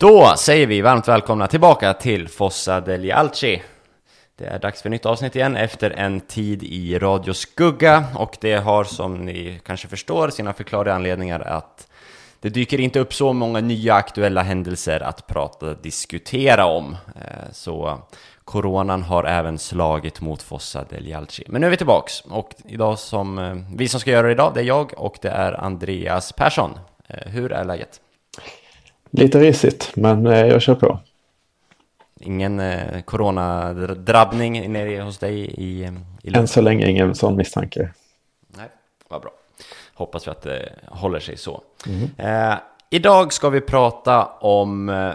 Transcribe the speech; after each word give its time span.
Då 0.00 0.34
säger 0.36 0.66
vi 0.66 0.80
varmt 0.80 1.08
välkomna 1.08 1.46
tillbaka 1.46 1.94
till 1.94 2.28
Fossa 2.28 2.80
degli 2.80 3.12
Alci. 3.12 3.62
Det 4.36 4.44
är 4.44 4.58
dags 4.58 4.82
för 4.82 4.90
nytt 4.90 5.06
avsnitt 5.06 5.36
igen 5.36 5.56
efter 5.56 5.90
en 5.90 6.20
tid 6.20 6.62
i 6.62 6.98
Radio 6.98 7.32
Skugga 7.32 8.04
och 8.14 8.36
det 8.40 8.56
har 8.56 8.84
som 8.84 9.24
ni 9.24 9.60
kanske 9.64 9.88
förstår 9.88 10.30
sina 10.30 10.52
förklarliga 10.52 10.94
anledningar 10.94 11.40
att 11.40 11.88
det 12.40 12.48
dyker 12.48 12.80
inte 12.80 13.00
upp 13.00 13.14
så 13.14 13.32
många 13.32 13.60
nya 13.60 13.94
aktuella 13.94 14.42
händelser 14.42 15.00
att 15.00 15.26
prata 15.26 15.74
diskutera 15.74 16.66
om. 16.66 16.96
Eh, 17.16 17.52
så 17.52 17.98
coronan 18.44 19.02
har 19.02 19.24
även 19.24 19.58
slagit 19.58 20.20
mot 20.20 20.42
Fossa 20.42 20.84
degli 20.84 21.12
Alci. 21.12 21.44
Men 21.48 21.60
nu 21.60 21.66
är 21.66 21.70
vi 21.70 21.76
tillbaks 21.76 22.20
och 22.20 22.54
idag 22.64 22.98
som 22.98 23.38
eh, 23.38 23.56
vi 23.74 23.88
som 23.88 24.00
ska 24.00 24.10
göra 24.10 24.26
det 24.26 24.32
idag, 24.32 24.54
det 24.54 24.60
är 24.60 24.64
jag 24.64 24.92
och 24.96 25.18
det 25.22 25.30
är 25.30 25.52
Andreas 25.52 26.32
Persson. 26.32 26.78
Eh, 27.08 27.30
hur 27.30 27.52
är 27.52 27.64
läget? 27.64 28.00
Lite 29.10 29.40
risigt, 29.40 29.92
men 29.96 30.24
jag 30.24 30.62
kör 30.62 30.74
på. 30.74 31.00
Ingen 32.20 32.60
eh, 32.60 33.00
coronadrabbning 33.02 34.72
nere 34.72 35.02
hos 35.02 35.18
dig 35.18 35.40
i, 35.40 35.92
i 36.22 36.34
Än 36.34 36.48
så 36.48 36.60
länge 36.60 36.90
ingen 36.90 37.14
sån 37.14 37.36
misstanke. 37.36 37.90
Nej, 38.48 38.68
vad 39.08 39.22
bra. 39.22 39.30
Hoppas 39.94 40.26
vi 40.26 40.30
att 40.30 40.42
det 40.42 40.72
håller 40.86 41.20
sig 41.20 41.36
så. 41.36 41.62
Mm. 41.86 42.10
Eh, 42.52 42.58
idag 42.90 43.32
ska 43.32 43.48
vi 43.48 43.60
prata 43.60 44.26
om 44.26 44.88
eh, 44.88 45.12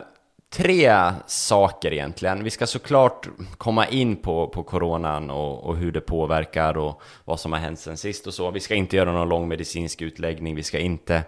tre 0.50 1.14
saker 1.28 1.94
egentligen. 1.94 2.44
Vi 2.44 2.50
ska 2.50 2.68
såklart 2.68 3.28
komma 3.58 3.88
in 3.88 4.16
på, 4.16 4.48
på 4.48 4.64
coronan 4.64 5.30
och, 5.30 5.64
och, 5.64 5.78
hur 5.78 5.92
det 5.92 6.02
påverkar 6.02 6.78
och 6.78 7.02
vad 7.26 7.40
som 7.40 7.54
har 7.54 7.60
hänt 7.60 7.80
sen 7.80 7.98
sist 7.98 8.28
och 8.28 8.34
så. 8.34 8.52
Vi 8.52 8.60
ska 8.60 8.76
inte 8.76 8.96
göra 8.96 9.12
någon 9.12 9.30
lång 9.30 9.48
medicinsk 9.48 10.02
utläggning. 10.02 10.56
Vi 10.56 10.64
ska 10.64 10.80
inte 10.80 11.16
Eh, 11.16 11.22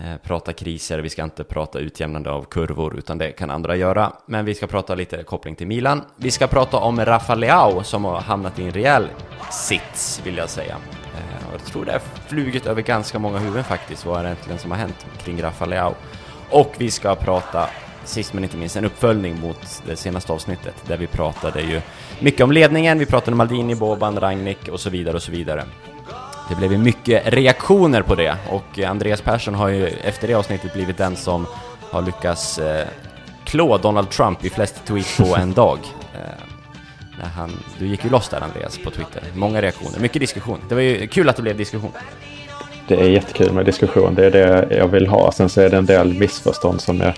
Eh, 0.00 0.16
prata 0.22 0.52
kriser, 0.52 0.98
vi 0.98 1.10
ska 1.10 1.24
inte 1.24 1.44
prata 1.44 1.78
utjämnande 1.78 2.30
av 2.30 2.42
kurvor, 2.42 2.98
utan 2.98 3.18
det 3.18 3.32
kan 3.32 3.50
andra 3.50 3.76
göra. 3.76 4.12
Men 4.26 4.44
vi 4.44 4.54
ska 4.54 4.66
prata 4.66 4.94
lite 4.94 5.22
koppling 5.22 5.56
till 5.56 5.66
Milan. 5.66 6.02
Vi 6.16 6.30
ska 6.30 6.46
prata 6.46 6.76
om 6.76 7.04
Rafa 7.04 7.34
Leao 7.34 7.82
som 7.82 8.04
har 8.04 8.20
hamnat 8.20 8.58
i 8.58 8.64
en 8.64 8.70
rejäl 8.70 9.08
sits, 9.50 10.20
vill 10.24 10.36
jag 10.36 10.48
säga. 10.48 10.76
Eh, 11.14 11.52
jag 11.52 11.64
tror 11.64 11.84
det 11.84 11.92
har 11.92 12.02
flugit 12.28 12.66
över 12.66 12.82
ganska 12.82 13.18
många 13.18 13.38
huvuden 13.38 13.64
faktiskt, 13.64 14.06
vad 14.06 14.18
är 14.18 14.22
det 14.22 14.28
egentligen 14.28 14.58
som 14.58 14.70
har 14.70 14.78
hänt 14.78 15.06
kring 15.24 15.42
Rafa 15.42 15.66
Leao. 15.66 15.94
Och 16.50 16.74
vi 16.78 16.90
ska 16.90 17.14
prata, 17.14 17.68
sist 18.04 18.32
men 18.32 18.44
inte 18.44 18.56
minst, 18.56 18.76
en 18.76 18.84
uppföljning 18.84 19.40
mot 19.40 19.82
det 19.86 19.96
senaste 19.96 20.32
avsnittet, 20.32 20.74
där 20.86 20.96
vi 20.96 21.06
pratade 21.06 21.60
ju 21.60 21.80
mycket 22.20 22.40
om 22.40 22.52
ledningen, 22.52 22.98
vi 22.98 23.06
pratade 23.06 23.32
om 23.32 23.38
Maldini, 23.38 23.74
Boban, 23.74 24.20
Rangnick 24.20 24.68
och 24.68 24.80
så 24.80 24.90
vidare 24.90 25.16
och 25.16 25.22
så 25.22 25.32
vidare. 25.32 25.64
Det 26.48 26.54
blev 26.54 26.72
ju 26.72 26.78
mycket 26.78 27.22
reaktioner 27.26 28.02
på 28.02 28.14
det 28.14 28.36
och 28.50 28.78
Andreas 28.78 29.20
Persson 29.20 29.54
har 29.54 29.68
ju 29.68 29.86
efter 29.86 30.28
det 30.28 30.34
avsnittet 30.34 30.72
blivit 30.72 30.96
den 30.98 31.16
som 31.16 31.46
har 31.90 32.02
lyckats 32.02 32.58
eh, 32.58 32.86
klå 33.44 33.78
Donald 33.78 34.10
Trump 34.10 34.44
i 34.44 34.50
flest 34.50 34.84
tweets 34.84 35.16
på 35.16 35.36
en 35.36 35.52
dag. 35.54 35.78
Eh, 36.14 36.20
när 37.18 37.28
han, 37.28 37.50
du 37.78 37.86
gick 37.86 38.04
ju 38.04 38.10
loss 38.10 38.28
där 38.28 38.40
Andreas 38.40 38.78
på 38.78 38.90
Twitter. 38.90 39.22
Många 39.34 39.62
reaktioner, 39.62 40.00
mycket 40.00 40.20
diskussion. 40.20 40.58
Det 40.68 40.74
var 40.74 40.82
ju 40.82 41.06
kul 41.06 41.28
att 41.28 41.36
det 41.36 41.42
blev 41.42 41.56
diskussion. 41.56 41.92
Det 42.88 43.00
är 43.00 43.08
jättekul 43.08 43.52
med 43.52 43.66
diskussion, 43.66 44.14
det 44.14 44.26
är 44.26 44.30
det 44.30 44.76
jag 44.76 44.88
vill 44.88 45.06
ha. 45.06 45.32
Sen 45.32 45.48
så 45.48 45.60
är 45.60 45.70
det 45.70 45.76
en 45.76 45.86
del 45.86 46.14
missförstånd 46.14 46.80
som 46.80 47.00
jag 47.00 47.14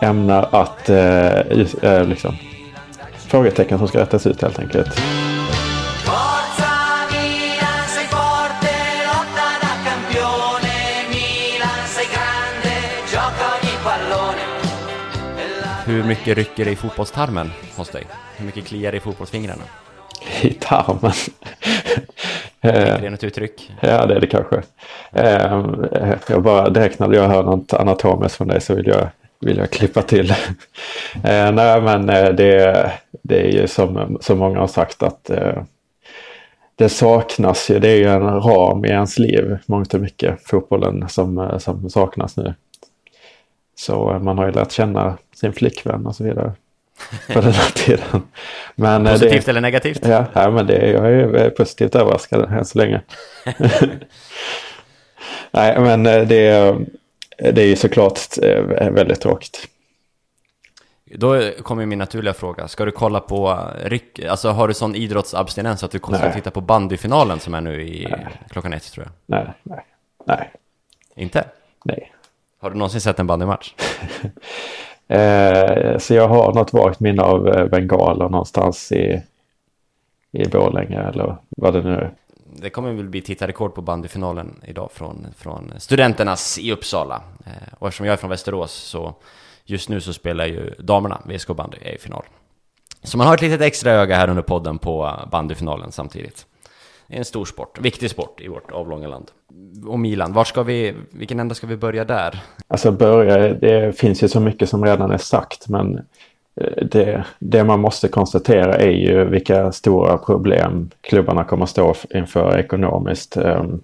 ämnar 0.00 0.48
att 0.52 0.88
eh, 0.88 1.38
eh 1.82 2.04
liksom, 2.04 2.36
frågetecken 3.16 3.78
som 3.78 3.88
ska 3.88 4.00
rättas 4.00 4.26
ut 4.26 4.42
helt 4.42 4.58
enkelt. 4.58 5.00
Hur 15.98 16.04
mycket 16.04 16.36
rycker 16.36 16.64
det 16.64 16.70
i 16.70 16.76
fotbollstarmen 16.76 17.50
hos 17.76 17.88
dig? 17.88 18.06
Hur 18.36 18.46
mycket 18.46 18.66
kliar 18.66 18.92
det 18.92 18.96
i 18.96 19.00
fotbollsfingrarna? 19.00 19.62
I 20.42 20.52
tarmen? 20.52 21.12
är 22.60 23.00
det 23.00 23.10
något 23.10 23.24
uttryck? 23.24 23.72
Ja, 23.80 24.06
det 24.06 24.14
är 24.14 24.20
det 24.20 24.26
kanske. 24.26 24.62
Ehm, 25.12 25.86
jag 26.28 26.42
bara 26.42 26.70
direkt 26.70 26.98
när 26.98 27.12
jag 27.12 27.28
hör 27.28 27.42
något 27.42 27.72
anatomiskt 27.72 28.36
från 28.36 28.48
dig 28.48 28.60
så 28.60 28.74
vill 28.74 28.86
jag, 28.86 29.08
vill 29.40 29.56
jag 29.56 29.70
klippa 29.70 30.02
till. 30.02 30.30
Ehm, 31.24 31.54
nej, 31.54 31.80
men 31.80 32.08
eh, 32.08 32.28
det, 32.28 32.92
det 33.22 33.40
är 33.40 33.60
ju 33.60 33.68
som, 33.68 34.18
som 34.20 34.38
många 34.38 34.60
har 34.60 34.66
sagt 34.66 35.02
att 35.02 35.30
eh, 35.30 35.62
det 36.76 36.88
saknas 36.88 37.70
ju, 37.70 37.78
det 37.78 37.88
är 37.88 37.96
ju 37.96 38.08
en 38.08 38.40
ram 38.40 38.84
i 38.84 38.88
ens 38.88 39.18
liv, 39.18 39.58
mångt 39.66 39.94
och 39.94 40.00
mycket, 40.00 40.48
fotbollen 40.48 41.08
som, 41.08 41.38
eh, 41.38 41.58
som 41.58 41.90
saknas 41.90 42.36
nu. 42.36 42.54
Så 43.78 44.18
man 44.22 44.38
har 44.38 44.46
ju 44.46 44.52
lärt 44.52 44.72
känna 44.72 45.18
sin 45.34 45.52
flickvän 45.52 46.06
och 46.06 46.16
så 46.16 46.24
vidare 46.24 46.52
på 47.32 47.40
den 47.40 47.52
här 47.52 47.70
tiden. 47.70 48.22
Men 48.74 49.06
eh, 49.06 49.12
Positivt 49.12 49.44
det, 49.44 49.50
eller 49.50 49.60
negativt? 49.60 50.06
Ja, 50.06 50.24
ja 50.32 50.50
men 50.50 50.66
det, 50.66 50.90
jag 50.90 51.12
är 51.12 51.50
positivt 51.50 51.94
överraskad 51.94 52.52
än 52.52 52.64
så 52.64 52.78
länge. 52.78 53.00
Nej, 55.50 55.80
men 55.80 56.06
eh, 56.06 56.28
det, 56.28 56.76
det 57.38 57.62
är 57.62 57.66
ju 57.66 57.76
såklart 57.76 58.18
eh, 58.42 58.90
väldigt 58.90 59.20
tråkigt. 59.20 59.68
Då 61.04 61.50
kommer 61.62 61.86
min 61.86 61.98
naturliga 61.98 62.34
fråga. 62.34 62.68
Ska 62.68 62.84
du 62.84 62.92
kolla 62.92 63.20
på 63.20 63.70
ryck, 63.82 64.24
alltså 64.24 64.48
har 64.48 64.68
du 64.68 64.74
sån 64.74 64.94
idrottsabstinens 64.94 65.84
att 65.84 65.90
du 65.90 65.98
kommer 65.98 66.26
att 66.26 66.34
titta 66.34 66.50
på 66.50 66.60
bandyfinalen 66.60 67.40
som 67.40 67.54
är 67.54 67.60
nu 67.60 67.82
i 67.82 68.06
nej. 68.10 68.26
klockan 68.50 68.72
ett 68.72 68.92
tror 68.92 69.06
jag? 69.06 69.12
Nej, 69.38 69.54
nej, 69.62 69.84
nej. 70.26 70.50
Inte? 71.16 71.44
Nej. 71.84 72.12
Har 72.60 72.70
du 72.70 72.76
någonsin 72.76 73.00
sett 73.00 73.18
en 73.18 73.26
bandymatch? 73.26 73.74
eh, 75.08 75.98
så 75.98 76.14
jag 76.14 76.28
har 76.28 76.54
något 76.54 76.72
vagt 76.72 77.00
minne 77.00 77.22
av 77.22 77.48
eh, 77.48 77.66
bengaler 77.66 78.28
någonstans 78.28 78.92
i, 78.92 79.22
i 80.32 80.48
Borlänge 80.48 81.00
eller 81.00 81.36
vad 81.48 81.74
det 81.74 81.82
nu 81.82 81.94
är. 81.94 82.14
Det 82.60 82.70
kommer 82.70 82.92
väl 82.92 83.08
bli 83.08 83.22
tittarrekord 83.22 83.74
på 83.74 83.82
bandyfinalen 83.82 84.60
idag 84.66 84.90
från, 84.92 85.26
från 85.36 85.72
studenternas 85.78 86.58
i 86.58 86.72
Uppsala. 86.72 87.22
Eh, 87.46 87.74
och 87.78 87.88
eftersom 87.88 88.06
jag 88.06 88.12
är 88.12 88.16
från 88.16 88.30
Västerås 88.30 88.72
så 88.72 89.14
just 89.64 89.88
nu 89.88 90.00
så 90.00 90.12
spelar 90.12 90.46
ju 90.46 90.74
damerna, 90.78 91.20
VSK 91.24 91.48
bandy, 91.48 91.78
är 91.82 91.94
i 91.94 91.98
final. 91.98 92.24
Så 93.02 93.18
man 93.18 93.26
har 93.26 93.34
ett 93.34 93.42
litet 93.42 93.60
extra 93.60 93.92
öga 93.92 94.16
här 94.16 94.30
under 94.30 94.42
podden 94.42 94.78
på 94.78 95.12
bandyfinalen 95.30 95.92
samtidigt. 95.92 96.46
En 97.10 97.24
stor 97.24 97.44
sport, 97.44 97.78
viktig 97.80 98.10
sport 98.10 98.40
i 98.40 98.48
vårt 98.48 98.70
avlånga 98.70 99.08
land. 99.08 99.30
Och 99.86 99.98
Milan, 99.98 100.32
var 100.32 100.44
ska 100.44 100.62
vi, 100.62 100.94
vilken 101.10 101.40
ända 101.40 101.54
ska 101.54 101.66
vi 101.66 101.76
börja 101.76 102.04
där? 102.04 102.42
Alltså 102.68 102.90
börja, 102.92 103.54
det 103.54 103.98
finns 103.98 104.22
ju 104.22 104.28
så 104.28 104.40
mycket 104.40 104.68
som 104.68 104.84
redan 104.84 105.10
är 105.10 105.18
sagt 105.18 105.68
men 105.68 105.96
eh, 106.60 106.84
det, 106.84 107.24
det 107.38 107.64
man 107.64 107.80
måste 107.80 108.08
konstatera 108.08 108.74
är 108.74 108.90
ju 108.90 109.24
vilka 109.24 109.72
stora 109.72 110.18
problem 110.18 110.90
klubbarna 111.00 111.44
kommer 111.44 111.64
att 111.64 111.70
stå 111.70 111.94
inför 112.14 112.58
ekonomiskt. 112.58 113.36
Ehm, 113.36 113.80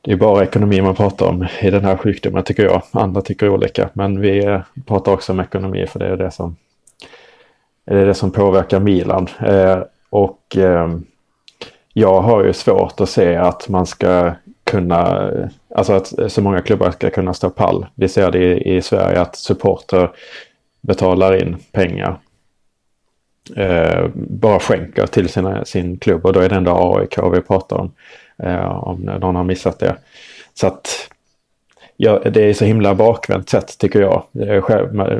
det 0.00 0.12
är 0.12 0.16
bara 0.16 0.42
ekonomi 0.42 0.82
man 0.82 0.94
pratar 0.94 1.26
om 1.26 1.46
i 1.62 1.70
den 1.70 1.84
här 1.84 1.96
sjukdomen 1.96 2.44
tycker 2.44 2.64
jag. 2.64 2.82
Andra 2.92 3.22
tycker 3.22 3.48
olika 3.48 3.90
men 3.92 4.20
vi 4.20 4.44
eh, 4.44 4.60
pratar 4.86 5.12
också 5.12 5.32
om 5.32 5.40
ekonomi 5.40 5.86
för 5.86 5.98
det 5.98 6.06
är 6.06 6.16
det 6.16 6.30
som, 6.30 6.56
det 7.84 7.98
är 7.98 8.06
det 8.06 8.14
som 8.14 8.30
påverkar 8.30 8.80
Milan. 8.80 9.28
Eh, 9.40 9.78
och 10.10 10.56
ehm, 10.56 11.04
jag 11.92 12.20
har 12.20 12.44
ju 12.44 12.52
svårt 12.52 13.00
att 13.00 13.08
se 13.08 13.36
att 13.36 13.68
man 13.68 13.86
ska 13.86 14.34
kunna, 14.64 15.30
alltså 15.74 15.92
att 15.92 16.32
så 16.32 16.42
många 16.42 16.60
klubbar 16.60 16.90
ska 16.90 17.10
kunna 17.10 17.34
stå 17.34 17.50
pall. 17.50 17.86
Vi 17.94 18.08
ser 18.08 18.30
det 18.30 18.38
i, 18.38 18.76
i 18.76 18.82
Sverige 18.82 19.20
att 19.20 19.36
supporter 19.36 20.10
betalar 20.80 21.42
in 21.42 21.56
pengar. 21.72 22.18
Eh, 23.56 24.06
bara 24.14 24.60
skänker 24.60 25.06
till 25.06 25.28
sina, 25.28 25.64
sin 25.64 25.98
klubb 25.98 26.26
och 26.26 26.32
då 26.32 26.40
är 26.40 26.48
det 26.48 26.54
ändå 26.54 26.96
AIK 26.98 27.18
vi 27.32 27.40
pratar 27.40 27.76
om. 27.76 27.92
Eh, 28.38 28.88
om 28.88 29.00
någon 29.00 29.36
har 29.36 29.44
missat 29.44 29.78
det. 29.78 29.96
Så 30.54 30.66
att 30.66 30.88
ja, 31.96 32.18
det 32.18 32.42
är 32.42 32.54
så 32.54 32.64
himla 32.64 32.94
bakvänt 32.94 33.48
sätt 33.48 33.78
tycker 33.78 34.00
jag. 34.00 34.24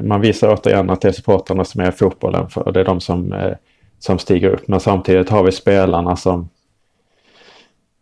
Man 0.04 0.20
visar 0.20 0.54
återigen 0.54 0.90
att 0.90 1.00
det 1.00 1.08
är 1.08 1.12
supporterna 1.12 1.64
som 1.64 1.80
är 1.80 1.90
fotbollen 1.90 2.48
för 2.50 2.72
det 2.72 2.80
är 2.80 2.84
de 2.84 3.00
som, 3.00 3.32
eh, 3.32 3.54
som 3.98 4.18
stiger 4.18 4.48
upp. 4.48 4.68
Men 4.68 4.80
samtidigt 4.80 5.30
har 5.30 5.44
vi 5.44 5.52
spelarna 5.52 6.16
som 6.16 6.48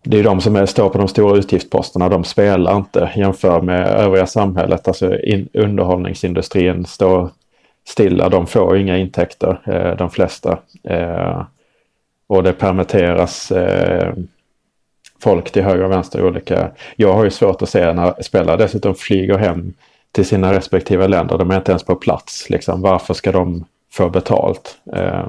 det 0.02 0.18
är 0.18 0.24
de 0.24 0.40
som 0.40 0.56
är, 0.56 0.66
står 0.66 0.88
på 0.88 0.98
de 0.98 1.08
stora 1.08 1.38
utgiftsposterna. 1.38 2.08
De 2.08 2.24
spelar 2.24 2.76
inte 2.76 3.10
jämfört 3.16 3.62
med 3.62 3.88
övriga 3.88 4.26
samhället. 4.26 4.88
Alltså 4.88 5.20
in, 5.20 5.48
underhållningsindustrin 5.52 6.84
står 6.84 7.30
stilla. 7.88 8.28
De 8.28 8.46
får 8.46 8.78
inga 8.78 8.98
intäkter, 8.98 9.60
eh, 9.64 9.96
de 9.96 10.10
flesta. 10.10 10.58
Eh, 10.84 11.42
och 12.26 12.42
det 12.42 12.52
permitteras 12.52 13.50
eh, 13.52 14.14
folk 15.22 15.50
till 15.50 15.62
höger 15.62 15.84
och 15.84 15.90
vänster 15.90 16.26
olika. 16.26 16.70
Jag 16.96 17.12
har 17.12 17.24
ju 17.24 17.30
svårt 17.30 17.62
att 17.62 17.68
se 17.68 17.92
när 17.92 18.22
spelare 18.22 18.56
dessutom 18.56 18.94
flyger 18.94 19.38
hem 19.38 19.72
till 20.12 20.26
sina 20.26 20.52
respektive 20.52 21.08
länder. 21.08 21.38
De 21.38 21.50
är 21.50 21.56
inte 21.56 21.72
ens 21.72 21.84
på 21.84 21.94
plats. 21.94 22.50
Liksom. 22.50 22.82
Varför 22.82 23.14
ska 23.14 23.32
de 23.32 23.64
få 23.92 24.08
betalt? 24.08 24.78
Eh, 24.92 25.28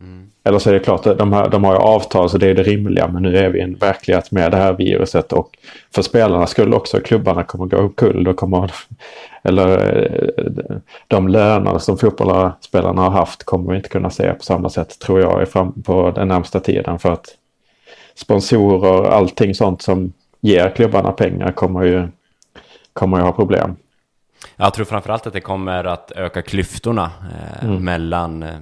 mm 0.00 0.29
eller 0.50 0.58
så 0.58 0.70
är 0.70 0.74
det 0.74 0.80
klart, 0.80 1.04
de 1.18 1.32
har, 1.32 1.48
de 1.48 1.64
har 1.64 1.72
ju 1.72 1.78
avtal 1.78 2.30
så 2.30 2.38
det 2.38 2.46
är 2.46 2.54
det 2.54 2.62
rimliga. 2.62 3.08
Men 3.08 3.22
nu 3.22 3.38
är 3.38 3.48
vi 3.48 3.58
i 3.58 3.62
en 3.62 3.74
verklighet 3.74 4.30
med 4.30 4.50
det 4.50 4.56
här 4.56 4.72
viruset. 4.72 5.32
Och 5.32 5.58
för 5.94 6.02
spelarna 6.02 6.46
skulle 6.46 6.76
också 6.76 7.00
klubbarna 7.00 7.44
kommer 7.44 7.66
gå 7.66 7.76
omkull. 7.76 8.24
Då 8.24 8.34
kommer, 8.34 8.72
eller 9.42 9.96
eh, 10.38 10.76
de 11.08 11.28
löner 11.28 11.78
som 11.78 11.98
fotbollsspelarna 11.98 13.02
har 13.02 13.10
haft 13.10 13.44
kommer 13.44 13.70
vi 13.70 13.76
inte 13.76 13.88
kunna 13.88 14.10
se 14.10 14.32
på 14.32 14.42
samma 14.42 14.68
sätt 14.68 14.98
tror 14.98 15.20
jag 15.20 15.48
fram 15.48 15.82
på 15.82 16.10
den 16.10 16.28
närmsta 16.28 16.60
tiden. 16.60 16.98
För 16.98 17.12
att 17.12 17.26
sponsorer, 18.14 19.08
allting 19.10 19.54
sånt 19.54 19.82
som 19.82 20.12
ger 20.40 20.70
klubbarna 20.70 21.12
pengar 21.12 21.52
kommer 21.52 21.82
ju, 21.82 22.08
kommer 22.92 23.16
ju 23.16 23.22
ha 23.22 23.32
problem. 23.32 23.76
Jag 24.56 24.74
tror 24.74 24.84
framförallt 24.84 25.26
att 25.26 25.32
det 25.32 25.40
kommer 25.40 25.84
att 25.84 26.10
öka 26.10 26.42
klyftorna 26.42 27.10
eh, 27.22 27.64
mm. 27.64 27.84
mellan 27.84 28.42
eh, 28.42 28.56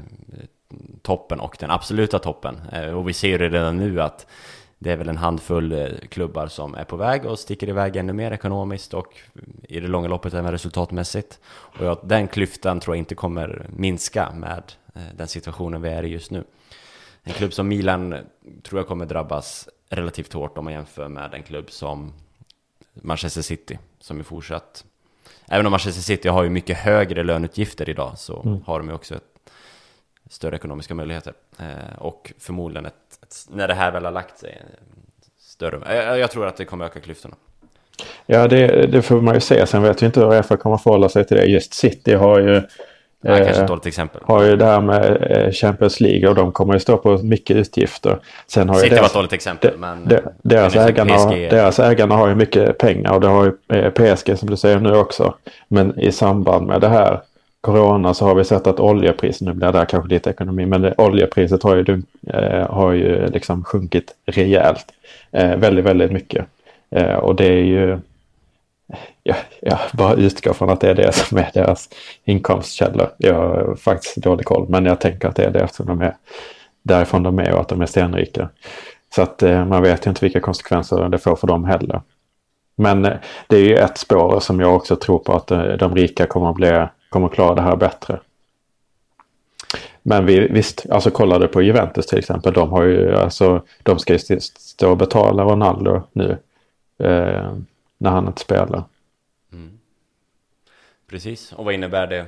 toppen 1.02 1.40
och 1.40 1.56
den 1.60 1.70
absoluta 1.70 2.18
toppen. 2.18 2.60
Eh, 2.72 2.90
och 2.90 3.08
vi 3.08 3.12
ser 3.12 3.28
ju 3.28 3.38
redan 3.38 3.76
nu 3.76 4.02
att 4.02 4.26
det 4.78 4.92
är 4.92 4.96
väl 4.96 5.08
en 5.08 5.16
handfull 5.16 5.72
eh, 5.72 5.88
klubbar 6.08 6.46
som 6.46 6.74
är 6.74 6.84
på 6.84 6.96
väg 6.96 7.24
och 7.24 7.38
sticker 7.38 7.68
iväg 7.68 7.96
ännu 7.96 8.12
mer 8.12 8.30
ekonomiskt 8.30 8.94
och 8.94 9.14
i 9.62 9.80
det 9.80 9.88
långa 9.88 10.08
loppet 10.08 10.34
även 10.34 10.52
resultatmässigt. 10.52 11.40
Och 11.48 11.86
ja, 11.86 12.00
den 12.04 12.28
klyftan 12.28 12.80
tror 12.80 12.96
jag 12.96 13.00
inte 13.00 13.14
kommer 13.14 13.66
minska 13.76 14.30
med 14.34 14.72
eh, 14.94 15.02
den 15.16 15.28
situationen 15.28 15.82
vi 15.82 15.88
är 15.88 16.02
i 16.02 16.08
just 16.08 16.30
nu. 16.30 16.44
En 17.22 17.32
klubb 17.32 17.52
som 17.52 17.68
Milan 17.68 18.14
tror 18.62 18.80
jag 18.80 18.88
kommer 18.88 19.06
drabbas 19.06 19.68
relativt 19.90 20.32
hårt 20.32 20.58
om 20.58 20.64
man 20.64 20.72
jämför 20.72 21.08
med 21.08 21.34
en 21.34 21.42
klubb 21.42 21.70
som 21.70 22.12
Manchester 22.94 23.42
City 23.42 23.78
som 24.00 24.18
är 24.18 24.24
fortsatt 24.24 24.84
Även 25.50 25.66
om 25.66 25.70
Manchester 25.70 26.02
City 26.02 26.28
har 26.28 26.42
ju 26.42 26.50
mycket 26.50 26.78
högre 26.78 27.22
löneutgifter 27.24 27.90
idag 27.90 28.18
så 28.18 28.42
mm. 28.42 28.60
har 28.66 28.78
de 28.78 28.88
ju 28.88 28.94
också 28.94 29.14
ett 29.14 29.37
större 30.30 30.56
ekonomiska 30.56 30.94
möjligheter. 30.94 31.32
Eh, 31.58 31.98
och 31.98 32.32
förmodligen, 32.38 32.86
ett, 32.86 32.94
ett, 33.22 33.34
när 33.50 33.68
det 33.68 33.74
här 33.74 33.92
väl 33.92 34.04
har 34.04 34.12
lagt 34.12 34.38
sig, 34.38 34.62
större. 35.38 35.94
Jag, 35.94 36.18
jag 36.18 36.30
tror 36.30 36.46
att 36.46 36.56
det 36.56 36.64
kommer 36.64 36.84
öka 36.84 37.00
klyftorna. 37.00 37.34
Ja, 38.26 38.48
det, 38.48 38.86
det, 38.86 39.02
får 39.02 39.20
man 39.20 39.34
ju 39.34 39.40
se. 39.40 39.66
Sen 39.66 39.82
vet 39.82 40.02
vi 40.02 40.06
inte 40.06 40.20
hur 40.20 40.32
Uefa 40.32 40.56
kommer 40.56 40.76
förhålla 40.76 41.08
sig 41.08 41.24
till 41.24 41.36
det. 41.36 41.44
Just 41.44 41.74
City 41.74 42.14
har 42.14 42.40
ju... 42.40 42.62
Ja, 43.20 43.30
eh, 43.30 43.44
kanske 43.44 43.62
ett 43.62 43.68
dåligt 43.68 43.86
exempel. 43.86 44.22
Har 44.24 44.44
ju 44.44 44.56
det 44.56 44.64
här 44.64 44.80
med 44.80 45.30
eh, 45.30 45.52
Champions 45.52 46.00
League 46.00 46.28
och 46.28 46.34
de 46.34 46.52
kommer 46.52 46.74
ju 46.74 46.80
stå 46.80 46.96
på 46.96 47.18
mycket 47.18 47.56
utgifter. 47.56 48.18
Sen 48.46 48.68
har 48.68 48.76
City 48.76 48.88
deras, 48.88 49.00
var 49.00 49.06
ett 49.06 49.14
dåligt 49.14 49.32
exempel. 49.32 49.78
men 49.78 50.08
de, 50.08 50.20
deras, 50.42 50.76
ägarna, 50.76 51.16
PSG... 51.16 51.50
deras 51.50 51.78
ägarna 51.78 52.14
har 52.16 52.28
ju 52.28 52.34
mycket 52.34 52.78
pengar 52.78 53.12
och 53.12 53.20
det 53.20 53.26
har 53.26 53.44
ju 53.44 53.78
eh, 53.78 53.90
PSG 53.90 54.38
som 54.38 54.50
du 54.50 54.56
säger 54.56 54.80
nu 54.80 54.96
också. 54.96 55.34
Men 55.68 56.00
i 56.00 56.12
samband 56.12 56.66
med 56.66 56.80
det 56.80 56.88
här 56.88 57.20
corona 57.60 58.14
så 58.14 58.26
har 58.26 58.34
vi 58.34 58.44
sett 58.44 58.66
att 58.66 58.80
oljepriset, 58.80 59.40
nu 59.40 59.52
blir 59.52 59.72
det 59.72 59.86
kanske 59.86 60.14
lite 60.14 60.30
ekonomi, 60.30 60.66
men 60.66 60.82
det, 60.82 60.94
oljepriset 60.98 61.62
har 61.62 61.76
ju, 61.76 62.02
eh, 62.26 62.70
har 62.70 62.92
ju 62.92 63.26
liksom 63.26 63.64
sjunkit 63.64 64.14
rejält. 64.26 64.86
Eh, 65.30 65.56
väldigt, 65.56 65.84
väldigt 65.84 66.12
mycket. 66.12 66.46
Eh, 66.90 67.14
och 67.14 67.36
det 67.36 67.46
är 67.46 67.62
ju, 67.62 67.98
jag, 69.22 69.36
jag 69.60 69.78
bara 69.92 70.14
utgår 70.14 70.52
från 70.52 70.70
att 70.70 70.80
det 70.80 70.90
är 70.90 70.94
det 70.94 71.12
som 71.12 71.38
är 71.38 71.50
deras 71.54 71.88
inkomstkällor. 72.24 73.08
Jag 73.16 73.34
har 73.34 73.76
faktiskt 73.76 74.16
dålig 74.16 74.46
koll, 74.46 74.66
men 74.68 74.84
jag 74.84 75.00
tänker 75.00 75.28
att 75.28 75.36
det 75.36 75.44
är 75.44 75.50
det 75.50 75.60
eftersom 75.60 75.86
de 75.86 76.00
är 76.00 76.14
därifrån 76.82 77.22
de 77.22 77.38
är 77.38 77.54
och 77.54 77.60
att 77.60 77.68
de 77.68 77.80
är 77.80 77.86
stenrika. 77.86 78.48
Så 79.14 79.22
att 79.22 79.42
eh, 79.42 79.64
man 79.64 79.82
vet 79.82 80.06
ju 80.06 80.08
inte 80.08 80.24
vilka 80.24 80.40
konsekvenser 80.40 81.08
det 81.08 81.18
får 81.18 81.36
för 81.36 81.46
dem 81.46 81.64
heller. 81.64 82.00
Men 82.76 83.04
eh, 83.04 83.16
det 83.46 83.56
är 83.56 83.64
ju 83.64 83.76
ett 83.76 83.98
spår 83.98 84.40
som 84.40 84.60
jag 84.60 84.76
också 84.76 84.96
tror 84.96 85.18
på 85.18 85.32
att 85.32 85.50
eh, 85.50 85.62
de 85.62 85.94
rika 85.94 86.26
kommer 86.26 86.50
att 86.50 86.56
bli 86.56 86.86
kommer 87.08 87.28
klara 87.28 87.54
det 87.54 87.62
här 87.62 87.76
bättre. 87.76 88.20
Men 90.02 90.26
vi, 90.26 90.48
visst, 90.48 90.86
alltså 90.90 91.10
kollade 91.10 91.48
på 91.48 91.62
Juventus 91.62 92.06
till 92.06 92.18
exempel. 92.18 92.52
De 92.52 92.70
har 92.70 92.82
ju, 92.82 93.16
alltså, 93.16 93.62
de 93.82 93.98
ska 93.98 94.12
ju 94.12 94.40
stå 94.40 94.90
och 94.90 94.96
betala 94.96 95.44
Ronaldo 95.44 96.02
nu. 96.12 96.38
Eh, 96.98 97.52
när 97.98 98.10
han 98.10 98.26
inte 98.26 98.40
spelar. 98.40 98.84
Mm. 99.52 99.78
Precis, 101.10 101.52
och 101.52 101.64
vad 101.64 101.74
innebär 101.74 102.06
det 102.06 102.26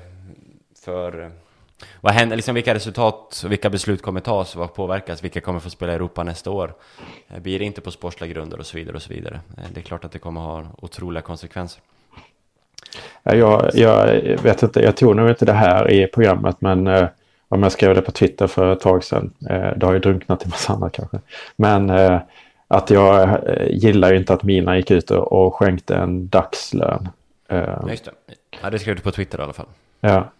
för... 0.85 1.23
Eh, 1.23 1.31
vad 2.00 2.12
händer, 2.12 2.37
liksom 2.37 2.55
vilka 2.55 2.75
resultat 2.75 3.43
och 3.44 3.53
vilka 3.53 3.71
beslut 3.71 4.03
kommer 4.03 4.21
tas? 4.21 4.56
Vad 4.56 4.75
påverkas? 4.75 5.25
Vilka 5.25 5.41
kommer 5.41 5.61
få 5.61 5.71
spela 5.71 5.93
i 5.93 5.94
Europa 5.94 6.23
nästa 6.23 6.50
år? 6.50 6.75
Eh, 7.29 7.41
blir 7.41 7.59
det 7.59 7.65
inte 7.65 7.81
på 7.81 7.91
sportsliga 7.91 8.33
grunder 8.33 8.59
och 8.59 8.67
så 8.67 8.76
vidare 8.76 8.97
och 8.97 9.03
så 9.03 9.15
vidare? 9.15 9.41
Eh, 9.56 9.65
det 9.75 9.81
är 9.81 9.85
klart 9.85 10.05
att 10.05 10.12
det 10.12 10.19
kommer 10.19 10.41
ha 10.41 10.67
otroliga 10.83 11.23
konsekvenser. 11.23 11.83
Jag, 13.23 13.71
jag 13.75 14.06
vet 14.43 14.62
inte, 14.62 14.81
jag 14.81 14.97
tog 14.97 15.17
nog 15.17 15.29
inte 15.29 15.44
det 15.44 15.53
här 15.53 15.91
i 15.91 16.06
programmet 16.06 16.56
men 16.61 16.87
eh, 16.87 17.09
om 17.49 17.62
jag 17.62 17.73
skrev 17.73 17.94
det 17.94 18.03
på 18.03 18.12
Twitter 18.12 18.47
för 18.47 18.73
ett 18.73 18.81
tag 18.81 19.05
sedan. 19.05 19.32
Eh, 19.50 19.71
det 19.77 19.87
har 19.87 19.93
ju 19.93 19.99
drunknat 19.99 20.47
i 20.47 20.49
massa 20.49 20.73
annat 20.73 20.93
kanske. 20.93 21.19
Men 21.56 21.91
eh, 21.91 22.21
att 22.69 22.91
jag 22.91 23.23
eh, 23.23 23.67
gillar 23.71 24.11
ju 24.12 24.17
inte 24.17 24.32
att 24.32 24.43
Mina 24.43 24.77
gick 24.77 24.91
ut 24.91 25.11
och, 25.11 25.32
och 25.32 25.55
skänkte 25.55 25.97
en 25.97 26.29
dagslön. 26.29 27.09
Eh, 27.49 27.79
Just 27.88 28.05
det. 28.05 28.11
Ja, 28.62 28.71
det 28.71 28.79
skrev 28.79 28.97
du 28.97 29.03
på 29.03 29.11
Twitter 29.11 29.38
i 29.38 29.43
alla 29.43 29.53
fall. 29.53 29.67
Ja. 30.00 30.31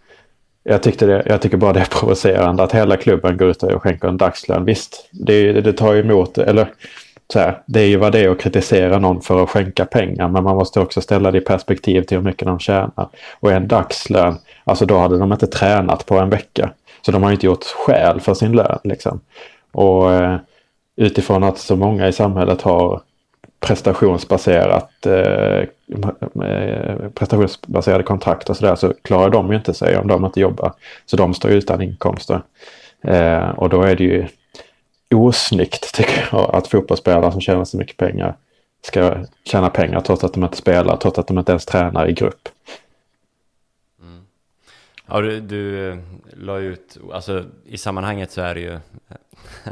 Jag, 0.63 0.83
tyckte 0.83 1.07
det, 1.07 1.23
jag 1.27 1.43
tycker 1.43 1.57
bara 1.57 1.73
det 1.73 1.81
är 1.81 1.85
provocerande 2.01 2.63
att 2.63 2.73
hela 2.73 2.97
klubben 2.97 3.37
går 3.37 3.49
ut 3.49 3.63
och 3.63 3.83
skänker 3.83 4.09
en 4.09 4.17
dagslön. 4.17 4.65
Visst, 4.65 5.09
det, 5.11 5.53
det 5.53 5.73
tar 5.73 5.93
ju 5.93 6.01
emot, 6.01 6.39
eller 6.39 6.73
här, 7.35 7.63
det 7.67 7.81
är 7.81 7.87
ju 7.87 7.97
vad 7.97 8.13
det 8.13 8.19
är 8.19 8.29
att 8.29 8.41
kritisera 8.41 8.99
någon 8.99 9.21
för 9.21 9.43
att 9.43 9.51
skänka 9.51 9.85
pengar 9.85 10.29
men 10.29 10.45
man 10.45 10.57
måste 10.57 10.81
också 10.81 11.01
ställa 11.01 11.31
det 11.31 11.39
i 11.39 11.41
perspektiv 11.41 12.03
till 12.03 12.17
hur 12.17 12.25
mycket 12.25 12.47
de 12.47 12.59
tjänar. 12.59 13.09
Och 13.41 13.53
en 13.53 13.69
dagslön, 13.69 14.39
alltså 14.65 14.87
då 14.87 14.99
hade 14.99 15.19
de 15.19 15.33
inte 15.33 15.47
tränat 15.47 16.07
på 16.07 16.19
en 16.19 16.31
vecka. 16.31 16.71
Så 17.03 17.13
de 17.13 17.23
har 17.23 17.33
inte 17.33 17.47
gjort 17.47 17.65
skäl 17.65 18.21
för 18.21 18.35
sin 18.35 18.53
lön. 18.53 18.79
Liksom. 18.85 19.21
Och 19.73 20.13
eh, 20.13 20.37
utifrån 20.97 21.45
att 21.45 21.59
så 21.59 21.77
många 21.77 22.09
i 22.09 22.13
samhället 22.13 22.63
har 22.63 23.01
prestationsbaserat 23.61 25.07
eh, 25.07 25.65
eh 26.45 27.09
prestationsbaserade 27.15 28.03
kontrakt 28.03 28.51
och 28.51 28.57
sådär 28.57 28.75
så 28.75 28.93
klarar 29.03 29.31
de 29.31 29.51
ju 29.51 29.57
inte 29.57 29.75
sig 29.75 29.97
om 29.97 30.09
de 30.09 30.25
inte 30.25 30.41
jobbar. 30.41 30.73
Så 31.07 31.17
de 31.17 31.35
står 31.35 31.51
utan 31.51 31.83
inkomster. 31.83 32.43
Eh, 33.05 33.49
och 33.49 33.69
då 33.69 33.83
är 33.83 33.97
det 33.97 34.05
ju 34.05 34.27
osnyggt 35.15 35.95
tycker 35.95 36.29
jag 36.33 36.51
att 36.55 36.69
fotbollsspelare 36.69 37.33
som 37.33 37.41
tjänar 37.41 37.65
så 37.65 37.77
mycket 37.77 37.97
pengar 37.97 38.37
ska 38.83 39.25
tjäna 39.45 39.71
pengar 39.71 40.01
trots 40.01 40.25
att 40.25 40.35
de 40.35 40.45
inte 40.45 40.57
spelar, 40.57 40.97
trots 40.97 41.19
att 41.19 41.27
de 41.27 41.39
inte 41.39 41.53
ens 41.53 41.67
tränar 41.67 42.09
i 42.09 42.13
grupp. 42.13 42.49
Mm. 44.03 44.23
Ja, 45.07 45.21
du, 45.21 45.41
du 45.41 45.99
la 46.37 46.59
ut, 46.59 46.99
alltså 47.13 47.45
i 47.67 47.79
sammanhanget 47.79 48.31
så 48.31 48.41
är 48.41 48.55
det 48.55 48.61
ju 48.61 48.79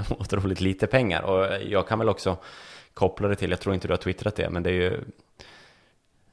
otroligt 0.18 0.60
lite 0.60 0.86
pengar 0.86 1.22
och 1.22 1.46
jag 1.66 1.88
kan 1.88 1.98
väl 1.98 2.08
också 2.08 2.36
koppla 2.94 3.28
det 3.28 3.36
till, 3.36 3.50
jag 3.50 3.60
tror 3.60 3.74
inte 3.74 3.88
du 3.88 3.92
har 3.92 3.98
twittrat 3.98 4.36
det, 4.36 4.50
men 4.50 4.62
det 4.62 4.70
är 4.70 4.74
ju, 4.74 5.00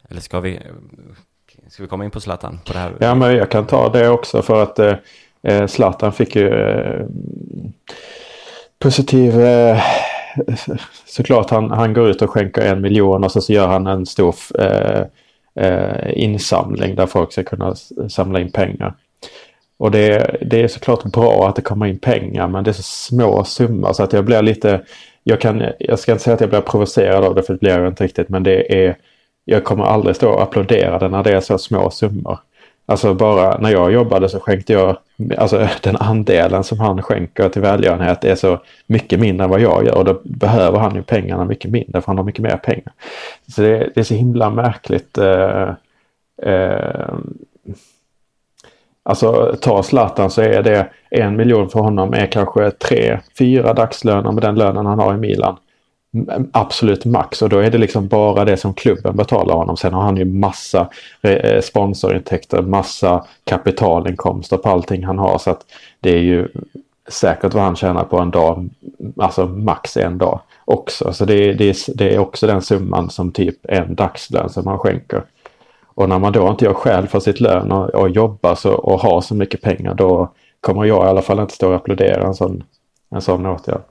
eller 0.09 0.21
ska 0.21 0.39
vi, 0.39 0.59
ska 1.67 1.83
vi 1.83 1.89
komma 1.89 2.05
in 2.05 2.11
på 2.11 2.21
Zlatan? 2.21 2.59
På 2.65 2.73
det 2.73 2.79
här? 2.79 2.93
Ja, 2.99 3.15
men 3.15 3.35
jag 3.35 3.51
kan 3.51 3.67
ta 3.67 3.89
det 3.89 4.09
också 4.09 4.41
för 4.41 4.63
att 4.63 4.79
eh, 5.41 5.67
Zlatan 5.67 6.13
fick 6.13 6.35
ju 6.35 6.47
eh, 6.47 7.05
positiv 8.79 9.41
eh, 9.41 9.83
såklart 11.05 11.49
han, 11.49 11.71
han 11.71 11.93
går 11.93 12.09
ut 12.09 12.21
och 12.21 12.29
skänker 12.29 12.61
en 12.61 12.81
miljon 12.81 13.23
och 13.23 13.31
så, 13.31 13.41
så 13.41 13.53
gör 13.53 13.67
han 13.67 13.87
en 13.87 14.05
stor 14.05 14.35
eh, 14.59 15.01
eh, 15.55 16.11
insamling 16.13 16.95
där 16.95 17.05
folk 17.05 17.31
ska 17.31 17.43
kunna 17.43 17.75
samla 18.09 18.39
in 18.39 18.51
pengar. 18.51 18.93
Och 19.77 19.91
det, 19.91 20.37
det 20.41 20.61
är 20.61 20.67
såklart 20.67 21.03
bra 21.03 21.49
att 21.49 21.55
det 21.55 21.61
kommer 21.61 21.85
in 21.85 21.99
pengar 21.99 22.47
men 22.47 22.63
det 22.63 22.71
är 22.71 22.73
så 22.73 22.83
små 22.83 23.43
summor 23.43 23.93
så 23.93 24.03
att 24.03 24.13
jag 24.13 24.25
blir 24.25 24.41
lite, 24.41 24.81
jag, 25.23 25.41
kan, 25.41 25.63
jag 25.79 25.99
ska 25.99 26.11
inte 26.11 26.23
säga 26.23 26.33
att 26.33 26.41
jag 26.41 26.49
blir 26.49 26.61
provocerad 26.61 27.23
av 27.23 27.35
det 27.35 27.43
för 27.43 27.53
det 27.53 27.59
blir 27.59 27.79
jag 27.79 27.87
inte 27.87 28.03
riktigt 28.03 28.29
men 28.29 28.43
det 28.43 28.85
är, 28.85 28.97
jag 29.45 29.63
kommer 29.63 29.83
aldrig 29.83 30.15
stå 30.15 30.29
och 30.29 30.41
applådera 30.41 30.99
det 30.99 31.07
när 31.07 31.23
det 31.23 31.31
är 31.31 31.41
så 31.41 31.57
små 31.57 31.89
summor. 31.89 32.39
Alltså 32.85 33.13
bara 33.13 33.57
när 33.57 33.69
jag 33.69 33.91
jobbade 33.91 34.29
så 34.29 34.39
skänkte 34.39 34.73
jag, 34.73 34.97
alltså 35.37 35.67
den 35.81 35.95
andelen 35.95 36.63
som 36.63 36.79
han 36.79 37.01
skänker 37.01 37.49
till 37.49 37.61
välgörenhet 37.61 38.23
är 38.23 38.35
så 38.35 38.59
mycket 38.87 39.19
mindre 39.19 39.43
än 39.43 39.49
vad 39.49 39.61
jag 39.61 39.85
gör 39.85 39.97
och 39.97 40.05
då 40.05 40.21
behöver 40.23 40.79
han 40.79 40.95
ju 40.95 41.03
pengarna 41.03 41.45
mycket 41.45 41.71
mindre 41.71 42.01
för 42.01 42.07
han 42.07 42.17
har 42.17 42.25
mycket 42.25 42.43
mer 42.43 42.57
pengar. 42.57 42.93
Så 43.47 43.61
det, 43.61 43.77
det 43.95 43.99
är 43.99 44.03
så 44.03 44.13
himla 44.13 44.49
märkligt. 44.49 45.17
Eh, 45.17 45.69
eh, 46.41 47.13
alltså 49.03 49.55
ta 49.61 49.83
Zlatan 49.83 50.31
så 50.31 50.41
är 50.41 50.63
det 50.63 50.89
en 51.09 51.35
miljon 51.35 51.69
för 51.69 51.79
honom 51.79 52.13
är 52.13 52.25
kanske 52.25 52.71
tre, 52.71 53.19
fyra 53.37 53.73
dagslöner 53.73 54.31
med 54.31 54.43
den 54.43 54.55
lönen 54.55 54.85
han 54.85 54.99
har 54.99 55.13
i 55.13 55.17
Milan 55.17 55.57
absolut 56.51 57.05
max 57.05 57.41
och 57.41 57.49
då 57.49 57.59
är 57.59 57.71
det 57.71 57.77
liksom 57.77 58.07
bara 58.07 58.45
det 58.45 58.57
som 58.57 58.73
klubben 58.73 59.15
betalar 59.15 59.55
honom. 59.55 59.77
Sen 59.77 59.93
har 59.93 60.01
han 60.01 60.17
ju 60.17 60.25
massa 60.25 60.89
eh, 61.21 61.31
eh, 61.31 61.61
sponsorintäkter, 61.61 62.61
massa 62.61 63.25
kapitalinkomster 63.43 64.57
på 64.57 64.69
allting 64.69 65.03
han 65.03 65.17
har 65.17 65.37
så 65.37 65.51
att 65.51 65.65
det 65.99 66.09
är 66.09 66.21
ju 66.21 66.47
säkert 67.07 67.53
vad 67.53 67.63
han 67.63 67.75
tjänar 67.75 68.03
på 68.03 68.19
en 68.19 68.31
dag, 68.31 68.69
alltså 69.17 69.45
max 69.45 69.97
en 69.97 70.17
dag 70.17 70.39
också. 70.65 71.13
Så 71.13 71.25
det, 71.25 71.53
det, 71.53 71.77
det 71.95 72.15
är 72.15 72.19
också 72.19 72.47
den 72.47 72.61
summan 72.61 73.09
som 73.09 73.31
typ 73.31 73.57
en 73.63 73.95
dagslön 73.95 74.49
som 74.49 74.67
han 74.67 74.79
skänker. 74.79 75.23
Och 75.95 76.09
när 76.09 76.19
man 76.19 76.33
då 76.33 76.49
inte 76.49 76.65
gör 76.65 76.73
skäl 76.73 77.07
för 77.07 77.19
sitt 77.19 77.39
lön 77.39 77.71
och, 77.71 77.89
och 77.89 78.09
jobbar 78.09 78.55
så, 78.55 78.73
och 78.73 78.99
har 78.99 79.21
så 79.21 79.35
mycket 79.35 79.61
pengar 79.61 79.93
då 79.93 80.31
kommer 80.59 80.85
jag 80.85 81.05
i 81.05 81.09
alla 81.09 81.21
fall 81.21 81.39
inte 81.39 81.53
stå 81.53 81.69
och 81.69 81.75
applådera 81.75 82.27
en 82.27 82.33
sån 82.33 82.63
en 83.09 83.21
sån 83.21 83.45
åtgärd. 83.45 83.81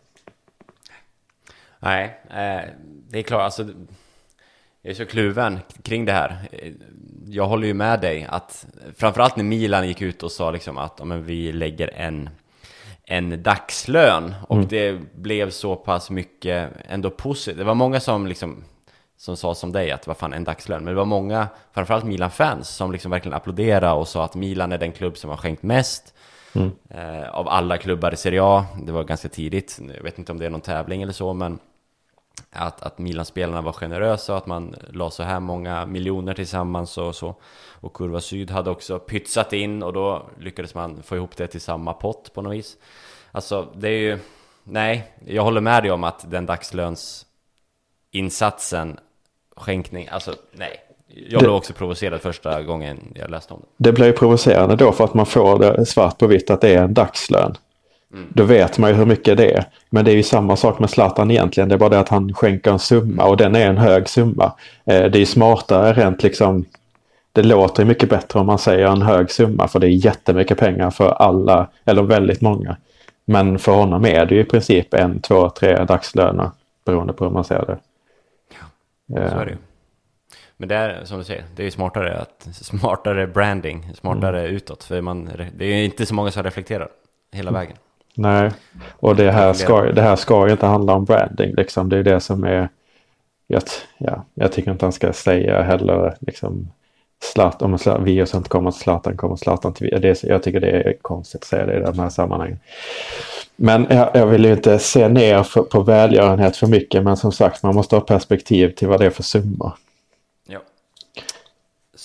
Nej, 1.85 2.21
eh, 2.31 2.71
det 3.09 3.19
är 3.19 3.23
klart, 3.23 3.43
alltså 3.43 3.62
jag 4.83 4.91
är 4.91 4.95
så 4.95 5.07
kluven 5.07 5.59
kring 5.83 6.05
det 6.05 6.12
här. 6.12 6.37
Jag 7.26 7.47
håller 7.47 7.67
ju 7.67 7.75
med 7.75 8.00
dig 8.00 8.26
att 8.31 8.67
framförallt 8.97 9.37
när 9.37 9.45
Milan 9.45 9.88
gick 9.88 10.03
ut 10.03 10.23
och 10.23 10.33
sa 10.33 10.50
liksom 10.50 10.79
att 10.79 10.95
ja, 10.99 11.05
men 11.05 11.25
vi 11.25 11.53
lägger 11.53 11.88
en, 11.95 12.31
en 13.05 13.43
dagslön 13.43 14.35
och 14.49 14.57
mm. 14.57 14.69
det 14.69 14.99
blev 15.14 15.50
så 15.50 15.76
pass 15.76 16.11
mycket 16.11 16.73
ändå 16.88 17.11
positivt. 17.11 17.59
Det 17.59 17.64
var 17.64 17.75
många 17.75 18.00
som 18.00 18.26
liksom 18.26 18.64
som 19.17 19.37
sa 19.37 19.55
som 19.55 19.73
dig 19.73 19.91
att 19.91 20.07
var 20.07 20.14
fan 20.14 20.33
en 20.33 20.45
dagslön. 20.45 20.85
Men 20.85 20.95
det 20.95 20.99
var 20.99 21.05
många, 21.05 21.49
framförallt 21.73 22.05
Milan-fans, 22.05 22.69
som 22.69 22.93
liksom 22.93 23.11
verkligen 23.11 23.37
applåderade 23.37 23.93
och 23.93 24.09
sa 24.09 24.25
att 24.25 24.35
Milan 24.35 24.73
är 24.73 24.79
den 24.79 24.93
klubb 24.93 25.17
som 25.17 25.31
har 25.31 25.37
skänkt 25.37 25.62
mest 25.62 26.14
mm. 26.55 26.71
eh, 26.91 27.29
av 27.31 27.49
alla 27.49 27.79
klubbar 27.79 28.14
i 28.14 28.17
Serie 28.17 28.41
A. 28.43 28.67
Det 28.83 28.93
var 28.93 29.05
ganska 29.05 29.29
tidigt, 29.29 29.81
jag 29.97 30.03
vet 30.03 30.19
inte 30.19 30.33
om 30.33 30.38
det 30.38 30.47
är 30.47 30.50
någon 30.50 30.61
tävling 30.61 31.03
eller 31.03 31.12
så, 31.12 31.33
men 31.33 31.59
att, 32.50 32.83
att 32.83 32.99
Milan-spelarna 32.99 33.62
var 33.62 33.73
generösa 33.73 34.33
och 34.33 34.38
att 34.38 34.47
man 34.47 34.75
la 34.93 35.11
så 35.11 35.23
här 35.23 35.41
många 35.41 35.87
miljoner 35.87 36.35
tillsammans 36.35 36.99
och 36.99 37.14
så. 37.14 37.35
Och 37.81 37.95
Kurva 37.95 38.21
Syd 38.21 38.50
hade 38.50 38.71
också 38.71 38.99
pytsat 38.99 39.53
in 39.53 39.83
och 39.83 39.93
då 39.93 40.23
lyckades 40.41 40.75
man 40.75 41.03
få 41.03 41.17
ihop 41.17 41.37
det 41.37 41.47
till 41.47 41.61
samma 41.61 41.93
pott 41.93 42.35
på 42.35 42.43
något 42.43 42.55
vis. 42.55 42.76
Alltså, 43.33 43.69
det 43.75 43.88
är 43.88 43.99
ju... 43.99 44.19
Nej, 44.64 45.12
jag 45.26 45.43
håller 45.43 45.61
med 45.61 45.83
dig 45.83 45.91
om 45.91 46.05
att 46.05 46.31
den 46.31 46.47
dagslönsinsatsen, 46.47 48.99
skänkning, 49.57 50.09
alltså 50.09 50.35
nej. 50.53 50.81
Jag 51.07 51.41
blev 51.41 51.53
också 51.53 51.73
provocerad 51.73 52.21
första 52.21 52.62
gången 52.62 53.12
jag 53.14 53.31
läste 53.31 53.55
om 53.55 53.61
det. 53.61 53.67
Det 53.76 53.93
blir 53.93 54.12
provocerande 54.12 54.76
då 54.76 54.93
för 54.93 55.05
att 55.05 55.14
man 55.14 55.26
får 55.26 55.59
det 55.59 55.87
svart 55.87 56.19
på 56.19 56.26
vitt 56.26 56.50
att 56.50 56.61
det 56.61 56.75
är 56.75 56.83
en 56.83 56.95
dagslön. 56.95 57.57
Mm. 58.14 58.26
Då 58.35 58.44
vet 58.44 58.78
man 58.78 58.90
ju 58.90 58.97
hur 58.97 59.06
mycket 59.06 59.37
det 59.37 59.52
är. 59.52 59.64
Men 59.90 60.04
det 60.04 60.11
är 60.11 60.16
ju 60.16 60.23
samma 60.23 60.56
sak 60.56 60.78
med 60.78 60.90
Zlatan 60.90 61.30
egentligen. 61.30 61.68
Det 61.68 61.75
är 61.75 61.78
bara 61.78 61.88
det 61.88 61.99
att 61.99 62.09
han 62.09 62.35
skänker 62.35 62.71
en 62.71 62.78
summa 62.78 63.25
och 63.25 63.37
den 63.37 63.56
är 63.56 63.66
en 63.66 63.78
hög 63.78 64.09
summa. 64.09 64.52
Eh, 64.85 65.04
det 65.04 65.18
är 65.18 65.26
smartare 65.26 65.92
rent 65.92 66.23
liksom. 66.23 66.64
Det 67.33 67.42
låter 67.42 67.83
ju 67.83 67.88
mycket 67.88 68.11
bättre 68.11 68.40
om 68.40 68.47
man 68.47 68.59
säger 68.59 68.87
en 68.87 69.02
hög 69.02 69.30
summa 69.30 69.68
för 69.68 69.78
det 69.78 69.87
är 69.87 70.06
jättemycket 70.06 70.59
pengar 70.59 70.90
för 70.90 71.09
alla 71.11 71.68
eller 71.85 72.02
väldigt 72.02 72.40
många. 72.40 72.76
Men 73.25 73.59
för 73.59 73.73
honom 73.73 74.06
är 74.06 74.26
det 74.26 74.35
ju 74.35 74.40
i 74.40 74.44
princip 74.44 74.94
en, 74.94 75.21
två, 75.21 75.50
tre 75.50 75.85
dagslöner 75.85 76.50
beroende 76.85 77.12
på 77.12 77.25
hur 77.25 77.33
man 77.33 77.44
ser 77.44 77.66
det. 77.66 77.78
Ja, 79.06 79.30
så 79.30 79.38
är 79.38 79.44
det 79.44 79.50
ju. 79.50 79.56
Men 80.56 80.68
det 80.68 80.75
är 80.75 81.04
som 81.04 81.18
du 81.18 81.25
säger, 81.25 81.44
det 81.56 81.62
är 81.62 81.64
ju 81.64 81.71
smartare, 81.71 82.18
att, 82.18 82.49
smartare 82.52 83.26
branding, 83.26 83.92
smartare 83.94 84.40
mm. 84.40 84.56
utåt. 84.56 84.85
För 84.85 85.00
man, 85.00 85.30
det 85.56 85.64
är 85.64 85.76
ju 85.76 85.85
inte 85.85 86.06
så 86.06 86.14
många 86.14 86.30
som 86.30 86.42
reflekterar 86.42 86.88
hela 87.33 87.50
mm. 87.50 87.61
vägen. 87.61 87.76
Nej, 88.16 88.50
och 88.90 89.16
det 89.16 89.30
här 89.30 89.52
ska, 89.52 89.83
det 89.83 90.02
här 90.02 90.16
ska 90.16 90.47
ju 90.47 90.52
inte 90.52 90.66
handla 90.66 90.94
om 90.94 91.04
branding. 91.04 91.54
Liksom. 91.54 91.88
Det 91.88 91.99
är 91.99 92.02
det 92.02 92.21
som 92.21 92.44
är... 92.44 92.68
Jag, 93.47 93.62
ja, 93.99 94.25
jag 94.35 94.52
tycker 94.52 94.71
inte 94.71 94.85
han 94.85 94.92
ska 94.92 95.12
säga 95.12 95.62
heller 95.62 96.16
liksom, 96.21 96.68
Slat, 97.33 97.62
om 97.62 97.78
virus 98.00 98.35
inte 98.35 98.49
kommer 98.49 98.71
till 98.71 98.80
Zlatan 98.80 99.16
kommer 99.16 99.37
Zlatan 99.37 99.75
till 99.75 99.99
det, 100.00 100.25
Jag 100.25 100.42
tycker 100.42 100.61
det 100.61 100.71
är 100.71 100.94
konstigt 101.02 101.40
att 101.40 101.47
säga 101.47 101.66
det 101.66 101.76
i 101.76 101.80
de 101.80 101.99
här 101.99 102.09
sammanhangen. 102.09 102.59
Men 103.56 103.87
jag, 103.90 104.11
jag 104.14 104.26
vill 104.26 104.44
ju 104.44 104.52
inte 104.52 104.78
se 104.78 105.09
ner 105.09 105.42
för, 105.42 105.62
på 105.62 105.80
välgörenhet 105.80 106.56
för 106.56 106.66
mycket. 106.66 107.02
Men 107.02 107.16
som 107.16 107.33
sagt, 107.33 107.62
man 107.62 107.75
måste 107.75 107.97
ha 107.97 108.00
perspektiv 108.00 108.71
till 108.71 108.88
vad 108.88 109.00
det 109.00 109.06
är 109.06 109.11
för 109.11 109.23
summor. 109.23 109.73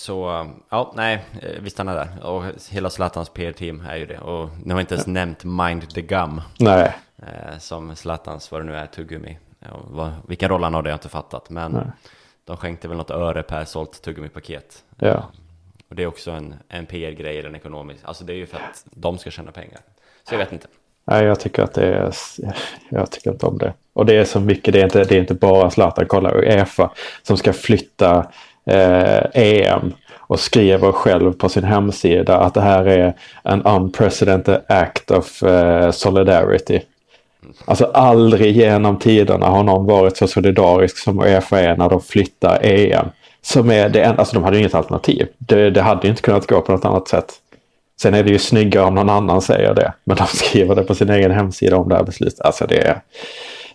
Så, 0.00 0.46
ja, 0.68 0.92
nej, 0.96 1.24
eh, 1.42 1.62
vi 1.62 1.70
stannar 1.70 1.94
där. 1.94 2.26
Och 2.26 2.44
hela 2.70 2.90
Zlatans 2.90 3.28
PR-team 3.28 3.82
är 3.88 3.96
ju 3.96 4.06
det. 4.06 4.18
Och 4.18 4.50
nu 4.64 4.70
har 4.74 4.76
vi 4.76 4.80
inte 4.80 4.94
ens 4.94 5.06
nämnt 5.06 5.44
Mind 5.44 5.94
the 5.94 6.02
Gum. 6.02 6.40
Nej. 6.58 6.96
Eh, 7.16 7.58
som 7.58 7.96
Zlatans, 7.96 8.52
vad 8.52 8.60
det 8.60 8.64
nu 8.64 8.76
är, 8.76 8.86
tuggummi. 8.86 9.38
Ja, 9.58 10.12
vilken 10.28 10.48
roll 10.48 10.62
han 10.62 10.74
har 10.74 10.82
det 10.82 10.88
har 10.88 10.92
jag 10.92 10.96
inte 10.96 11.08
fattat. 11.08 11.50
Men 11.50 11.72
nej. 11.72 11.82
de 12.44 12.56
skänkte 12.56 12.88
väl 12.88 12.96
något 12.96 13.10
öre 13.10 13.42
per 13.42 13.64
sålt 13.64 14.02
tuggummi-paket. 14.02 14.84
Ja. 14.96 15.24
Och 15.88 15.96
det 15.96 16.02
är 16.02 16.06
också 16.06 16.30
en, 16.30 16.54
en 16.68 16.86
PR-grej, 16.86 17.38
eller 17.38 17.48
en 17.48 17.56
ekonomisk. 17.56 18.00
Alltså 18.04 18.24
det 18.24 18.32
är 18.32 18.36
ju 18.36 18.46
för 18.46 18.56
att 18.56 18.84
de 18.84 19.18
ska 19.18 19.30
tjäna 19.30 19.52
pengar. 19.52 19.80
Så 20.28 20.34
jag 20.34 20.38
vet 20.38 20.52
inte. 20.52 20.66
Nej, 21.04 21.24
jag 21.24 21.40
tycker 21.40 21.62
att 21.62 21.74
det 21.74 21.94
är... 21.94 22.14
Jag 22.88 23.10
tycker 23.10 23.30
inte 23.30 23.46
om 23.46 23.58
det. 23.58 23.72
Och 23.92 24.06
det 24.06 24.16
är 24.16 24.24
så 24.24 24.40
mycket, 24.40 24.72
det 24.74 24.80
är 24.80 24.84
inte, 24.84 25.04
det 25.04 25.16
är 25.16 25.20
inte 25.20 25.34
bara 25.34 25.70
Zlatan. 25.70 26.06
Kolla 26.08 26.34
Uefa 26.34 26.90
som 27.22 27.36
ska 27.36 27.52
flytta 27.52 28.32
eh, 28.70 29.22
EM 29.34 29.92
och 30.18 30.40
skriver 30.40 30.92
själv 30.92 31.32
på 31.32 31.48
sin 31.48 31.64
hemsida 31.64 32.36
att 32.36 32.54
det 32.54 32.60
här 32.60 32.84
är 32.84 33.14
en 33.42 33.62
unprecedented 33.62 34.60
act 34.68 35.10
of 35.10 35.42
eh, 35.42 35.90
solidarity. 35.90 36.80
Alltså 37.64 37.84
aldrig 37.84 38.56
genom 38.56 38.98
tiderna 38.98 39.46
har 39.46 39.62
någon 39.62 39.86
varit 39.86 40.16
så 40.16 40.26
solidarisk 40.26 40.98
som 40.98 41.20
Uefa 41.20 41.60
är 41.60 41.76
när 41.76 41.88
de 41.88 42.00
flyttar 42.00 42.58
EM. 42.62 43.06
Som 43.42 43.70
är 43.70 43.88
det 43.88 44.02
enda, 44.02 44.18
alltså 44.18 44.34
de 44.34 44.44
hade 44.44 44.56
ju 44.56 44.60
inget 44.60 44.74
alternativ. 44.74 45.26
Det, 45.38 45.70
det 45.70 45.82
hade 45.82 46.06
ju 46.06 46.10
inte 46.10 46.22
kunnat 46.22 46.46
gå 46.46 46.60
på 46.60 46.72
något 46.72 46.84
annat 46.84 47.08
sätt. 47.08 47.32
Sen 48.02 48.14
är 48.14 48.22
det 48.22 48.30
ju 48.30 48.38
snyggare 48.38 48.84
om 48.84 48.94
någon 48.94 49.10
annan 49.10 49.42
säger 49.42 49.74
det. 49.74 49.92
Men 50.04 50.16
de 50.16 50.26
skriver 50.36 50.74
det 50.74 50.82
på 50.82 50.94
sin 50.94 51.10
egen 51.10 51.30
hemsida 51.30 51.76
om 51.76 51.88
det 51.88 51.96
här 51.96 52.04
beslutet. 52.04 52.40
Alltså 52.40 52.66
det 52.66 52.86
är... 52.86 53.00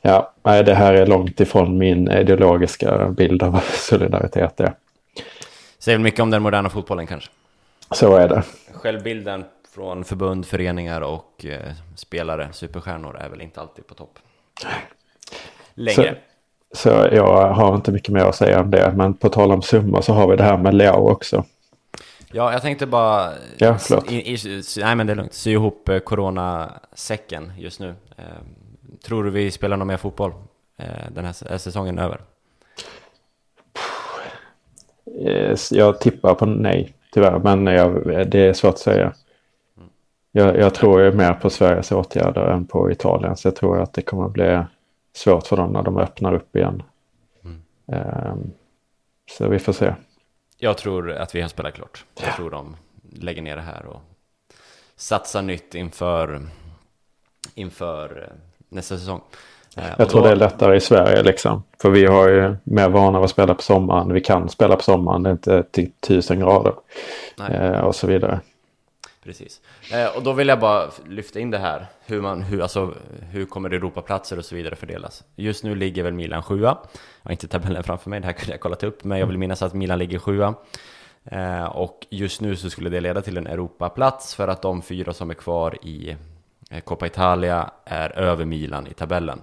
Ja, 0.02 0.34
nej, 0.44 0.64
det 0.64 0.76
här 0.76 0.94
är 0.94 1.06
långt 1.06 1.40
ifrån 1.40 1.78
min 1.78 2.12
ideologiska 2.12 3.08
bild 3.10 3.44
av 3.44 3.60
solidaritet. 3.74 4.58
Det. 4.58 4.74
Säger 5.86 6.00
mycket 6.00 6.20
om 6.20 6.30
den 6.30 6.42
moderna 6.42 6.70
fotbollen 6.70 7.08
kanske. 7.08 7.30
Så 7.92 8.16
är 8.16 8.28
det. 8.28 8.44
Självbilden 8.74 9.46
från 9.76 10.04
förbund, 10.04 10.46
föreningar 10.46 11.02
och 11.02 11.46
eh, 11.46 11.72
spelare, 11.96 12.50
superstjärnor, 12.52 13.18
är 13.18 13.30
väl 13.30 13.42
inte 13.42 13.62
alltid 13.62 13.88
på 13.88 13.94
topp. 13.94 14.20
Längre. 15.74 16.18
Så, 16.74 16.78
så, 16.90 16.90
jag 17.12 17.54
har 17.54 17.76
inte 17.76 17.92
mycket 17.92 18.10
mer 18.10 18.22
att 18.22 18.36
säga 18.36 18.62
om 18.62 18.72
det. 18.72 18.94
Men 18.96 19.14
på 19.14 19.30
tal 19.30 19.52
om 19.52 19.62
summor 19.62 20.02
så 20.02 20.14
har 20.14 20.28
vi 20.28 20.36
det 20.36 20.44
här 20.44 20.58
med 20.58 20.74
Leao 20.74 21.10
också. 21.12 21.46
Ja, 22.32 22.52
jag 22.52 22.62
tänkte 22.62 22.86
bara... 22.86 23.32
Ja, 23.58 23.78
förlåt. 23.78 24.12
I, 24.12 24.34
i, 24.34 24.62
nej, 24.78 24.96
men 24.96 25.08
det 25.08 25.14
är 25.14 25.16
lugnt. 25.16 25.34
Sy 25.34 25.52
ihop 25.52 25.90
eh, 25.90 26.00
coronasäcken 26.00 27.54
just 27.58 27.80
nu. 27.80 27.96
Eh, 28.18 28.24
tror 29.04 29.24
du 29.24 29.30
vi 29.30 29.52
spelar 29.52 29.78
någon 29.78 29.88
mer 29.88 29.98
fotboll 29.98 30.34
eh, 30.78 30.88
den 31.12 31.26
här 31.26 31.58
säsongen 31.58 32.00
över? 32.00 32.22
Eh, 35.20 35.58
jag 35.72 36.00
tippar 36.00 36.34
på 36.34 36.46
nej, 36.46 36.94
tyvärr. 37.14 37.40
Men 37.40 37.66
jag, 37.66 38.06
det 38.32 38.40
är 38.40 38.54
svårt 38.54 38.74
att 38.74 38.80
säga. 38.80 39.14
Jag, 40.32 40.58
jag 40.58 40.74
tror 40.74 41.02
ju 41.02 41.12
mer 41.12 41.34
på 41.34 41.50
Sveriges 41.50 41.92
åtgärder 41.92 42.42
än 42.42 42.66
på 42.66 42.92
Italien. 42.92 43.38
Så 43.38 43.48
jag 43.48 43.56
tror 43.56 43.82
att 43.82 43.94
det 43.94 44.02
kommer 44.02 44.26
att 44.26 44.34
bli 44.34 44.64
svårt 45.14 45.48
för 45.48 45.58
dem 45.58 45.74
när 45.74 45.84
de 45.84 45.98
öppnar 45.98 46.34
upp 46.34 46.56
igen. 46.56 46.84
Mm. 47.88 48.52
Så 49.32 49.50
vi 49.50 49.60
får 49.60 49.74
se. 49.74 49.94
Jag 50.58 50.78
tror 50.78 51.12
att 51.12 51.36
vi 51.36 51.42
har 51.42 51.50
spelat 51.50 51.74
klart. 51.74 52.06
Jag 52.20 52.28
ja. 52.28 52.34
tror 52.36 52.50
de 52.50 52.76
lägger 53.12 53.42
ner 53.42 53.56
det 53.56 53.62
här 53.62 53.86
och 53.86 54.02
satsar 54.96 55.42
nytt 55.42 55.76
inför, 55.76 56.48
inför 57.56 58.24
eh, 58.24 58.38
nästa 58.70 58.98
säsong. 58.98 59.22
Jag 59.98 60.10
tror 60.10 60.24
det 60.24 60.30
är 60.30 60.36
lättare 60.36 60.76
i 60.76 60.80
Sverige 60.80 61.24
liksom. 61.24 61.64
För 61.82 61.90
vi 61.90 62.06
har 62.06 62.30
ju 62.30 62.56
mer 62.64 62.90
vana 62.90 63.20
att 63.20 63.30
spela 63.30 63.54
på 63.56 63.62
sommaren. 63.62 64.14
Vi 64.14 64.22
kan 64.22 64.50
spela 64.50 64.76
på 64.76 64.84
sommaren. 64.84 65.24
Det 65.24 65.30
är 65.30 65.32
inte 65.32 65.64
till 65.64 65.92
tusen 66.00 66.40
grader. 66.40 66.74
Eh, 67.50 67.80
och 67.80 67.96
så 67.96 68.08
vidare. 68.08 68.40
Precis. 69.24 69.62
Eh, 69.94 70.18
och 70.18 70.24
då 70.24 70.34
vill 70.34 70.48
jag 70.48 70.60
bara 70.60 70.90
lyfta 71.08 71.40
in 71.40 71.52
det 71.52 71.58
här. 71.58 71.86
Hur, 72.06 72.22
man, 72.22 72.42
hur, 72.42 72.62
alltså, 72.62 72.94
hur 73.32 73.46
kommer 73.46 73.70
Europaplatser 73.70 74.38
och 74.38 74.46
så 74.46 74.56
vidare 74.56 74.76
fördelas? 74.76 75.24
Just 75.36 75.64
nu 75.64 75.76
ligger 75.76 76.04
väl 76.04 76.14
Milan 76.14 76.44
sjua. 76.44 76.78
Jag 77.22 77.30
har 77.30 77.32
inte 77.32 77.48
tabellen 77.48 77.84
framför 77.84 78.10
mig. 78.10 78.20
Det 78.20 78.26
här 78.26 78.34
kunde 78.34 78.54
jag 78.54 78.60
kollat 78.60 78.84
upp. 78.84 79.04
Men 79.04 79.20
jag 79.20 79.28
vill 79.28 79.38
minnas 79.38 79.62
att 79.62 79.74
Milan 79.74 80.00
ligger 80.00 80.20
sjua. 80.20 80.54
Eh, 81.26 81.66
och 81.66 82.08
just 82.10 82.42
nu 82.42 82.56
så 82.56 82.70
skulle 82.70 82.90
det 82.90 83.02
leda 83.02 83.22
till 83.22 83.38
en 83.38 83.48
Europaplats 83.48 84.36
för 84.36 84.48
att 84.48 84.62
de 84.62 84.82
fyra 84.82 85.14
som 85.14 85.30
är 85.30 85.34
kvar 85.34 85.78
i 85.86 86.16
eh, 86.72 86.80
Coppa 86.80 87.08
Italia 87.08 87.72
är 87.86 88.20
över 88.20 88.46
Milan 88.46 88.88
i 88.88 88.94
tabellen. 88.94 89.42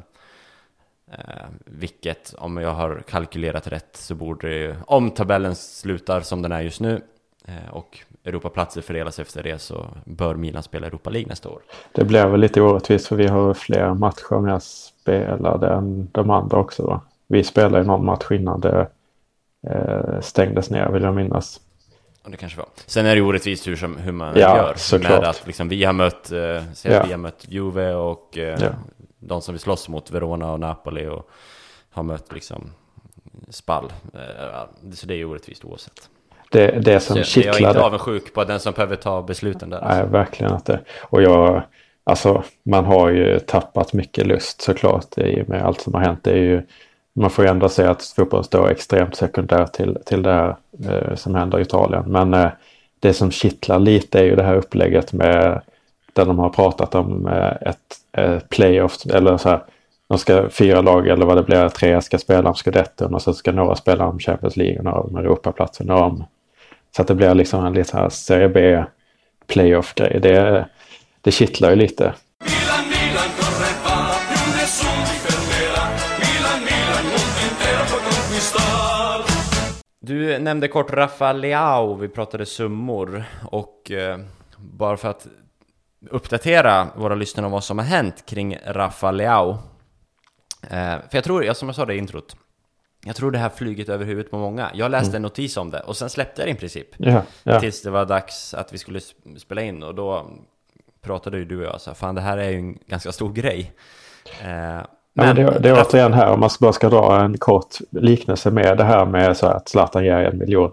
Eh, 1.18 1.46
vilket, 1.64 2.34
om 2.38 2.56
jag 2.56 2.70
har 2.70 3.02
kalkylerat 3.08 3.66
rätt, 3.66 3.96
så 3.96 4.14
borde 4.14 4.48
det 4.48 4.54
ju, 4.54 4.74
om 4.86 5.10
tabellen 5.10 5.54
slutar 5.54 6.20
som 6.20 6.42
den 6.42 6.52
är 6.52 6.60
just 6.60 6.80
nu 6.80 7.00
eh, 7.44 7.70
och 7.74 7.98
Europaplatser 8.24 8.80
fördelas 8.80 9.18
efter 9.18 9.42
det 9.42 9.58
så 9.58 9.86
bör 10.04 10.34
Milan 10.34 10.62
spela 10.62 10.86
Europa 10.86 11.10
League 11.10 11.28
nästa 11.28 11.48
år. 11.48 11.62
Det 11.92 12.04
blir 12.04 12.26
väl 12.26 12.40
lite 12.40 12.60
orättvist 12.60 13.06
för 13.06 13.16
vi 13.16 13.26
har 13.26 13.54
fler 13.54 13.94
matcher 13.94 14.40
med 14.40 14.62
spelade 14.62 15.68
än 15.68 16.08
de 16.12 16.30
andra 16.30 16.58
också. 16.58 16.82
Då. 16.82 17.00
Vi 17.26 17.44
spelade 17.44 17.84
någon 17.84 18.04
match 18.04 18.30
innan 18.30 18.60
det 18.60 18.88
eh, 19.66 20.20
stängdes 20.20 20.70
ner 20.70 20.88
vill 20.88 21.02
jag 21.02 21.14
minnas. 21.14 21.60
Och 22.24 22.30
det 22.30 22.36
kanske 22.36 22.58
var. 22.58 22.68
Sen 22.86 23.06
är 23.06 23.14
det 23.14 23.22
orättvist 23.22 23.68
hur, 23.68 23.76
som, 23.76 23.96
hur 23.96 24.12
man 24.12 24.36
ja, 24.36 24.56
gör. 24.56 24.74
Såklart. 24.76 25.20
Med 25.20 25.30
att 25.30 25.46
liksom, 25.46 25.68
vi 25.68 25.84
har 25.84 25.92
mött, 25.92 26.32
eh, 26.32 26.38
ja. 26.38 26.62
vi 26.82 27.10
har 27.10 27.16
mött 27.16 27.46
Juve 27.48 27.94
och 27.94 28.38
eh, 28.38 28.58
ja 28.60 28.68
de 29.22 29.42
som 29.42 29.54
vi 29.54 29.58
slåss 29.58 29.88
mot, 29.88 30.10
Verona 30.10 30.52
och 30.52 30.60
Napoli 30.60 31.06
och 31.06 31.30
har 31.90 32.02
mött 32.02 32.32
liksom 32.32 32.70
spall. 33.48 33.92
Eh, 34.14 34.90
så 34.94 35.06
det 35.06 35.14
är 35.14 35.18
ju 35.18 35.24
orättvist 35.24 35.64
oavsett. 35.64 36.08
Det, 36.50 36.84
det 36.84 37.00
som 37.00 37.22
kittlade. 37.22 37.58
Jag 37.58 37.64
är 37.64 37.68
inte 37.68 37.82
avundsjuk 37.82 38.34
på 38.34 38.44
den 38.44 38.60
som 38.60 38.72
behöver 38.72 38.96
ta 38.96 39.22
besluten 39.22 39.70
där. 39.70 39.84
Nej, 39.88 40.06
verkligen 40.06 40.54
inte. 40.54 40.80
Och 41.00 41.22
jag, 41.22 41.62
alltså 42.04 42.44
man 42.62 42.84
har 42.84 43.10
ju 43.10 43.38
tappat 43.38 43.92
mycket 43.92 44.26
lust 44.26 44.62
såklart 44.62 45.18
i 45.18 45.42
och 45.42 45.48
med 45.48 45.62
allt 45.62 45.80
som 45.80 45.94
har 45.94 46.00
hänt. 46.00 46.24
Det 46.24 46.30
är 46.30 46.36
ju, 46.36 46.62
man 47.12 47.30
får 47.30 47.44
ju 47.44 47.50
ändå 47.50 47.68
säga 47.68 47.90
att 47.90 48.02
fotboll 48.02 48.44
står 48.44 48.70
extremt 48.70 49.16
sekundärt 49.16 49.72
till, 49.72 49.98
till 50.06 50.22
det 50.22 50.32
här 50.32 50.56
eh, 50.88 51.14
som 51.14 51.34
händer 51.34 51.58
i 51.58 51.62
Italien. 51.62 52.04
Men 52.06 52.34
eh, 52.34 52.50
det 53.00 53.14
som 53.14 53.30
kittlar 53.30 53.78
lite 53.78 54.20
är 54.20 54.24
ju 54.24 54.36
det 54.36 54.42
här 54.42 54.56
upplägget 54.56 55.12
med 55.12 55.62
där 56.12 56.26
de 56.26 56.38
har 56.38 56.50
pratat 56.50 56.94
om 56.94 57.26
eh, 57.26 57.68
ett, 57.68 57.96
ett 58.12 58.48
playoff 58.48 59.06
eller 59.06 59.36
så 59.36 59.48
här. 59.48 59.64
De 60.08 60.18
ska 60.18 60.48
fyra 60.50 60.80
lag 60.80 61.08
eller 61.08 61.26
vad 61.26 61.36
det 61.36 61.42
blir, 61.42 61.68
tre 61.68 62.02
ska 62.02 62.18
spela 62.18 62.48
om 62.48 62.54
Scudetten 62.54 63.14
och 63.14 63.22
så 63.22 63.34
ska 63.34 63.52
några 63.52 63.76
spela 63.76 64.06
om 64.06 64.18
Champions 64.18 64.56
League 64.56 64.78
och 64.78 64.84
några 64.84 65.00
om 65.00 65.16
Europaplatsen. 65.16 65.90
Om, 65.90 66.24
så 66.96 67.02
att 67.02 67.08
det 67.08 67.14
blir 67.14 67.34
liksom 67.34 67.66
en 67.66 67.72
lite 67.72 67.96
här 67.96 68.08
Serie 68.08 68.48
B 68.48 68.84
playoff-grej. 69.46 70.20
Det, 70.22 70.66
det 71.20 71.30
kittlar 71.30 71.70
ju 71.70 71.76
lite. 71.76 72.12
Du 80.00 80.38
nämnde 80.38 80.68
kort 80.68 80.92
Rafa 80.92 81.32
Leao, 81.32 81.94
vi 81.94 82.08
pratade 82.08 82.46
summor 82.46 83.24
och 83.50 83.90
eh, 83.90 84.18
bara 84.56 84.96
för 84.96 85.08
att 85.08 85.26
uppdatera 86.10 86.88
våra 86.96 87.14
lyssnare 87.14 87.46
om 87.46 87.52
vad 87.52 87.64
som 87.64 87.78
har 87.78 87.84
hänt 87.84 88.26
kring 88.26 88.58
Rafa 88.66 89.10
Leao. 89.10 89.50
Eh, 90.62 90.96
för 91.10 91.10
jag 91.10 91.24
tror, 91.24 91.52
som 91.52 91.68
jag 91.68 91.76
sa 91.76 91.84
det 91.84 91.94
i 91.94 91.98
introt, 91.98 92.36
jag 93.04 93.16
tror 93.16 93.30
det 93.30 93.38
här 93.38 93.48
flyget 93.48 93.88
över 93.88 94.04
huvudet 94.04 94.30
på 94.30 94.38
många. 94.38 94.70
Jag 94.74 94.90
läste 94.90 95.08
mm. 95.08 95.16
en 95.16 95.22
notis 95.22 95.56
om 95.56 95.70
det 95.70 95.80
och 95.80 95.96
sen 95.96 96.10
släppte 96.10 96.42
jag 96.42 96.48
det 96.48 96.52
i 96.52 96.54
princip. 96.54 96.88
Ja, 96.96 97.22
ja. 97.42 97.60
Tills 97.60 97.82
det 97.82 97.90
var 97.90 98.04
dags 98.04 98.54
att 98.54 98.72
vi 98.72 98.78
skulle 98.78 99.00
spela 99.36 99.62
in 99.62 99.82
och 99.82 99.94
då 99.94 100.26
pratade 101.02 101.38
ju 101.38 101.44
du 101.44 101.58
och 101.58 101.64
jag 101.64 101.80
så 101.80 101.94
fan 101.94 102.14
det 102.14 102.20
här 102.20 102.38
är 102.38 102.50
ju 102.50 102.58
en 102.58 102.78
ganska 102.86 103.12
stor 103.12 103.32
grej. 103.32 103.72
Eh, 104.42 104.86
men, 105.14 105.26
ja, 105.26 105.34
det, 105.34 105.58
det 105.58 105.68
är 105.68 105.82
återigen 105.82 106.12
här, 106.12 106.30
om 106.30 106.40
man 106.40 106.50
bara 106.60 106.72
ska 106.72 106.88
dra 106.88 107.20
en 107.20 107.38
kort 107.38 107.76
liknelse 107.90 108.50
med 108.50 108.78
det 108.78 108.84
här 108.84 109.06
med 109.06 109.36
så 109.36 109.46
att 109.46 109.68
Zlatan 109.68 110.04
ger 110.04 110.16
en 110.16 110.38
miljon. 110.38 110.72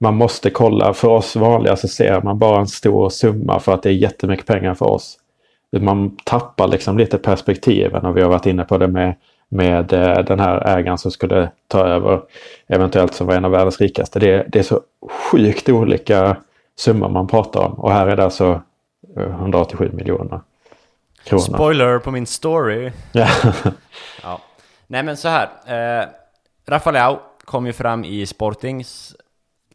Man 0.00 0.14
måste 0.14 0.50
kolla, 0.50 0.94
för 0.94 1.08
oss 1.08 1.36
vanliga 1.36 1.76
så 1.76 1.88
ser 1.88 2.22
man 2.22 2.38
bara 2.38 2.60
en 2.60 2.66
stor 2.66 3.08
summa 3.08 3.60
för 3.60 3.74
att 3.74 3.82
det 3.82 3.88
är 3.88 3.94
jättemycket 3.94 4.46
pengar 4.46 4.74
för 4.74 4.86
oss. 4.86 5.16
Man 5.80 6.16
tappar 6.24 6.68
liksom 6.68 6.98
lite 6.98 7.18
perspektiven 7.18 8.06
och 8.06 8.16
vi 8.16 8.22
har 8.22 8.28
varit 8.28 8.46
inne 8.46 8.64
på 8.64 8.78
det 8.78 8.88
med 8.88 9.14
med 9.50 9.92
eh, 9.92 10.18
den 10.18 10.40
här 10.40 10.78
ägaren 10.78 10.98
som 10.98 11.10
skulle 11.10 11.50
ta 11.68 11.86
över 11.86 12.22
eventuellt 12.66 13.14
som 13.14 13.26
var 13.26 13.34
en 13.34 13.44
av 13.44 13.50
världens 13.50 13.80
rikaste. 13.80 14.18
Det, 14.18 14.46
det 14.48 14.58
är 14.58 14.62
så 14.62 14.80
sjukt 15.10 15.68
olika 15.68 16.36
summor 16.76 17.08
man 17.08 17.26
pratar 17.26 17.60
om 17.60 17.72
och 17.72 17.92
här 17.92 18.06
är 18.06 18.16
det 18.16 18.24
alltså 18.24 18.62
187 19.16 19.86
eh, 19.86 19.92
miljoner 19.92 20.40
kronor. 21.24 21.42
Spoiler 21.42 21.98
på 21.98 22.10
min 22.10 22.26
story. 22.26 22.92
ja. 24.22 24.40
Nej 24.86 25.02
men 25.02 25.16
så 25.16 25.28
här. 25.28 25.48
Eh, 25.66 26.06
Rafael 26.66 27.16
kom 27.44 27.66
ju 27.66 27.72
fram 27.72 28.04
i 28.04 28.26
Sportings 28.26 29.16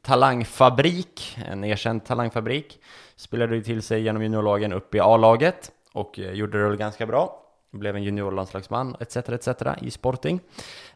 talangfabrik, 0.06 1.38
en 1.46 1.64
erkänd 1.64 2.06
talangfabrik. 2.06 2.80
Spelade 3.16 3.56
ju 3.56 3.64
till 3.64 3.82
sig 3.82 4.02
genom 4.02 4.24
juniorlagen 4.24 4.74
upp 4.74 4.96
i 4.96 5.00
A-laget 5.00 5.72
och 5.94 6.20
eh, 6.20 6.32
gjorde 6.32 6.58
det 6.58 6.68
väl 6.68 6.78
ganska 6.78 7.06
bra 7.06 7.42
blev 7.80 7.96
en 7.96 8.04
juniorlandslagsman 8.04 8.96
etc. 9.00 9.16
etc. 9.18 9.48
i 9.82 9.92
Sporting. 9.92 10.40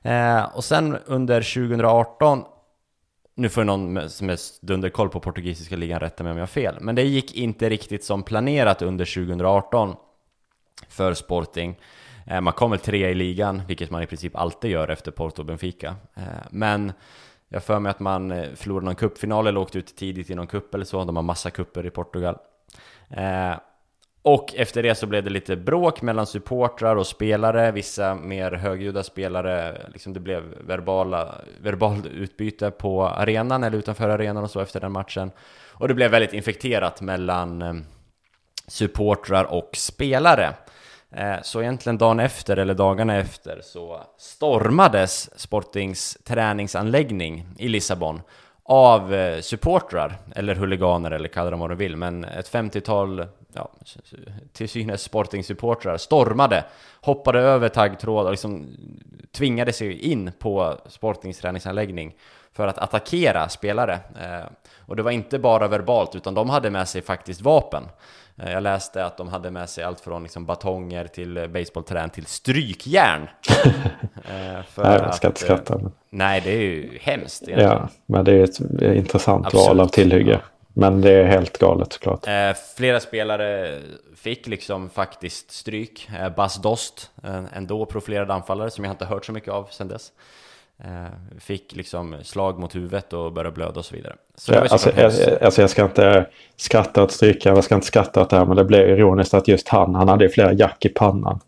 Eh, 0.01 0.43
och 0.55 0.63
sen 0.63 0.97
under 1.05 1.41
2018 1.41 2.43
nu 3.35 3.49
får 3.49 3.63
någon 3.63 4.09
som 4.09 4.29
är 4.29 4.65
dunderkoll 4.65 5.09
på 5.09 5.19
portugisiska 5.19 5.75
ligan 5.75 5.99
rätta 5.99 6.23
mig 6.23 6.31
om 6.31 6.37
jag 6.37 6.41
har 6.41 6.47
fel, 6.47 6.77
men 6.81 6.95
det 6.95 7.03
gick 7.03 7.35
inte 7.35 7.69
riktigt 7.69 8.03
som 8.03 8.23
planerat 8.23 8.81
under 8.81 9.05
2018 9.05 9.95
för 10.89 11.13
Sporting. 11.13 11.79
Eh, 12.25 12.41
man 12.41 12.53
kom 12.53 12.71
väl 12.71 12.79
trea 12.79 13.09
i 13.09 13.13
ligan, 13.13 13.61
vilket 13.67 13.91
man 13.91 14.03
i 14.03 14.05
princip 14.05 14.35
alltid 14.35 14.71
gör 14.71 14.87
efter 14.87 15.11
Porto 15.11 15.41
och 15.41 15.45
Benfica. 15.45 15.95
Eh, 16.15 16.23
men 16.49 16.93
jag 17.49 17.63
för 17.63 17.79
mig 17.79 17.89
att 17.89 17.99
man 17.99 18.31
eh, 18.31 18.53
förlorade 18.55 18.85
någon 18.85 18.95
cupfinal 18.95 19.47
eller 19.47 19.59
åkte 19.59 19.77
ut 19.79 19.95
tidigt 19.95 20.29
i 20.29 20.35
någon 20.35 20.47
cup 20.47 20.73
eller 20.73 20.85
så, 20.85 21.03
de 21.03 21.15
har 21.15 21.23
massa 21.23 21.49
kupper 21.49 21.85
i 21.85 21.89
Portugal. 21.89 22.37
Eh, 23.09 23.53
och 24.21 24.55
efter 24.55 24.83
det 24.83 24.95
så 24.95 25.07
blev 25.07 25.23
det 25.23 25.29
lite 25.29 25.55
bråk 25.55 26.01
mellan 26.01 26.27
supportrar 26.27 26.95
och 26.95 27.07
spelare, 27.07 27.71
vissa 27.71 28.15
mer 28.15 28.51
högljudda 28.51 29.03
spelare, 29.03 29.81
liksom 29.93 30.13
det 30.13 30.19
blev 30.19 30.43
verbala, 30.43 31.35
verbalt 31.61 32.05
utbyte 32.05 32.71
på 32.71 33.07
arenan 33.07 33.63
eller 33.63 33.77
utanför 33.77 34.09
arenan 34.09 34.43
och 34.43 34.51
så 34.51 34.59
efter 34.59 34.79
den 34.79 34.91
matchen. 34.91 35.31
Och 35.71 35.87
det 35.87 35.93
blev 35.93 36.11
väldigt 36.11 36.33
infekterat 36.33 37.01
mellan 37.01 37.61
eh, 37.61 37.73
supportrar 38.67 39.43
och 39.43 39.69
spelare. 39.73 40.53
Eh, 41.11 41.41
så 41.41 41.61
egentligen 41.61 41.97
dagen 41.97 42.19
efter, 42.19 42.57
eller 42.57 42.73
dagarna 42.73 43.17
efter, 43.17 43.61
så 43.63 44.03
stormades 44.17 45.39
Sportings 45.39 46.17
träningsanläggning 46.23 47.47
i 47.57 47.67
Lissabon 47.67 48.21
av 48.63 49.13
eh, 49.13 49.41
supportrar, 49.41 50.17
eller 50.35 50.55
huliganer 50.55 51.11
eller 51.11 51.29
kalla 51.29 51.49
dem 51.49 51.59
vad 51.59 51.69
du 51.69 51.75
vill, 51.75 51.95
men 51.97 52.23
ett 52.23 52.51
50-tal 52.51 53.25
ja, 53.53 53.71
till 54.53 54.69
synes 54.69 55.01
Sporting-supportrar 55.01 55.97
stormade, 55.97 56.65
hoppade 57.01 57.39
över 57.39 57.69
taggtråd 57.69 58.25
och 58.25 58.31
liksom 58.31 58.67
tvingade 59.31 59.73
sig 59.73 59.99
in 59.99 60.31
på 60.39 60.77
Sportings 60.85 61.39
träningsanläggning 61.39 62.15
för 62.53 62.67
att 62.67 62.77
attackera 62.77 63.49
spelare. 63.49 63.93
Eh, 63.93 64.49
och 64.77 64.95
det 64.95 65.03
var 65.03 65.11
inte 65.11 65.39
bara 65.39 65.67
verbalt, 65.67 66.15
utan 66.15 66.33
de 66.33 66.49
hade 66.49 66.69
med 66.69 66.87
sig 66.87 67.01
faktiskt 67.01 67.41
vapen. 67.41 67.83
Eh, 68.43 68.51
jag 68.51 68.63
läste 68.63 69.05
att 69.05 69.17
de 69.17 69.27
hade 69.27 69.51
med 69.51 69.69
sig 69.69 69.83
allt 69.83 69.99
från 69.99 70.23
liksom 70.23 70.45
batonger 70.45 71.07
till 71.07 71.49
baseballträn 71.53 72.09
till 72.09 72.25
strykjärn. 72.25 73.29
Eh, 74.29 74.63
för 74.63 74.83
nej, 74.83 74.99
jag 75.03 75.15
ska 75.15 75.27
inte 75.27 75.39
skratta. 75.39 75.79
Nej, 76.09 76.41
det 76.43 76.51
är 76.51 76.61
ju 76.61 76.97
hemskt. 77.01 77.43
Egentligen. 77.43 77.71
Ja, 77.71 77.89
men 78.05 78.25
det 78.25 78.31
är 78.31 78.43
ett 78.43 78.59
intressant 78.81 79.45
Absolut. 79.45 79.67
val 79.67 79.79
av 79.79 79.87
tillhygge. 79.87 80.41
Men 80.73 81.01
det 81.01 81.11
är 81.11 81.25
helt 81.25 81.57
galet 81.57 81.93
såklart. 81.93 82.27
Eh, 82.27 82.51
flera 82.77 82.99
spelare 82.99 83.79
fick 84.15 84.47
liksom 84.47 84.89
faktiskt 84.89 85.51
stryk. 85.51 86.09
Eh, 86.19 86.29
Bas 86.35 86.61
Dost, 86.61 87.11
en, 87.23 87.47
en 87.53 87.67
då 87.67 87.85
profilerad 87.85 88.31
anfallare 88.31 88.71
som 88.71 88.83
jag 88.83 88.93
inte 88.93 89.05
hört 89.05 89.25
så 89.25 89.31
mycket 89.31 89.53
av 89.53 89.67
sedan 89.71 89.87
dess. 89.87 90.11
Eh, 90.83 91.39
fick 91.39 91.75
liksom 91.75 92.15
slag 92.23 92.59
mot 92.59 92.75
huvudet 92.75 93.13
och 93.13 93.33
började 93.33 93.55
blöda 93.55 93.79
och 93.79 93.85
så 93.85 93.95
vidare. 93.95 94.15
Så 94.35 94.53
ja, 94.53 94.61
alltså, 94.69 94.91
jag, 94.95 95.05
alltså 95.43 95.61
jag 95.61 95.69
ska 95.69 95.83
inte 95.83 96.25
skratta 96.55 97.03
åt 97.03 97.11
strykan, 97.11 97.55
jag 97.55 97.63
ska 97.63 97.75
inte 97.75 97.87
skratta 97.87 98.21
åt 98.21 98.29
det 98.29 98.37
här, 98.37 98.45
men 98.45 98.57
det 98.57 98.63
blev 98.63 98.89
ironiskt 98.89 99.33
att 99.33 99.47
just 99.47 99.67
han, 99.69 99.95
han 99.95 100.07
hade 100.09 100.29
flera 100.29 100.53
jack 100.53 100.85
i 100.85 100.89
pannan. 100.89 101.39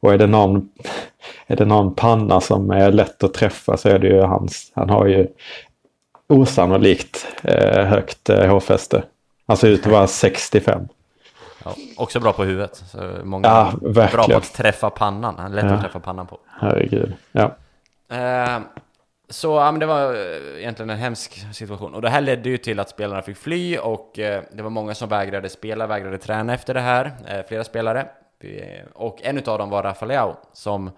Och 0.00 0.12
är 0.12 0.18
det 0.18 0.26
någon, 0.26 0.68
är 1.46 1.56
det 1.56 1.64
någon 1.64 1.94
panna 1.94 2.40
som 2.40 2.70
är 2.70 2.92
lätt 2.92 3.24
att 3.24 3.34
träffa 3.34 3.76
så 3.76 3.88
är 3.88 3.98
det 3.98 4.06
ju 4.06 4.20
hans. 4.20 4.72
Han 4.74 4.90
har 4.90 5.06
ju 5.06 5.26
osannolikt 6.28 7.26
eh, 7.42 7.84
högt 7.84 8.30
eh, 8.30 8.46
hårfäste. 8.46 9.02
Han 9.46 9.56
ser 9.56 9.68
ut 9.68 9.86
att 9.86 9.92
vara 9.92 10.06
65. 10.06 10.88
Ja, 11.64 11.74
också 11.96 12.20
bra 12.20 12.32
på 12.32 12.44
huvudet. 12.44 12.82
Så 12.86 12.98
många 13.24 13.48
ja, 13.48 13.72
verkligen. 13.80 14.26
bra 14.26 14.28
på 14.28 14.36
att 14.36 14.54
träffa 14.54 14.90
pannan. 14.90 15.34
Han 15.38 15.52
är 15.52 15.56
lätt 15.56 15.64
ja. 15.64 15.72
att 15.72 15.80
träffa 15.80 16.00
pannan 16.00 16.26
på. 16.26 16.38
Herregud. 16.60 17.14
Ja. 17.32 17.56
Eh, 18.10 18.60
så 19.28 19.48
ja, 19.48 19.72
men 19.72 19.80
det 19.80 19.86
var 19.86 20.14
eh, 20.14 20.58
egentligen 20.58 20.90
en 20.90 20.98
hemsk 20.98 21.46
situation. 21.52 21.94
Och 21.94 22.02
det 22.02 22.10
här 22.10 22.20
ledde 22.20 22.48
ju 22.48 22.58
till 22.58 22.80
att 22.80 22.88
spelarna 22.88 23.22
fick 23.22 23.36
fly 23.36 23.78
och 23.78 24.18
eh, 24.18 24.42
det 24.52 24.62
var 24.62 24.70
många 24.70 24.94
som 24.94 25.08
vägrade 25.08 25.48
spela, 25.48 25.86
vägrade 25.86 26.18
träna 26.18 26.54
efter 26.54 26.74
det 26.74 26.80
här. 26.80 27.12
Eh, 27.26 27.46
flera 27.48 27.64
spelare. 27.64 28.08
Och 28.92 29.22
en 29.22 29.38
av 29.38 29.58
dem 29.58 29.70
var 29.70 29.82
Rafaleo 29.82 30.36
som 30.52 30.90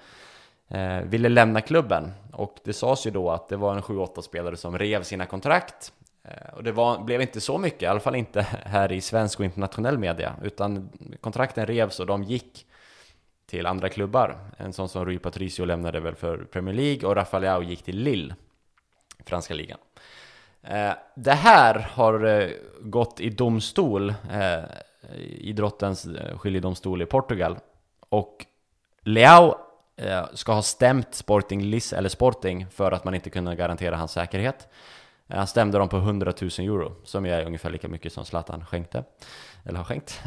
eh, 0.68 1.00
ville 1.04 1.28
lämna 1.28 1.60
klubben. 1.60 2.12
Och 2.32 2.56
det 2.64 2.72
sades 2.72 3.06
ju 3.06 3.10
då 3.10 3.30
att 3.30 3.48
det 3.48 3.56
var 3.56 3.74
en 3.74 3.82
7-8 3.82 4.20
spelare 4.20 4.56
som 4.56 4.78
rev 4.78 5.02
sina 5.02 5.26
kontrakt. 5.26 5.92
Eh, 6.24 6.54
och 6.54 6.64
det 6.64 6.72
var, 6.72 6.98
blev 6.98 7.20
inte 7.20 7.40
så 7.40 7.58
mycket, 7.58 7.82
i 7.82 7.86
alla 7.86 8.00
fall 8.00 8.14
inte 8.14 8.46
här 8.64 8.92
i 8.92 9.00
svensk 9.00 9.38
och 9.38 9.44
internationell 9.44 9.98
media, 9.98 10.34
utan 10.42 10.90
kontrakten 11.20 11.66
revs 11.66 12.00
och 12.00 12.06
de 12.06 12.22
gick 12.22 12.66
till 13.52 13.66
andra 13.66 13.88
klubbar. 13.88 14.38
En 14.56 14.72
sån 14.72 14.88
som 14.88 15.04
Rui 15.04 15.18
Patricio 15.18 15.64
lämnade 15.64 16.00
väl 16.00 16.14
för 16.14 16.38
Premier 16.38 16.74
League 16.74 17.08
och 17.08 17.16
Rafael 17.16 17.64
gick 17.64 17.82
till 17.82 17.98
Lille, 17.98 18.34
franska 19.26 19.54
ligan. 19.54 19.78
Eh, 20.62 20.92
det 21.14 21.32
här 21.32 21.74
har 21.74 22.24
eh, 22.24 22.50
gått 22.80 23.20
i 23.20 23.30
domstol, 23.30 24.14
eh, 24.32 24.64
idrottens 25.38 26.08
skiljedomstol 26.36 27.02
i 27.02 27.06
Portugal. 27.06 27.58
Och 28.08 28.46
Leao 29.02 29.54
ska 30.34 30.52
ha 30.52 30.62
stämt 30.62 31.14
Sporting 31.14 31.62
Liss, 31.62 31.92
eller 31.92 32.08
Sporting 32.08 32.66
för 32.70 32.92
att 32.92 33.04
man 33.04 33.14
inte 33.14 33.30
kunde 33.30 33.54
garantera 33.54 33.96
hans 33.96 34.12
säkerhet. 34.12 34.68
Han 35.28 35.46
stämde 35.46 35.78
dem 35.78 35.88
på 35.88 35.96
100 35.96 36.32
000 36.40 36.50
euro, 36.58 36.94
som 37.04 37.26
är 37.26 37.44
ungefär 37.46 37.70
lika 37.70 37.88
mycket 37.88 38.12
som 38.12 38.24
Zlatan 38.24 38.66
skänkte, 38.66 39.04
eller 39.64 39.78
har 39.78 39.84
skänkt. 39.84 40.22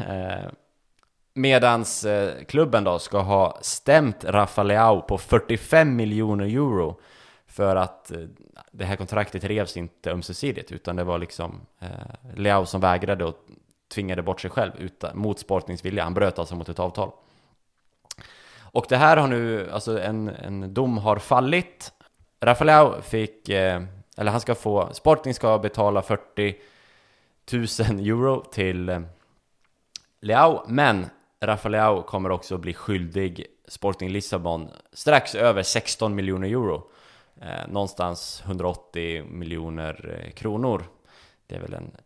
Eh, 1.36 1.40
medans 1.40 2.06
klubben 2.48 2.84
då 2.84 2.98
ska 2.98 3.20
ha 3.20 3.58
stämt 3.60 4.24
Rafa 4.24 4.62
Leao 4.62 5.00
på 5.00 5.18
45 5.18 5.96
miljoner 5.96 6.44
euro 6.44 7.00
för 7.46 7.76
att 7.76 8.10
eh, 8.10 8.18
det 8.72 8.84
här 8.84 8.96
kontraktet 8.96 9.44
revs 9.44 9.76
inte 9.76 10.10
ömsesidigt 10.10 10.72
utan 10.72 10.96
det 10.96 11.04
var 11.04 11.18
liksom 11.18 11.60
eh, 11.80 11.88
Leao 12.36 12.66
som 12.66 12.80
vägrade 12.80 13.24
och 13.24 13.36
tvingade 13.94 14.22
bort 14.22 14.40
sig 14.40 14.50
själv 14.50 14.72
utan, 14.78 15.18
mot 15.18 15.38
Sportings 15.38 15.84
vilja. 15.84 16.04
Han 16.04 16.14
bröt 16.14 16.38
alltså 16.38 16.54
mot 16.54 16.68
ett 16.68 16.78
avtal. 16.78 17.10
Och 18.58 18.86
det 18.88 18.96
här 18.96 19.16
har 19.16 19.28
nu, 19.28 19.70
alltså 19.70 20.00
en, 20.00 20.28
en 20.28 20.74
dom 20.74 20.98
har 20.98 21.16
fallit. 21.16 21.92
Rafael 22.40 23.02
fick, 23.02 23.48
eh, 23.48 23.82
eller 24.16 24.30
han 24.30 24.40
ska 24.40 24.54
få, 24.54 24.88
Sporting 24.92 25.34
ska 25.34 25.58
betala 25.58 26.02
40 26.02 26.54
000 27.52 27.64
euro 28.00 28.44
till 28.44 28.88
eh, 28.88 29.00
Leao, 30.20 30.64
men 30.68 31.06
Rafael 31.40 32.02
kommer 32.02 32.30
också 32.30 32.58
bli 32.58 32.74
skyldig 32.74 33.46
Sporting 33.68 34.10
Lissabon 34.10 34.70
strax 34.92 35.34
över 35.34 35.62
16 35.62 36.14
miljoner 36.14 36.48
euro. 36.48 36.90
Eh, 37.40 37.68
någonstans 37.68 38.42
180 38.46 39.24
miljoner 39.24 40.22
eh, 40.24 40.32
kronor. 40.32 40.84
Det 41.46 41.54
är 41.54 41.60
väl 41.60 41.74
en 41.74 41.96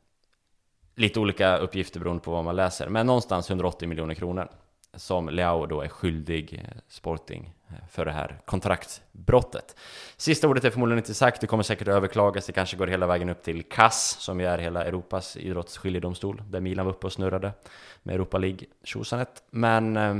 lite 0.94 1.20
olika 1.20 1.56
uppgifter 1.56 2.00
beroende 2.00 2.22
på 2.22 2.30
vad 2.30 2.44
man 2.44 2.56
läser, 2.56 2.88
men 2.88 3.06
någonstans 3.06 3.50
180 3.50 3.88
miljoner 3.88 4.14
kronor 4.14 4.48
som 4.94 5.28
Leao 5.28 5.66
då 5.66 5.80
är 5.80 5.88
skyldig 5.88 6.64
eh, 6.64 6.80
Sporting 6.88 7.54
eh, 7.68 7.88
för 7.88 8.04
det 8.04 8.12
här 8.12 8.40
kontraktsbrottet. 8.44 9.76
Sista 10.16 10.48
ordet 10.48 10.64
är 10.64 10.70
förmodligen 10.70 10.98
inte 10.98 11.14
sagt, 11.14 11.40
det 11.40 11.46
kommer 11.46 11.62
säkert 11.62 11.88
överklagas, 11.88 12.46
det 12.46 12.52
kanske 12.52 12.76
går 12.76 12.86
hela 12.86 13.06
vägen 13.06 13.28
upp 13.28 13.42
till 13.42 13.62
CAS 13.62 14.16
som 14.18 14.40
ju 14.40 14.46
är 14.46 14.58
hela 14.58 14.84
Europas 14.84 15.36
idrottsskiljedomstol, 15.36 16.42
där 16.48 16.60
Milan 16.60 16.86
var 16.86 16.92
uppe 16.92 17.06
och 17.06 17.12
snurrade 17.12 17.52
med 18.02 18.14
Europa 18.14 18.38
League 18.38 18.66
tjosanet. 18.84 19.42
Men 19.50 19.96
eh, 19.96 20.16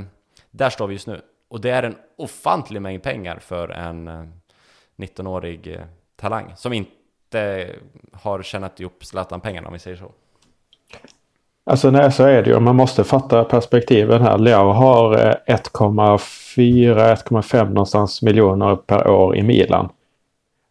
där 0.51 0.69
står 0.69 0.87
vi 0.87 0.93
just 0.93 1.07
nu, 1.07 1.21
och 1.47 1.61
det 1.61 1.69
är 1.69 1.83
en 1.83 1.95
ofantlig 2.15 2.81
mängd 2.81 3.03
pengar 3.03 3.39
för 3.39 3.69
en 3.69 4.09
19-årig 4.95 5.79
talang 6.15 6.53
som 6.55 6.73
inte 6.73 7.75
har 8.13 8.43
tjänat 8.43 8.79
ihop 8.79 9.05
Zlatan-pengarna 9.05 9.67
om 9.67 9.73
vi 9.73 9.79
säger 9.79 9.97
så. 9.97 10.11
Alltså 11.63 11.91
nej, 11.91 12.11
så 12.11 12.23
är 12.23 12.43
det 12.43 12.49
ju. 12.49 12.59
Man 12.59 12.75
måste 12.75 13.03
fatta 13.03 13.43
perspektiven 13.43 14.21
här. 14.21 14.37
Leao 14.37 14.71
har 14.71 15.15
1,4-1,5 15.47 17.55
eh, 17.55 17.69
någonstans 17.69 18.21
miljoner 18.21 18.75
per 18.75 19.07
år 19.07 19.37
i 19.37 19.43
Milan. 19.43 19.89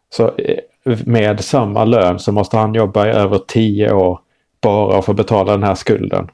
Så 0.09 0.31
eh, 0.37 0.59
med 1.05 1.39
samma 1.39 1.85
lön 1.85 2.19
så 2.19 2.31
måste 2.31 2.57
han 2.57 2.73
jobba 2.73 3.07
i 3.07 3.09
över 3.09 3.39
10 3.47 3.93
år 3.93 4.19
bara 4.61 5.01
för 5.01 5.13
att 5.13 5.17
betala 5.17 5.51
den 5.51 5.63
här 5.63 5.75
skulden. 5.75 6.29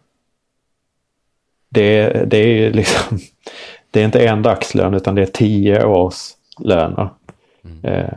Det, 1.69 2.09
det 2.31 2.37
är 2.37 2.47
ju 2.47 2.71
liksom, 2.71 3.19
det 3.91 4.01
är 4.01 4.05
inte 4.05 4.27
en 4.27 4.41
dagslön 4.41 4.93
utan 4.93 5.15
det 5.15 5.21
är 5.21 5.25
10 5.25 5.85
års 5.85 6.31
löner. 6.59 7.09
Mm. 7.65 7.83
Eh, 7.83 8.13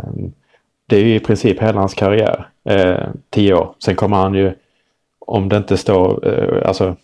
det 0.86 0.96
är 0.96 1.04
i 1.04 1.20
princip 1.20 1.62
hela 1.62 1.80
hans 1.80 1.94
karriär, 1.94 2.48
10 3.30 3.54
år. 3.54 3.74
Sen 3.78 3.96
kommer 3.96 4.16
han 4.16 4.34
ju 4.34 4.52
om 5.30 5.48
det 5.48 5.56
inte 5.56 5.76
står, 5.76 6.28
eh, 6.28 6.68
alltså 6.68 6.96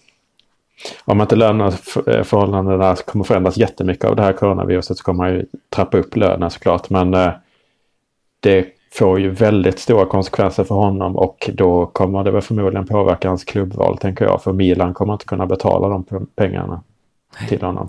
om 1.05 1.21
inte 1.21 1.37
löneförhållandena 1.37 2.91
eh, 2.91 2.97
kommer 2.97 3.25
förändras 3.25 3.57
jättemycket 3.57 4.05
av 4.05 4.17
det 4.17 4.23
här 4.23 4.33
coronaviruset 4.33 4.99
så 4.99 5.05
kommer 5.05 5.25
man 5.25 5.33
ju 5.33 5.47
trappa 5.71 5.99
upp 5.99 6.17
lönen 6.17 6.51
såklart. 6.51 6.91
Men 6.91 7.15
eh, 7.15 7.33
det 8.41 8.67
får 8.93 9.21
ju 9.21 9.31
väldigt 9.31 9.79
stora 9.79 10.07
konsekvenser 10.07 10.65
för 10.65 10.75
honom 10.75 11.17
och 11.17 11.51
då 11.55 11.87
kommer 11.87 12.25
det 12.25 12.31
väl 12.31 12.43
förmodligen 12.43 12.87
påverka 12.87 13.29
hans 13.29 13.45
klubbval 13.45 13.99
tänker 13.99 14.25
jag. 14.25 14.43
För 14.43 14.53
Milan 14.53 14.95
kommer 14.95 15.13
inte 15.13 15.25
kunna 15.25 15.47
betala 15.47 15.89
de 15.89 16.27
pengarna 16.37 16.83
till 17.49 17.63
honom. 17.63 17.89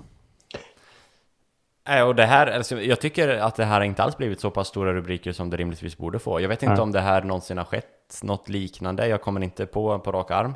Nej, 1.87 2.03
och 2.03 2.15
det 2.15 2.25
här, 2.25 2.47
alltså, 2.47 2.81
jag 2.81 3.01
tycker 3.01 3.29
att 3.29 3.55
det 3.55 3.65
här 3.65 3.81
inte 3.81 4.03
alls 4.03 4.17
blivit 4.17 4.39
så 4.39 4.51
pass 4.51 4.67
stora 4.67 4.93
rubriker 4.93 5.31
som 5.31 5.49
det 5.49 5.57
rimligtvis 5.57 5.97
borde 5.97 6.19
få. 6.19 6.41
Jag 6.41 6.49
vet 6.49 6.63
inte 6.63 6.73
Nej. 6.73 6.81
om 6.81 6.91
det 6.91 6.99
här 6.99 7.21
någonsin 7.21 7.57
har 7.57 7.65
skett, 7.65 8.19
något 8.23 8.49
liknande. 8.49 9.07
Jag 9.07 9.21
kommer 9.21 9.43
inte 9.43 9.65
på 9.65 9.99
på 9.99 10.11
rak 10.11 10.31
arm. 10.31 10.53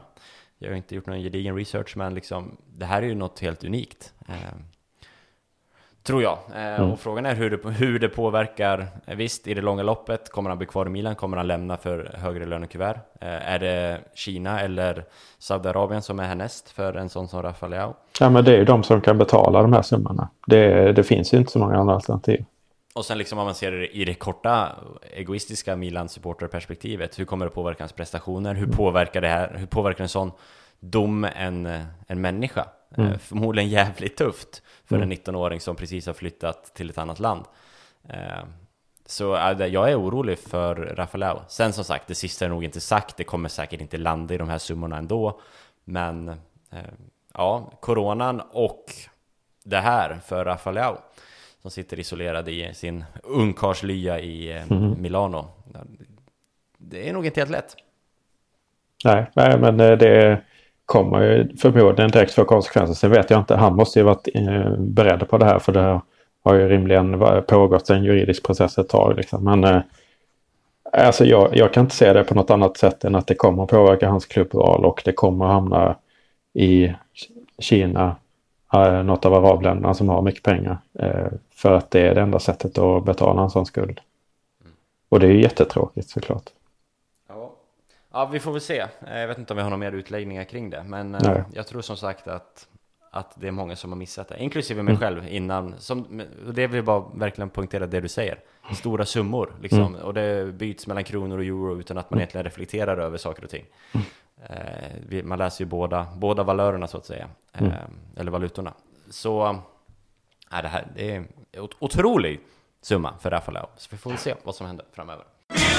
Jag 0.58 0.70
har 0.70 0.76
inte 0.76 0.96
gjort 0.96 1.06
någon 1.06 1.20
gedigen 1.20 1.56
research, 1.56 1.98
men 1.98 2.14
liksom, 2.14 2.58
det 2.78 2.86
här 2.86 3.02
är 3.02 3.06
ju 3.06 3.16
något 3.16 3.40
helt 3.40 3.64
unikt. 3.64 4.14
Tror 6.04 6.24
jag. 6.24 6.38
Mm. 6.56 6.92
Och 6.92 7.00
frågan 7.00 7.26
är 7.26 7.36
hur 7.36 7.50
det, 7.50 7.70
hur 7.70 8.00
det 8.00 8.10
påverkar. 8.10 8.88
Eh, 9.06 9.16
visst, 9.16 9.48
i 9.48 9.54
det 9.54 9.62
långa 9.62 9.84
loppet, 9.84 10.30
kommer 10.30 10.50
han 10.50 10.58
bli 10.58 10.68
kvar 10.68 10.86
i 10.86 10.90
Milan? 10.90 11.16
Kommer 11.16 11.38
han 11.38 11.48
lämna 11.48 11.78
för 11.78 12.16
högre 12.18 12.46
lönekuvert? 12.46 12.96
Eh, 13.22 13.52
är 13.52 13.60
det 13.60 14.00
Kina 14.14 14.62
eller 14.62 15.06
Saudiarabien 15.40 16.02
som 16.02 16.20
är 16.20 16.24
härnäst 16.24 16.70
för 16.70 16.94
en 16.94 17.10
sån 17.10 17.28
som 17.28 17.44
Rafael 17.44 17.72
Leao? 17.72 17.94
Ja, 18.20 18.30
men 18.30 18.46
det 18.46 18.54
är 18.54 18.58
ju 18.58 18.66
de 18.66 18.84
som 18.84 19.02
kan 19.02 19.18
betala 19.18 19.62
de 19.62 19.74
här 19.74 19.82
summorna. 19.82 20.30
Det, 20.48 20.92
det 20.92 21.04
finns 21.04 21.34
ju 21.34 21.38
inte 21.38 21.52
så 21.52 21.60
många 21.60 21.78
andra 21.78 21.94
alternativ. 21.94 22.46
Och 22.94 23.06
sen 23.06 23.18
liksom 23.18 23.40
om 23.40 23.46
man 23.46 23.56
ser 23.56 23.72
det 23.72 23.88
i 23.98 24.06
det 24.06 24.14
korta 24.14 24.70
egoistiska 25.14 25.76
Milan-supporterperspektivet, 25.76 27.20
hur 27.20 27.26
kommer 27.26 27.46
det 27.46 27.52
påverka 27.52 27.84
hans 27.84 27.94
prestationer? 27.94 28.56
Hur 28.56 28.68
påverkar 28.68 29.22
det 29.22 29.28
här? 29.28 29.56
Hur 29.60 29.66
påverkar 29.66 30.04
en 30.04 30.10
sån 30.10 30.32
dom 30.80 31.28
en, 31.36 31.66
en 32.08 32.22
människa? 32.22 32.66
Mm. 32.98 33.20
Förmodligen 33.20 33.70
jävligt 33.70 34.18
tufft 34.18 34.62
för 34.86 34.96
mm. 34.96 35.12
en 35.12 35.18
19-åring 35.18 35.60
som 35.60 35.76
precis 35.76 36.06
har 36.06 36.14
flyttat 36.14 36.74
till 36.74 36.90
ett 36.90 36.98
annat 36.98 37.20
land. 37.20 37.46
Eh, 38.10 38.44
så 39.06 39.24
jag 39.72 39.92
är 39.92 40.00
orolig 40.00 40.40
för 40.40 40.76
Rafael. 40.76 41.38
Sen 41.48 41.74
som 41.74 41.84
sagt, 41.84 42.08
det 42.08 42.16
sista 42.16 42.46
är 42.46 42.50
nog 42.50 42.64
inte 42.64 42.82
sagt. 42.82 43.18
Det 43.18 43.24
kommer 43.24 43.50
säkert 43.50 43.82
inte 43.82 43.98
landa 43.98 44.34
i 44.34 44.38
de 44.38 44.50
här 44.50 44.58
summorna 44.58 44.98
ändå. 44.98 45.40
Men 45.84 46.30
eh, 46.72 46.80
ja, 47.34 47.72
coronan 47.80 48.42
och 48.52 48.86
det 49.64 49.78
här 49.78 50.20
för 50.26 50.46
Rafael 50.46 50.96
som 51.62 51.72
sitter 51.72 52.00
isolerad 52.00 52.50
i 52.50 52.74
sin 52.74 53.06
ungkarlslya 53.24 54.20
i 54.20 54.52
eh, 54.52 54.72
mm. 54.72 55.02
Milano. 55.02 55.48
Det 56.78 57.10
är 57.10 57.14
nog 57.14 57.26
inte 57.26 57.40
helt 57.40 57.52
lätt. 57.52 57.76
Nej, 59.04 59.32
nej 59.36 59.58
men 59.58 59.78
det 59.78 60.42
kommer 60.92 61.22
ju 61.22 61.58
förmodligen 61.58 62.12
direkt 62.12 62.34
få 62.34 62.46
konsekvenser. 62.46 62.94
Sen 62.94 63.12
vet 63.12 63.30
jag 63.30 63.40
inte, 63.40 63.56
han 63.56 63.76
måste 63.76 64.00
ju 64.00 64.06
varit 64.06 64.28
eh, 64.34 64.78
beredd 64.78 65.30
på 65.30 65.38
det 65.38 65.46
här 65.46 65.60
för 65.60 65.72
det 65.72 66.02
har 66.44 66.56
ju 66.56 66.68
rimligen 66.68 67.20
pågått 67.48 67.90
en 67.90 68.04
juridisk 68.04 68.46
process 68.46 68.78
ett 68.78 68.90
tag. 68.90 69.18
Liksom. 69.18 69.44
Men 69.44 69.64
eh, 69.64 69.82
alltså 70.94 71.26
jag, 71.26 71.58
jag, 71.58 71.74
kan 71.74 71.84
inte 71.84 71.96
se 71.96 72.14
det 72.14 72.24
på 72.24 72.36
något 72.36 72.50
annat 72.50 72.78
sätt 72.78 73.04
än 73.04 73.16
att 73.16 73.28
det 73.28 73.36
kommer 73.36 73.66
påverka 73.66 74.10
hans 74.10 74.26
klubbval 74.26 74.86
och 74.86 75.02
det 75.06 75.12
kommer 75.12 75.46
hamna 75.46 75.96
i 76.54 76.94
Kina, 77.60 78.16
eh, 78.74 79.04
något 79.04 79.26
av 79.26 79.34
arabländerna 79.34 79.94
som 79.94 80.10
har 80.10 80.22
mycket 80.22 80.44
pengar. 80.44 80.78
Eh, 81.00 81.28
för 81.56 81.72
att 81.74 81.92
det 81.92 82.02
är 82.02 82.16
det 82.16 82.22
enda 82.22 82.40
sättet 82.40 82.78
att 82.78 83.06
betala 83.06 83.42
en 83.42 83.50
sån 83.50 83.66
skuld. 83.66 84.00
Och 85.10 85.20
det 85.20 85.28
är 85.28 85.32
ju 85.32 85.42
jättetråkigt 85.42 86.10
såklart. 86.10 86.46
Ja, 88.12 88.26
vi 88.26 88.40
får 88.40 88.52
väl 88.52 88.62
se. 88.62 88.80
Eh, 89.08 89.20
jag 89.20 89.28
vet 89.28 89.38
inte 89.38 89.54
om 89.54 89.58
vi 89.58 89.64
har 89.64 89.70
några 89.70 89.80
mer 89.80 89.92
utläggningar 89.92 90.44
kring 90.44 90.70
det, 90.70 90.84
men 90.84 91.16
eh, 91.16 91.22
Nej. 91.24 91.44
jag 91.54 91.68
tror 91.68 91.82
som 91.82 91.98
sagt 91.98 92.28
att, 92.28 92.68
att 93.12 93.34
det 93.36 93.48
är 93.48 93.52
många 93.52 93.76
som 93.76 93.92
har 93.92 93.98
missat 93.98 94.28
det, 94.28 94.40
inklusive 94.40 94.84
mig 94.84 94.92
mm. 94.92 95.00
själv 95.00 95.28
innan. 95.28 95.76
Som, 95.78 96.22
det 96.54 96.68
vill 96.68 96.84
bara 96.84 97.04
verkligen 97.14 97.50
poängtera 97.50 97.88
det 97.88 98.02
du 98.02 98.08
säger. 98.08 98.40
Stora 98.76 99.06
summor, 99.06 99.54
liksom, 99.62 99.80
mm. 99.80 100.02
och 100.02 100.14
det 100.14 100.54
byts 100.54 100.88
mellan 100.88 101.04
kronor 101.04 101.38
och 101.38 101.44
euro 101.44 101.80
utan 101.80 101.98
att 101.98 102.10
man 102.10 102.18
mm. 102.18 102.22
egentligen 102.22 102.44
reflekterar 102.44 102.98
över 102.98 103.18
saker 103.18 103.44
och 103.44 103.50
ting. 103.50 103.66
Mm. 103.92 104.06
Eh, 104.44 105.24
man 105.24 105.38
läser 105.38 105.64
ju 105.64 105.70
båda, 105.70 106.08
båda 106.16 106.44
valörerna 106.44 106.88
så 106.88 106.98
att 106.98 107.06
säga, 107.06 107.30
mm. 107.54 107.74
eller 108.18 108.32
valutorna. 108.32 108.74
Så 109.10 109.50
äh, 110.54 110.62
det 110.62 110.68
här 110.68 110.88
det 110.96 111.12
är 111.12 111.16
en 111.16 111.28
otrolig 111.80 112.40
summa 112.82 113.14
för 113.20 113.30
Rafael 113.30 113.66
så 113.78 113.88
vi 113.92 113.98
får 113.98 114.10
väl 114.10 114.20
se 114.20 114.36
vad 114.44 114.56
som 114.56 114.68
händer 114.68 114.86
framöver. 114.92 115.26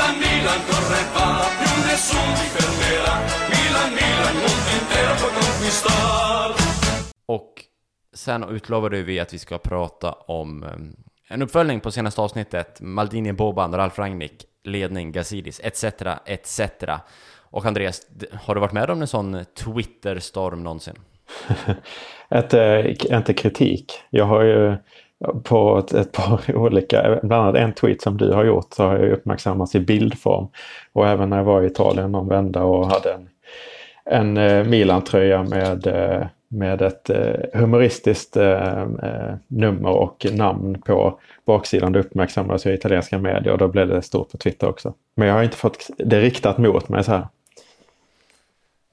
Milan, 0.02 0.18
Milan, 0.18 0.60
corre 0.68 1.02
va, 1.14 1.46
più 1.58 1.84
nessuno 1.86 2.32
ti 2.34 2.46
fermerà. 2.54 3.14
Milan, 3.52 3.90
Milan, 3.92 4.34
mondo 4.34 4.70
intero 4.80 5.14
può 5.14 5.28
conquistar. 5.28 6.54
Och 7.26 7.64
sen 8.12 8.44
utlovade 8.44 9.02
vi 9.02 9.20
att 9.20 9.34
vi 9.34 9.38
ska 9.38 9.58
prata 9.58 10.12
om 10.12 10.62
um, 10.62 10.96
en 11.28 11.42
uppföljning 11.42 11.80
på 11.80 11.90
senaste 11.90 12.20
avsnittet. 12.20 12.80
Maldini, 12.80 13.32
Boban, 13.32 13.74
Ralf 13.74 13.98
Rangnick, 13.98 14.44
ledning, 14.64 15.12
Gazidis, 15.12 15.60
etc. 15.64 15.84
etc. 16.26 16.60
Och 17.50 17.66
Andreas, 17.66 18.02
har 18.32 18.54
du 18.54 18.60
varit 18.60 18.72
med 18.72 18.90
om 18.90 19.00
en 19.00 19.06
sån 19.06 19.44
Twitter-storm 19.64 20.62
någonsin? 20.62 20.94
Ett, 22.28 22.52
inte 23.04 23.34
kritik. 23.34 23.92
Jag 24.10 24.24
har 24.24 24.42
ju 24.42 24.76
på 25.42 25.78
ett, 25.78 25.92
ett, 25.92 26.12
par 26.12 26.40
olika, 26.56 27.18
bland 27.22 27.42
annat 27.42 27.56
en 27.56 27.72
tweet 27.72 28.02
som 28.02 28.16
du 28.16 28.32
har 28.32 28.44
gjort 28.44 28.68
så 28.70 28.82
har 28.82 28.98
jag 28.98 29.12
uppmärksammats 29.12 29.74
i 29.74 29.80
bildform. 29.80 30.46
Och 30.92 31.08
även 31.08 31.30
när 31.30 31.36
jag 31.36 31.44
var 31.44 31.62
i 31.62 31.66
Italien 31.66 32.12
någon 32.12 32.28
vända 32.28 32.62
och 32.62 32.86
hade 32.86 33.12
en, 33.12 33.28
en 34.04 34.36
eh, 34.36 34.64
Milan-tröja 34.64 35.42
med, 35.42 35.86
eh, 35.86 36.26
med 36.48 36.82
ett 36.82 37.10
eh, 37.10 37.60
humoristiskt 37.60 38.36
eh, 38.36 38.82
eh, 38.82 39.34
nummer 39.46 39.90
och 39.90 40.26
namn 40.32 40.82
på 40.82 41.18
baksidan. 41.46 41.92
Det 41.92 42.00
uppmärksammades 42.00 42.66
i 42.66 42.72
italienska 42.72 43.18
medier 43.18 43.52
och 43.52 43.58
då 43.58 43.68
blev 43.68 43.88
det 43.88 44.02
stort 44.02 44.30
på 44.30 44.38
Twitter 44.38 44.68
också. 44.68 44.94
Men 45.14 45.28
jag 45.28 45.34
har 45.34 45.42
inte 45.42 45.56
fått 45.56 45.90
det 45.98 46.20
riktat 46.20 46.58
mot 46.58 46.88
mig 46.88 47.04
så 47.04 47.12
här. 47.12 47.26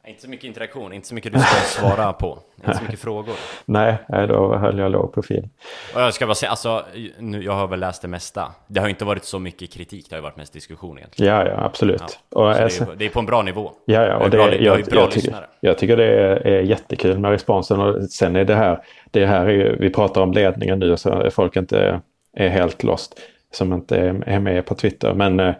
Inte 0.09 0.21
så 0.21 0.29
mycket 0.29 0.45
interaktion, 0.45 0.93
inte 0.93 1.07
så 1.07 1.15
mycket 1.15 1.33
du 1.33 1.39
ska 1.39 1.55
svara 1.81 2.13
på, 2.13 2.39
inte 2.55 2.77
så 2.77 2.83
mycket 2.83 2.99
frågor. 2.99 3.33
Nej, 3.65 3.97
då 4.07 4.55
höll 4.55 4.79
jag 4.79 4.91
låg 4.91 5.13
profil. 5.13 5.49
Och 5.95 6.01
jag 6.01 6.13
ska 6.13 6.25
bara 6.25 6.35
säga, 6.35 6.49
alltså, 6.49 6.85
nu, 7.19 7.43
jag 7.43 7.53
har 7.53 7.67
väl 7.67 7.79
läst 7.79 8.01
det 8.01 8.07
mesta. 8.07 8.51
Det 8.67 8.79
har 8.79 8.87
inte 8.87 9.05
varit 9.05 9.23
så 9.23 9.39
mycket 9.39 9.73
kritik, 9.73 10.09
det 10.09 10.15
har 10.15 10.23
varit 10.23 10.37
mest 10.37 10.53
diskussion 10.53 10.97
egentligen. 10.97 11.35
Ja, 11.35 11.47
ja, 11.47 11.63
absolut. 11.65 12.19
Ja, 12.29 12.41
och, 12.41 12.53
det, 12.53 12.59
är, 12.59 12.95
det, 12.95 13.05
är, 13.05 13.09
på 13.09 13.19
en 13.19 13.25
bra 13.25 13.41
nivå. 13.41 13.71
Ja, 13.85 14.05
ja, 14.05 14.17
och 14.17 14.29
det, 14.29 14.37
bra, 14.37 14.55
jag, 14.55 14.85
bra 14.85 14.99
jag, 14.99 15.11
tycker, 15.11 15.47
jag 15.59 15.77
tycker 15.77 15.97
det 15.97 16.05
är, 16.05 16.47
är 16.47 16.61
jättekul 16.61 17.19
med 17.19 17.31
responsen 17.31 17.79
och 17.79 18.03
sen 18.03 18.35
är 18.35 18.45
det 18.45 18.55
här, 18.55 18.83
det 19.11 19.25
här 19.25 19.45
är 19.45 19.51
ju, 19.51 19.75
vi 19.75 19.89
pratar 19.89 20.21
om 20.21 20.31
ledningen 20.31 20.79
nu 20.79 20.97
så 20.97 21.29
folk 21.31 21.55
inte 21.55 22.01
är 22.33 22.49
helt 22.49 22.83
lost 22.83 23.19
som 23.51 23.73
inte 23.73 23.97
är 24.25 24.39
med 24.39 24.65
på 24.65 24.75
Twitter. 24.75 25.13
Men 25.13 25.39
eh, 25.39 25.53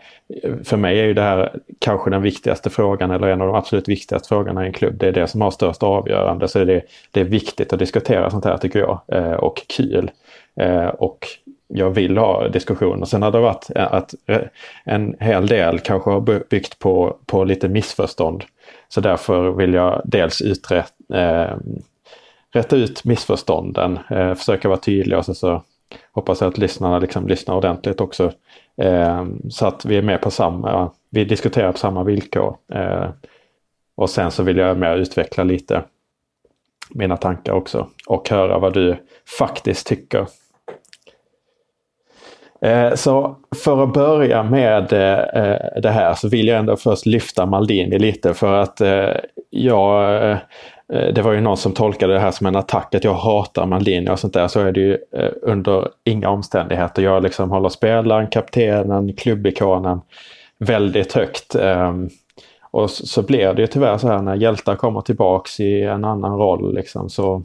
för 0.64 0.78
mig 0.78 1.00
är 1.00 1.06
ju 1.06 1.14
det 1.14 1.22
här 1.22 1.60
kanske 1.80 2.10
den 2.10 2.22
viktigaste 2.22 2.70
frågan 2.70 3.12
eller 3.12 3.28
en 3.28 3.42
av 3.42 3.48
de 3.48 3.56
absolut 3.56 3.88
viktigaste 3.88 4.28
frågorna 4.28 4.64
i 4.64 4.68
en 4.68 4.74
klubb. 4.74 4.98
Det 4.98 5.08
är 5.08 5.12
det 5.12 5.28
som 5.28 5.42
har 5.42 5.52
störst 5.52 5.84
avgörande. 5.84 6.48
Så 6.48 6.64
det, 6.64 6.82
det 7.12 7.20
är 7.20 7.26
viktigt 7.26 7.74
att 7.74 7.80
diskutera 7.80 8.30
sånt 8.30 8.46
här 8.46 8.58
tycker 8.58 8.80
jag 8.80 9.02
eh, 9.08 9.34
och 9.34 9.62
kul. 9.78 10.12
Eh, 10.56 10.88
och 10.88 11.28
jag 11.68 11.90
vill 11.90 12.18
ha 12.18 12.48
diskussioner. 12.48 13.06
Sen 13.06 13.22
har 13.22 13.32
det 13.32 13.40
varit 13.40 13.70
att 13.76 14.14
en 14.84 15.16
hel 15.20 15.48
del 15.48 15.80
kanske 15.80 16.10
har 16.10 16.22
byggt 16.50 16.80
på, 16.80 17.18
på 17.26 17.44
lite 17.44 17.68
missförstånd. 17.68 18.44
Så 18.88 19.02
därför 19.02 19.52
vill 19.52 19.74
jag 19.74 20.02
dels 20.06 20.42
uträtta 20.42 20.94
rätta 22.52 22.76
ut 22.76 23.04
missförstånden, 23.04 24.00
eh, 24.10 24.36
försöka 24.36 24.68
vara 24.68 24.80
tydlig 24.80 25.18
och 25.18 25.26
så, 25.26 25.34
så 25.34 25.64
hoppas 26.12 26.42
jag 26.42 26.48
att 26.48 26.58
lyssnarna 26.58 27.00
liksom 27.00 27.28
lyssnar 27.28 27.56
ordentligt 27.56 28.02
också. 28.02 28.32
Eh, 28.78 29.26
så 29.50 29.66
att 29.66 29.86
vi 29.86 29.98
är 29.98 30.02
med 30.02 30.22
på 30.22 30.32
samma, 30.32 30.92
vi 31.10 31.26
diskuterar 31.26 31.72
på 31.72 31.78
samma 31.78 32.04
villkor. 32.04 32.58
Eh, 32.74 33.10
och 33.96 34.10
sen 34.10 34.32
så 34.32 34.44
vill 34.44 34.58
jag 34.58 34.78
mer 34.78 34.96
utveckla 34.96 35.44
lite 35.44 35.84
mina 36.90 37.18
tankar 37.18 37.54
också 37.54 37.88
och 38.08 38.30
höra 38.30 38.60
vad 38.60 38.74
du 38.74 38.98
faktiskt 39.40 39.88
tycker. 39.88 40.28
Eh, 42.62 42.94
så 42.94 43.36
för 43.64 43.84
att 43.84 43.94
börja 43.94 44.44
med 44.44 44.94
eh, 44.94 45.82
det 45.82 45.90
här 45.90 46.14
så 46.14 46.30
vill 46.30 46.48
jag 46.48 46.60
ändå 46.60 46.78
först 46.78 47.06
lyfta 47.06 47.46
Maldini 47.46 48.00
lite 48.00 48.34
för 48.34 48.54
att 48.54 48.82
eh, 48.82 49.12
jag 49.50 50.24
Eh, 50.32 50.38
Eh, 50.94 51.14
det 51.14 51.22
var 51.22 51.32
ju 51.32 51.42
någon 51.42 51.58
som 51.58 51.74
tolkade 51.74 52.14
det 52.14 52.20
här 52.20 52.32
som 52.32 52.48
en 52.48 52.56
attack, 52.56 52.96
att 52.96 53.04
jag 53.04 53.14
hatar 53.14 53.66
Maldini 53.66 54.10
och 54.10 54.20
sånt 54.20 54.34
där. 54.34 54.48
Så 54.48 54.60
är 54.60 54.72
det 54.72 54.80
ju 54.80 54.98
eh, 55.12 55.32
under 55.42 55.88
inga 56.04 56.30
omständigheter. 56.30 57.02
Jag 57.02 57.24
liksom 57.24 57.52
håller 57.52 57.70
spelaren, 57.70 58.28
kaptenen, 58.28 59.14
klubbikonen 59.14 60.02
väldigt 60.58 61.14
högt. 61.14 61.56
Ehm, 61.56 62.10
och 62.72 62.90
så 62.90 63.22
blir 63.22 63.54
det 63.54 63.62
ju 63.62 63.68
tyvärr 63.68 63.98
så 63.98 64.08
här 64.08 64.22
när 64.22 64.36
hjältar 64.36 64.76
kommer 64.76 65.02
tillbaks 65.02 65.60
i 65.60 65.82
en 65.82 66.06
annan 66.06 66.38
roll 66.38 66.76
liksom 66.76 67.10
så 67.10 67.44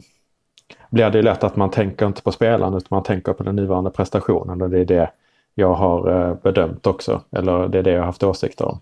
blir 0.89 1.09
det 1.09 1.21
lätt 1.21 1.43
att 1.43 1.55
man 1.55 1.69
tänker 1.69 2.05
inte 2.05 2.21
på 2.21 2.31
spelaren 2.31 2.73
utan 2.73 2.87
man 2.89 3.03
tänker 3.03 3.33
på 3.33 3.43
den 3.43 3.55
nuvarande 3.55 3.89
prestationen 3.89 4.61
och 4.61 4.69
det 4.69 4.79
är 4.79 4.85
det 4.85 5.09
jag 5.55 5.73
har 5.73 6.11
eh, 6.11 6.35
bedömt 6.43 6.87
också. 6.87 7.21
Eller 7.31 7.67
det 7.67 7.79
är 7.79 7.83
det 7.83 7.91
jag 7.91 7.99
har 7.99 8.05
haft 8.05 8.23
åsikter 8.23 8.65
om. 8.65 8.79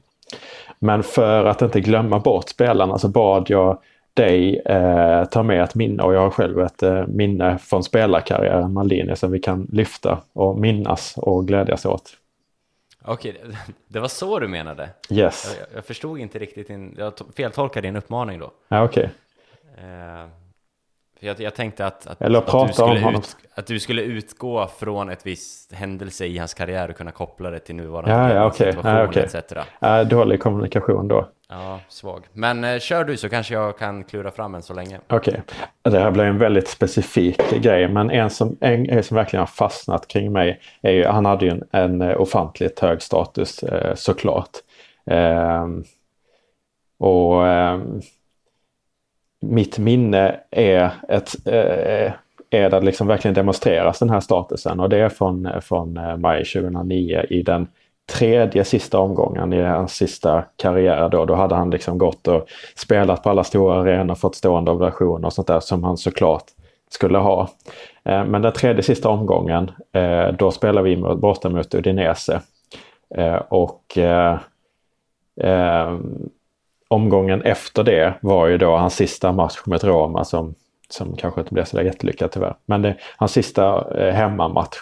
Men 0.80 1.04
för 1.04 1.46
att 1.46 1.62
inte 1.62 1.82
glömma 1.82 2.20
bort 2.20 2.50
spelarna 2.50 2.98
så 2.98 3.08
bad 3.08 3.46
jag 3.50 3.78
dig 4.14 4.62
eh, 4.66 5.26
ta 5.26 5.44
med 5.44 5.64
ett 5.64 5.76
minne 5.76 6.04
och 6.04 6.14
jag 6.14 6.20
har 6.20 6.30
själv 6.30 6.60
ett 6.60 6.84
eh, 6.84 7.08
minne 7.08 7.58
från 7.58 7.84
spelarkarriären 7.84 8.74
Maldini 8.74 9.16
som 9.16 9.32
vi 9.32 9.40
kan 9.40 9.68
lyfta 9.72 10.22
och 10.34 10.60
minnas 10.60 11.14
och 11.18 11.48
glädjas 11.48 11.86
åt. 11.86 12.18
Okej, 13.06 13.42
det 13.88 14.00
var 14.00 14.08
så 14.08 14.40
du 14.40 14.48
menade? 14.48 14.90
Yes. 15.10 15.58
Jag, 15.60 15.78
jag 15.78 15.86
förstod 15.86 16.20
inte 16.20 16.40
riktigt, 16.40 16.68
din, 16.68 16.96
jag 16.98 17.14
feltolkade 17.36 17.88
din 17.88 17.96
uppmaning 17.96 18.40
då. 18.40 18.52
Ja, 18.68 18.84
okej. 18.84 19.10
Okay. 19.74 19.86
Eh, 19.86 20.28
jag, 21.24 21.40
jag, 21.40 21.56
tänkte 21.56 21.86
att, 21.86 22.08
att, 22.08 22.22
Eller 22.22 22.40
att, 22.40 22.68
du 22.68 22.74
skulle 22.74 23.18
ut, 23.18 23.38
att 23.56 23.68
du 23.68 23.80
skulle 23.80 24.02
utgå 24.02 24.68
från 24.68 25.10
ett 25.10 25.26
visst 25.26 25.74
händelse 25.74 26.26
i 26.26 26.38
hans 26.38 26.54
karriär 26.54 26.90
och 26.90 26.98
kunna 26.98 27.12
koppla 27.12 27.50
det 27.50 27.60
till 27.60 27.76
nuvarande 27.76 28.12
ja, 28.12 28.34
ja, 28.34 28.48
okay. 28.48 28.72
situation 28.72 28.92
ja, 28.92 29.08
okay. 29.08 29.24
etc. 29.24 29.54
Ja, 29.80 30.04
dålig 30.04 30.40
kommunikation 30.40 31.08
då. 31.08 31.28
Ja, 31.50 31.80
svag. 31.88 32.24
Men 32.34 32.64
eh, 32.64 32.80
kör 32.80 33.04
du 33.04 33.18
så 33.18 33.30
kanske 33.30 33.54
jag 33.54 33.78
kan 33.78 34.04
klura 34.04 34.32
fram 34.32 34.56
en 34.56 34.62
så 34.62 34.74
länge. 34.74 35.00
Okej. 35.08 35.18
Okay. 35.34 35.92
Det 35.94 36.00
här 36.00 36.12
blir 36.12 36.24
en 36.24 36.38
väldigt 36.38 36.68
specifik 36.68 37.62
grej 37.62 37.88
men 37.88 38.12
en 38.12 38.30
som, 38.30 38.58
en, 38.62 39.04
som 39.04 39.16
verkligen 39.16 39.42
har 39.42 39.48
fastnat 39.48 40.08
kring 40.08 40.32
mig 40.32 40.60
är 40.82 40.92
ju, 40.92 41.06
han 41.06 41.26
hade 41.26 41.46
ju 41.46 41.52
en, 41.52 41.64
en 41.72 42.16
ofantligt 42.16 42.80
hög 42.80 43.02
status 43.02 43.64
eh, 43.64 43.96
såklart. 43.96 44.50
Eh, 45.06 45.68
och 46.98 47.48
eh, 47.48 47.80
mitt 49.50 49.80
minne 49.80 50.40
är, 50.52 50.92
ett, 51.10 51.48
eh, 51.48 52.12
är 52.50 52.70
där 52.70 52.82
liksom 52.82 53.08
verkligen 53.08 53.36
demonstreras 53.36 54.00
den 54.00 54.10
här 54.10 54.20
statusen 54.20 54.80
och 54.80 54.90
det 54.90 54.98
är 54.98 55.10
från, 55.10 55.50
från 55.62 55.98
eh, 55.98 56.18
maj 56.18 56.46
2009 56.46 57.26
i 57.30 57.42
den 57.42 57.68
tredje 58.14 58.64
sista 58.64 59.00
omgången 59.00 59.54
i 59.54 59.62
hans 59.62 59.96
sista 59.96 60.44
karriär 60.56 61.10
då. 61.10 61.26
Då 61.26 61.36
hade 61.36 61.56
han 61.56 61.70
liksom 61.70 61.98
gått 61.98 62.28
och 62.28 62.46
spelat 62.76 63.24
på 63.24 63.30
alla 63.30 63.44
stora 63.44 63.82
arenor, 63.82 64.16
fått 64.16 64.36
stående 64.36 64.72
ovationer 64.72 65.26
och 65.26 65.34
sånt 65.34 65.48
där 65.48 65.60
som 65.60 65.84
han 65.84 65.98
såklart 65.98 66.44
skulle 66.90 67.18
ha. 67.18 67.50
Eh, 68.04 68.26
men 68.26 68.42
den 68.42 68.54
tredje 68.54 68.84
sista 68.84 69.10
omgången, 69.10 69.72
då 70.38 70.52
spelar 70.52 70.82
vi 70.82 70.98
borta 70.98 71.50
mot 71.50 71.76
Udinese. 71.76 72.42
Och 73.50 73.98
omgången 76.94 77.42
efter 77.42 77.84
det 77.84 78.14
var 78.22 78.48
ju 78.48 78.58
då 78.58 78.78
hans 78.78 78.96
sista 78.96 79.32
match 79.32 79.58
mot 79.66 79.84
Roma 79.84 80.24
som, 80.24 80.56
som 80.90 81.16
kanske 81.16 81.42
inte 81.42 81.54
blev 81.54 81.66
så 81.66 81.82
jättelyckad 81.82 82.32
tyvärr. 82.32 82.56
Men 82.66 82.82
det, 82.82 82.96
hans 83.18 83.32
sista 83.32 83.96
eh, 83.98 84.14
hemmamatch 84.14 84.78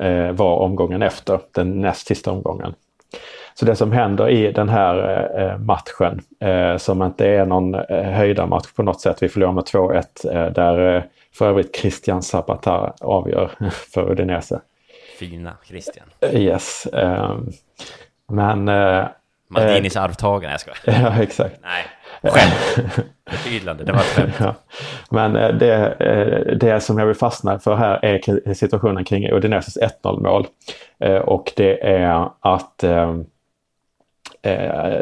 eh, 0.00 0.32
var 0.32 0.56
omgången 0.56 1.02
efter, 1.02 1.40
den 1.52 1.80
näst 1.80 2.06
sista 2.06 2.30
omgången. 2.30 2.74
Så 3.54 3.66
det 3.66 3.76
som 3.76 3.92
händer 3.92 4.28
i 4.28 4.52
den 4.52 4.68
här 4.68 5.28
eh, 5.40 5.58
matchen, 5.58 6.20
eh, 6.40 6.76
som 6.76 7.02
inte 7.02 7.26
är 7.26 7.46
någon 7.46 7.74
eh, 7.74 8.02
höjdarmatch 8.02 8.72
på 8.72 8.82
något 8.82 9.00
sätt, 9.00 9.22
vi 9.22 9.28
förlorar 9.28 9.52
med 9.52 9.64
2-1, 9.64 10.02
eh, 10.24 10.52
där 10.52 10.96
eh, 10.96 11.02
för 11.34 11.48
övrigt 11.48 11.76
Christian 11.76 12.22
Zapata 12.22 12.92
avgör 13.00 13.50
för 13.94 14.10
Udinese. 14.10 14.60
Fina 15.18 15.56
Christian. 15.64 16.06
Yes. 16.32 16.86
men 18.28 18.68
Maldinis 19.50 19.96
eh, 19.96 20.02
arvtagare, 20.02 20.52
jag 20.52 20.60
skojar. 20.60 20.78
Ja, 21.02 21.22
exakt. 21.22 21.60
Nej, 21.62 21.84
skämt. 22.22 22.88
Förtydligande, 23.30 23.84
det 23.84 23.92
var 23.92 24.00
ett 24.00 24.06
skämt. 24.06 24.34
Ja. 24.40 24.54
Men 25.10 25.36
eh, 25.36 25.48
det, 25.48 25.74
eh, 26.00 26.56
det 26.56 26.80
som 26.80 26.98
jag 26.98 27.06
vill 27.06 27.16
fastna 27.16 27.58
för 27.58 27.74
här 27.74 28.04
är 28.04 28.54
situationen 28.54 29.04
kring 29.04 29.30
Udineses 29.30 29.78
1-0 30.04 30.22
mål. 30.22 30.46
Eh, 30.98 31.16
och 31.16 31.52
det 31.56 31.86
är 31.86 32.28
att 32.40 32.84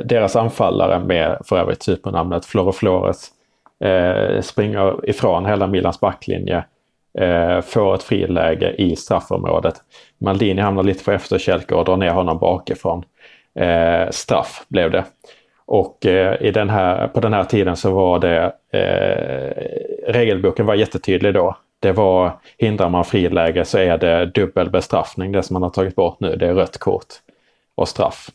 deras 0.04 0.36
anfallare 0.36 0.98
med 0.98 1.38
för 1.44 1.58
övrigt 1.58 1.82
supernamnet 1.82 2.46
Floro 2.46 2.72
Flores 2.72 3.30
springer 4.40 5.08
ifrån 5.10 5.46
hela 5.46 5.66
Milans 5.66 6.00
backlinje 6.00 6.64
får 7.62 7.94
ett 7.94 8.02
friläge 8.02 8.74
i 8.78 8.96
straffområdet. 8.96 9.74
Maldini 10.20 10.62
hamnar 10.62 10.82
lite 10.82 11.04
på 11.04 11.12
efterkälke 11.12 11.74
och 11.74 11.84
drar 11.84 11.96
ner 11.96 12.10
honom 12.10 12.38
bakifrån 12.38 13.04
eh, 13.58 14.10
straff 14.10 14.64
blev 14.68 14.90
det. 14.90 15.04
Och 15.66 16.06
eh, 16.06 16.42
i 16.42 16.50
den 16.50 16.70
här, 16.70 17.08
på 17.08 17.20
den 17.20 17.32
här 17.32 17.44
tiden 17.44 17.76
så 17.76 17.90
var 17.90 18.18
det, 18.18 18.52
eh, 18.72 20.12
regelboken 20.12 20.66
var 20.66 20.74
jättetydlig 20.74 21.34
då. 21.34 21.56
Det 21.80 21.92
var, 21.92 22.32
hindrar 22.58 22.88
man 22.88 23.04
friläge 23.04 23.64
så 23.64 23.78
är 23.78 23.98
det 23.98 24.26
dubbel 24.26 24.70
bestraffning, 24.70 25.32
det 25.32 25.42
som 25.42 25.54
man 25.54 25.62
har 25.62 25.70
tagit 25.70 25.96
bort 25.96 26.20
nu, 26.20 26.36
det 26.36 26.46
är 26.46 26.54
rött 26.54 26.78
kort 26.78 27.06
och 27.74 27.88
straff. 27.88 28.30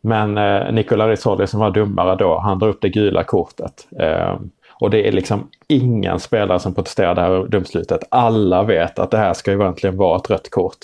Men 0.00 0.38
eh, 0.38 0.72
Nicola 0.72 1.08
Rizzoli 1.08 1.46
som 1.46 1.60
var 1.60 1.70
dummare 1.70 2.16
då, 2.16 2.38
han 2.38 2.58
drar 2.58 2.68
upp 2.68 2.80
det 2.80 2.88
gula 2.88 3.24
kortet. 3.24 3.86
Eh, 4.00 4.36
och 4.80 4.90
det 4.90 5.08
är 5.08 5.12
liksom 5.12 5.48
ingen 5.68 6.20
spelare 6.20 6.58
som 6.58 6.74
protesterar 6.74 7.14
det 7.14 7.20
här 7.20 7.46
domslutet. 7.46 8.04
Alla 8.08 8.62
vet 8.62 8.98
att 8.98 9.10
det 9.10 9.18
här 9.18 9.32
ska 9.32 9.52
ju 9.52 9.60
egentligen 9.60 9.96
vara 9.96 10.16
ett 10.16 10.30
rött 10.30 10.50
kort. 10.50 10.78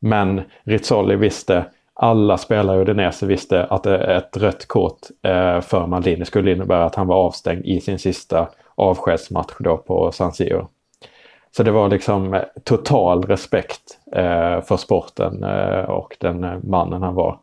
Men 0.00 0.40
Rizzoli 0.64 1.16
visste 1.16 1.64
alla 1.96 2.38
spelare 2.38 2.78
i 2.78 2.80
Udinese 2.80 3.26
visste 3.26 3.64
att 3.64 3.86
ett 3.86 4.36
rött 4.36 4.68
kort 4.68 5.00
eh, 5.22 5.60
för 5.60 5.86
Maldini 5.86 6.24
skulle 6.24 6.52
innebära 6.52 6.84
att 6.84 6.94
han 6.94 7.06
var 7.06 7.16
avstängd 7.16 7.64
i 7.64 7.80
sin 7.80 7.98
sista 7.98 8.48
avskedsmatch 8.74 9.54
då 9.58 9.76
på 9.76 10.12
San 10.12 10.32
Siro. 10.32 10.68
Så 11.56 11.62
det 11.62 11.70
var 11.70 11.88
liksom 11.88 12.34
eh, 12.34 12.42
total 12.64 13.22
respekt 13.22 13.98
eh, 14.12 14.60
för 14.60 14.76
sporten 14.76 15.44
och 15.88 16.16
den 16.20 16.60
mannen 16.70 17.02
han 17.02 17.14
var. 17.14 17.38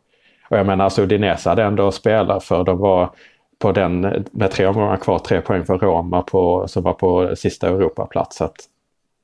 Och 0.50 0.58
jag 0.58 0.66
menar 0.66 0.84
alltså 0.84 1.02
Udinese 1.02 1.48
hade 1.48 1.62
ändå 1.62 1.90
spelat 1.90 2.44
för 2.44 2.64
de 2.64 2.78
var 2.78 3.10
på 3.58 3.72
den 3.72 4.24
med 4.30 4.50
tre 4.50 4.66
omgångar 4.66 4.96
kvar, 4.96 5.18
tre 5.18 5.40
poäng 5.40 5.64
för 5.64 5.78
Roma 5.78 6.22
på, 6.22 6.68
som 6.68 6.82
var 6.82 6.92
på 6.92 7.36
sista 7.36 7.68
Europaplats. 7.68 8.36
Så 8.36 8.50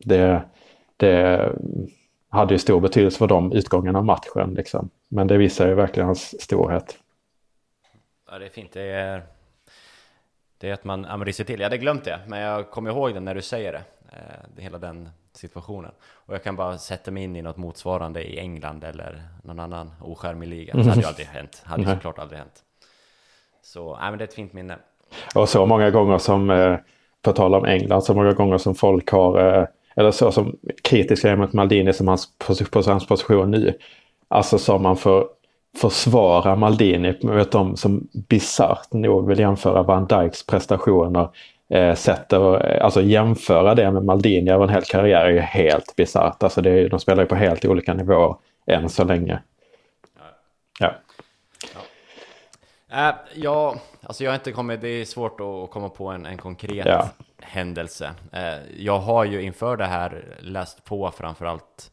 det, 0.05 0.43
det 0.97 1.49
hade 2.31 2.55
ju 2.55 2.59
stor 2.59 2.81
betydelse 2.81 3.19
för 3.19 3.27
dem 3.27 3.53
utgången 3.53 3.97
av 3.97 4.05
matchen. 4.05 4.55
Liksom. 4.55 4.91
Men 5.09 5.27
det 5.27 5.37
visar 5.37 5.69
ju 5.69 5.75
verkligen 5.75 6.07
hans 6.07 6.43
storhet. 6.43 6.99
Ja, 8.31 8.39
det 8.39 8.45
är 8.45 8.51
fint. 8.51 8.73
Det 8.73 8.83
är, 8.83 9.23
Det 10.59 10.69
är 10.69 10.73
att 10.73 10.85
man, 10.85 11.07
ja, 11.09 11.17
man 11.17 11.33
till. 11.33 11.61
Jag 11.61 11.67
hade 11.67 11.79
glömt 11.79 12.05
det, 12.05 12.21
men 12.27 12.41
jag 12.41 12.71
kommer 12.71 12.91
ihåg 12.91 13.15
det 13.15 13.21
när 13.21 13.35
du 13.35 13.43
säger 13.43 13.73
det. 13.73 13.83
Eh, 14.13 14.63
hela 14.63 14.79
den 14.79 15.09
situationen. 15.33 15.93
Och 16.03 16.35
jag 16.35 16.43
kan 16.43 16.57
bara 16.57 16.79
sätta 16.79 17.11
mig 17.11 17.23
in 17.23 17.37
i 17.37 17.43
något 17.43 17.57
motsvarande 17.57 18.23
i 18.23 18.39
England 18.39 18.85
eller 18.85 19.23
någon 19.43 19.61
annan 19.61 19.91
oskärmig 20.01 20.49
liga. 20.49 20.75
Det 20.75 20.83
hade 20.83 21.01
ju 21.01 21.07
aldrig 21.07 21.27
hänt. 21.27 21.63
Hade 21.65 21.83
ju 21.83 21.89
såklart 21.89 22.19
aldrig 22.19 22.39
hänt. 22.39 22.65
Så, 23.63 23.97
nej 23.97 24.11
men 24.11 24.19
det 24.19 24.25
är 24.25 24.29
ett 24.29 24.35
fint 24.35 24.53
minne. 24.53 24.79
Och 25.35 25.49
så 25.49 25.67
många 25.67 25.91
gånger 25.91 26.19
som, 26.19 26.51
eh, 26.51 26.79
på 27.23 27.33
tal 27.33 27.55
om 27.55 27.65
England, 27.65 28.03
så 28.03 28.15
många 28.15 28.33
gånger 28.33 28.59
som 28.59 28.75
folk 28.75 29.11
har, 29.11 29.59
eh, 29.61 29.67
eller 30.01 30.11
så 30.11 30.33
som 30.33 30.57
kritiska 30.83 31.31
är 31.31 31.37
mot 31.37 31.53
Maldini 31.53 31.93
som 31.93 32.09
hans, 32.09 32.29
på 32.71 32.83
hans 32.87 33.07
position 33.07 33.51
nu. 33.51 33.75
Alltså 34.29 34.59
som 34.59 34.83
man 34.83 34.97
får 34.97 35.27
försvara 35.77 36.57
Maldini 36.57 37.19
med 37.23 37.47
de 37.51 37.77
som 37.77 38.09
bisarrt 38.13 38.93
nog 38.93 39.29
vill 39.29 39.39
jämföra 39.39 39.83
Van 39.83 40.07
Dijks 40.07 40.47
prestationer 40.47 41.29
eh, 41.71 41.95
sätter, 41.95 42.67
eh, 42.67 42.85
alltså 42.85 43.03
jämföra 43.03 43.75
det 43.75 43.91
med 43.91 44.05
Maldini 44.05 44.51
över 44.51 44.65
en 44.65 44.71
hel 44.71 44.83
karriär 44.83 45.25
är 45.25 45.31
ju 45.31 45.39
helt 45.39 45.97
bisarrt. 45.97 46.43
Alltså 46.43 46.61
det, 46.63 46.89
de 46.89 47.01
spelar 47.01 47.23
ju 47.23 47.29
på 47.29 47.35
helt 47.35 47.65
olika 47.65 47.95
nivåer 47.95 48.37
än 48.67 48.89
så 48.89 49.05
länge. 49.05 49.39
Ja. 50.79 50.95
ja. 51.75 53.09
Äh, 53.09 53.15
ja, 53.35 53.77
alltså 54.03 54.25
jag 54.25 54.31
har 54.31 54.35
inte 54.35 54.53
kommit, 54.53 54.81
det 54.81 54.89
är 54.89 55.05
svårt 55.05 55.41
att 55.41 55.71
komma 55.71 55.89
på 55.89 56.09
en, 56.09 56.27
en 56.27 56.39
konkret 56.39 56.87
ja. 56.87 57.09
Händelse. 57.51 58.15
Äh, 58.33 58.83
jag 58.85 58.99
har 58.99 59.25
ju 59.25 59.43
inför 59.43 59.77
det 59.77 59.87
här 59.87 60.37
läst 60.41 60.85
på 60.85 61.11
framförallt, 61.11 61.93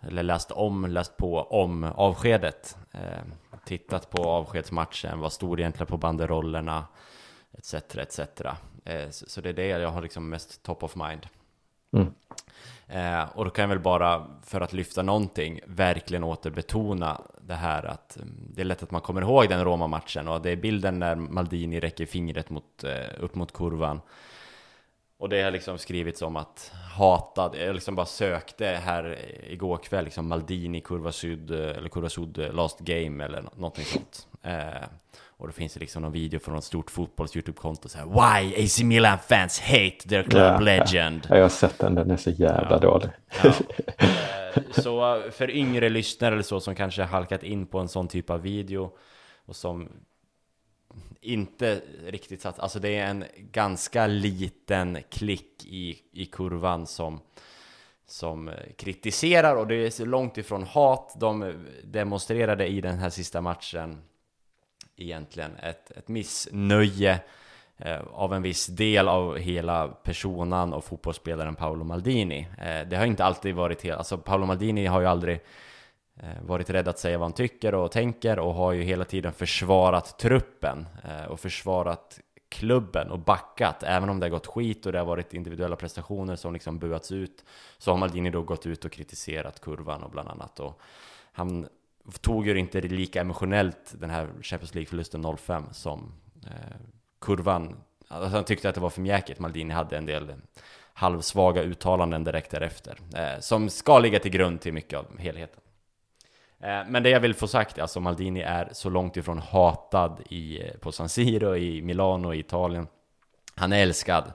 eller 0.00 0.22
läst 0.22 0.50
om, 0.50 0.86
läst 0.86 1.16
på 1.16 1.42
om 1.42 1.84
avskedet. 1.84 2.76
Äh, 2.92 3.00
tittat 3.64 4.10
på 4.10 4.22
avskedsmatchen, 4.22 5.20
vad 5.20 5.32
stod 5.32 5.60
egentligen 5.60 5.86
på 5.86 5.96
banderollerna, 5.96 6.86
etc. 7.58 7.74
etc. 7.74 8.20
Eh, 8.84 9.10
så 9.10 9.40
det 9.40 9.48
är 9.48 9.52
det 9.52 9.66
jag 9.66 9.90
har 9.90 10.02
liksom 10.02 10.28
mest 10.28 10.62
top 10.62 10.82
of 10.82 10.96
mind. 10.96 11.26
Mm. 11.92 12.14
Eh, 12.86 13.28
och 13.34 13.44
då 13.44 13.50
kan 13.50 13.62
jag 13.62 13.68
väl 13.68 13.78
bara, 13.78 14.26
för 14.42 14.60
att 14.60 14.72
lyfta 14.72 15.02
någonting, 15.02 15.60
verkligen 15.66 16.24
återbetona 16.24 17.20
det 17.40 17.54
här 17.54 17.84
att 17.84 18.16
mm, 18.16 18.34
det 18.54 18.60
är 18.60 18.64
lätt 18.64 18.82
att 18.82 18.90
man 18.90 19.00
kommer 19.00 19.22
ihåg 19.22 19.48
den 19.48 19.64
Roma-matchen 19.64 20.28
och 20.28 20.42
det 20.42 20.50
är 20.50 20.56
bilden 20.56 20.98
när 20.98 21.16
Maldini 21.16 21.80
räcker 21.80 22.06
fingret 22.06 22.50
mot, 22.50 22.84
eh, 22.84 23.24
upp 23.24 23.34
mot 23.34 23.52
kurvan. 23.52 24.00
Och 25.22 25.28
det 25.28 25.42
har 25.42 25.50
liksom 25.50 25.78
skrivits 25.78 26.22
om 26.22 26.36
att 26.36 26.72
hatad, 26.96 27.56
jag 27.60 27.74
liksom 27.74 27.94
bara 27.94 28.06
sökte 28.06 28.66
här 28.66 29.18
igår 29.46 29.76
kväll, 29.76 30.04
liksom 30.04 30.28
Maldini, 30.28 30.80
kurva 30.80 31.12
syd, 31.12 31.50
eller 31.50 31.88
kurva 31.88 32.08
syd, 32.08 32.54
last 32.54 32.80
game 32.80 33.24
eller 33.24 33.42
någonting 33.56 33.84
sånt. 33.84 34.26
Eh, 34.42 34.88
och 35.26 35.46
då 35.46 35.52
finns 35.52 35.74
det 35.74 35.80
liksom 35.80 36.02
någon 36.02 36.12
video 36.12 36.40
från 36.40 36.54
något 36.54 36.64
stort 36.64 36.90
fotbolls 36.90 37.36
YouTube-konto 37.36 37.88
så 37.88 37.98
här 37.98 38.06
Why 38.06 38.64
AC 38.64 38.82
Milan 38.82 39.18
fans 39.28 39.60
hate 39.60 40.08
their 40.08 40.22
club 40.22 40.54
ja, 40.54 40.60
legend. 40.60 41.26
Ja, 41.30 41.36
jag 41.36 41.44
har 41.44 41.48
sett 41.48 41.78
den, 41.78 41.94
den 41.94 42.10
är 42.10 42.16
så 42.16 42.30
jävla 42.30 42.70
ja. 42.70 42.78
dålig. 42.78 43.10
Ja. 43.42 43.52
Eh, 44.54 44.62
så 44.70 45.22
för 45.30 45.50
yngre 45.50 45.88
lyssnare 45.88 46.32
eller 46.32 46.42
så 46.42 46.60
som 46.60 46.74
kanske 46.74 47.02
halkat 47.02 47.42
in 47.42 47.66
på 47.66 47.78
en 47.78 47.88
sån 47.88 48.08
typ 48.08 48.30
av 48.30 48.40
video 48.40 48.90
och 49.46 49.56
som 49.56 49.88
inte 51.22 51.80
riktigt 52.06 52.42
satt, 52.42 52.58
alltså 52.58 52.78
det 52.78 52.96
är 52.96 53.06
en 53.06 53.24
ganska 53.36 54.06
liten 54.06 54.98
klick 55.10 55.64
i, 55.64 55.98
i 56.12 56.26
kurvan 56.26 56.86
som 56.86 57.20
som 58.12 58.48
eh, 58.48 58.54
kritiserar 58.76 59.56
och 59.56 59.66
det 59.66 59.74
är 59.74 59.90
så 59.90 60.04
långt 60.04 60.38
ifrån 60.38 60.62
hat 60.62 61.14
de 61.20 61.42
eh, 61.42 61.54
demonstrerade 61.84 62.66
i 62.66 62.80
den 62.80 62.98
här 62.98 63.10
sista 63.10 63.40
matchen 63.40 64.02
egentligen 64.96 65.56
ett, 65.56 65.90
ett 65.90 66.08
missnöje 66.08 67.20
eh, 67.76 68.00
av 68.12 68.34
en 68.34 68.42
viss 68.42 68.66
del 68.66 69.08
av 69.08 69.36
hela 69.36 69.88
personan 69.88 70.72
och 70.72 70.84
fotbollsspelaren 70.84 71.54
Paolo 71.54 71.84
Maldini. 71.84 72.46
Det 72.86 72.96
har 72.96 73.06
inte 73.06 73.24
alltid 73.24 73.54
varit 73.54 73.82
helt, 73.82 73.98
alltså 73.98 74.18
Paolo 74.18 74.46
Maldini 74.46 74.86
har 74.86 75.00
ju 75.00 75.06
aldrig 75.06 75.40
Eh, 76.22 76.42
varit 76.42 76.70
rädd 76.70 76.88
att 76.88 76.98
säga 76.98 77.18
vad 77.18 77.24
han 77.24 77.32
tycker 77.32 77.74
och 77.74 77.90
tänker 77.90 78.38
och 78.38 78.54
har 78.54 78.72
ju 78.72 78.82
hela 78.82 79.04
tiden 79.04 79.32
försvarat 79.32 80.18
truppen 80.18 80.86
eh, 81.04 81.24
och 81.24 81.40
försvarat 81.40 82.20
klubben 82.48 83.10
och 83.10 83.18
backat, 83.18 83.82
även 83.82 84.08
om 84.08 84.20
det 84.20 84.26
har 84.26 84.30
gått 84.30 84.46
skit 84.46 84.86
och 84.86 84.92
det 84.92 84.98
har 84.98 85.06
varit 85.06 85.34
individuella 85.34 85.76
prestationer 85.76 86.36
som 86.36 86.52
liksom 86.52 86.78
buats 86.78 87.12
ut, 87.12 87.44
så 87.78 87.90
har 87.90 87.98
Maldini 87.98 88.30
då 88.30 88.42
gått 88.42 88.66
ut 88.66 88.84
och 88.84 88.92
kritiserat 88.92 89.60
kurvan 89.60 90.02
och 90.02 90.10
bland 90.10 90.28
annat 90.28 90.60
och 90.60 90.80
han 91.32 91.68
tog 92.20 92.46
ju 92.46 92.58
inte 92.58 92.80
lika 92.80 93.20
emotionellt 93.20 93.94
den 94.00 94.10
här 94.10 94.28
Champions 94.42 94.74
League-förlusten 94.74 95.36
05 95.36 95.64
som 95.72 96.12
eh, 96.46 96.76
kurvan. 97.20 97.76
Alltså 98.08 98.36
han 98.36 98.44
tyckte 98.44 98.68
att 98.68 98.74
det 98.74 98.80
var 98.80 98.90
för 98.90 99.00
mjäkigt. 99.00 99.38
Maldini 99.38 99.74
hade 99.74 99.96
en 99.96 100.06
del 100.06 100.34
halvsvaga 100.94 101.62
uttalanden 101.62 102.24
direkt 102.24 102.50
därefter. 102.50 102.98
Eh, 103.16 103.40
som 103.40 103.68
ska 103.68 103.98
ligga 103.98 104.18
till 104.18 104.30
grund 104.30 104.60
till 104.60 104.72
mycket 104.72 104.98
av 104.98 105.18
helheten. 105.18 105.60
Eh, 106.62 106.80
men 106.86 107.02
det 107.02 107.10
jag 107.10 107.20
vill 107.20 107.34
få 107.34 107.46
sagt, 107.46 107.78
alltså 107.78 108.00
Maldini 108.00 108.40
är 108.40 108.68
så 108.72 108.90
långt 108.90 109.16
ifrån 109.16 109.38
hatad 109.38 110.20
i, 110.28 110.62
eh, 110.62 110.74
på 110.80 110.92
San 110.92 111.08
Siro, 111.08 111.56
i 111.56 111.82
Milano, 111.82 112.34
i 112.34 112.38
Italien. 112.38 112.86
Han 113.54 113.72
är 113.72 113.82
älskad 113.82 114.32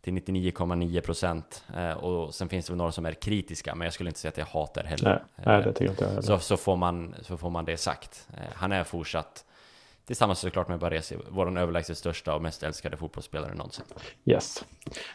till 0.00 0.12
99,9 0.12 1.00
procent. 1.00 1.64
Eh, 1.76 1.92
och 1.92 2.34
sen 2.34 2.48
finns 2.48 2.66
det 2.66 2.72
väl 2.72 2.78
några 2.78 2.92
som 2.92 3.06
är 3.06 3.12
kritiska, 3.12 3.74
men 3.74 3.84
jag 3.84 3.94
skulle 3.94 4.10
inte 4.10 4.20
säga 4.20 4.28
att 4.28 4.38
jag 4.38 4.46
hatar 4.46 4.84
heller. 4.84 5.10
Nej, 5.36 5.46
nej 5.46 5.62
det 5.62 5.72
tycker 5.72 5.90
inte 5.90 6.04
jag 6.04 6.08
heller. 6.08 6.22
Så, 6.22 6.38
så, 6.38 6.56
får 6.56 6.76
man, 6.76 7.14
så 7.22 7.36
får 7.36 7.50
man 7.50 7.64
det 7.64 7.76
sagt. 7.76 8.28
Han 8.54 8.72
är 8.72 8.84
fortsatt, 8.84 9.44
tillsammans 10.06 10.38
såklart 10.38 10.68
med 10.68 10.78
Baresi, 10.78 11.16
vår 11.28 11.58
överlägset 11.58 11.98
största 11.98 12.34
och 12.34 12.42
mest 12.42 12.62
älskade 12.62 12.96
fotbollsspelare 12.96 13.54
någonsin. 13.54 13.84
Yes. 14.24 14.64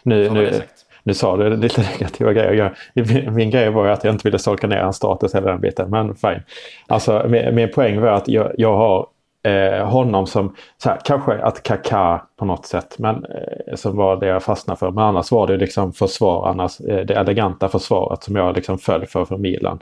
Nu, 0.03 0.29
nu, 0.29 0.61
nu 1.03 1.13
sa 1.13 1.37
du 1.37 1.57
lite 1.57 1.81
negativa 1.91 2.33
grejer. 2.33 2.73
Jag, 2.93 3.33
min 3.33 3.49
grej 3.49 3.69
var 3.69 3.85
ju 3.85 3.91
att 3.91 4.03
jag 4.03 4.13
inte 4.13 4.27
ville 4.27 4.39
solka 4.39 4.67
ner 4.67 4.81
hans 4.81 4.95
status 4.95 5.35
hela 5.35 5.51
den 5.51 5.61
biten, 5.61 5.89
men 5.89 6.15
fine. 6.15 6.43
Alltså 6.87 7.25
min, 7.29 7.55
min 7.55 7.71
poäng 7.71 8.01
var 8.01 8.07
att 8.07 8.27
jag, 8.27 8.51
jag 8.57 8.77
har 8.77 9.07
eh, 9.43 9.87
honom 9.87 10.27
som, 10.27 10.55
så 10.77 10.89
här, 10.89 10.99
kanske 11.05 11.33
att 11.33 11.63
Kaká 11.63 12.21
på 12.35 12.45
något 12.45 12.65
sätt, 12.65 12.95
men 12.99 13.15
eh, 13.15 13.75
som 13.75 13.97
var 13.97 14.15
det 14.15 14.27
jag 14.27 14.43
fastnade 14.43 14.79
för. 14.79 14.91
Men 14.91 15.03
annars 15.03 15.31
var 15.31 15.47
det 15.47 15.57
liksom 15.57 15.93
försvararnas, 15.93 16.79
eh, 16.79 17.05
det 17.05 17.13
eleganta 17.13 17.69
försvaret 17.69 18.23
som 18.23 18.35
jag 18.35 18.55
liksom 18.55 18.77
föll 18.77 19.05
för 19.05 19.25
för 19.25 19.37
Milan. 19.37 19.79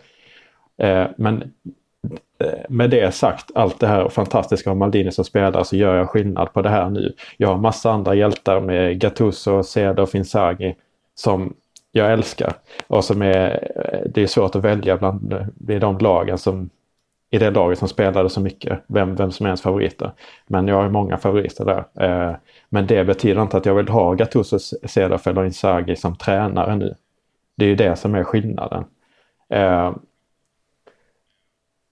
Eh, 0.77 1.05
men 1.17 1.53
eh, 2.39 2.59
med 2.69 2.89
det 2.89 3.13
sagt, 3.13 3.51
allt 3.55 3.79
det 3.79 3.87
här 3.87 4.09
fantastiska 4.09 4.71
om 4.71 4.79
Maldini 4.79 5.11
som 5.11 5.25
spelar 5.25 5.63
så 5.63 5.75
gör 5.75 5.95
jag 5.95 6.09
skillnad 6.09 6.53
på 6.53 6.61
det 6.61 6.69
här 6.69 6.89
nu. 6.89 7.13
Jag 7.37 7.47
har 7.47 7.57
massa 7.57 7.91
andra 7.91 8.15
hjältar 8.15 8.59
med 8.59 8.99
Gattuso, 8.99 9.63
Ceder 9.63 9.99
och 9.99 10.09
Finzaghi 10.09 10.75
som 11.19 11.53
jag 11.91 12.13
älskar. 12.13 12.53
Och 12.87 13.05
som 13.05 13.21
är, 13.21 13.71
det 14.13 14.21
är 14.21 14.27
svårt 14.27 14.55
att 14.55 14.63
välja 14.63 14.97
bland 14.97 15.35
de 15.57 15.97
lagen 15.97 16.37
som 16.37 16.69
i 17.29 17.37
det 17.37 17.51
laget 17.51 17.79
som 17.79 17.87
spelade 17.87 18.29
så 18.29 18.41
mycket, 18.41 18.79
vem, 18.87 19.15
vem 19.15 19.31
som 19.31 19.45
är 19.45 19.47
ens 19.47 19.61
favoriter. 19.61 20.11
Men 20.47 20.67
jag 20.67 20.75
har 20.75 20.89
många 20.89 21.17
favoriter 21.17 21.65
där. 21.65 22.05
Eh, 22.05 22.35
men 22.69 22.87
det 22.87 23.03
betyder 23.03 23.41
inte 23.41 23.57
att 23.57 23.65
jag 23.65 23.75
vill 23.75 23.87
ha 23.87 24.13
Gattuso, 24.13 24.59
Cederfeld 24.87 25.37
eller 25.37 25.45
Inzaghi 25.45 25.95
som 25.95 26.15
tränare 26.15 26.75
nu. 26.75 26.95
Det 27.55 27.65
är 27.65 27.69
ju 27.69 27.75
det 27.75 27.95
som 27.95 28.15
är 28.15 28.23
skillnaden. 28.23 28.83
Eh, 29.49 29.95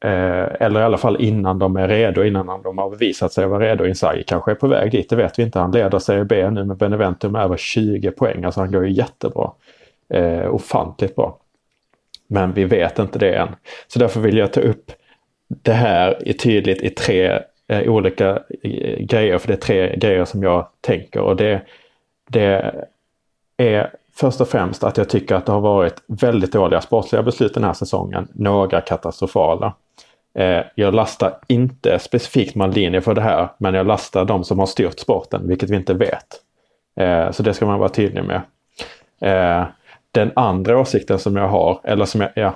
Eh, 0.06 0.48
eller 0.60 0.80
i 0.80 0.84
alla 0.84 0.98
fall 0.98 1.22
innan 1.22 1.60
de 1.60 1.76
är 1.76 1.88
redo, 1.88 2.24
innan 2.24 2.62
de 2.63 2.78
har 2.78 2.89
bevisat 2.89 3.34
sig 3.34 3.48
vara 3.48 3.65
redo. 3.65 3.86
Inzaghi 3.86 4.24
kanske 4.24 4.52
är 4.52 4.56
på 4.56 4.68
väg 4.68 4.91
dit, 4.91 5.10
det 5.10 5.15
vet 5.15 5.39
vi 5.39 5.44
inte. 5.44 5.60
Han 5.60 5.72
leder 5.72 6.00
Serie 6.00 6.26
B 6.26 6.50
nu 6.50 6.63
med 6.63 6.78
Benevento 6.78 7.30
med 7.30 7.41
över 7.41 7.58
20 7.58 8.12
poäng, 8.12 8.44
alltså 8.44 8.60
han 8.60 8.72
går 8.72 8.88
ju 8.88 8.94
jättebra. 8.94 9.52
Eh, 10.10 10.56
ofantligt 10.56 11.15
bra. 11.15 11.38
Men 12.28 12.54
vi 12.54 12.63
vet 12.63 13.00
inte 13.00 13.20
det 13.20 13.36
än. 13.36 13.56
Så 13.88 14.00
därför 14.00 14.20
vill 14.20 14.38
jag 14.38 14.54
ta 14.54 14.62
upp 14.62 14.91
det 15.48 15.74
här 15.74 16.34
tydligt 16.34 16.82
i 16.82 16.89
tre 16.89 17.39
eh, 17.68 17.89
olika 17.91 18.30
eh, 18.63 19.00
grejer, 19.00 19.38
för 19.38 19.48
det 19.48 19.54
är 19.54 19.58
tre 19.58 19.96
grejer 19.96 20.26
som 20.26 20.44
jag 20.44 20.68
tänker 20.82 21.20
och 21.20 21.36
det, 21.36 21.62
det 22.30 22.74
är 23.58 23.91
först 24.17 24.41
och 24.41 24.47
främst 24.47 24.84
att 24.84 24.97
jag 24.97 25.10
tycker 25.10 25.36
att 25.36 25.45
det 25.45 25.51
har 25.51 25.62
varit 25.62 26.01
väldigt 26.08 26.51
dåliga 26.51 26.82
sportsliga 26.82 27.23
beslut 27.23 27.54
den 27.54 27.63
här 27.63 27.73
säsongen. 27.73 28.28
Några 28.34 28.82
katastrofala. 28.82 29.73
Eh, 30.38 30.62
jag 30.75 30.93
lastar 30.93 31.38
inte 31.47 31.99
specifikt 31.99 32.56
Maldini 32.56 33.01
för 33.01 33.13
det 33.13 33.21
här, 33.21 33.49
men 33.58 33.73
jag 33.73 33.88
lastar 33.88 34.25
de 34.25 34.43
som 34.43 34.60
har 34.60 34.65
styrt 34.65 34.99
sporten, 34.99 35.47
vilket 35.47 35.69
vi 35.69 35.75
inte 35.75 35.93
vet. 35.93 36.28
Eh, 36.99 37.32
så 37.32 37.43
det 37.43 37.54
ska 37.54 37.65
man 37.65 37.80
vara 37.80 37.89
tydlig 37.89 38.23
med. 38.23 38.41
Eh, 39.21 39.67
den 40.12 40.32
andra 40.36 40.80
åsikten 40.80 41.19
som 41.19 41.36
jag 41.36 41.47
har, 41.47 41.80
eller 41.84 42.06
som 42.06 42.21
jag, 42.21 42.30
ja, 42.36 42.56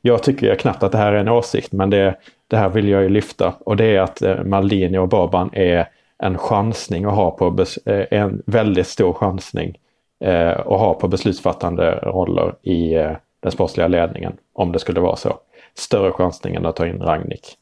jag 0.00 0.22
tycker 0.22 0.46
jag 0.46 0.58
knappt 0.58 0.82
att 0.82 0.92
det 0.92 0.98
här 0.98 1.12
är 1.12 1.16
en 1.16 1.28
åsikt, 1.28 1.72
men 1.72 1.90
det, 1.90 2.14
det 2.48 2.56
här 2.56 2.68
vill 2.68 2.88
jag 2.88 3.02
ju 3.02 3.08
lyfta. 3.08 3.54
Och 3.60 3.76
det 3.76 3.84
är 3.84 4.00
att 4.00 4.46
Maldini 4.46 4.98
och 4.98 5.08
Baban 5.08 5.50
är 5.52 5.88
en 6.18 6.38
chansning 6.38 7.04
att 7.04 7.14
ha 7.14 7.30
på, 7.30 7.64
en 8.10 8.42
väldigt 8.46 8.86
stor 8.86 9.12
chansning 9.12 9.78
eh, 10.24 10.66
ha 10.66 10.94
på 10.94 11.08
beslutsfattande 11.08 11.90
roller 11.90 12.54
i 12.62 12.94
eh, 12.94 13.12
den 13.40 13.52
sportsliga 13.52 13.88
ledningen, 13.88 14.32
om 14.52 14.72
det 14.72 14.78
skulle 14.78 15.00
vara 15.00 15.16
så. 15.16 15.38
Större 15.74 16.12
chansning 16.12 16.54
än 16.54 16.66
att 16.66 16.76
ta 16.76 16.86
in 16.86 17.02
Ragnik. 17.02 17.56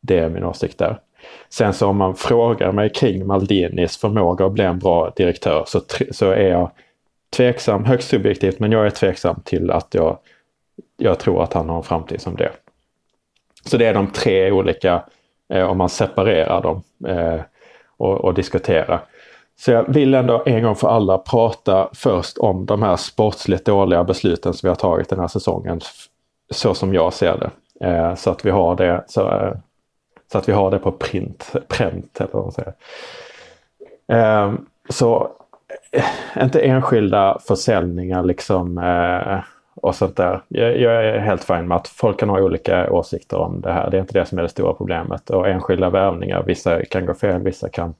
Det 0.00 0.18
är 0.18 0.28
min 0.28 0.44
åsikt 0.44 0.78
där. 0.78 0.98
Sen 1.48 1.72
så 1.72 1.88
om 1.88 1.96
man 1.96 2.14
frågar 2.14 2.72
mig 2.72 2.90
kring 2.90 3.26
Maldinis 3.26 3.96
förmåga 3.96 4.46
att 4.46 4.52
bli 4.52 4.64
en 4.64 4.78
bra 4.78 5.12
direktör 5.16 5.64
så, 5.66 5.80
så 6.10 6.30
är 6.30 6.48
jag 6.48 6.70
tveksam, 7.36 7.84
högst 7.84 8.08
subjektivt, 8.08 8.58
men 8.58 8.72
jag 8.72 8.86
är 8.86 8.90
tveksam 8.90 9.40
till 9.44 9.70
att 9.70 9.94
jag, 9.94 10.18
jag 10.96 11.18
tror 11.18 11.42
att 11.42 11.52
han 11.52 11.68
har 11.68 11.76
en 11.76 11.82
framtid 11.82 12.20
som 12.20 12.36
det. 12.36 12.50
Så 13.64 13.76
det 13.76 13.86
är 13.86 13.94
de 13.94 14.06
tre 14.06 14.50
olika, 14.50 15.04
eh, 15.48 15.70
om 15.70 15.78
man 15.78 15.88
separerar 15.88 16.62
dem 16.62 16.82
eh, 17.06 17.40
och, 17.96 18.24
och 18.24 18.34
diskuterar. 18.34 19.00
Så 19.56 19.70
jag 19.70 19.92
vill 19.92 20.14
ändå 20.14 20.42
en 20.46 20.62
gång 20.62 20.76
för 20.76 20.88
alla 20.88 21.18
prata 21.18 21.88
först 21.94 22.38
om 22.38 22.66
de 22.66 22.82
här 22.82 22.96
sportsligt 22.96 23.64
dåliga 23.64 24.04
besluten 24.04 24.54
som 24.54 24.66
vi 24.66 24.68
har 24.68 24.76
tagit 24.76 25.08
den 25.08 25.18
här 25.18 25.28
säsongen. 25.28 25.80
Så 26.50 26.74
som 26.74 26.94
jag 26.94 27.12
ser 27.12 27.36
det. 27.38 27.50
Eh, 27.86 28.14
så 28.14 28.30
att 28.30 28.44
vi 28.44 28.50
har 28.50 28.76
det 28.76 29.04
så, 29.06 29.30
eh, 29.30 29.52
så 30.32 30.38
att 30.38 30.48
vi 30.48 30.52
har 30.52 30.70
det 30.70 30.78
på 30.78 30.92
print, 30.92 31.52
pränt 31.68 32.20
eller 32.20 32.32
vad 32.32 32.42
man 32.42 32.52
säger. 32.52 32.74
Eh, 34.08 34.54
så 34.88 35.30
eh, 35.92 36.42
inte 36.42 36.60
enskilda 36.60 37.38
försäljningar 37.48 38.22
liksom 38.22 38.78
eh, 38.78 39.38
och 39.74 39.94
sånt 39.94 40.16
där. 40.16 40.42
Jag, 40.48 40.80
jag, 40.80 41.06
är 41.06 41.18
helt 41.18 41.44
fin 41.44 41.68
med 41.68 41.76
att 41.76 41.88
folk 41.88 42.20
kan 42.20 42.28
ha 42.28 42.40
olika 42.40 42.90
åsikter 42.90 43.36
om 43.36 43.60
det 43.60 43.72
här. 43.72 43.90
Det 43.90 43.96
är 43.96 44.00
inte 44.00 44.18
det 44.18 44.26
som 44.26 44.38
är 44.38 44.42
det 44.42 44.48
stora 44.48 44.74
problemet. 44.74 45.30
Och 45.30 45.48
enskilda 45.48 45.90
värvningar, 45.90 46.42
vissa 46.42 46.84
kan 46.84 47.06
gå 47.06 47.14
fel, 47.14 47.42
vissa 47.42 47.68
kan 47.68 47.94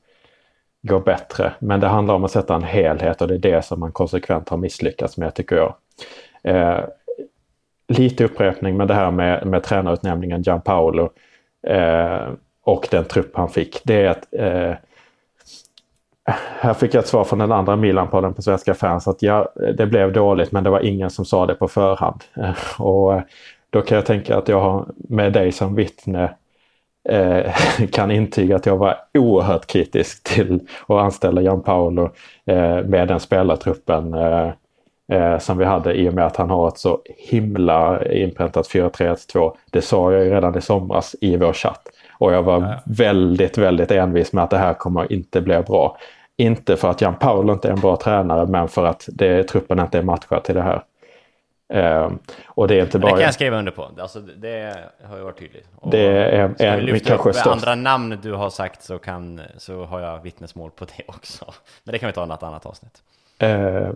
gå 0.84 1.00
bättre. 1.00 1.52
Men 1.58 1.80
det 1.80 1.88
handlar 1.88 2.14
om 2.14 2.24
att 2.24 2.30
sätta 2.30 2.54
en 2.54 2.62
helhet 2.62 3.22
och 3.22 3.28
det 3.28 3.34
är 3.34 3.38
det 3.38 3.64
som 3.64 3.80
man 3.80 3.92
konsekvent 3.92 4.48
har 4.48 4.56
misslyckats 4.56 5.16
med 5.16 5.34
tycker 5.34 5.56
jag. 5.56 5.74
Eh, 6.42 6.84
lite 7.88 8.24
upprepning 8.24 8.76
med 8.76 8.88
det 8.88 8.94
här 8.94 9.10
med, 9.10 9.46
med 9.46 9.62
tränarutnämningen 9.62 10.42
Gianpaolo 10.42 11.10
eh, 11.66 12.28
och 12.64 12.88
den 12.90 13.04
trupp 13.04 13.36
han 13.36 13.48
fick. 13.48 13.80
Det 13.84 14.02
är 14.02 14.08
att 14.08 14.34
eh, 14.34 14.74
här 16.60 16.74
fick 16.74 16.94
jag 16.94 17.00
ett 17.00 17.08
svar 17.08 17.24
från 17.24 17.38
den 17.38 17.52
andra 17.52 17.76
Milan-podden 17.76 18.32
på 18.32 18.42
Svenska 18.42 18.74
fans 18.74 19.08
att 19.08 19.22
ja, 19.22 19.52
det 19.76 19.86
blev 19.86 20.12
dåligt 20.12 20.52
men 20.52 20.64
det 20.64 20.70
var 20.70 20.80
ingen 20.80 21.10
som 21.10 21.24
sa 21.24 21.46
det 21.46 21.54
på 21.54 21.68
förhand. 21.68 22.24
Eh, 22.36 22.54
och 22.80 23.22
då 23.70 23.82
kan 23.82 23.96
jag 23.96 24.06
tänka 24.06 24.36
att 24.36 24.48
jag 24.48 24.60
har 24.60 24.86
med 24.96 25.32
dig 25.32 25.52
som 25.52 25.74
vittne 25.74 26.34
eh, 27.08 27.52
kan 27.92 28.10
intyga 28.10 28.56
att 28.56 28.66
jag 28.66 28.76
var 28.76 28.96
oerhört 29.14 29.66
kritisk 29.66 30.22
till 30.22 30.60
att 30.86 30.96
anställa 30.96 31.42
Jan 31.42 31.62
Paolo 31.62 32.10
eh, 32.46 32.84
med 32.84 33.08
den 33.08 33.20
spelartruppen 33.20 34.14
eh, 34.14 34.50
eh, 35.12 35.38
som 35.38 35.58
vi 35.58 35.64
hade 35.64 35.94
i 35.94 36.08
och 36.08 36.14
med 36.14 36.26
att 36.26 36.36
han 36.36 36.50
har 36.50 36.68
ett 36.68 36.78
så 36.78 36.98
himla 37.16 38.06
inpräntat 38.12 38.68
4-3-1-2. 38.68 39.52
Det 39.70 39.82
sa 39.82 40.12
jag 40.12 40.24
ju 40.24 40.30
redan 40.30 40.58
i 40.58 40.60
somras 40.60 41.16
i 41.20 41.36
vår 41.36 41.52
chatt. 41.52 41.82
Och 42.18 42.32
jag 42.32 42.42
var 42.42 42.60
ja. 42.60 42.74
väldigt, 42.84 43.58
väldigt 43.58 43.90
envis 43.90 44.32
med 44.32 44.44
att 44.44 44.50
det 44.50 44.58
här 44.58 44.74
kommer 44.74 45.12
inte 45.12 45.40
bli 45.40 45.62
bra. 45.62 45.96
Inte 46.36 46.76
för 46.76 46.90
att 46.90 47.00
Jan 47.00 47.14
Paolo 47.14 47.52
inte 47.52 47.68
är 47.68 47.72
en 47.72 47.80
bra 47.80 47.96
tränare 47.96 48.46
men 48.46 48.68
för 48.68 48.84
att 48.84 49.08
det, 49.12 49.42
truppen 49.42 49.78
inte 49.78 49.98
är 49.98 50.02
matchad 50.02 50.44
till 50.44 50.54
det 50.54 50.62
här. 50.62 50.82
Uh, 51.74 52.12
och 52.46 52.68
det 52.68 52.78
är 52.78 52.82
inte 52.82 52.98
bara... 52.98 53.10
Det 53.10 53.16
kan 53.16 53.24
jag 53.24 53.34
skriva 53.34 53.58
under 53.58 53.72
på. 53.72 53.90
Alltså, 53.98 54.20
det 54.20 54.76
har 55.04 55.16
ju 55.16 55.22
varit 55.22 55.38
tydligt. 55.38 55.68
Och 55.76 55.90
det 55.90 56.06
är, 56.06 56.62
är 56.62 56.76
vi 56.76 56.82
lyfta 56.82 57.08
kanske 57.08 57.28
upp 57.28 57.34
störst. 57.34 57.46
andra 57.46 57.74
namn 57.74 58.18
du 58.22 58.32
har 58.32 58.50
sagt 58.50 58.82
så, 58.82 58.98
kan, 58.98 59.40
så 59.56 59.84
har 59.84 60.00
jag 60.00 60.22
vittnesmål 60.22 60.70
på 60.70 60.84
det 60.84 61.02
också. 61.06 61.54
Men 61.84 61.92
det 61.92 61.98
kan 61.98 62.06
vi 62.06 62.12
ta 62.12 62.24
i 62.24 62.26
något 62.26 62.42
annat 62.42 62.66
avsnitt. 62.66 63.02
Uh, 63.42 63.90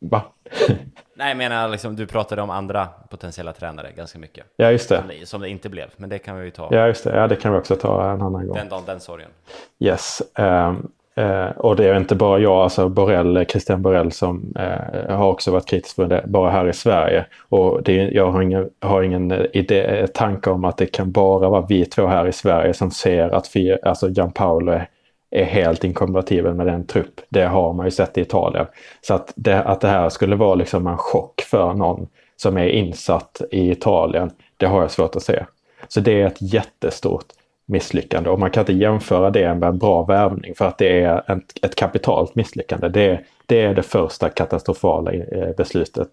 va? 0.00 0.22
Nej, 1.16 1.28
jag 1.28 1.36
menar 1.36 1.68
liksom, 1.68 1.96
du 1.96 2.06
pratade 2.06 2.42
om 2.42 2.50
andra 2.50 2.88
potentiella 3.10 3.52
tränare 3.52 3.92
ganska 3.96 4.18
mycket. 4.18 4.46
Ja, 4.56 4.70
just 4.70 4.88
det. 4.88 4.98
Som, 4.98 5.26
som 5.26 5.40
det 5.40 5.48
inte 5.48 5.68
blev, 5.68 5.90
men 5.96 6.10
det 6.10 6.18
kan 6.18 6.38
vi 6.38 6.44
ju 6.44 6.50
ta. 6.50 6.68
Ja, 6.70 6.86
just 6.86 7.04
det. 7.04 7.16
Ja, 7.16 7.26
det 7.26 7.36
kan 7.36 7.52
vi 7.52 7.58
också 7.58 7.76
ta 7.76 8.10
en 8.10 8.22
annan 8.22 8.46
gång. 8.46 8.56
Den 8.56 8.68
dagen, 8.68 8.82
den 8.86 9.00
sorgen. 9.00 9.30
Yes. 9.78 10.22
Um, 10.38 10.90
Eh, 11.16 11.48
och 11.48 11.76
det 11.76 11.88
är 11.88 11.96
inte 11.96 12.14
bara 12.14 12.38
jag, 12.38 12.52
alltså 12.52 12.88
Borrell, 12.88 13.36
eh, 13.36 13.44
Christian 13.44 13.82
Borrell 13.82 14.12
som 14.12 14.52
eh, 14.58 15.16
har 15.16 15.28
också 15.28 15.50
varit 15.50 15.68
kritisk 15.68 15.96
för 15.96 16.06
det, 16.06 16.24
bara 16.26 16.50
här 16.50 16.68
i 16.68 16.72
Sverige. 16.72 17.26
Och 17.48 17.82
det, 17.82 17.94
jag 17.94 18.30
har 18.30 18.42
ingen, 18.42 18.70
har 18.80 19.02
ingen 19.02 19.30
eh, 19.30 19.46
idé, 19.52 19.80
eh, 19.80 20.06
tanke 20.06 20.50
om 20.50 20.64
att 20.64 20.76
det 20.76 20.86
kan 20.86 21.12
bara 21.12 21.48
vara 21.48 21.66
vi 21.68 21.84
två 21.84 22.06
här 22.06 22.26
i 22.26 22.32
Sverige 22.32 22.74
som 22.74 22.90
ser 22.90 23.28
att 23.28 23.56
vi, 23.56 23.78
alltså 23.82 24.08
Jan 24.10 24.32
Paolo 24.32 24.72
är, 24.72 24.88
är 25.30 25.44
helt 25.44 25.84
inkompatibel 25.84 26.54
med 26.54 26.66
den 26.66 26.86
trupp. 26.86 27.20
Det 27.28 27.44
har 27.44 27.72
man 27.72 27.86
ju 27.86 27.90
sett 27.90 28.18
i 28.18 28.20
Italien. 28.20 28.66
Så 29.00 29.14
att 29.14 29.32
det, 29.36 29.62
att 29.62 29.80
det 29.80 29.88
här 29.88 30.08
skulle 30.08 30.36
vara 30.36 30.54
liksom 30.54 30.86
en 30.86 30.98
chock 30.98 31.40
för 31.40 31.74
någon 31.74 32.06
som 32.36 32.56
är 32.56 32.68
insatt 32.68 33.40
i 33.50 33.70
Italien, 33.70 34.30
det 34.56 34.66
har 34.66 34.80
jag 34.80 34.90
svårt 34.90 35.16
att 35.16 35.22
se. 35.22 35.44
Så 35.88 36.00
det 36.00 36.22
är 36.22 36.26
ett 36.26 36.42
jättestort 36.52 37.26
misslyckande 37.66 38.30
och 38.30 38.38
man 38.38 38.50
kan 38.50 38.60
inte 38.60 38.72
jämföra 38.72 39.30
det 39.30 39.54
med 39.54 39.68
en 39.68 39.78
bra 39.78 40.04
värvning 40.04 40.54
för 40.54 40.68
att 40.68 40.78
det 40.78 41.00
är 41.00 41.32
ett, 41.32 41.64
ett 41.64 41.74
kapitalt 41.74 42.34
misslyckande. 42.34 42.88
Det, 42.88 43.20
det 43.46 43.60
är 43.60 43.74
det 43.74 43.82
första 43.82 44.28
katastrofala 44.28 45.12
eh, 45.12 45.56
beslutet. 45.56 46.10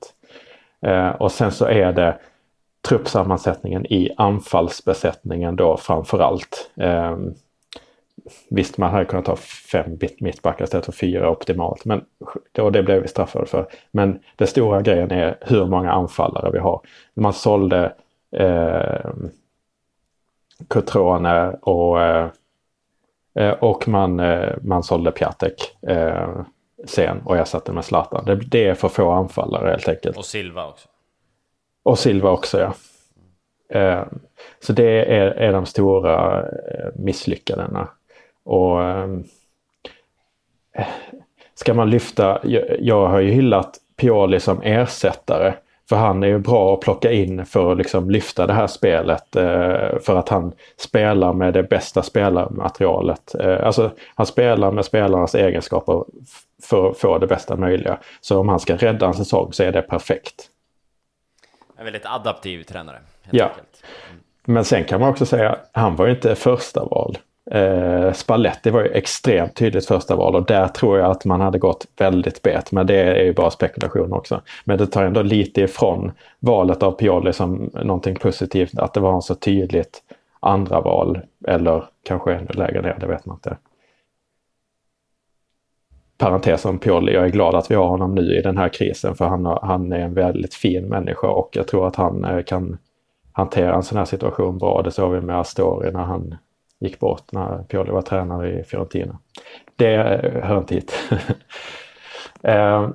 Eh, 0.81 1.09
och 1.09 1.31
sen 1.31 1.51
så 1.51 1.65
är 1.65 1.93
det 1.93 2.17
truppsammansättningen 2.87 3.85
i 3.85 4.09
anfallsbesättningen 4.17 5.55
då 5.55 5.77
framför 5.77 6.19
allt. 6.19 6.71
Eh, 6.75 7.17
visst, 8.49 8.77
man 8.77 8.91
hade 8.91 9.05
kunnat 9.05 9.27
ha 9.27 9.35
fem 9.35 9.97
mittbackar 10.19 10.65
istället 10.65 10.85
för 10.85 10.91
fyra 10.91 11.29
optimalt, 11.29 11.85
men 11.85 12.01
då 12.51 12.69
det 12.69 12.83
blev 12.83 13.01
vi 13.01 13.07
straffade 13.07 13.45
för. 13.45 13.67
Men 13.91 14.19
den 14.35 14.47
stora 14.47 14.81
grejen 14.81 15.11
är 15.11 15.37
hur 15.41 15.65
många 15.65 15.91
anfallare 15.91 16.51
vi 16.51 16.59
har. 16.59 16.81
Man 17.13 17.33
sålde 17.33 17.93
eh, 18.31 19.11
Cotrone 20.67 21.51
och, 21.61 22.01
eh, 22.01 22.29
eh, 23.35 23.49
och 23.51 23.87
man, 23.87 24.19
eh, 24.19 24.53
man 24.61 24.83
sålde 24.83 25.11
Piatek 25.11 25.77
sen 26.85 27.21
och 27.25 27.37
ersatte 27.37 27.71
med 27.71 27.85
Zlatan. 27.85 28.25
Det, 28.25 28.35
det 28.35 28.67
är 28.67 28.73
för 28.73 28.87
få 28.87 29.11
anfallare 29.11 29.69
helt 29.69 29.87
enkelt. 29.87 30.17
Och 30.17 30.25
Silva 30.25 30.67
också. 30.67 30.87
Och 31.83 31.99
Silva 31.99 32.29
också 32.29 32.59
ja. 32.59 32.73
Så 34.59 34.73
det 34.73 35.15
är, 35.15 35.27
är 35.27 35.53
de 35.53 35.65
stora 35.65 36.45
misslyckandena. 36.95 37.87
Och 38.43 38.79
ska 41.53 41.73
man 41.73 41.89
lyfta, 41.89 42.39
jag, 42.43 42.63
jag 42.79 43.07
har 43.07 43.19
ju 43.19 43.31
hyllat 43.31 43.77
Pioli 43.95 44.39
som 44.39 44.61
ersättare 44.61 45.53
för 45.91 45.95
han 45.95 46.23
är 46.23 46.27
ju 46.27 46.39
bra 46.39 46.73
att 46.73 46.81
plocka 46.81 47.11
in 47.11 47.45
för 47.45 47.71
att 47.71 47.77
liksom 47.77 48.09
lyfta 48.09 48.47
det 48.47 48.53
här 48.53 48.67
spelet. 48.67 49.35
Eh, 49.35 49.99
för 50.01 50.15
att 50.15 50.29
han 50.29 50.53
spelar 50.77 51.33
med 51.33 51.53
det 51.53 51.63
bästa 51.63 52.03
spelarmaterialet. 52.03 53.35
Eh, 53.35 53.65
alltså 53.65 53.91
han 54.15 54.25
spelar 54.25 54.71
med 54.71 54.85
spelarnas 54.85 55.35
egenskaper 55.35 56.05
för 56.63 56.89
att 56.89 56.97
få 56.97 57.17
det 57.17 57.27
bästa 57.27 57.55
möjliga. 57.55 57.97
Så 58.21 58.39
om 58.39 58.49
han 58.49 58.59
ska 58.59 58.75
rädda 58.75 59.05
en 59.05 59.13
säsong 59.13 59.53
så 59.53 59.63
är 59.63 59.71
det 59.71 59.81
perfekt. 59.81 60.49
En 61.77 61.85
väldigt 61.85 62.05
adaptiv 62.05 62.63
tränare. 62.63 62.99
ja. 63.29 63.45
Mm. 63.45 64.21
Men 64.45 64.65
sen 64.65 64.83
kan 64.83 64.99
man 64.99 65.09
också 65.09 65.25
säga, 65.25 65.49
att 65.49 65.69
han 65.73 65.95
var 65.95 66.05
ju 66.05 66.11
inte 66.11 66.35
första 66.35 66.85
val. 66.85 67.17
Eh, 67.51 68.11
Spalletti 68.11 68.69
var 68.69 68.81
ju 68.81 68.87
extremt 68.87 69.55
tydligt 69.55 69.85
första 69.85 70.15
val 70.15 70.35
och 70.35 70.45
där 70.45 70.67
tror 70.67 70.97
jag 70.97 71.11
att 71.11 71.25
man 71.25 71.41
hade 71.41 71.59
gått 71.59 71.87
väldigt 71.97 72.41
bet. 72.41 72.71
Men 72.71 72.87
det 72.87 72.95
är 72.95 73.23
ju 73.23 73.33
bara 73.33 73.49
spekulation 73.49 74.13
också. 74.13 74.41
Men 74.65 74.77
det 74.77 74.87
tar 74.87 75.03
ändå 75.03 75.21
lite 75.21 75.61
ifrån 75.61 76.11
valet 76.39 76.83
av 76.83 76.91
Pioli 76.91 77.33
som 77.33 77.71
någonting 77.73 78.15
positivt. 78.15 78.77
Att 78.77 78.93
det 78.93 78.99
var 78.99 79.13
en 79.13 79.21
så 79.21 79.35
tydligt 79.35 80.03
andra 80.39 80.81
val 80.81 81.19
eller 81.47 81.83
kanske 82.03 82.33
ännu 82.33 82.51
lägre 82.53 82.81
ner, 82.81 82.97
det 82.99 83.07
vet 83.07 83.25
man 83.25 83.35
inte. 83.35 83.57
Parentes 86.17 86.65
om 86.65 86.79
Pioli, 86.79 87.13
jag 87.13 87.25
är 87.25 87.29
glad 87.29 87.55
att 87.55 87.71
vi 87.71 87.75
har 87.75 87.87
honom 87.87 88.15
nu 88.15 88.37
i 88.37 88.41
den 88.41 88.57
här 88.57 88.69
krisen 88.69 89.15
för 89.15 89.25
han, 89.25 89.45
han 89.45 89.91
är 89.91 89.99
en 89.99 90.13
väldigt 90.13 90.53
fin 90.53 90.85
människa 90.85 91.27
och 91.27 91.49
jag 91.53 91.67
tror 91.67 91.87
att 91.87 91.95
han 91.95 92.25
eh, 92.25 92.43
kan 92.43 92.77
hantera 93.31 93.75
en 93.75 93.83
sån 93.83 93.97
här 93.97 94.05
situation 94.05 94.57
bra. 94.57 94.81
Det 94.81 94.91
såg 94.91 95.13
vi 95.13 95.21
med 95.21 95.39
Astori 95.39 95.91
när 95.91 96.03
han 96.03 96.35
gick 96.81 96.99
bort 96.99 97.31
när 97.31 97.63
Pioli 97.63 97.91
var 97.91 98.01
tränare 98.01 98.59
i 98.59 98.63
Fiorentina. 98.63 99.17
Det 99.75 99.93
eh, 99.93 100.43
hör 100.43 100.57
inte 100.57 100.75
hit. 100.75 100.93
Eh, 102.43 102.89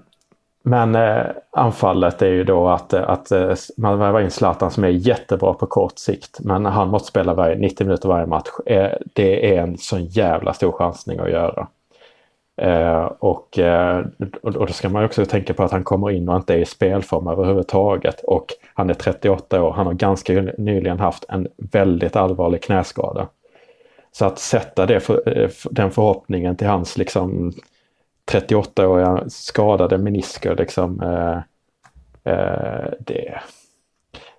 men 0.63 0.95
eh, 0.95 1.27
anfallet 1.51 2.23
är 2.23 2.27
ju 2.27 2.45
då 2.45 2.69
att, 2.69 2.95
att 2.95 3.33
man 3.77 3.99
värvar 3.99 4.21
in 4.21 4.31
Zlatan 4.31 4.71
som 4.71 4.85
är 4.85 4.89
jättebra 4.89 5.55
på 5.55 5.67
kort 5.67 5.99
sikt. 5.99 6.39
Men 6.41 6.67
han 6.67 6.89
måste 6.89 7.09
spela 7.09 7.35
varje, 7.35 7.57
90 7.57 7.87
minuter 7.87 8.09
varje 8.09 8.27
match. 8.27 8.49
Det 9.15 9.57
är 9.57 9.63
en 9.63 9.79
sån 9.79 10.05
jävla 10.05 10.53
stor 10.53 10.73
chansning 10.73 11.19
att 11.19 11.31
göra. 11.31 11.69
Och, 13.19 13.59
och 14.43 14.53
då 14.53 14.67
ska 14.67 14.89
man 14.89 15.05
också 15.05 15.25
tänka 15.25 15.55
på 15.55 15.63
att 15.63 15.73
han 15.73 15.85
kommer 15.85 16.11
in 16.11 16.29
och 16.29 16.37
inte 16.37 16.55
är 16.55 16.59
i 16.59 16.65
spelform 16.65 17.29
överhuvudtaget. 17.29 18.21
Och 18.25 18.53
han 18.75 18.91
är 18.91 18.95
38 18.95 19.63
år. 19.63 19.73
Han 19.73 19.87
har 19.87 19.95
ganska 19.95 20.33
nyligen 20.59 21.01
haft 21.01 21.25
en 21.29 21.49
väldigt 21.57 22.17
allvarlig 22.17 22.63
knäskada. 22.63 23.29
Så 24.17 24.25
att 24.25 24.39
sätta 24.39 24.87
det 24.87 25.01
för, 25.01 25.39
eh, 25.39 25.51
den 25.71 25.91
förhoppningen 25.91 26.57
till 26.57 26.67
hans 26.67 26.99
liksom 26.99 27.53
38-åriga 28.33 29.25
skadade 29.29 29.99
menisker 29.99 30.57
liksom. 30.57 31.01
Eh, 31.01 31.37
eh, 32.33 32.91
det, 33.01 33.41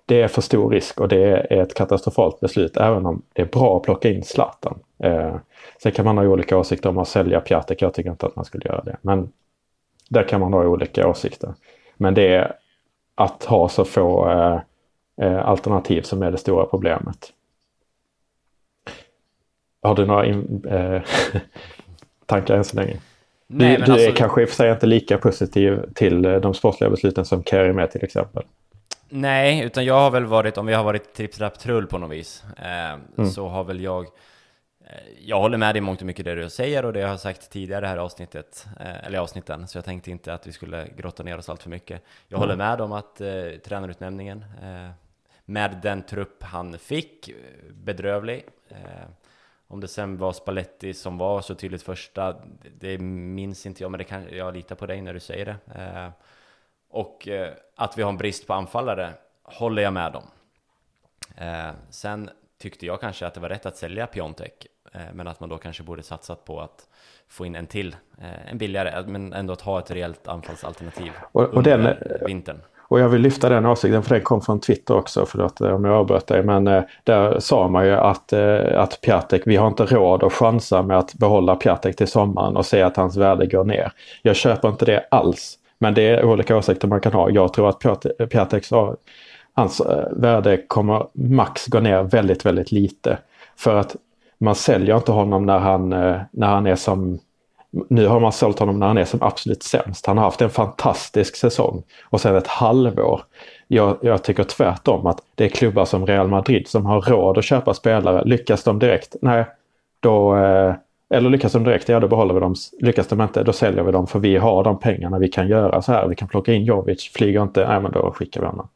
det 0.06 0.22
är 0.22 0.28
för 0.28 0.42
stor 0.42 0.70
risk 0.70 1.00
och 1.00 1.08
det 1.08 1.24
är 1.26 1.62
ett 1.62 1.74
katastrofalt 1.74 2.40
beslut 2.40 2.76
även 2.76 3.06
om 3.06 3.22
det 3.32 3.42
är 3.42 3.46
bra 3.46 3.76
att 3.76 3.82
plocka 3.82 4.10
in 4.10 4.24
Zlatan. 4.24 4.78
Eh, 4.98 5.36
sen 5.82 5.92
kan 5.92 6.04
man 6.04 6.18
ha 6.18 6.24
olika 6.24 6.58
åsikter 6.58 6.88
om 6.88 6.98
att 6.98 7.08
sälja 7.08 7.40
Piatek. 7.40 7.82
Jag 7.82 7.94
tycker 7.94 8.10
inte 8.10 8.26
att 8.26 8.36
man 8.36 8.44
skulle 8.44 8.66
göra 8.66 8.82
det. 8.84 8.96
Men 9.02 9.32
där 10.08 10.22
kan 10.22 10.40
man 10.40 10.52
ha 10.52 10.66
olika 10.66 11.08
åsikter. 11.08 11.54
Men 11.96 12.14
det 12.14 12.34
är 12.34 12.56
att 13.14 13.44
ha 13.44 13.68
så 13.68 13.84
få 13.84 14.30
eh, 14.30 14.60
eh 15.20 15.48
alternativ 15.48 16.02
som 16.02 16.22
är 16.22 16.30
det 16.30 16.38
stora 16.38 16.66
problemet. 16.66 17.32
Har 19.82 19.94
du 19.94 20.06
några 20.06 20.26
in, 20.26 20.64
eh, 20.70 21.02
tankar 22.26 22.56
än 22.56 22.64
så 22.64 22.76
länge? 22.76 22.96
Nej, 23.46 23.76
du, 23.76 23.84
du 23.84 23.92
alltså... 23.92 24.08
är 24.08 24.12
kanske 24.12 24.42
i 24.42 24.44
och 24.44 24.48
för 24.48 24.56
sig 24.56 24.70
inte 24.70 24.86
lika 24.86 25.18
positiv 25.18 25.80
till 25.94 26.24
eh, 26.24 26.36
de 26.36 26.54
sportsliga 26.54 26.90
besluten 26.90 27.24
som 27.24 27.44
Kerry 27.44 27.72
med 27.72 27.90
till 27.90 28.04
exempel. 28.04 28.42
Nej, 29.08 29.64
utan 29.64 29.84
jag 29.84 29.94
har 29.94 30.10
väl 30.10 30.26
varit, 30.26 30.58
om 30.58 30.66
vi 30.66 30.74
har 30.74 30.84
varit 30.84 31.14
tripp, 31.14 31.58
trull 31.58 31.86
på 31.86 31.98
något 31.98 32.10
vis, 32.10 32.44
eh, 32.56 32.92
mm. 33.18 33.30
så 33.30 33.48
har 33.48 33.64
väl 33.64 33.80
jag 33.80 34.04
eh, 34.04 34.90
jag 35.20 35.40
håller 35.40 35.58
med 35.58 35.74
dig 35.74 35.80
mångt 35.80 36.00
och 36.00 36.06
mycket 36.06 36.24
det 36.24 36.34
du 36.34 36.50
säger 36.50 36.84
och 36.84 36.92
det 36.92 37.00
jag 37.00 37.08
har 37.08 37.16
sagt 37.16 37.50
tidigare 37.50 37.78
i 37.78 37.82
det 37.82 37.88
här 37.88 37.96
avsnittet, 37.96 38.66
eh, 38.80 39.06
eller 39.06 39.18
avsnitten, 39.18 39.68
så 39.68 39.78
jag 39.78 39.84
tänkte 39.84 40.10
inte 40.10 40.34
att 40.34 40.46
vi 40.46 40.52
skulle 40.52 40.88
grotta 40.96 41.22
ner 41.22 41.38
oss 41.38 41.48
allt 41.48 41.62
för 41.62 41.70
mycket. 41.70 42.02
Jag 42.28 42.38
mm. 42.38 42.48
håller 42.48 42.56
med 42.56 42.80
om 42.80 42.92
att 42.92 43.20
eh, 43.20 43.28
tränarutnämningen, 43.64 44.44
eh, 44.62 44.90
med 45.44 45.78
den 45.82 46.02
trupp 46.02 46.42
han 46.42 46.78
fick, 46.78 47.30
bedrövlig. 47.70 48.44
Eh, 48.68 48.76
om 49.68 49.80
det 49.80 49.88
sen 49.88 50.16
var 50.16 50.32
Spalletti 50.32 50.94
som 50.94 51.18
var 51.18 51.40
så 51.40 51.54
tydligt 51.54 51.82
första, 51.82 52.36
det 52.80 52.98
minns 52.98 53.66
inte 53.66 53.82
jag, 53.82 53.90
men 53.90 53.98
det 53.98 54.04
kan, 54.04 54.24
jag 54.36 54.54
litar 54.54 54.76
på 54.76 54.86
dig 54.86 55.02
när 55.02 55.14
du 55.14 55.20
säger 55.20 55.44
det. 55.44 55.80
Eh, 55.82 56.10
och 56.88 57.28
eh, 57.28 57.52
att 57.74 57.98
vi 57.98 58.02
har 58.02 58.10
en 58.10 58.16
brist 58.16 58.46
på 58.46 58.54
anfallare 58.54 59.12
håller 59.42 59.82
jag 59.82 59.92
med 59.92 60.16
om. 60.16 60.24
Eh, 61.36 61.70
sen 61.90 62.30
tyckte 62.58 62.86
jag 62.86 63.00
kanske 63.00 63.26
att 63.26 63.34
det 63.34 63.40
var 63.40 63.48
rätt 63.48 63.66
att 63.66 63.76
sälja 63.76 64.06
Piontek, 64.06 64.66
eh, 64.92 65.00
men 65.12 65.28
att 65.28 65.40
man 65.40 65.48
då 65.48 65.58
kanske 65.58 65.82
borde 65.82 66.02
satsat 66.02 66.44
på 66.44 66.60
att 66.60 66.88
få 67.28 67.46
in 67.46 67.54
en 67.54 67.66
till, 67.66 67.96
eh, 68.18 68.50
en 68.50 68.58
billigare, 68.58 69.06
men 69.06 69.32
ändå 69.32 69.52
att 69.52 69.60
ha 69.60 69.78
ett 69.78 69.90
rejält 69.90 70.28
anfallsalternativ 70.28 71.12
och, 71.32 71.42
och 71.42 71.54
under 71.56 71.78
den, 71.78 72.26
vintern. 72.26 72.60
Och 72.88 73.00
jag 73.00 73.08
vill 73.08 73.20
lyfta 73.20 73.48
den 73.48 73.66
åsikten 73.66 74.02
för 74.02 74.14
den 74.14 74.24
kom 74.24 74.40
från 74.40 74.60
Twitter 74.60 74.96
också, 74.96 75.26
förlåt 75.26 75.60
eh, 75.60 75.74
om 75.74 75.84
jag 75.84 75.94
avbröt 75.94 76.26
dig. 76.26 76.42
Men 76.42 76.66
eh, 76.66 76.82
där 77.04 77.40
sa 77.40 77.68
man 77.68 77.86
ju 77.86 77.92
att, 77.92 78.32
eh, 78.32 78.80
att 78.80 79.00
Piatek, 79.00 79.42
vi 79.46 79.56
har 79.56 79.68
inte 79.68 79.84
råd 79.84 80.22
att 80.22 80.32
chansa 80.32 80.82
med 80.82 80.98
att 80.98 81.14
behålla 81.14 81.56
Piatek 81.56 81.96
till 81.96 82.08
sommaren 82.08 82.56
och 82.56 82.66
se 82.66 82.82
att 82.82 82.96
hans 82.96 83.16
värde 83.16 83.46
går 83.46 83.64
ner. 83.64 83.92
Jag 84.22 84.36
köper 84.36 84.68
inte 84.68 84.84
det 84.84 85.06
alls. 85.10 85.58
Men 85.78 85.94
det 85.94 86.02
är 86.02 86.24
olika 86.24 86.56
åsikter 86.56 86.88
man 86.88 87.00
kan 87.00 87.12
ha. 87.12 87.30
Jag 87.30 87.52
tror 87.52 87.68
att 87.68 87.80
Piateks 88.30 88.72
hans 89.58 89.80
eh, 89.80 90.08
värde 90.12 90.56
kommer 90.56 91.06
max 91.12 91.66
gå 91.66 91.80
ner 91.80 92.02
väldigt, 92.02 92.46
väldigt 92.46 92.72
lite. 92.72 93.18
För 93.56 93.76
att 93.76 93.96
man 94.38 94.54
säljer 94.54 94.96
inte 94.96 95.12
honom 95.12 95.46
när 95.46 95.58
han, 95.58 95.92
eh, 95.92 96.20
när 96.30 96.46
han 96.46 96.66
är 96.66 96.76
som 96.76 97.18
nu 97.88 98.06
har 98.06 98.20
man 98.20 98.32
sålt 98.32 98.58
honom 98.58 98.78
när 98.78 98.86
han 98.86 98.98
är 98.98 99.04
som 99.04 99.22
absolut 99.22 99.62
sämst. 99.62 100.06
Han 100.06 100.18
har 100.18 100.24
haft 100.24 100.42
en 100.42 100.50
fantastisk 100.50 101.36
säsong 101.36 101.82
och 102.04 102.20
sen 102.20 102.36
ett 102.36 102.46
halvår. 102.46 103.22
Jag, 103.66 103.96
jag 104.00 104.22
tycker 104.22 104.44
tvärtom 104.44 105.06
att 105.06 105.22
det 105.34 105.44
är 105.44 105.48
klubbar 105.48 105.84
som 105.84 106.06
Real 106.06 106.28
Madrid 106.28 106.68
som 106.68 106.86
har 106.86 107.00
råd 107.00 107.38
att 107.38 107.44
köpa 107.44 107.74
spelare. 107.74 108.24
Lyckas 108.24 108.64
de 108.64 108.78
direkt? 108.78 109.16
Nej, 109.22 109.44
då... 110.00 110.36
Eh, 110.36 110.74
eller 111.10 111.30
lyckas 111.30 111.52
de 111.52 111.64
direkt? 111.64 111.88
Ja, 111.88 112.00
då 112.00 112.08
behåller 112.08 112.34
vi 112.34 112.40
dem. 112.40 112.54
Lyckas 112.80 113.06
de 113.06 113.20
inte? 113.20 113.42
Då 113.42 113.52
säljer 113.52 113.82
vi 113.82 113.92
dem 113.92 114.06
för 114.06 114.18
vi 114.18 114.36
har 114.36 114.64
de 114.64 114.78
pengarna 114.78 115.18
vi 115.18 115.28
kan 115.28 115.48
göra 115.48 115.82
så 115.82 115.92
här. 115.92 116.08
Vi 116.08 116.16
kan 116.16 116.28
plocka 116.28 116.52
in 116.52 116.64
Jovic. 116.64 117.10
Flyger 117.14 117.42
inte? 117.42 117.68
Nej, 117.68 117.80
men 117.80 117.92
då 117.92 118.10
skickar 118.10 118.40
vi 118.40 118.46
honom. 118.46 118.68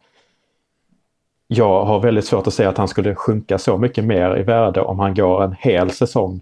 Jag 1.47 1.85
har 1.85 2.01
väldigt 2.01 2.25
svårt 2.25 2.47
att 2.47 2.55
säga 2.55 2.69
att 2.69 2.79
han 2.79 2.89
skulle 2.89 3.15
sjunka 3.15 3.59
så 3.59 3.79
mycket 3.79 4.05
mer 4.05 4.39
i 4.39 4.43
värde 4.43 4.81
om 4.81 4.99
han 4.99 5.15
går 5.15 5.45
en 5.45 5.55
hel 5.59 5.91
säsong 5.91 6.41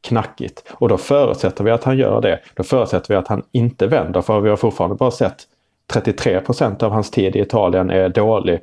knackigt. 0.00 0.64
Och 0.72 0.88
då 0.88 0.98
förutsätter 0.98 1.64
vi 1.64 1.70
att 1.70 1.84
han 1.84 1.98
gör 1.98 2.20
det. 2.20 2.40
Då 2.54 2.62
förutsätter 2.62 3.08
vi 3.08 3.14
att 3.14 3.28
han 3.28 3.42
inte 3.52 3.86
vänder 3.86 4.20
för 4.20 4.40
vi 4.40 4.48
har 4.48 4.56
fortfarande 4.56 4.96
bara 4.96 5.10
sett 5.10 5.46
33% 5.92 6.82
av 6.84 6.92
hans 6.92 7.10
tid 7.10 7.36
i 7.36 7.40
Italien 7.40 7.90
är 7.90 8.08
dålig. 8.08 8.60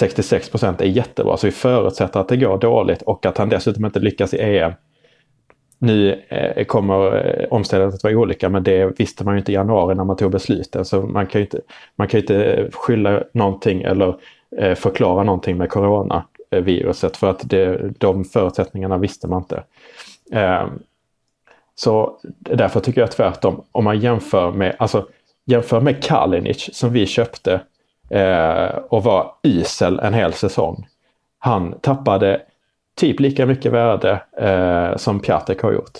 66% 0.00 0.82
är 0.82 0.86
jättebra. 0.86 1.36
Så 1.36 1.46
vi 1.46 1.50
förutsätter 1.50 2.20
att 2.20 2.28
det 2.28 2.36
går 2.36 2.58
dåligt 2.58 3.02
och 3.02 3.26
att 3.26 3.38
han 3.38 3.48
dessutom 3.48 3.84
inte 3.84 4.00
lyckas 4.00 4.34
i 4.34 4.38
EM. 4.40 4.72
Nu 5.78 6.22
eh, 6.28 6.64
kommer 6.64 7.26
eh, 7.26 7.46
omständigheterna 7.50 7.96
att 7.96 8.04
vara 8.04 8.16
olika 8.16 8.48
men 8.48 8.62
det 8.62 9.00
visste 9.00 9.24
man 9.24 9.34
ju 9.34 9.38
inte 9.38 9.52
i 9.52 9.54
januari 9.54 9.94
när 9.94 10.04
man 10.04 10.16
tog 10.16 10.32
besluten. 10.32 10.84
Så 10.84 11.02
man 11.02 11.26
kan 11.26 11.40
ju 11.40 11.44
inte, 11.44 11.60
man 11.96 12.08
kan 12.08 12.20
inte 12.20 12.68
skylla 12.72 13.22
någonting 13.32 13.82
eller 13.82 14.16
eh, 14.58 14.74
förklara 14.74 15.22
någonting 15.22 15.56
med 15.56 15.70
coronaviruset 15.70 17.16
för 17.16 17.30
att 17.30 17.50
det, 17.50 17.92
de 17.98 18.24
förutsättningarna 18.24 18.98
visste 18.98 19.28
man 19.28 19.42
inte. 19.42 19.62
Ehm, 20.32 20.82
så 21.74 22.18
därför 22.38 22.80
tycker 22.80 23.00
jag 23.00 23.10
tvärtom. 23.10 23.64
Om 23.72 23.84
man 23.84 23.98
jämför 23.98 24.52
med, 24.52 24.76
alltså, 24.78 25.06
jämför 25.44 25.80
med 25.80 26.04
Kalinic 26.04 26.70
som 26.72 26.92
vi 26.92 27.06
köpte 27.06 27.60
eh, 28.10 28.76
och 28.88 29.04
var 29.04 29.34
isel 29.42 29.98
en 29.98 30.14
hel 30.14 30.32
säsong. 30.32 30.86
Han 31.38 31.78
tappade 31.80 32.42
typ 32.96 33.20
lika 33.20 33.46
mycket 33.46 33.72
värde 33.72 34.22
eh, 34.36 34.96
som 34.96 35.20
Piatek 35.20 35.62
har 35.62 35.72
gjort. 35.72 35.98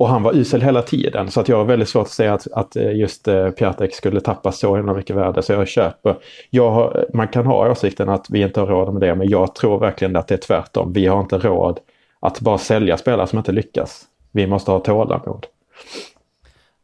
Och 0.00 0.08
han 0.08 0.22
var 0.22 0.32
usel 0.36 0.62
hela 0.62 0.82
tiden 0.82 1.30
så 1.30 1.40
att 1.40 1.48
jag 1.48 1.56
har 1.56 1.64
väldigt 1.64 1.88
svårt 1.88 2.06
att 2.06 2.12
säga 2.12 2.34
att, 2.34 2.52
att 2.52 2.76
eh, 2.76 2.92
just 2.96 3.28
eh, 3.28 3.50
Piatek 3.50 3.94
skulle 3.94 4.20
tappa 4.20 4.52
så 4.52 4.76
himla 4.76 4.94
mycket 4.94 5.16
värde. 5.16 5.42
Så 5.42 5.52
jag 5.52 5.68
köper. 5.68 6.16
Jag 6.50 6.70
har, 6.70 6.98
eh, 6.98 7.04
man 7.14 7.28
kan 7.28 7.46
ha 7.46 7.70
åsikten 7.70 8.08
att 8.08 8.30
vi 8.30 8.42
inte 8.42 8.60
har 8.60 8.66
råd 8.66 8.92
med 8.92 9.02
det 9.02 9.14
men 9.14 9.28
jag 9.28 9.54
tror 9.54 9.78
verkligen 9.78 10.16
att 10.16 10.28
det 10.28 10.34
är 10.34 10.38
tvärtom. 10.38 10.92
Vi 10.92 11.06
har 11.06 11.20
inte 11.20 11.38
råd 11.38 11.80
att 12.20 12.40
bara 12.40 12.58
sälja 12.58 12.96
spelare 12.96 13.26
som 13.26 13.38
inte 13.38 13.52
lyckas. 13.52 14.04
Vi 14.30 14.46
måste 14.46 14.70
ha 14.70 14.78
tålamod. 14.78 15.46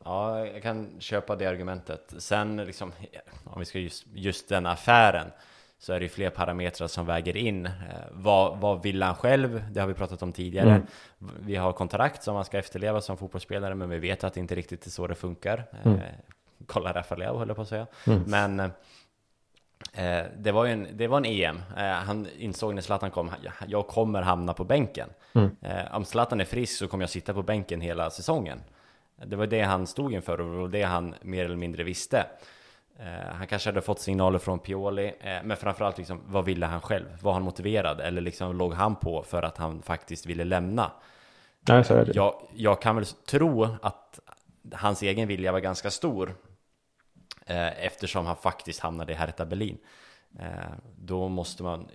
Ja, 0.05 0.47
jag 0.47 0.63
kan 0.63 0.89
köpa 0.99 1.37
det 1.37 1.47
argumentet. 1.47 2.15
Sen 2.19 2.57
liksom, 2.57 2.93
om 3.45 3.59
vi 3.59 3.65
ska 3.65 3.79
just, 3.79 4.07
just 4.15 4.49
den 4.49 4.67
affären 4.67 5.27
så 5.79 5.93
är 5.93 6.01
det 6.01 6.05
ju 6.05 6.09
fler 6.09 6.31
parametrar 6.31 6.89
som 6.89 7.07
väger 7.07 7.37
in. 7.37 7.67
Eh, 7.67 7.73
vad, 8.11 8.59
vad 8.59 8.83
vill 8.83 9.03
han 9.03 9.15
själv? 9.15 9.65
Det 9.71 9.81
har 9.81 9.87
vi 9.87 9.95
pratat 9.95 10.23
om 10.23 10.33
tidigare. 10.33 10.71
Mm. 10.71 10.87
Vi 11.41 11.57
har 11.57 11.73
kontrakt 11.73 12.23
som 12.23 12.35
man 12.35 12.45
ska 12.45 12.59
efterleva 12.59 13.01
som 13.01 13.17
fotbollsspelare, 13.17 13.75
men 13.75 13.91
vi 13.91 13.99
vet 13.99 14.25
att 14.25 14.35
det 14.35 14.41
inte 14.41 14.55
riktigt 14.55 14.87
är 14.87 14.91
så 14.91 15.07
det 15.07 15.15
funkar. 15.15 15.65
Eh, 15.73 15.87
mm. 15.87 16.01
kolla 16.67 16.93
Rafa 16.93 17.17
Leao 17.17 17.39
höll 17.39 17.49
jag 17.49 17.57
på 17.57 17.63
att 17.63 17.69
säga. 17.69 17.87
Mm. 18.07 18.23
Men 18.27 18.61
eh, 19.93 20.25
det, 20.39 20.53
var 20.53 20.65
ju 20.65 20.73
en, 20.73 20.89
det 20.93 21.09
var 21.09 21.19
en 21.19 21.25
EM. 21.25 21.63
Eh, 21.77 21.85
han 21.85 22.29
insåg 22.39 22.75
när 22.75 22.83
Zlatan 22.83 23.11
kom, 23.11 23.31
jag 23.67 23.87
kommer 23.87 24.23
hamna 24.23 24.55
på 24.55 24.65
bänken. 24.65 25.09
Mm. 25.35 25.57
Eh, 25.61 25.97
om 25.97 26.05
Zlatan 26.05 26.41
är 26.41 26.45
frisk 26.45 26.79
så 26.79 26.89
kommer 26.89 27.03
jag 27.03 27.11
sitta 27.11 27.35
på 27.35 27.43
bänken 27.43 27.81
hela 27.81 28.11
säsongen. 28.11 28.61
Det 29.27 29.37
var 29.37 29.47
det 29.47 29.63
han 29.63 29.87
stod 29.87 30.13
inför 30.13 30.41
och 30.41 30.51
det 30.51 30.59
var 30.59 30.69
det 30.69 30.83
han 30.83 31.15
mer 31.23 31.45
eller 31.45 31.57
mindre 31.57 31.85
visste. 31.85 32.27
Eh, 32.99 33.35
han 33.35 33.47
kanske 33.47 33.69
hade 33.69 33.83
fått 33.83 34.01
signaler 34.01 34.39
från 34.39 34.59
Pioli, 34.59 35.15
eh, 35.21 35.43
men 35.45 35.57
framförallt 35.57 35.99
liksom, 35.99 36.21
vad 36.27 36.45
ville 36.45 36.67
han 36.67 36.81
själv? 36.81 37.07
Var 37.23 37.33
han 37.33 37.43
motiverad? 37.43 38.01
Eller 38.01 38.21
liksom 38.21 38.57
låg 38.57 38.73
han 38.73 38.97
på 38.97 39.23
för 39.23 39.43
att 39.43 39.59
han 39.59 39.83
faktiskt 39.83 40.27
ville 40.27 40.45
lämna? 40.45 40.93
Nej, 41.69 41.85
så 41.85 41.95
är 41.95 42.05
det. 42.05 42.13
Jag, 42.15 42.35
jag 42.55 42.83
kan 42.83 42.97
väl 42.97 43.05
tro 43.07 43.69
att 43.83 44.21
hans 44.73 45.03
egen 45.03 45.29
vilja 45.29 45.53
var 45.53 45.61
ganska 45.61 45.91
stor 45.91 46.35
eh, 47.47 47.85
eftersom 47.85 48.27
han 48.27 48.37
faktiskt 48.37 48.81
hamnade 48.81 49.13
i 49.13 49.17
Hertha 49.17 49.45
Berlin. 49.45 49.79
Då 50.97 51.29
måste 51.29 51.63
man 51.63 51.89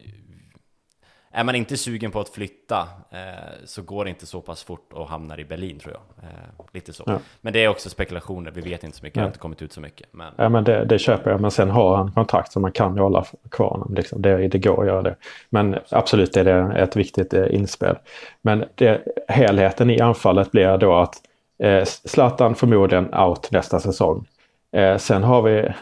är 1.31 1.43
man 1.43 1.55
inte 1.55 1.77
sugen 1.77 2.11
på 2.11 2.19
att 2.19 2.29
flytta 2.29 2.79
eh, 3.11 3.19
så 3.65 3.81
går 3.81 4.03
det 4.03 4.09
inte 4.09 4.25
så 4.25 4.41
pass 4.41 4.63
fort 4.63 4.93
och 4.93 5.07
hamnar 5.07 5.39
i 5.39 5.45
Berlin 5.45 5.79
tror 5.79 5.93
jag. 5.93 6.29
Eh, 6.29 6.65
lite 6.73 6.93
så. 6.93 7.03
Ja. 7.05 7.19
Men 7.41 7.53
det 7.53 7.63
är 7.63 7.67
också 7.67 7.89
spekulationer, 7.89 8.51
vi 8.51 8.61
vet 8.61 8.83
inte 8.83 8.97
så 8.97 9.03
mycket, 9.03 9.13
det 9.15 9.21
har 9.21 9.27
inte 9.27 9.39
kommit 9.39 9.61
ut 9.61 9.73
så 9.73 9.81
mycket. 9.81 10.07
Men... 10.11 10.33
Ja 10.37 10.49
men 10.49 10.63
det, 10.63 10.85
det 10.85 10.99
köper 10.99 11.31
jag, 11.31 11.41
men 11.41 11.51
sen 11.51 11.69
har 11.69 11.95
han 11.95 12.11
kontrakt 12.11 12.51
så 12.51 12.59
man 12.59 12.71
kan 12.71 12.95
ju 12.95 13.01
hålla 13.01 13.25
kvar 13.51 13.69
honom. 13.69 13.93
Liksom. 13.93 14.21
Det, 14.21 14.47
det 14.47 14.59
går 14.59 14.81
att 14.81 14.87
göra 14.87 15.01
det. 15.01 15.15
Men 15.49 15.75
absolut 15.89 16.37
är 16.37 16.43
det 16.43 16.81
ett 16.81 16.95
viktigt 16.95 17.33
eh, 17.33 17.55
inspel. 17.55 17.95
Men 18.41 18.65
det, 18.75 19.01
helheten 19.27 19.89
i 19.89 19.99
anfallet 19.99 20.51
blir 20.51 20.77
då 20.77 20.95
att 20.95 21.15
eh, 21.59 21.83
Zlatan 21.85 22.55
förmodligen 22.55 23.13
out 23.13 23.51
nästa 23.51 23.79
säsong. 23.79 24.27
Eh, 24.71 24.97
sen 24.97 25.23
har 25.23 25.41
vi 25.41 25.73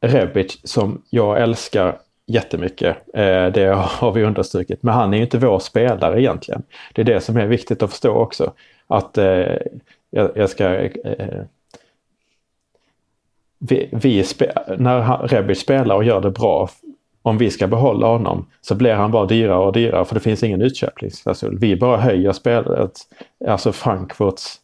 Rebic 0.00 0.60
som 0.64 1.02
jag 1.10 1.42
älskar 1.42 1.98
jättemycket. 2.26 2.96
Eh, 3.14 3.46
det 3.46 3.74
har 3.74 4.12
vi 4.12 4.24
understrukit. 4.24 4.82
Men 4.82 4.94
han 4.94 5.12
är 5.12 5.16
ju 5.16 5.24
inte 5.24 5.38
vår 5.38 5.58
spelare 5.58 6.20
egentligen. 6.20 6.62
Det 6.92 7.02
är 7.02 7.06
det 7.06 7.20
som 7.20 7.36
är 7.36 7.46
viktigt 7.46 7.82
att 7.82 7.90
förstå 7.90 8.12
också. 8.12 8.52
Att 8.86 9.18
eh, 9.18 9.56
jag, 10.10 10.50
ska... 10.50 10.74
Eh, 10.74 11.42
vi, 13.58 13.88
vi 13.92 14.24
när 14.78 15.28
Rebic 15.28 15.60
spelar 15.60 15.94
och 15.94 16.04
gör 16.04 16.20
det 16.20 16.30
bra, 16.30 16.68
om 17.22 17.38
vi 17.38 17.50
ska 17.50 17.66
behålla 17.66 18.06
honom 18.06 18.46
så 18.60 18.74
blir 18.74 18.94
han 18.94 19.10
bara 19.10 19.26
dyrare 19.26 19.58
och 19.58 19.72
dyrare 19.72 20.04
för 20.04 20.14
det 20.14 20.20
finns 20.20 20.42
ingen 20.42 20.62
utköpningsklausul. 20.62 21.58
Vi 21.58 21.76
bara 21.76 21.96
höjer 21.96 22.32
spelet, 22.32 22.92
alltså 23.46 23.72
Frankfurts 23.72 24.56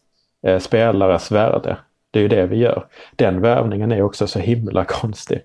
eh, 0.47 0.59
spelares 0.59 1.31
värde. 1.31 1.77
Det 2.11 2.19
är 2.19 2.23
ju 2.23 2.29
det 2.29 2.45
vi 2.45 2.57
gör. 2.57 2.85
Den 3.15 3.41
värvningen 3.41 3.91
är 3.91 4.01
också 4.01 4.27
så 4.27 4.39
himla 4.39 4.85
konstig. 4.85 5.41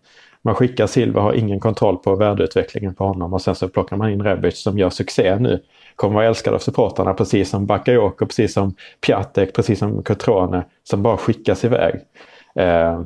Man 0.46 0.54
skickar 0.54 0.86
Silva, 0.86 1.20
har 1.20 1.32
ingen 1.32 1.60
kontroll 1.60 1.96
på 1.96 2.16
värdeutvecklingen 2.16 2.94
på 2.94 3.04
honom 3.04 3.32
och 3.32 3.42
sen 3.42 3.54
så 3.54 3.68
plockar 3.68 3.96
man 3.96 4.10
in 4.10 4.22
Rebic 4.22 4.62
som 4.62 4.78
gör 4.78 4.90
succé 4.90 5.38
nu. 5.38 5.62
kommer 5.96 6.14
vara 6.14 6.26
älskad 6.26 6.54
av 6.54 6.58
supportrarna 6.58 7.14
precis 7.14 7.50
som 7.50 7.66
Bakayoko, 7.66 8.26
precis 8.26 8.52
som 8.52 8.74
Piatek, 9.00 9.54
precis 9.54 9.78
som 9.78 10.02
Cotrone 10.02 10.64
som 10.82 11.02
bara 11.02 11.16
skickas 11.16 11.64
iväg. 11.64 12.00
Eh, 12.54 13.02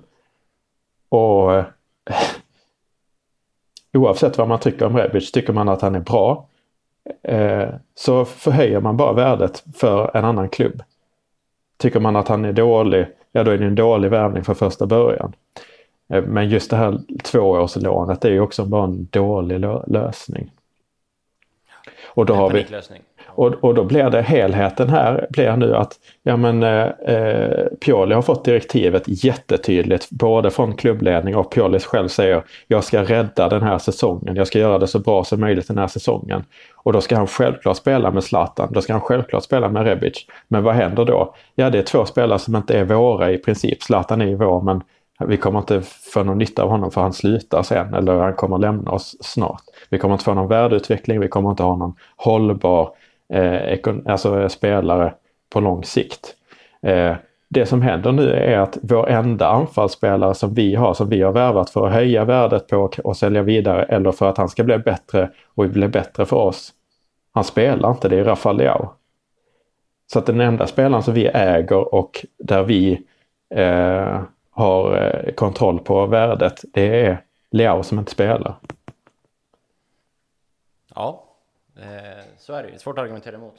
och 1.09 1.55
eh, 1.55 1.65
oavsett 3.93 4.39
vad 4.39 4.49
man 4.49 4.61
tycker 4.61 4.87
om 4.87 4.97
Rebic, 4.97 5.33
tycker 5.33 5.53
man 5.53 5.69
att 5.69 5.83
han 5.83 5.95
är 5.95 6.01
bra 6.01 6.49
eh, 7.23 7.69
så 7.95 8.25
förhöjer 8.25 8.81
man 8.81 8.97
bara 8.97 9.13
värdet 9.13 9.65
för 9.77 10.17
en 10.17 10.25
annan 10.25 10.49
klubb. 10.49 10.83
Tycker 11.77 12.01
man 12.01 12.17
att 12.17 12.29
han 12.29 12.45
är 12.45 12.53
dålig, 12.53 13.07
ja 13.33 13.45
då 13.45 13.51
är 13.51 13.59
det 13.59 13.67
en 13.67 13.75
dålig 13.75 14.11
värvning 14.11 14.45
från 14.45 14.55
första 14.55 14.87
början. 14.87 15.33
Eh, 16.09 16.23
men 16.23 16.49
just 16.49 16.71
det 16.71 16.77
här 16.77 16.99
tvåårslånet 17.23 18.25
är 18.25 18.31
ju 18.31 18.41
också 18.41 18.65
bara 18.65 18.85
en 18.85 19.09
dålig 19.11 19.61
lösning. 19.87 20.51
Och 22.07 22.27
då, 22.27 22.35
har 22.35 22.51
vi, 22.51 22.67
och, 23.27 23.65
och 23.65 23.75
då 23.75 23.85
blir 23.85 24.11
det 24.11 24.23
helheten 24.23 24.89
här 24.89 25.27
blir 25.31 25.57
nu 25.57 25.77
att 25.77 25.99
ja 26.23 26.37
men 26.37 26.63
eh, 26.63 26.87
eh, 26.87 27.67
Pioli 27.81 28.15
har 28.15 28.23
fått 28.23 28.45
direktivet 28.45 29.03
jättetydligt 29.25 30.11
både 30.11 30.51
från 30.51 30.77
klubbledning 30.77 31.37
och 31.37 31.53
Pioli 31.53 31.79
själv 31.79 32.09
säger 32.09 32.43
jag 32.67 32.85
ska 32.85 33.03
rädda 33.03 33.49
den 33.49 33.63
här 33.63 33.79
säsongen. 33.79 34.37
Jag 34.37 34.47
ska 34.47 34.59
göra 34.59 34.79
det 34.79 34.87
så 34.87 34.99
bra 34.99 35.25
som 35.25 35.41
möjligt 35.41 35.69
den 35.69 35.79
här 35.79 35.87
säsongen. 35.87 36.45
Och 36.75 36.93
då 36.93 37.01
ska 37.01 37.17
han 37.17 37.27
självklart 37.27 37.77
spela 37.77 38.11
med 38.11 38.25
Zlatan. 38.25 38.69
Då 38.73 38.81
ska 38.81 38.93
han 38.93 39.03
självklart 39.03 39.45
spela 39.45 39.69
med 39.69 39.85
Rebic. 39.85 40.27
Men 40.49 40.65
vad 40.65 40.75
händer 40.75 41.05
då? 41.05 41.35
Ja 41.55 41.71
det 41.71 41.79
är 41.79 41.83
två 41.83 42.05
spelare 42.05 42.39
som 42.39 42.57
inte 42.57 42.79
är 42.79 42.85
våra 42.85 43.31
i 43.31 43.39
princip. 43.39 43.83
Zlatan 43.83 44.21
är 44.21 44.27
ju 44.27 44.35
vår 44.35 44.61
men 44.61 44.83
vi 45.27 45.37
kommer 45.37 45.59
inte 45.59 45.81
få 45.83 46.23
någon 46.23 46.39
nytta 46.39 46.63
av 46.63 46.71
honom 46.71 46.91
för 46.91 47.01
han 47.01 47.13
slutar 47.13 47.63
sen 47.63 47.95
eller 47.95 48.19
han 48.19 48.35
kommer 48.35 48.59
lämna 48.59 48.91
oss 48.91 49.17
snart. 49.21 49.63
Vi 49.91 49.99
kommer 49.99 50.15
inte 50.15 50.25
få 50.25 50.35
någon 50.35 50.49
värdeutveckling, 50.49 51.21
vi 51.21 51.29
kommer 51.29 51.51
inte 51.51 51.63
ha 51.63 51.77
någon 51.77 51.95
hållbar 52.17 52.91
eh, 53.33 53.79
alltså, 54.07 54.41
eh, 54.41 54.49
spelare 54.49 55.15
på 55.51 55.61
lång 55.61 55.85
sikt. 55.85 56.35
Eh, 56.83 57.15
det 57.51 57.67
som 57.67 57.83
händer 57.83 58.13
nu 58.13 58.31
är 58.31 58.59
att 58.59 58.79
vår 58.83 59.09
enda 59.09 59.49
anfallsspelare 59.49 60.35
som 60.35 60.55
vi 60.55 60.75
har, 60.75 60.95
som 60.95 61.09
vi 61.09 61.23
har 61.23 61.33
värvat 61.33 61.71
för 61.71 61.87
att 61.87 61.93
höja 61.93 62.25
värdet 62.25 62.69
på 62.69 62.91
och 63.05 63.17
sälja 63.17 63.43
vidare 63.43 63.83
eller 63.83 64.13
för 64.13 64.29
att 64.29 64.39
han 64.39 64.49
ska 64.49 64.65
bli 64.65 64.79
bättre 64.79 65.31
och 65.55 65.69
bli 65.69 65.89
bättre 65.89 66.27
för 66.27 66.37
oss. 66.37 66.73
Han 67.33 67.45
spelar 67.45 67.91
inte, 67.91 68.09
det 68.09 68.19
är 68.19 68.25
Rafael 68.25 68.57
Leao. 68.57 68.91
Så 70.13 70.19
att 70.19 70.27
den 70.27 70.41
enda 70.41 70.67
spelaren 70.67 71.03
som 71.03 71.15
vi 71.15 71.27
äger 71.27 71.95
och 71.95 72.27
där 72.39 72.63
vi 72.63 73.03
eh, 73.55 74.21
har 74.59 74.97
eh, 74.97 75.33
kontroll 75.33 75.79
på 75.79 76.07
värdet, 76.07 76.65
det 76.73 77.07
är 77.07 77.23
Leao 77.51 77.83
som 77.83 77.99
inte 77.99 78.13
spelar. 78.13 78.55
Ja, 80.95 81.25
eh, 81.77 82.25
så 82.39 82.53
är 82.53 82.63
det 82.63 82.69
ju. 82.69 82.79
Svårt 82.79 82.99
att 82.99 83.03
argumentera 83.03 83.37
emot. 83.37 83.55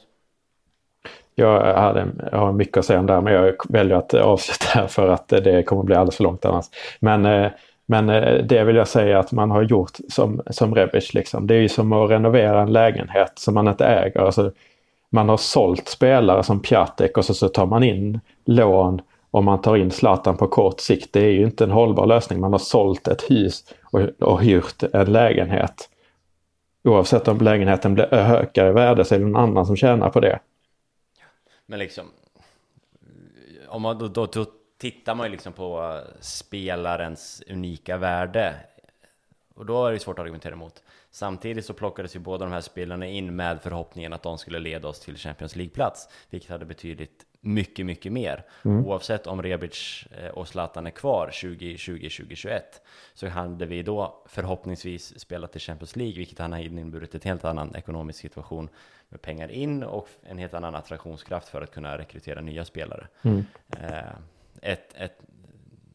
Jag, 1.34 1.74
hade, 1.74 2.06
jag 2.32 2.38
har 2.38 2.52
mycket 2.52 2.76
att 2.76 2.84
säga 2.84 2.98
om 2.98 3.06
det 3.06 3.12
här 3.12 3.20
men 3.20 3.32
jag 3.32 3.54
väljer 3.68 3.96
att 3.96 4.14
avsluta 4.14 4.80
här 4.80 4.86
för 4.86 5.08
att 5.08 5.28
det 5.28 5.62
kommer 5.62 5.82
bli 5.82 5.94
alldeles 5.94 6.16
för 6.16 6.24
långt 6.24 6.44
annars. 6.44 6.66
Men, 7.00 7.26
eh, 7.26 7.50
men 7.86 8.06
det 8.46 8.64
vill 8.64 8.76
jag 8.76 8.88
säga 8.88 9.18
att 9.18 9.32
man 9.32 9.50
har 9.50 9.62
gjort 9.62 9.98
som, 10.08 10.42
som 10.50 10.74
Rebic. 10.74 11.14
Liksom. 11.14 11.46
Det 11.46 11.54
är 11.54 11.60
ju 11.60 11.68
som 11.68 11.92
att 11.92 12.10
renovera 12.10 12.62
en 12.62 12.72
lägenhet 12.72 13.32
som 13.34 13.54
man 13.54 13.68
inte 13.68 13.86
äger. 13.86 14.20
Alltså, 14.20 14.52
man 15.10 15.28
har 15.28 15.36
sålt 15.36 15.88
spelare 15.88 16.42
som 16.42 16.60
Piatek 16.60 17.18
och 17.18 17.24
så, 17.24 17.34
så 17.34 17.48
tar 17.48 17.66
man 17.66 17.82
in 17.82 18.20
lån 18.44 19.02
om 19.30 19.44
man 19.44 19.60
tar 19.60 19.76
in 19.76 19.90
Zlatan 19.90 20.36
på 20.36 20.48
kort 20.48 20.80
sikt. 20.80 21.12
Det 21.12 21.20
är 21.20 21.30
ju 21.30 21.44
inte 21.44 21.64
en 21.64 21.70
hållbar 21.70 22.06
lösning. 22.06 22.40
Man 22.40 22.52
har 22.52 22.58
sålt 22.58 23.08
ett 23.08 23.30
hus 23.30 23.74
och, 23.82 24.00
och 24.00 24.42
hyrt 24.42 24.82
en 24.82 25.12
lägenhet. 25.12 25.90
Oavsett 26.84 27.28
om 27.28 27.38
lägenheten 27.38 27.94
blir 27.94 28.14
ökar 28.14 28.66
i 28.66 28.72
värde 28.72 29.04
så 29.04 29.14
är 29.14 29.18
det 29.18 29.24
någon 29.24 29.42
annan 29.42 29.66
som 29.66 29.76
tjänar 29.76 30.10
på 30.10 30.20
det. 30.20 30.40
Men 31.66 31.78
liksom, 31.78 32.06
om 33.68 33.82
man 33.82 33.98
då, 33.98 34.08
då, 34.08 34.26
då 34.26 34.46
tittar 34.78 35.14
man 35.14 35.26
ju 35.26 35.32
liksom 35.32 35.52
på 35.52 35.82
eh, 35.82 36.20
spelarens 36.20 37.42
unika 37.50 37.96
värde. 37.96 38.54
Och 39.54 39.66
då 39.66 39.86
är 39.86 39.92
det 39.92 39.98
svårt 39.98 40.18
att 40.18 40.22
argumentera 40.22 40.52
emot. 40.52 40.82
Samtidigt 41.10 41.64
så 41.64 41.74
plockades 41.74 42.16
ju 42.16 42.20
båda 42.20 42.44
de 42.44 42.52
här 42.52 42.60
spelarna 42.60 43.06
in 43.06 43.36
med 43.36 43.62
förhoppningen 43.62 44.12
att 44.12 44.22
de 44.22 44.38
skulle 44.38 44.58
leda 44.58 44.88
oss 44.88 45.00
till 45.00 45.16
Champions 45.16 45.56
League-plats, 45.56 46.08
vilket 46.30 46.50
hade 46.50 46.64
betydligt 46.64 47.26
mycket, 47.40 47.86
mycket 47.86 48.12
mer. 48.12 48.44
Mm. 48.64 48.86
Oavsett 48.86 49.26
om 49.26 49.42
Rebic 49.42 50.06
eh, 50.10 50.28
och 50.28 50.48
Zlatan 50.48 50.86
är 50.86 50.90
kvar 50.90 51.30
2020-2021 51.32 52.60
så 53.14 53.28
hade 53.28 53.66
vi 53.66 53.82
då 53.82 54.22
förhoppningsvis 54.26 55.20
spelat 55.20 55.56
i 55.56 55.58
Champions 55.58 55.96
League, 55.96 56.16
vilket 56.16 56.38
han 56.38 56.52
har 56.52 56.58
inneburit 56.58 57.14
ett 57.14 57.24
helt 57.24 57.44
annan 57.44 57.76
ekonomisk 57.76 58.18
situation 58.18 58.68
med 59.08 59.22
pengar 59.22 59.50
in 59.50 59.82
och 59.82 60.08
en 60.22 60.38
helt 60.38 60.54
annan 60.54 60.74
attraktionskraft 60.74 61.48
för 61.48 61.62
att 61.62 61.70
kunna 61.70 61.98
rekrytera 61.98 62.40
nya 62.40 62.64
spelare. 62.64 63.06
Mm. 63.22 63.44
Eh, 63.70 64.12
ett, 64.62 64.94
ett 64.94 65.18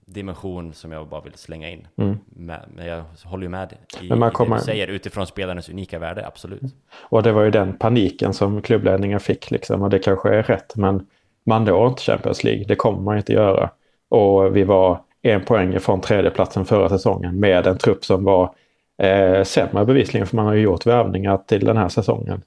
dimension 0.06 0.74
som 0.74 0.92
jag 0.92 1.08
bara 1.08 1.22
vill 1.22 1.34
slänga 1.34 1.70
in. 1.70 1.88
Mm. 1.98 2.18
Men 2.26 2.60
jag 2.78 3.04
håller 3.24 3.44
ju 3.44 3.50
med 3.50 3.74
i, 4.02 4.10
Men 4.10 4.20
man 4.20 4.32
kommer... 4.32 4.56
det 4.56 4.62
du 4.62 4.66
säger 4.66 4.88
utifrån 4.88 5.28
spelarens 5.28 5.70
unika 5.70 6.00
värde, 6.00 6.28
absolut. 6.28 6.62
Och 7.02 7.24
det 7.24 7.32
var 7.32 7.44
ju 7.44 7.52
den 7.52 7.78
paniken 7.78 8.34
som 8.34 8.62
klubbledningen 8.62 9.20
fick 9.20 9.52
liksom 9.52 9.82
och 9.82 9.90
det 9.90 10.00
kanske 10.00 10.30
är 10.30 10.44
rätt 10.44 10.76
men 10.76 11.08
man 11.46 11.64
når 11.64 11.88
inte 11.88 12.02
Champions 12.02 12.44
League. 12.44 12.66
Det 12.68 12.76
kommer 12.76 13.02
man 13.02 13.18
inte 13.18 13.34
göra. 13.34 13.70
Och 14.10 14.56
vi 14.56 14.64
var 14.64 15.00
en 15.22 15.46
poäng 15.46 15.74
ifrån 15.74 16.02
tredjeplatsen 16.02 16.66
förra 16.66 16.90
säsongen 16.90 17.40
med 17.40 17.68
en 17.68 17.78
trupp 17.78 18.06
som 18.06 18.24
var 18.24 18.56
eh, 19.02 19.44
sämre 19.44 19.86
bevisligen 19.86 20.28
för 20.28 20.36
man 20.36 20.46
har 20.46 20.54
ju 20.54 20.62
gjort 20.62 20.86
värvningar 20.86 21.38
till 21.38 21.66
den 21.66 21.78
här 21.78 21.90
säsongen. 21.90 22.42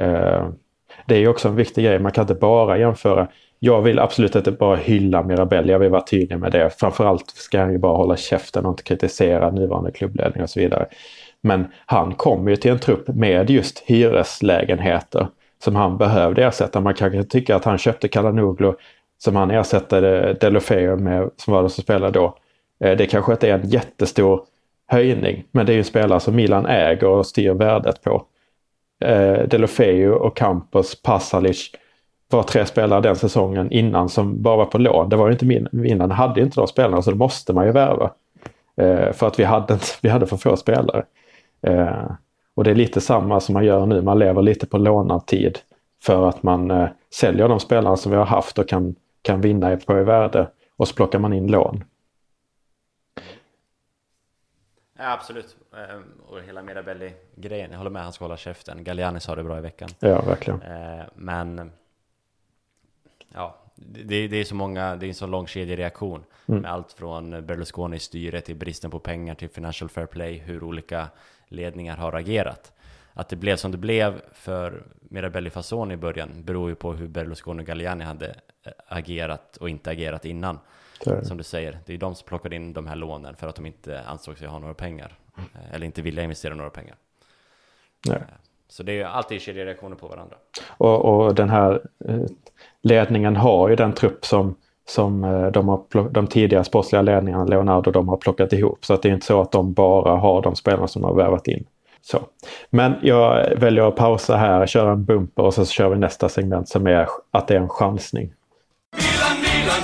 Eh, 0.00 0.48
det 1.06 1.16
är 1.16 1.28
också 1.28 1.48
en 1.48 1.56
viktig 1.56 1.84
grej, 1.84 1.98
man 1.98 2.12
kan 2.12 2.22
inte 2.22 2.34
bara 2.34 2.78
jämföra. 2.78 3.28
Jag 3.62 3.82
vill 3.82 3.98
absolut 3.98 4.36
inte 4.36 4.52
bara 4.52 4.76
hylla 4.76 5.22
Mirabelli, 5.22 5.72
jag 5.72 5.78
vill 5.78 5.90
vara 5.90 6.04
tydlig 6.04 6.38
med 6.38 6.52
det. 6.52 6.70
Framförallt 6.78 7.30
ska 7.30 7.60
han 7.60 7.72
ju 7.72 7.78
bara 7.78 7.96
hålla 7.96 8.16
käften 8.16 8.66
och 8.66 8.72
inte 8.72 8.82
kritisera 8.82 9.50
nuvarande 9.50 9.90
klubbledning 9.90 10.42
och 10.42 10.50
så 10.50 10.60
vidare. 10.60 10.86
Men 11.40 11.66
han 11.86 12.14
kom 12.14 12.48
ju 12.48 12.56
till 12.56 12.70
en 12.70 12.78
trupp 12.78 13.08
med 13.08 13.50
just 13.50 13.78
hyreslägenheter 13.78 15.28
som 15.64 15.76
han 15.76 15.98
behövde 15.98 16.44
ersätta. 16.44 16.80
Man 16.80 16.94
kan 16.94 17.28
tycka 17.28 17.56
att 17.56 17.64
han 17.64 17.78
köpte 17.78 18.08
Kalanoglu 18.08 18.72
som 19.18 19.36
han 19.36 19.50
ersatte 19.50 20.32
Delofeo 20.32 20.96
med, 20.96 21.30
som 21.36 21.54
var 21.54 21.60
den 21.60 21.70
som 21.70 21.82
spelade 21.82 22.18
då. 22.18 22.36
Eh, 22.84 22.96
det 22.96 23.06
kanske 23.06 23.32
inte 23.32 23.48
är 23.48 23.54
en 23.54 23.68
jättestor 23.68 24.44
höjning, 24.86 25.44
men 25.50 25.66
det 25.66 25.72
är 25.72 25.74
ju 25.74 25.78
en 25.78 25.84
spelare 25.84 26.20
som 26.20 26.36
Milan 26.36 26.66
äger 26.66 27.06
och 27.06 27.26
styr 27.26 27.52
värdet 27.52 28.02
på. 28.02 28.24
Eh, 29.04 29.48
Delofeo 29.48 30.12
och 30.12 30.36
Campos, 30.36 31.02
Pasalic 31.02 31.70
var 32.36 32.42
tre 32.42 32.66
spelare 32.66 33.00
den 33.00 33.16
säsongen 33.16 33.72
innan 33.72 34.08
som 34.08 34.42
bara 34.42 34.56
var 34.56 34.64
på 34.64 34.78
lån. 34.78 35.08
Det 35.08 35.16
var 35.16 35.26
ju 35.26 35.32
inte 35.32 35.46
min, 35.46 35.68
Milan 35.72 36.10
hade 36.10 36.40
inte 36.40 36.60
de 36.60 36.66
spelarna 36.66 37.02
så 37.02 37.10
då 37.10 37.16
måste 37.16 37.52
man 37.52 37.66
ju 37.66 37.72
värva. 37.72 38.10
Eh, 38.76 39.12
för 39.12 39.26
att 39.26 39.38
vi 39.38 39.44
hade, 39.44 39.78
vi 40.02 40.08
hade 40.08 40.26
för 40.26 40.36
få 40.36 40.56
spelare. 40.56 41.04
Och 42.54 42.64
det 42.64 42.70
är 42.70 42.74
lite 42.74 43.00
samma 43.00 43.40
som 43.40 43.52
man 43.52 43.64
gör 43.64 43.86
nu. 43.86 44.02
Man 44.02 44.18
lever 44.18 44.42
lite 44.42 44.66
på 44.66 44.78
lånad 44.78 45.26
tid 45.26 45.58
för 46.02 46.28
att 46.28 46.42
man 46.42 46.70
eh, 46.70 46.88
säljer 47.14 47.48
de 47.48 47.60
spelare 47.60 47.96
som 47.96 48.12
vi 48.12 48.18
har 48.18 48.26
haft 48.26 48.58
och 48.58 48.68
kan, 48.68 48.94
kan 49.22 49.40
vinna 49.40 49.76
på 49.76 49.98
i 49.98 50.02
värde 50.02 50.50
och 50.76 50.88
så 50.88 50.94
plockar 50.94 51.18
man 51.18 51.32
in 51.32 51.46
lån. 51.46 51.84
Ja, 54.98 55.12
absolut. 55.12 55.56
Ehm, 55.72 56.04
och 56.26 56.40
hela 56.40 56.62
Mirabelli-grejen. 56.62 57.70
Jag 57.70 57.78
håller 57.78 57.90
med, 57.90 58.02
han 58.02 58.12
ska 58.12 58.24
hålla 58.24 58.36
käften. 58.36 58.84
Galliani 58.84 59.20
sa 59.20 59.34
det 59.34 59.42
bra 59.42 59.58
i 59.58 59.60
veckan. 59.60 59.88
Ja, 59.98 60.22
verkligen. 60.22 60.62
Ehm, 60.62 61.06
men 61.14 61.72
ja, 63.34 63.56
det, 63.74 64.28
det 64.28 64.36
är 64.36 64.44
så 64.44 64.54
många, 64.54 64.96
det 64.96 65.06
är 65.06 65.08
en 65.08 65.14
så 65.14 65.26
lång 65.26 65.46
kedjereaktion. 65.46 66.24
Mm. 66.46 66.62
Med 66.62 66.70
allt 66.70 66.92
från 66.92 67.46
Berlusconi-styret 67.46 68.44
till 68.44 68.56
bristen 68.56 68.90
på 68.90 68.98
pengar 68.98 69.34
till 69.34 69.48
Financial 69.48 69.88
Fair 69.90 70.06
Play, 70.06 70.38
hur 70.38 70.64
olika 70.64 71.08
ledningar 71.48 71.96
har 71.96 72.12
agerat. 72.12 72.72
Att 73.12 73.28
det 73.28 73.36
blev 73.36 73.56
som 73.56 73.70
det 73.70 73.78
blev 73.78 74.22
för 74.32 74.82
Mirabelli 75.00 75.50
Fasson 75.50 75.92
i 75.92 75.96
början 75.96 76.30
beror 76.44 76.68
ju 76.68 76.74
på 76.74 76.92
hur 76.92 77.08
Berlusconi 77.08 77.62
och 77.62 77.66
Galliani 77.66 78.04
hade 78.04 78.26
eh, 78.62 78.72
agerat 78.86 79.56
och 79.56 79.68
inte 79.70 79.90
agerat 79.90 80.24
innan. 80.24 80.58
Som 81.22 81.36
du 81.36 81.42
säger, 81.42 81.78
det 81.86 81.94
är 81.94 81.98
de 81.98 82.14
som 82.14 82.28
plockade 82.28 82.56
in 82.56 82.72
de 82.72 82.86
här 82.86 82.96
lånen 82.96 83.36
för 83.36 83.46
att 83.46 83.56
de 83.56 83.66
inte 83.66 84.02
ansåg 84.02 84.38
sig 84.38 84.48
ha 84.48 84.58
några 84.58 84.74
pengar. 84.74 85.18
Mm. 85.36 85.48
Eller 85.72 85.86
inte 85.86 86.02
vilja 86.02 86.22
investera 86.22 86.54
några 86.54 86.70
pengar. 86.70 86.96
Nej. 88.06 88.22
Eh, 88.70 88.72
så 88.72 88.82
det 88.82 88.92
är 88.92 88.96
ju 88.96 89.04
alltid 89.04 89.40
kedjereaktioner 89.40 89.96
på 89.96 90.06
varandra. 90.06 90.36
Och, 90.68 91.04
och 91.04 91.34
den 91.34 91.50
här 91.50 91.82
ledningen 92.82 93.36
har 93.36 93.68
ju 93.68 93.76
den 93.76 93.92
trupp 93.92 94.24
som 94.24 94.54
som 94.90 95.24
eh, 95.24 95.46
de, 95.46 95.68
har 95.68 96.10
de 96.10 96.26
tidigare 96.26 96.64
sportsliga 96.64 97.02
ledningarna, 97.02 97.44
Leonardo, 97.44 97.90
de 97.90 98.08
har 98.08 98.16
plockat 98.16 98.52
ihop. 98.52 98.84
Så 98.84 98.94
att 98.94 99.02
det 99.02 99.08
är 99.08 99.12
inte 99.12 99.26
så 99.26 99.40
att 99.40 99.52
de 99.52 99.72
bara 99.72 100.16
har 100.16 100.42
de 100.42 100.56
spelarna 100.56 100.88
som 100.88 101.02
de 101.02 101.08
har 101.08 101.14
värvat 101.14 101.48
in. 101.48 101.64
Så. 102.02 102.20
Men 102.70 102.94
jag 103.02 103.56
väljer 103.56 103.88
att 103.88 103.96
pausa 103.96 104.36
här, 104.36 104.66
köra 104.66 104.92
en 104.92 105.04
bumper 105.04 105.42
och 105.42 105.54
så 105.54 105.64
kör 105.66 105.88
vi 105.88 105.98
nästa 105.98 106.28
segment 106.28 106.68
som 106.68 106.86
är 106.86 107.08
att 107.30 107.48
det 107.48 107.54
är 107.54 107.60
en 107.60 107.68
chansning. 107.68 108.32
Milan, 108.96 109.36
Milan, 109.40 109.82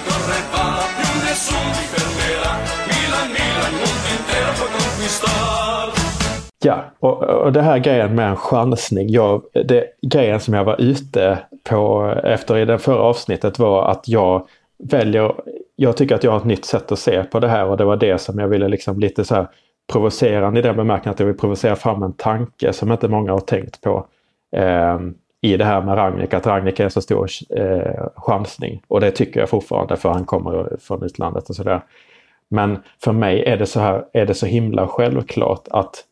Ja, 6.66 6.84
och, 7.00 7.22
och 7.22 7.52
det 7.52 7.62
här 7.62 7.78
grejen 7.78 8.14
med 8.14 8.28
en 8.28 8.36
chansning. 8.36 9.08
Jag, 9.08 9.42
det, 9.52 9.84
grejen 10.02 10.40
som 10.40 10.54
jag 10.54 10.64
var 10.64 10.80
ute 10.80 11.38
på 11.64 12.14
efter 12.24 12.58
i 12.58 12.64
det 12.64 12.78
förra 12.78 13.02
avsnittet 13.02 13.58
var 13.58 13.90
att 13.90 14.08
jag 14.08 14.48
väljer, 14.78 15.34
jag 15.76 15.96
tycker 15.96 16.14
att 16.14 16.24
jag 16.24 16.30
har 16.30 16.38
ett 16.38 16.44
nytt 16.44 16.64
sätt 16.64 16.92
att 16.92 16.98
se 16.98 17.22
på 17.22 17.40
det 17.40 17.48
här 17.48 17.66
och 17.66 17.76
det 17.76 17.84
var 17.84 17.96
det 17.96 18.18
som 18.18 18.38
jag 18.38 18.48
ville 18.48 18.68
liksom 18.68 19.00
lite 19.00 19.24
så 19.24 19.34
här 19.34 19.46
provocerande 19.92 20.60
i 20.60 20.62
den 20.62 20.76
bemärkelsen 20.76 21.12
att 21.12 21.20
jag 21.20 21.26
vill 21.26 21.36
provocera 21.36 21.76
fram 21.76 22.02
en 22.02 22.12
tanke 22.12 22.72
som 22.72 22.92
inte 22.92 23.08
många 23.08 23.32
har 23.32 23.40
tänkt 23.40 23.80
på. 23.80 24.06
Eh, 24.56 24.98
I 25.40 25.56
det 25.56 25.64
här 25.64 25.82
med 25.82 25.96
Ragnik, 25.96 26.34
att 26.34 26.46
Ragnik 26.46 26.80
är 26.80 26.84
en 26.84 26.90
så 26.90 27.00
stor 27.00 27.28
eh, 27.50 28.06
chansning. 28.16 28.82
Och 28.88 29.00
det 29.00 29.10
tycker 29.10 29.40
jag 29.40 29.48
fortfarande 29.48 29.96
för 29.96 30.08
han 30.08 30.24
kommer 30.24 30.76
från 30.80 31.02
utlandet 31.02 31.48
och 31.48 31.56
sådär. 31.56 31.80
Men 32.48 32.78
för 33.04 33.12
mig 33.12 33.44
är 33.44 33.56
det 33.56 33.66
så 33.66 33.80
här, 33.80 34.04
är 34.12 34.26
det 34.26 34.34
så 34.34 34.46
himla 34.46 34.88
självklart 34.88 35.68
att 35.70 36.04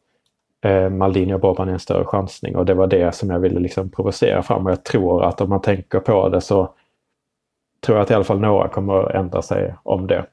eh, 0.65 0.91
Maldini 0.91 1.35
och 1.35 1.41
Boban 1.41 1.69
är 1.69 1.73
en 1.73 1.79
större 1.79 2.05
chansning 2.05 2.57
och 2.57 2.67
det 2.67 2.75
var 2.75 2.87
det 2.87 3.15
som 3.15 3.31
jag 3.31 3.39
ville 3.39 3.61
liksom 3.61 3.91
provocera 3.91 4.43
fram 4.43 4.67
och 4.67 4.73
jag 4.73 4.85
tror 4.85 5.25
att 5.25 5.41
om 5.41 5.49
man 5.49 5.61
tänker 5.61 6.01
på 6.01 6.29
det 6.29 6.41
så 6.41 6.75
tror 7.81 7.99
jag 7.99 8.05
att 8.05 8.11
i 8.11 8.15
alla 8.15 8.25
fall 8.25 8.41
några 8.41 8.69
kommer 8.69 9.03
att 9.03 9.15
ändra 9.15 9.43
sig 9.43 9.75
om 9.83 10.07
det. 10.07 10.27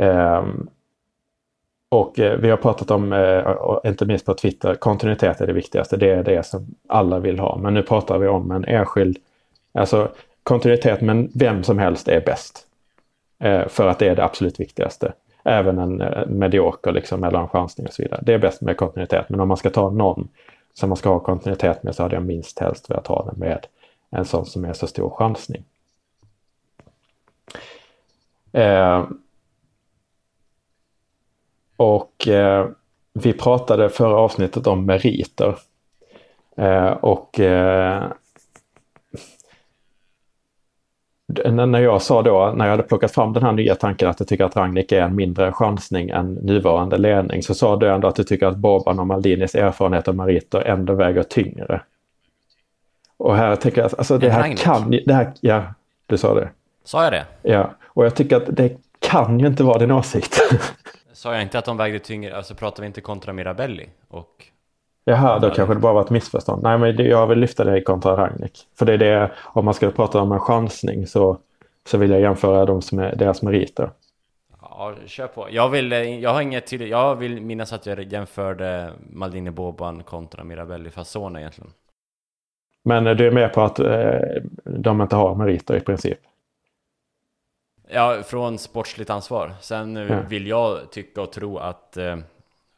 Eh, 0.00 0.44
och 1.88 2.18
eh, 2.18 2.38
vi 2.38 2.50
har 2.50 2.56
pratat 2.56 2.90
om, 2.90 3.12
eh, 3.12 3.90
inte 3.90 4.06
minst 4.06 4.26
på 4.26 4.34
Twitter, 4.34 4.74
kontinuitet 4.74 5.40
är 5.40 5.46
det 5.46 5.52
viktigaste. 5.52 5.96
Det 5.96 6.10
är 6.10 6.22
det 6.22 6.46
som 6.46 6.66
alla 6.88 7.18
vill 7.18 7.38
ha. 7.38 7.58
Men 7.58 7.74
nu 7.74 7.82
pratar 7.82 8.18
vi 8.18 8.28
om 8.28 8.50
en 8.50 8.64
enskild, 8.64 9.18
alltså 9.72 10.08
kontinuitet, 10.42 11.00
men 11.00 11.30
vem 11.34 11.62
som 11.62 11.78
helst 11.78 12.08
är 12.08 12.20
bäst. 12.20 12.66
Eh, 13.38 13.68
för 13.68 13.86
att 13.86 13.98
det 13.98 14.08
är 14.08 14.16
det 14.16 14.24
absolut 14.24 14.60
viktigaste. 14.60 15.12
Även 15.44 15.78
en 15.78 16.00
eh, 16.00 16.26
medioker 16.26 16.92
liksom, 16.92 17.24
eller 17.24 17.38
en 17.38 17.48
chansning 17.48 17.86
och 17.86 17.92
så 17.92 18.02
vidare. 18.02 18.20
Det 18.22 18.34
är 18.34 18.38
bäst 18.38 18.60
med 18.60 18.76
kontinuitet. 18.76 19.28
Men 19.28 19.40
om 19.40 19.48
man 19.48 19.56
ska 19.56 19.70
ta 19.70 19.90
någon 19.90 20.28
som 20.74 20.88
man 20.88 20.96
ska 20.96 21.08
ha 21.08 21.20
kontinuitet 21.20 21.82
med 21.82 21.94
så 21.94 22.02
hade 22.02 22.14
jag 22.14 22.24
minst 22.24 22.58
helst 22.58 22.90
velat 22.90 23.06
ha 23.06 23.24
den 23.24 23.38
med 23.38 23.66
en 24.10 24.24
sån 24.24 24.46
som 24.46 24.64
är 24.64 24.72
så 24.72 24.86
stor 24.86 25.10
chansning. 25.10 25.64
Eh, 28.52 29.04
och 31.76 32.28
eh, 32.28 32.68
vi 33.12 33.32
pratade 33.32 33.88
förra 33.88 34.16
avsnittet 34.16 34.66
om 34.66 34.86
meriter. 34.86 35.58
Eh, 36.56 36.90
och 36.90 37.40
eh, 37.40 38.04
när 41.52 41.80
jag 41.80 42.02
sa 42.02 42.22
då, 42.22 42.52
när 42.56 42.64
jag 42.64 42.70
hade 42.70 42.82
plockat 42.82 43.12
fram 43.12 43.32
den 43.32 43.42
här 43.42 43.52
nya 43.52 43.74
tanken 43.74 44.08
att 44.08 44.20
jag 44.20 44.28
tycker 44.28 44.44
att 44.44 44.56
Ragnik 44.56 44.92
är 44.92 45.02
en 45.02 45.16
mindre 45.16 45.52
chansning 45.52 46.10
än 46.10 46.34
nuvarande 46.34 46.98
ledning, 46.98 47.42
så 47.42 47.54
sa 47.54 47.76
du 47.76 47.88
ändå 47.88 48.08
att 48.08 48.16
du 48.16 48.24
tycker 48.24 48.46
att 48.46 48.56
Boban 48.56 48.98
och 48.98 49.06
Maldinis 49.06 49.54
erfarenhet 49.54 50.08
och 50.08 50.14
meriter 50.14 50.60
ändå 50.60 50.94
väger 50.94 51.22
tyngre. 51.22 51.80
Och 53.16 53.36
här 53.36 53.56
tänker 53.56 53.80
jag, 53.80 53.90
alltså 53.98 54.18
det 54.18 54.30
här 54.30 54.56
kan 54.56 54.90
det 54.90 55.14
här, 55.14 55.32
ja, 55.40 55.62
du 56.06 56.18
sa 56.18 56.34
det. 56.34 56.50
Sa 56.84 57.04
jag 57.04 57.12
det? 57.12 57.24
Ja, 57.42 57.70
och 57.86 58.04
jag 58.04 58.14
tycker 58.14 58.36
att 58.36 58.56
det 58.56 58.76
kan 58.98 59.40
ju 59.40 59.46
inte 59.46 59.62
vara 59.64 59.78
din 59.78 59.90
åsikt. 59.90 60.40
Sa 61.12 61.32
jag 61.32 61.42
inte 61.42 61.58
att 61.58 61.64
de 61.64 61.76
vägde 61.76 61.98
tyngre, 61.98 62.36
alltså 62.36 62.54
pratar 62.54 62.82
vi 62.82 62.86
inte 62.86 63.00
kontra 63.00 63.32
Mirabelli? 63.32 63.88
Och... 64.08 64.46
Jaha, 65.04 65.38
då 65.38 65.50
kanske 65.50 65.74
det 65.74 65.80
bara 65.80 65.92
var 65.92 66.00
ett 66.00 66.10
missförstånd. 66.10 66.62
Nej, 66.62 66.78
men 66.78 66.96
jag 66.96 67.26
vill 67.26 67.38
lyfta 67.38 67.64
det 67.64 67.80
kontra 67.80 68.16
Ragnik. 68.16 68.66
För 68.78 68.86
det 68.86 68.92
är 68.92 68.98
det, 68.98 69.30
om 69.44 69.64
man 69.64 69.74
ska 69.74 69.90
prata 69.90 70.20
om 70.20 70.32
en 70.32 70.40
chansning 70.40 71.06
så, 71.06 71.38
så 71.86 71.98
vill 71.98 72.10
jag 72.10 72.20
jämföra 72.20 72.64
dem 72.64 72.82
som 72.82 72.98
är, 72.98 73.16
deras 73.16 73.42
meriter. 73.42 73.90
Ja, 74.60 74.94
kör 75.06 75.26
på. 75.26 75.46
Jag 75.50 75.68
vill, 75.68 75.92
jag 76.22 76.30
har 76.30 76.40
inget 76.40 76.66
tydligt, 76.66 76.90
jag 76.90 77.14
vill 77.14 77.40
minnas 77.40 77.72
att 77.72 77.86
jag 77.86 78.12
jämförde 78.12 78.92
Maldini 79.10 79.50
Boban 79.50 80.02
kontra 80.02 80.44
Mirabelli 80.44 80.90
Fasona 80.90 81.40
egentligen. 81.40 81.70
Men 82.84 83.04
du 83.04 83.26
är 83.26 83.30
med 83.30 83.52
på 83.52 83.60
att 83.62 83.78
eh, 83.78 84.18
de 84.64 85.00
inte 85.00 85.16
har 85.16 85.34
meriter 85.34 85.76
i 85.76 85.80
princip? 85.80 86.18
Ja, 87.88 88.22
från 88.22 88.58
sportsligt 88.58 89.10
ansvar. 89.10 89.52
Sen 89.60 89.96
ja. 89.96 90.20
vill 90.28 90.46
jag 90.46 90.90
tycka 90.90 91.22
och 91.22 91.32
tro 91.32 91.58
att, 91.58 91.96
eh, 91.96 92.16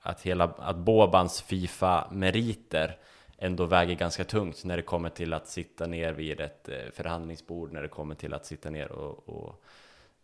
att, 0.03 0.23
hela, 0.23 0.45
att 0.45 0.77
Bobans 0.77 1.43
Fifa-meriter 1.43 2.97
ändå 3.39 3.65
väger 3.65 3.95
ganska 3.95 4.25
tungt 4.25 4.65
när 4.65 4.77
det 4.77 4.83
kommer 4.83 5.09
till 5.09 5.33
att 5.33 5.49
sitta 5.49 5.87
ner 5.87 6.13
vid 6.13 6.41
ett 6.41 6.69
eh, 6.69 6.75
förhandlingsbord, 6.95 7.73
när 7.73 7.83
det 7.83 7.89
kommer 7.89 8.15
till 8.15 8.35
att 8.35 8.47
sitta 8.47 8.71
ner 8.71 8.93
och, 8.93 9.29
och 9.29 9.63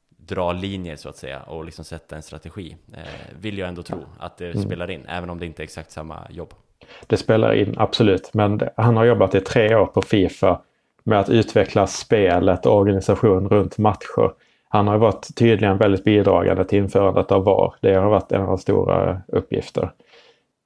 dra 0.09 0.53
linjer 0.53 0.97
så 0.97 1.09
att 1.09 1.16
säga 1.16 1.43
och 1.43 1.64
liksom 1.64 1.85
sätta 1.85 2.16
en 2.16 2.22
strategi. 2.22 2.76
Eh, 2.93 3.37
vill 3.41 3.59
jag 3.59 3.68
ändå 3.68 3.83
tro 3.83 3.99
att 4.18 4.37
det 4.37 4.51
mm. 4.51 4.62
spelar 4.62 4.91
in, 4.91 5.07
även 5.09 5.31
om 5.31 5.39
det 5.39 5.47
inte 5.47 5.62
är 5.62 5.64
exakt 5.64 5.91
samma 5.91 6.26
jobb. 6.31 6.55
Det 7.07 7.16
spelar 7.16 7.55
in, 7.55 7.74
absolut. 7.79 8.35
Men 8.35 8.61
han 8.76 8.97
har 8.97 9.05
jobbat 9.05 9.35
i 9.35 9.41
tre 9.41 9.74
år 9.74 9.87
på 9.87 10.03
Fifa 10.03 10.61
med 11.05 11.20
att 11.20 11.31
utveckla 11.31 11.87
spelet 11.87 12.66
och 12.66 12.76
organisation 12.76 13.49
runt 13.49 13.79
matcher 13.79 14.33
han 14.69 14.89
har 14.89 14.99
varit 14.99 15.37
tydligen 15.37 15.79
väldigt 15.79 16.05
bidragande 16.05 16.64
till 16.64 16.79
införandet 16.79 17.33
av 17.33 17.45
VAR. 17.45 17.75
Det 17.81 17.95
har 17.95 18.11
varit 18.11 18.33
en 18.33 18.41
av 18.41 18.47
hans 18.47 18.62
stora 18.62 19.23
uppgifter. 19.29 19.91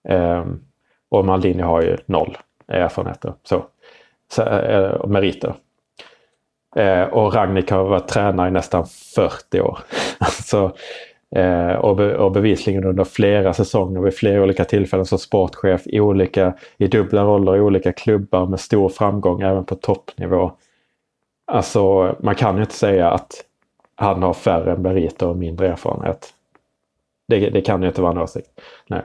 Ehm, 0.08 0.60
och 1.08 1.24
Maldini 1.24 1.62
har 1.62 1.82
ju 1.82 1.96
noll 2.06 2.38
erfarenheter, 2.68 3.32
så, 3.42 3.64
så 4.32 4.42
eh, 4.42 5.06
meriter. 5.06 5.54
Eh, 6.76 7.02
och 7.02 7.34
Ragnik 7.34 7.70
har 7.70 7.84
varit 7.84 8.08
tränare 8.08 8.48
i 8.48 8.50
nästan 8.50 8.86
40 9.14 9.60
år. 9.60 9.78
alltså, 10.18 10.72
och, 11.78 11.96
be, 11.96 12.16
och 12.16 12.32
bevisligen 12.32 12.84
under 12.84 13.04
flera 13.04 13.52
säsonger 13.52 14.00
vid 14.00 14.14
flera 14.14 14.42
olika 14.42 14.64
tillfällen 14.64 15.06
som 15.06 15.18
sportchef 15.18 15.86
i, 15.86 16.00
olika, 16.00 16.54
i 16.76 16.86
dubbla 16.86 17.24
roller 17.24 17.56
i 17.56 17.60
olika 17.60 17.92
klubbar 17.92 18.46
med 18.46 18.60
stor 18.60 18.88
framgång 18.88 19.42
även 19.42 19.64
på 19.64 19.74
toppnivå. 19.74 20.52
Alltså 21.46 22.14
man 22.20 22.34
kan 22.34 22.56
ju 22.56 22.62
inte 22.62 22.74
säga 22.74 23.10
att 23.10 23.44
han 24.02 24.22
har 24.22 24.34
färre 24.34 24.76
meriter 24.76 25.28
och 25.28 25.36
mindre 25.36 25.68
erfarenhet. 25.68 26.34
Det, 27.28 27.50
det 27.50 27.60
kan 27.60 27.82
ju 27.82 27.88
inte 27.88 28.02
vara 28.02 28.12
en 28.12 28.18
åsikt. 28.18 28.60
Nej. 28.86 29.02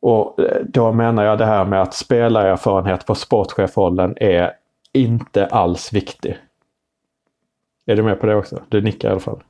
Och 0.00 0.38
eh, 0.40 0.62
då 0.64 0.92
menar 0.92 1.24
jag 1.24 1.38
det 1.38 1.46
här 1.46 1.64
med 1.64 1.82
att 1.82 1.94
spelarerfarenhet 1.94 3.06
på 3.06 3.14
sportchefrollen 3.14 4.16
är 4.20 4.52
inte 4.92 5.46
alls 5.46 5.92
viktig. 5.92 6.38
Är 7.86 7.96
du 7.96 8.02
med 8.02 8.20
på 8.20 8.26
det 8.26 8.34
också? 8.34 8.62
Du 8.68 8.80
nickar 8.80 9.08
i 9.08 9.10
alla 9.10 9.20
fall. 9.20 9.42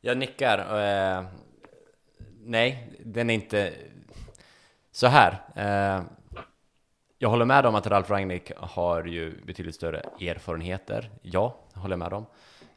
Jag 0.00 0.18
nickar. 0.18 0.58
Eh, 0.58 1.24
nej, 2.44 2.92
den 3.04 3.30
är 3.30 3.34
inte... 3.34 3.72
Så 4.92 5.06
här. 5.06 5.38
Eh, 5.54 6.02
jag 7.18 7.28
håller 7.28 7.44
med 7.44 7.66
om 7.66 7.74
att 7.74 7.86
Ralf 7.86 8.10
Rangnick 8.10 8.52
har 8.56 9.04
ju 9.04 9.34
betydligt 9.46 9.74
större 9.74 10.00
erfarenheter. 10.20 11.10
Ja, 11.22 11.56
jag 11.74 11.80
håller 11.80 11.96
med 11.96 12.12
om. 12.12 12.26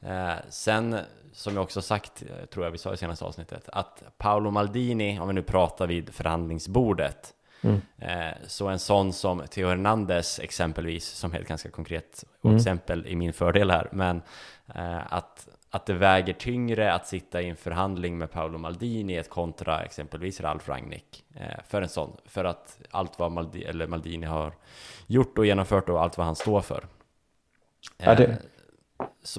Eh, 0.05 0.35
sen, 0.49 0.99
som 1.33 1.53
jag 1.53 1.63
också 1.63 1.81
sagt, 1.81 2.23
eh, 2.23 2.45
tror 2.45 2.65
jag 2.65 2.71
vi 2.71 2.77
sa 2.77 2.93
i 2.93 2.97
senaste 2.97 3.25
avsnittet, 3.25 3.69
att 3.71 4.03
Paolo 4.17 4.51
Maldini, 4.51 5.19
om 5.19 5.27
vi 5.27 5.33
nu 5.33 5.41
pratar 5.41 5.87
vid 5.87 6.13
förhandlingsbordet, 6.13 7.33
mm. 7.61 7.81
eh, 7.97 8.37
så 8.47 8.67
en 8.67 8.79
sån 8.79 9.13
som 9.13 9.43
Theo 9.49 9.67
Hernandez 9.67 10.39
exempelvis, 10.39 11.05
som 11.05 11.33
är 11.33 11.39
ett 11.39 11.47
ganska 11.47 11.69
konkret 11.69 12.23
mm. 12.43 12.55
exempel 12.55 13.07
i 13.07 13.15
min 13.15 13.33
fördel 13.33 13.71
här, 13.71 13.89
men 13.91 14.21
eh, 14.75 15.13
att, 15.13 15.47
att 15.69 15.85
det 15.85 15.93
väger 15.93 16.33
tyngre 16.33 16.93
att 16.93 17.07
sitta 17.07 17.41
i 17.41 17.49
en 17.49 17.55
förhandling 17.55 18.17
med 18.17 18.31
Paolo 18.31 18.57
Maldini 18.57 19.15
ett 19.15 19.29
kontra 19.29 19.83
exempelvis 19.83 20.41
Ralf 20.41 20.69
Rangnick 20.69 21.25
för 21.67 21.81
en 21.81 21.89
sån, 21.89 22.17
för 22.25 22.45
att 22.45 22.79
allt 22.91 23.19
vad 23.19 23.31
Maldini, 23.31 23.65
eller 23.65 23.87
Maldini 23.87 24.25
har 24.25 24.53
gjort 25.07 25.37
och 25.37 25.45
genomfört 25.45 25.89
och 25.89 26.01
allt 26.01 26.17
vad 26.17 26.25
han 26.25 26.35
står 26.35 26.61
för. 26.61 26.85
Ja, 27.97 28.15
det, 28.15 28.41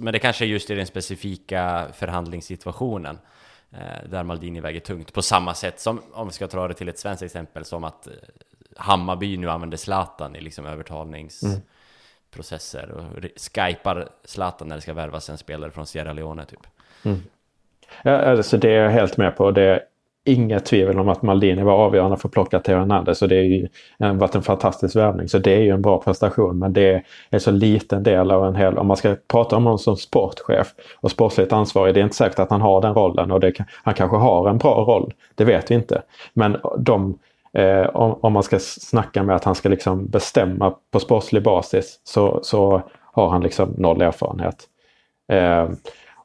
men 0.00 0.12
det 0.12 0.18
kanske 0.18 0.44
är 0.44 0.46
just 0.46 0.70
i 0.70 0.74
den 0.74 0.86
specifika 0.86 1.86
förhandlingssituationen 1.92 3.18
eh, 3.72 4.09
där 4.09 4.22
Maldini 4.22 4.61
väger 4.61 4.80
tungt. 4.80 5.12
På 5.12 5.22
samma 5.22 5.55
sätt 5.55 5.80
som, 5.80 6.02
om 6.12 6.26
vi 6.26 6.32
ska 6.32 6.46
ta 6.46 6.68
det 6.68 6.74
till 6.74 6.88
ett 6.88 6.98
svenskt 6.98 7.22
exempel, 7.22 7.64
som 7.64 7.84
att 7.84 8.07
eh, 8.07 8.12
Hammarby 8.76 9.36
nu 9.36 9.50
använder 9.50 9.76
Zlatan 9.76 10.36
i 10.36 10.40
liksom 10.40 10.66
övertalningsprocesser 10.66 12.90
och 12.90 13.05
skypar 13.36 14.09
Zlatan 14.24 14.68
när 14.68 14.76
det 14.76 14.82
ska 14.82 14.94
värvas 14.94 15.30
en 15.30 15.38
spelare 15.38 15.70
från 15.70 15.86
Sierra 15.86 16.12
Leone 16.12 16.46
typ. 16.46 16.66
Mm. 17.02 17.22
Ja, 18.02 18.16
alltså 18.16 18.57
det 18.57 18.70
är 18.70 18.82
jag 18.82 18.90
helt 18.90 19.16
med 19.16 19.36
på. 19.36 19.50
Det 19.50 19.82
inget 20.25 20.64
tvivel 20.64 20.99
om 20.99 21.09
att 21.09 21.22
Maldini 21.22 21.62
var 21.62 21.72
avgörande 21.72 22.16
för 22.16 22.29
att 22.29 22.33
plocka 22.33 22.59
Theo 22.61 22.79
Hernandez 22.79 23.18
Så 23.18 23.27
det 23.27 23.37
har 23.37 23.43
ju 23.43 23.68
varit 23.99 24.35
en 24.35 24.43
fantastisk 24.43 24.97
värvning. 24.97 25.29
Så 25.29 25.39
det 25.39 25.53
är 25.53 25.61
ju 25.61 25.70
en 25.70 25.83
bra 25.83 25.99
prestation 25.99 26.59
men 26.59 26.72
det 26.72 27.03
är 27.31 27.39
så 27.39 27.51
liten 27.51 28.03
del 28.03 28.31
av 28.31 28.47
en 28.47 28.55
hel... 28.55 28.79
Om 28.79 28.87
man 28.87 28.97
ska 28.97 29.16
prata 29.29 29.57
om 29.57 29.64
honom 29.64 29.79
som 29.79 29.97
sportchef 29.97 30.68
och 31.01 31.11
sportsligt 31.11 31.53
ansvarig, 31.53 31.95
det 31.95 32.01
är 32.01 32.05
inte 32.05 32.16
säkert 32.16 32.39
att 32.39 32.51
han 32.51 32.61
har 32.61 32.81
den 32.81 32.95
rollen 32.95 33.31
och 33.31 33.41
det, 33.41 33.53
han 33.83 33.95
kanske 33.95 34.16
har 34.16 34.49
en 34.49 34.59
bra 34.59 34.75
roll. 34.75 35.14
Det 35.35 35.45
vet 35.45 35.70
vi 35.70 35.75
inte. 35.75 36.03
Men 36.33 36.57
de, 36.79 37.18
eh, 37.53 37.87
om, 37.87 38.18
om, 38.20 38.33
man 38.33 38.43
ska 38.43 38.59
snacka 38.59 39.22
med 39.22 39.37
att 39.37 39.45
han 39.45 39.55
ska 39.55 39.68
liksom 39.68 40.07
bestämma 40.07 40.75
på 40.91 41.01
sportslig 41.01 41.43
basis 41.43 42.01
så, 42.05 42.41
så 42.43 42.83
har 43.12 43.29
han 43.29 43.43
liksom 43.43 43.75
noll 43.79 44.03
erfarenhet. 44.03 44.57
Eh, 45.33 45.68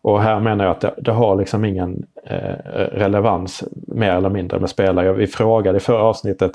och 0.01 0.21
här 0.21 0.39
menar 0.39 0.65
jag 0.65 0.71
att 0.71 0.81
det, 0.81 0.93
det 0.97 1.11
har 1.11 1.35
liksom 1.35 1.65
ingen 1.65 2.05
eh, 2.25 2.55
relevans 2.91 3.63
mer 3.87 4.11
eller 4.11 4.29
mindre 4.29 4.59
med 4.59 4.69
spelare. 4.69 5.13
Vi 5.13 5.27
frågade 5.27 5.77
i 5.77 5.81
förra 5.81 6.03
avsnittet 6.03 6.51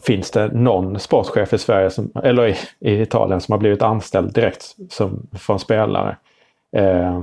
Finns 0.00 0.30
det 0.30 0.48
någon 0.52 0.98
sportchef 0.98 1.52
i 1.52 1.58
Sverige 1.58 1.90
som, 1.90 2.12
eller 2.22 2.46
i, 2.46 2.56
i 2.80 3.02
Italien 3.02 3.40
som 3.40 3.52
har 3.52 3.58
blivit 3.58 3.82
anställd 3.82 4.34
direkt 4.34 4.74
som, 4.90 5.26
från 5.32 5.58
spelare? 5.58 6.16
Eh, 6.76 7.22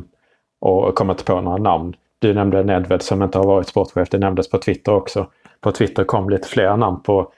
och 0.60 0.95
kommer 0.95 1.14
inte 1.14 1.24
på 1.24 1.41
några 1.41 1.58
namn. 1.58 1.95
Du 2.20 2.34
nämnde 2.34 2.64
Nedved 2.64 3.02
som 3.02 3.24
inte 3.24 3.38
har 3.38 3.45
varit 3.45 3.68
sportchef. 3.68 4.10
Det 4.10 4.18
nämndes 4.18 4.50
på 4.50 4.58
Twitter 4.58 4.93
också. 4.93 5.28
På 5.62 5.72
Twitter 5.72 6.04
kom 6.04 6.30
lite 6.30 6.47
fler 6.47 6.78
namn 6.78 7.04
på 7.04 7.32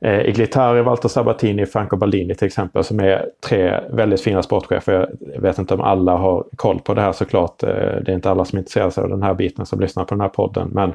eh, 0.00 0.20
Iglitari, 0.20 0.82
Walter 0.82 1.08
Sabatini, 1.08 1.66
Franco 1.66 1.96
Baldini 1.96 2.34
till 2.34 2.46
exempel 2.46 2.84
som 2.84 3.00
är 3.00 3.30
tre 3.40 3.80
väldigt 3.90 4.20
fina 4.20 4.42
sportchefer. 4.42 5.10
Jag 5.34 5.40
vet 5.40 5.58
inte 5.58 5.74
om 5.74 5.80
alla 5.80 6.16
har 6.16 6.44
koll 6.56 6.80
på 6.80 6.94
det 6.94 7.00
här 7.00 7.12
såklart. 7.12 7.62
Eh, 7.62 7.68
det 8.04 8.08
är 8.08 8.14
inte 8.14 8.30
alla 8.30 8.44
som 8.44 8.56
är 8.56 8.60
intresserade 8.60 9.02
av 9.02 9.08
den 9.08 9.22
här 9.22 9.34
biten 9.34 9.66
som 9.66 9.80
lyssnar 9.80 10.04
på 10.04 10.14
den 10.14 10.20
här 10.20 10.28
podden. 10.28 10.68
Men 10.72 10.92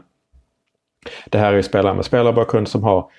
det 1.29 1.37
här 1.37 1.51
är 1.51 1.55
ju 1.55 1.63
spelare 1.63 1.93
med 1.93 2.05
spelarbakgrund 2.05 2.67
som 2.67 2.83
har 2.83 3.09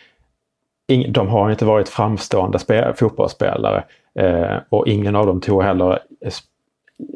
de 1.08 1.28
har 1.28 1.50
inte 1.50 1.64
varit 1.64 1.88
framstående 1.88 2.58
fotbollsspelare 2.96 3.84
eh, 4.18 4.56
och 4.68 4.88
ingen 4.88 5.16
av 5.16 5.26
dem 5.26 5.40
tog 5.40 5.62
heller 5.62 5.98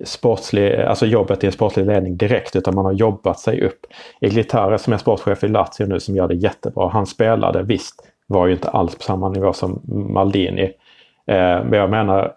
sportslig, 0.04 0.74
alltså 0.74 1.06
jobbet 1.06 1.44
i 1.44 1.46
en 1.46 1.52
sportslig 1.52 1.86
ledning 1.86 2.16
direkt 2.16 2.56
utan 2.56 2.74
man 2.74 2.84
har 2.84 2.92
jobbat 2.92 3.40
sig 3.40 3.62
upp. 3.62 3.86
Iglitare 4.20 4.78
som 4.78 4.92
är 4.92 4.98
sportchef 4.98 5.44
i 5.44 5.48
Lazio 5.48 5.86
nu 5.86 6.00
som 6.00 6.16
gör 6.16 6.28
det 6.28 6.34
jättebra. 6.34 6.88
Han 6.88 7.06
spelade 7.06 7.62
visst, 7.62 8.08
var 8.30 8.46
ju 8.46 8.52
inte 8.52 8.68
alls 8.68 8.94
på 8.94 9.02
samma 9.02 9.28
nivå 9.28 9.52
som 9.52 9.80
Maldini. 9.84 10.72
Eh, 11.26 11.64
men 11.64 11.72
jag 11.72 11.90
menar 11.90 12.32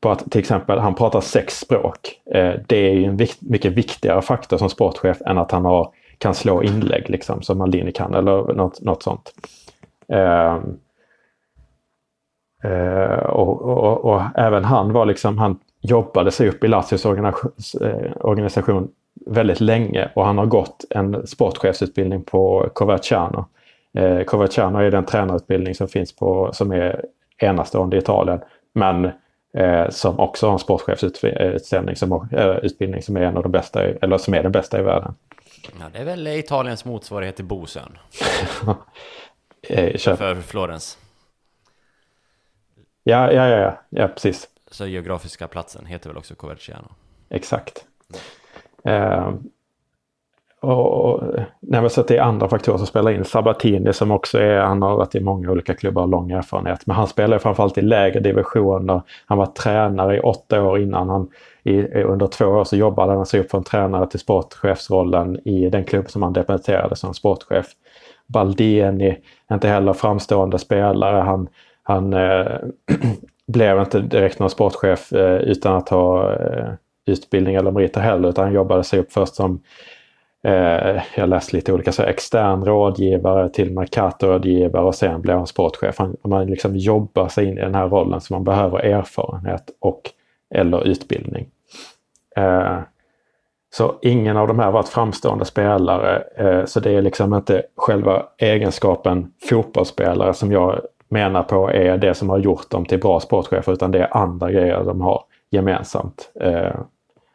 på 0.00 0.10
att 0.10 0.30
till 0.30 0.40
exempel 0.40 0.78
han 0.78 0.94
pratar 0.94 1.20
sex 1.20 1.58
språk. 1.60 2.20
Eh, 2.34 2.52
det 2.66 2.76
är 2.76 2.94
ju 2.94 3.04
en 3.04 3.16
vikt, 3.16 3.42
mycket 3.42 3.72
viktigare 3.72 4.22
faktor 4.22 4.56
som 4.56 4.70
sportchef 4.70 5.22
än 5.26 5.38
att 5.38 5.50
han 5.50 5.64
har, 5.64 5.88
kan 6.18 6.34
slå 6.34 6.62
inlägg 6.62 7.10
liksom 7.10 7.42
som 7.42 7.58
Maldini 7.58 7.92
kan 7.92 8.14
eller 8.14 8.54
något, 8.54 8.80
något 8.80 9.02
sånt. 9.02 9.32
Eh, 10.08 10.58
och, 13.24 13.62
och, 13.62 14.04
och, 14.04 14.22
även 14.34 14.64
han 14.64 14.92
var 14.92 15.06
liksom, 15.06 15.38
han 15.38 15.58
jobbade 15.80 16.30
sig 16.30 16.48
upp 16.48 16.64
i 16.64 16.68
Lazios 16.68 17.04
organisation 18.20 18.88
väldigt 19.26 19.60
länge 19.60 20.08
och 20.14 20.26
han 20.26 20.38
har 20.38 20.46
gått 20.46 20.84
en 20.90 21.26
sportchefsutbildning 21.26 22.22
på 22.22 22.70
Coverciano. 22.74 23.46
Eh, 23.94 24.24
Coverciano 24.24 24.78
är 24.78 24.90
den 24.90 25.04
tränarutbildning 25.04 25.74
som 25.74 25.88
finns 25.88 26.16
på, 26.16 26.50
som 26.52 26.72
är 26.72 27.04
enastående 27.38 27.96
i 27.96 27.98
Italien. 27.98 28.40
Men 28.72 29.04
eh, 29.56 29.88
som 29.90 30.20
också 30.20 30.46
har 30.46 30.52
en 30.52 30.58
sportchefsutbildning 30.58 31.96
som, 31.96 32.28
eh, 32.32 32.46
utbildning 32.46 33.02
som 33.02 33.16
är 33.16 33.20
en 33.20 33.36
av 33.36 33.42
de 33.42 33.52
bästa, 33.52 33.84
eller 33.84 34.18
som 34.18 34.34
är 34.34 34.42
den 34.42 34.52
bästa 34.52 34.80
i 34.80 34.82
världen. 34.82 35.14
Ja, 35.80 35.84
det 35.92 35.98
är 35.98 36.04
väl 36.04 36.26
Italiens 36.26 36.84
motsvarighet 36.84 37.36
till 37.36 37.44
Bosön. 37.44 37.98
eh, 39.68 40.16
För 40.16 40.34
Florens. 40.34 40.98
Ja, 43.02 43.32
ja, 43.32 43.48
ja, 43.48 43.58
ja, 43.58 43.80
ja 43.88 44.08
precis. 44.08 44.48
Så 44.70 44.86
geografiska 44.86 45.48
platsen 45.48 45.86
heter 45.86 46.10
väl 46.10 46.16
också 46.16 46.34
Coverciano? 46.34 46.88
Exakt. 47.28 47.84
Eh, 48.84 49.32
och, 50.72 51.22
nej, 51.60 51.90
så 51.90 52.00
att 52.00 52.08
det 52.08 52.16
är 52.16 52.22
andra 52.22 52.48
faktorer 52.48 52.78
som 52.78 52.86
spelar 52.86 53.10
in. 53.10 53.24
Sabatini 53.24 53.92
som 53.92 54.10
också 54.10 54.38
är, 54.38 54.56
han 54.60 54.82
har 54.82 54.96
varit 54.96 55.14
i 55.14 55.20
många 55.20 55.50
olika 55.50 55.74
klubbar 55.74 56.02
och 56.02 56.08
lång 56.08 56.30
erfarenhet. 56.30 56.86
Men 56.86 56.96
han 56.96 57.06
spelar 57.06 57.38
framförallt 57.38 57.78
i 57.78 57.82
lägre 57.82 58.20
divisioner. 58.20 59.02
Han 59.26 59.38
var 59.38 59.46
tränare 59.46 60.16
i 60.16 60.20
åtta 60.20 60.62
år 60.62 60.78
innan 60.78 61.08
han 61.08 61.28
i, 61.64 62.02
under 62.02 62.26
två 62.26 62.44
år 62.44 62.64
så 62.64 62.76
jobbade 62.76 63.12
han 63.12 63.26
sig 63.26 63.40
upp 63.40 63.50
från 63.50 63.64
tränare 63.64 64.06
till 64.06 64.20
sportchefsrollen 64.20 65.48
i 65.48 65.70
den 65.70 65.84
klubb 65.84 66.10
som 66.10 66.22
han 66.22 66.32
debuterade 66.32 66.96
som 66.96 67.14
sportchef. 67.14 67.66
Baldini, 68.26 69.16
inte 69.52 69.68
heller 69.68 69.92
framstående 69.92 70.58
spelare. 70.58 71.20
Han, 71.20 71.48
han 71.82 72.12
äh, 72.12 72.46
blev 73.46 73.80
inte 73.80 74.00
direkt 74.00 74.38
någon 74.38 74.50
sportchef 74.50 75.12
äh, 75.12 75.36
utan 75.36 75.76
att 75.76 75.88
ha 75.88 76.32
äh, 76.32 76.72
utbildning 77.06 77.54
eller 77.54 77.70
meriter 77.70 78.00
heller 78.00 78.28
utan 78.28 78.44
han 78.44 78.54
jobbade 78.54 78.84
sig 78.84 79.00
upp 79.00 79.12
först 79.12 79.34
som 79.34 79.60
eh, 80.44 81.02
jag 81.16 81.28
läste 81.28 81.56
lite 81.56 81.72
olika, 81.72 81.92
så 81.92 82.02
extern 82.02 82.64
rådgivare 82.64 83.48
till 83.48 83.72
Mercato-rådgivare 83.72 84.84
och 84.84 84.94
sen 84.94 85.20
blev 85.22 85.36
han 85.36 85.46
sportchef. 85.46 85.98
Han, 85.98 86.16
man 86.24 86.46
liksom 86.46 86.76
jobbar 86.76 87.28
sig 87.28 87.46
in 87.46 87.58
i 87.58 87.60
den 87.60 87.74
här 87.74 87.88
rollen 87.88 88.20
så 88.20 88.34
man 88.34 88.44
behöver 88.44 88.78
erfarenhet 88.78 89.70
och 89.80 90.10
eller 90.54 90.86
utbildning. 90.86 91.46
Eh, 92.36 92.78
så 93.74 93.94
ingen 94.02 94.36
av 94.36 94.48
de 94.48 94.58
här 94.58 94.66
har 94.66 94.72
varit 94.72 94.88
framstående 94.88 95.44
spelare. 95.44 96.22
Eh, 96.36 96.64
så 96.64 96.80
det 96.80 96.90
är 96.90 97.02
liksom 97.02 97.34
inte 97.34 97.62
själva 97.76 98.22
egenskapen 98.38 99.32
fotbollsspelare 99.48 100.34
som 100.34 100.52
jag 100.52 100.80
menar 101.08 101.42
på 101.42 101.70
är 101.70 101.98
det 101.98 102.14
som 102.14 102.30
har 102.30 102.38
gjort 102.38 102.70
dem 102.70 102.84
till 102.84 103.00
bra 103.00 103.20
sportchefer 103.20 103.72
utan 103.72 103.90
det 103.90 103.98
är 103.98 104.16
andra 104.16 104.52
grejer 104.52 104.84
de 104.84 105.00
har 105.00 105.24
gemensamt. 105.50 106.32
Eh, 106.40 106.74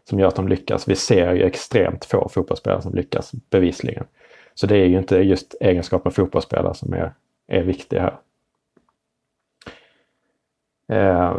som 0.09 0.19
gör 0.19 0.27
att 0.27 0.35
de 0.35 0.47
lyckas. 0.47 0.87
Vi 0.87 0.95
ser 0.95 1.33
ju 1.33 1.43
extremt 1.43 2.05
få 2.05 2.29
fotbollsspelare 2.29 2.81
som 2.81 2.93
lyckas 2.93 3.31
bevisligen. 3.49 4.05
Så 4.55 4.67
det 4.67 4.77
är 4.77 4.85
ju 4.85 4.97
inte 4.97 5.17
just 5.17 5.55
egenskapen 5.59 6.11
fotbollsspelare 6.11 6.73
som 6.73 6.93
är, 6.93 7.13
är 7.47 7.63
viktig 7.63 7.99
här. 7.99 8.15
Eh, 10.91 11.37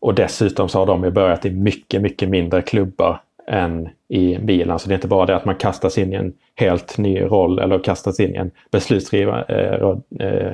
och 0.00 0.14
dessutom 0.14 0.68
så 0.68 0.78
har 0.78 0.86
de 0.86 1.04
ju 1.04 1.10
börjat 1.10 1.44
i 1.44 1.50
mycket, 1.50 2.02
mycket 2.02 2.28
mindre 2.28 2.62
klubbar 2.62 3.20
än 3.46 3.88
i 4.08 4.38
Milan. 4.38 4.78
Så 4.78 4.88
det 4.88 4.92
är 4.92 4.96
inte 4.96 5.08
bara 5.08 5.26
det 5.26 5.36
att 5.36 5.44
man 5.44 5.56
kastas 5.56 5.98
in 5.98 6.12
i 6.12 6.16
en 6.16 6.32
helt 6.54 6.98
ny 6.98 7.20
roll 7.20 7.58
eller 7.58 7.78
kastas 7.78 8.20
in 8.20 8.34
i 8.34 8.38
en 8.38 8.50
eh, 8.72 10.28
eh, 10.28 10.52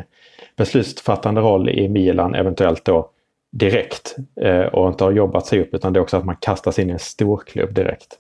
beslutsfattande 0.57 1.41
roll 1.41 1.69
i 1.69 1.89
Milan 1.89 2.35
eventuellt 2.35 2.85
då 2.85 3.11
direkt 3.55 4.17
eh, 4.41 4.67
och 4.67 4.89
inte 4.89 5.05
har 5.05 5.11
jobbat 5.11 5.47
sig 5.47 5.61
upp 5.61 5.75
utan 5.75 5.93
det 5.93 5.99
är 5.99 6.03
också 6.03 6.17
att 6.17 6.25
man 6.25 6.37
kastas 6.37 6.79
in 6.79 6.89
i 6.89 6.93
en 6.93 6.99
storklubb 6.99 7.75
direkt. 7.75 8.19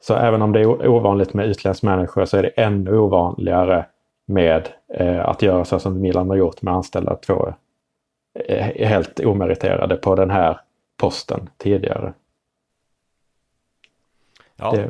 Så 0.00 0.14
även 0.14 0.42
om 0.42 0.52
det 0.52 0.60
är 0.60 0.88
ovanligt 0.88 1.34
med 1.34 1.46
utländsk 1.46 1.82
människa 1.82 2.26
så 2.26 2.36
är 2.36 2.42
det 2.42 2.48
ännu 2.48 2.98
ovanligare 2.98 3.86
med 4.26 4.68
eh, 4.94 5.28
att 5.28 5.42
göra 5.42 5.64
så 5.64 5.78
som 5.78 6.00
Milan 6.00 6.28
har 6.28 6.36
gjort 6.36 6.62
med 6.62 6.74
anställda 6.74 7.16
två 7.16 7.54
eh, 8.34 8.88
helt 8.88 9.20
omeriterade 9.20 9.96
på 9.96 10.14
den 10.14 10.30
här 10.30 10.60
posten 10.96 11.50
tidigare. 11.56 12.12
Ja, 14.56 14.70
det... 14.70 14.82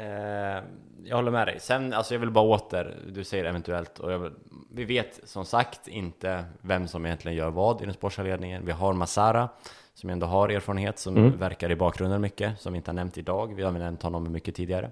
eh, 0.00 0.62
jag 1.06 1.16
håller 1.16 1.30
med 1.30 1.46
dig. 1.46 1.60
Sen, 1.60 1.92
alltså 1.92 2.14
jag 2.14 2.20
vill 2.20 2.30
bara 2.30 2.44
åter, 2.44 2.96
du 3.08 3.24
säger 3.24 3.44
eventuellt, 3.44 3.98
och 3.98 4.24
vill, 4.24 4.32
vi 4.70 4.84
vet 4.84 5.20
som 5.24 5.44
sagt 5.44 5.88
inte 5.88 6.44
vem 6.60 6.88
som 6.88 7.06
egentligen 7.06 7.36
gör 7.36 7.50
vad 7.50 7.82
i 7.82 7.84
den 7.84 7.94
sportsliga 7.94 8.26
ledningen. 8.26 8.66
Vi 8.66 8.72
har 8.72 8.92
Masara, 8.92 9.48
som 9.94 10.10
ändå 10.10 10.26
har 10.26 10.48
erfarenhet, 10.48 10.98
som 10.98 11.16
mm. 11.16 11.38
verkar 11.38 11.70
i 11.70 11.76
bakgrunden 11.76 12.20
mycket, 12.20 12.60
som 12.60 12.72
vi 12.72 12.76
inte 12.76 12.90
har 12.90 12.94
nämnt 12.94 13.18
idag. 13.18 13.54
Vi 13.54 13.62
har 13.62 13.72
nämnt 13.72 14.02
honom 14.02 14.32
mycket 14.32 14.54
tidigare. 14.54 14.90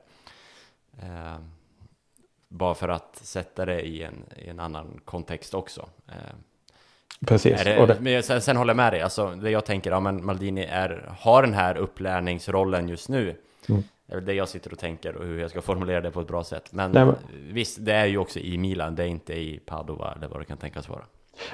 Eh, 1.02 1.36
bara 2.48 2.74
för 2.74 2.88
att 2.88 3.16
sätta 3.16 3.64
det 3.64 3.80
i 3.80 4.02
en, 4.02 4.24
i 4.36 4.48
en 4.48 4.60
annan 4.60 5.00
kontext 5.04 5.54
också. 5.54 5.88
Eh, 6.08 6.34
Precis. 7.26 7.64
Det, 7.64 7.86
det... 7.86 8.00
Men 8.00 8.22
sen, 8.22 8.40
sen 8.40 8.56
håller 8.56 8.70
jag 8.70 8.76
med 8.76 8.92
dig, 8.92 9.00
alltså 9.00 9.30
det 9.30 9.50
jag 9.50 9.64
tänker, 9.64 9.90
ja 9.90 10.00
men 10.00 10.26
Maldini 10.26 10.64
är, 10.64 11.14
har 11.18 11.42
den 11.42 11.54
här 11.54 11.76
upplärningsrollen 11.76 12.88
just 12.88 13.08
nu. 13.08 13.36
Mm. 13.68 13.82
Det 14.07 14.14
är 14.14 14.20
det 14.20 14.34
jag 14.34 14.48
sitter 14.48 14.72
och 14.72 14.78
tänker 14.78 15.16
och 15.16 15.24
hur 15.24 15.40
jag 15.40 15.50
ska 15.50 15.62
formulera 15.62 16.00
det 16.00 16.11
på 16.11 16.20
ett 16.20 16.28
bra 16.28 16.44
sätt. 16.44 16.68
Men, 16.72 16.90
Nej, 16.90 17.05
men... 17.05 17.14
visst, 17.53 17.84
det 17.84 17.92
är 17.92 18.07
ju 18.07 18.18
också 18.18 18.38
i 18.38 18.59
Milan, 18.59 18.94
det 18.94 19.03
är 19.03 19.07
inte 19.07 19.32
i 19.32 19.61
Padova 19.66 20.12
eller 20.16 20.28
vad 20.28 20.40
det 20.40 20.44
kan 20.44 20.57
tänkas 20.57 20.88
vara. 20.88 21.03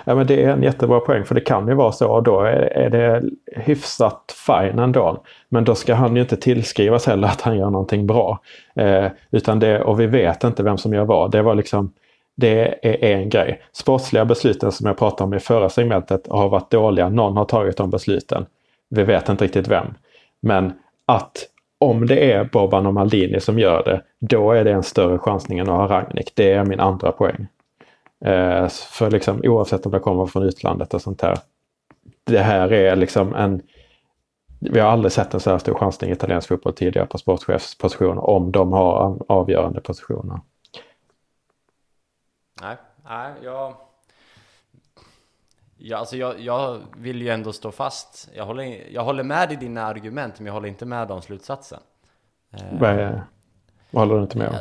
Ja, 0.04 0.14
men 0.14 0.26
det 0.26 0.44
är 0.44 0.48
en 0.48 0.62
jättebra 0.62 1.00
poäng 1.00 1.24
för 1.24 1.34
det 1.34 1.40
kan 1.40 1.68
ju 1.68 1.74
vara 1.74 1.92
så 1.92 2.10
och 2.10 2.22
då 2.22 2.40
är, 2.40 2.52
är 2.52 2.90
det 2.90 3.22
hyfsat 3.56 4.34
fine 4.46 4.78
ändå. 4.78 5.24
Men 5.48 5.64
då 5.64 5.74
ska 5.74 5.94
han 5.94 6.16
ju 6.16 6.22
inte 6.22 6.36
tillskrivas 6.36 7.06
heller 7.06 7.28
att 7.28 7.40
han 7.40 7.58
gör 7.58 7.70
någonting 7.70 8.06
bra. 8.06 8.40
Eh, 8.74 9.06
utan 9.30 9.58
det, 9.58 9.82
och 9.82 10.00
vi 10.00 10.06
vet 10.06 10.44
inte 10.44 10.62
vem 10.62 10.78
som 10.78 10.94
gör 10.94 11.04
vad. 11.04 11.30
Det 11.30 11.42
var 11.42 11.54
liksom 11.54 11.92
det 12.40 12.78
är 12.82 13.04
en 13.04 13.28
grej. 13.28 13.62
Sportsliga 13.72 14.24
besluten 14.24 14.72
som 14.72 14.86
jag 14.86 14.98
pratade 14.98 15.24
om 15.24 15.34
i 15.34 15.40
förra 15.40 15.68
segmentet 15.68 16.28
har 16.28 16.48
varit 16.48 16.70
dåliga. 16.70 17.08
Någon 17.08 17.36
har 17.36 17.44
tagit 17.44 17.76
de 17.76 17.90
besluten. 17.90 18.46
Vi 18.88 19.02
vet 19.02 19.28
inte 19.28 19.44
riktigt 19.44 19.68
vem. 19.68 19.86
Men 20.40 20.72
att 21.06 21.36
om 21.78 22.06
det 22.06 22.32
är 22.32 22.44
Boban 22.44 22.86
och 22.86 22.94
Maldini 22.94 23.40
som 23.40 23.58
gör 23.58 23.84
det, 23.84 24.02
då 24.18 24.52
är 24.52 24.64
det 24.64 24.72
en 24.72 24.82
större 24.82 25.18
chansning 25.18 25.58
än 25.58 25.68
att 25.68 25.90
ha 25.90 25.98
Ragnik. 25.98 26.32
Det 26.34 26.52
är 26.52 26.64
min 26.64 26.80
andra 26.80 27.12
poäng. 27.12 27.46
Eh, 28.24 28.68
för 28.68 29.10
liksom 29.10 29.40
oavsett 29.44 29.86
om 29.86 29.92
det 29.92 29.98
kommer 29.98 30.26
från 30.26 30.42
utlandet 30.42 30.94
och 30.94 31.02
sånt 31.02 31.22
här. 31.22 31.38
Det 32.24 32.38
här 32.38 32.72
är 32.72 32.96
liksom 32.96 33.34
en... 33.34 33.62
Vi 34.60 34.80
har 34.80 34.90
aldrig 34.90 35.12
sett 35.12 35.34
en 35.34 35.40
så 35.40 35.50
här 35.50 35.58
stor 35.58 35.74
chansning 35.74 36.10
i 36.10 36.12
italiensk 36.12 36.48
fotboll 36.48 36.72
tidigare 36.72 37.06
på 37.06 37.18
sportchefspositioner 37.18 38.30
om 38.30 38.52
de 38.52 38.72
har 38.72 39.18
avgörande 39.28 39.80
positioner. 39.80 40.40
Nej, 42.62 42.76
nej, 43.04 43.32
jag... 43.42 43.74
Ja, 45.80 45.96
alltså 45.96 46.16
jag, 46.16 46.40
jag 46.40 46.80
vill 46.96 47.22
ju 47.22 47.28
ändå 47.28 47.52
stå 47.52 47.72
fast. 47.72 48.28
Jag 48.34 48.46
håller, 48.46 48.92
jag 48.92 49.04
håller 49.04 49.22
med 49.22 49.52
i 49.52 49.56
dina 49.56 49.82
argument, 49.82 50.38
men 50.38 50.46
jag 50.46 50.52
håller 50.52 50.68
inte 50.68 50.86
med 50.86 51.10
om 51.10 51.22
slutsatsen. 51.22 51.80
Eh, 52.52 52.80
vad, 52.80 53.20
håller 53.92 54.14
du 54.14 54.22
inte 54.22 54.38
med 54.38 54.48
om? 54.48 54.54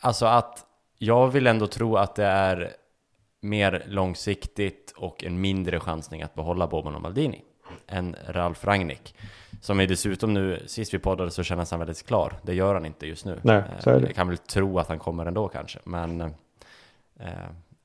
Alltså 0.00 0.26
att 0.26 0.66
jag 0.98 1.28
vill 1.28 1.46
ändå 1.46 1.66
tro 1.66 1.96
att 1.96 2.14
det 2.14 2.24
är 2.24 2.72
mer 3.40 3.84
långsiktigt 3.86 4.94
och 4.96 5.24
en 5.24 5.40
mindre 5.40 5.80
chansning 5.80 6.22
att 6.22 6.34
behålla 6.34 6.66
Boban 6.66 6.94
och 6.94 7.02
Maldini 7.02 7.42
än 7.86 8.16
Ralf 8.26 8.64
Rangnick. 8.64 9.14
Som 9.60 9.80
är 9.80 9.86
dessutom 9.86 10.34
nu, 10.34 10.62
sist 10.66 10.94
vi 10.94 10.98
poddade 10.98 11.30
så 11.30 11.42
kändes 11.42 11.70
han 11.70 11.80
väldigt 11.80 12.06
klar. 12.06 12.32
Det 12.42 12.54
gör 12.54 12.74
han 12.74 12.86
inte 12.86 13.06
just 13.06 13.24
nu. 13.24 13.40
Nej, 13.42 13.62
så 13.80 13.90
är 13.90 14.00
det. 14.00 14.06
Jag 14.06 14.14
kan 14.14 14.28
väl 14.28 14.38
tro 14.38 14.78
att 14.78 14.88
han 14.88 14.98
kommer 14.98 15.26
ändå 15.26 15.48
kanske, 15.48 15.78
men 15.84 16.20
eh, 16.20 17.28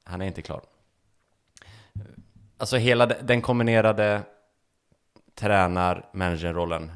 han 0.03 0.21
är 0.21 0.25
inte 0.25 0.41
klar. 0.41 0.61
Alltså 2.57 2.77
hela 2.77 3.05
den 3.05 3.41
kombinerade 3.41 4.21
tränar-manager-rollen, 5.35 6.91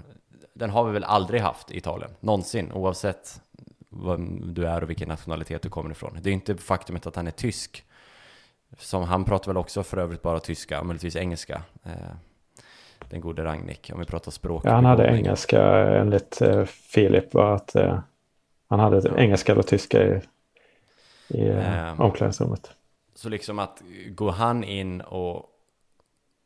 den 0.54 0.70
har 0.70 0.86
vi 0.86 0.92
väl 0.92 1.04
aldrig 1.04 1.42
haft 1.42 1.72
i 1.72 1.78
Italien, 1.78 2.12
någonsin, 2.20 2.72
oavsett 2.72 3.42
vem 3.90 4.54
du 4.54 4.68
är 4.68 4.84
och 4.84 4.90
vilken 4.90 5.08
nationalitet 5.08 5.62
du 5.62 5.70
kommer 5.70 5.92
ifrån. 5.92 6.18
Det 6.22 6.30
är 6.30 6.34
inte 6.34 6.58
faktumet 6.58 7.08
att 7.08 7.16
han 7.16 7.28
är 7.28 7.32
tysk, 7.32 7.86
som 8.78 9.04
han 9.04 9.26
pratar 9.26 9.48
väl 9.48 9.58
också 9.58 9.84
för 9.84 9.98
övrigt 9.98 10.22
bara 10.22 10.40
tyska, 10.40 10.84
möjligtvis 10.84 11.16
engelska. 11.16 11.62
Eh, 11.84 11.92
den 13.10 13.22
gode 13.22 13.44
Ragnik, 13.44 13.92
om 13.94 14.00
vi 14.00 14.06
pratar 14.06 14.32
språk. 14.32 14.66
Ja, 14.66 14.72
han 14.72 14.86
hade 14.86 15.08
engelska 15.08 15.62
enligt 16.00 16.42
eh, 16.42 16.66
Filip 16.66 17.34
var 17.34 17.56
att 17.56 17.76
eh, 17.76 18.00
han 18.68 18.80
hade 18.80 19.02
ja. 19.10 19.18
engelska 19.18 19.52
eller 19.52 19.64
tyska 19.64 20.04
i, 20.04 20.22
i 21.28 21.50
eh, 21.50 22.02
omklädningsrummet. 22.02 22.72
Så 23.16 23.30
liksom 23.30 23.60
att 23.60 23.82
gå 24.10 24.30
han 24.30 24.64
in 24.64 25.02
och 25.02 25.51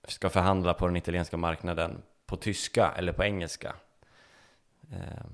ska 0.07 0.29
förhandla 0.29 0.73
på 0.73 0.87
den 0.87 0.95
italienska 0.95 1.37
marknaden 1.37 2.01
på 2.25 2.35
tyska 2.35 2.91
eller 2.97 3.13
på 3.13 3.23
engelska. 3.23 3.73
Eh, 4.91 5.25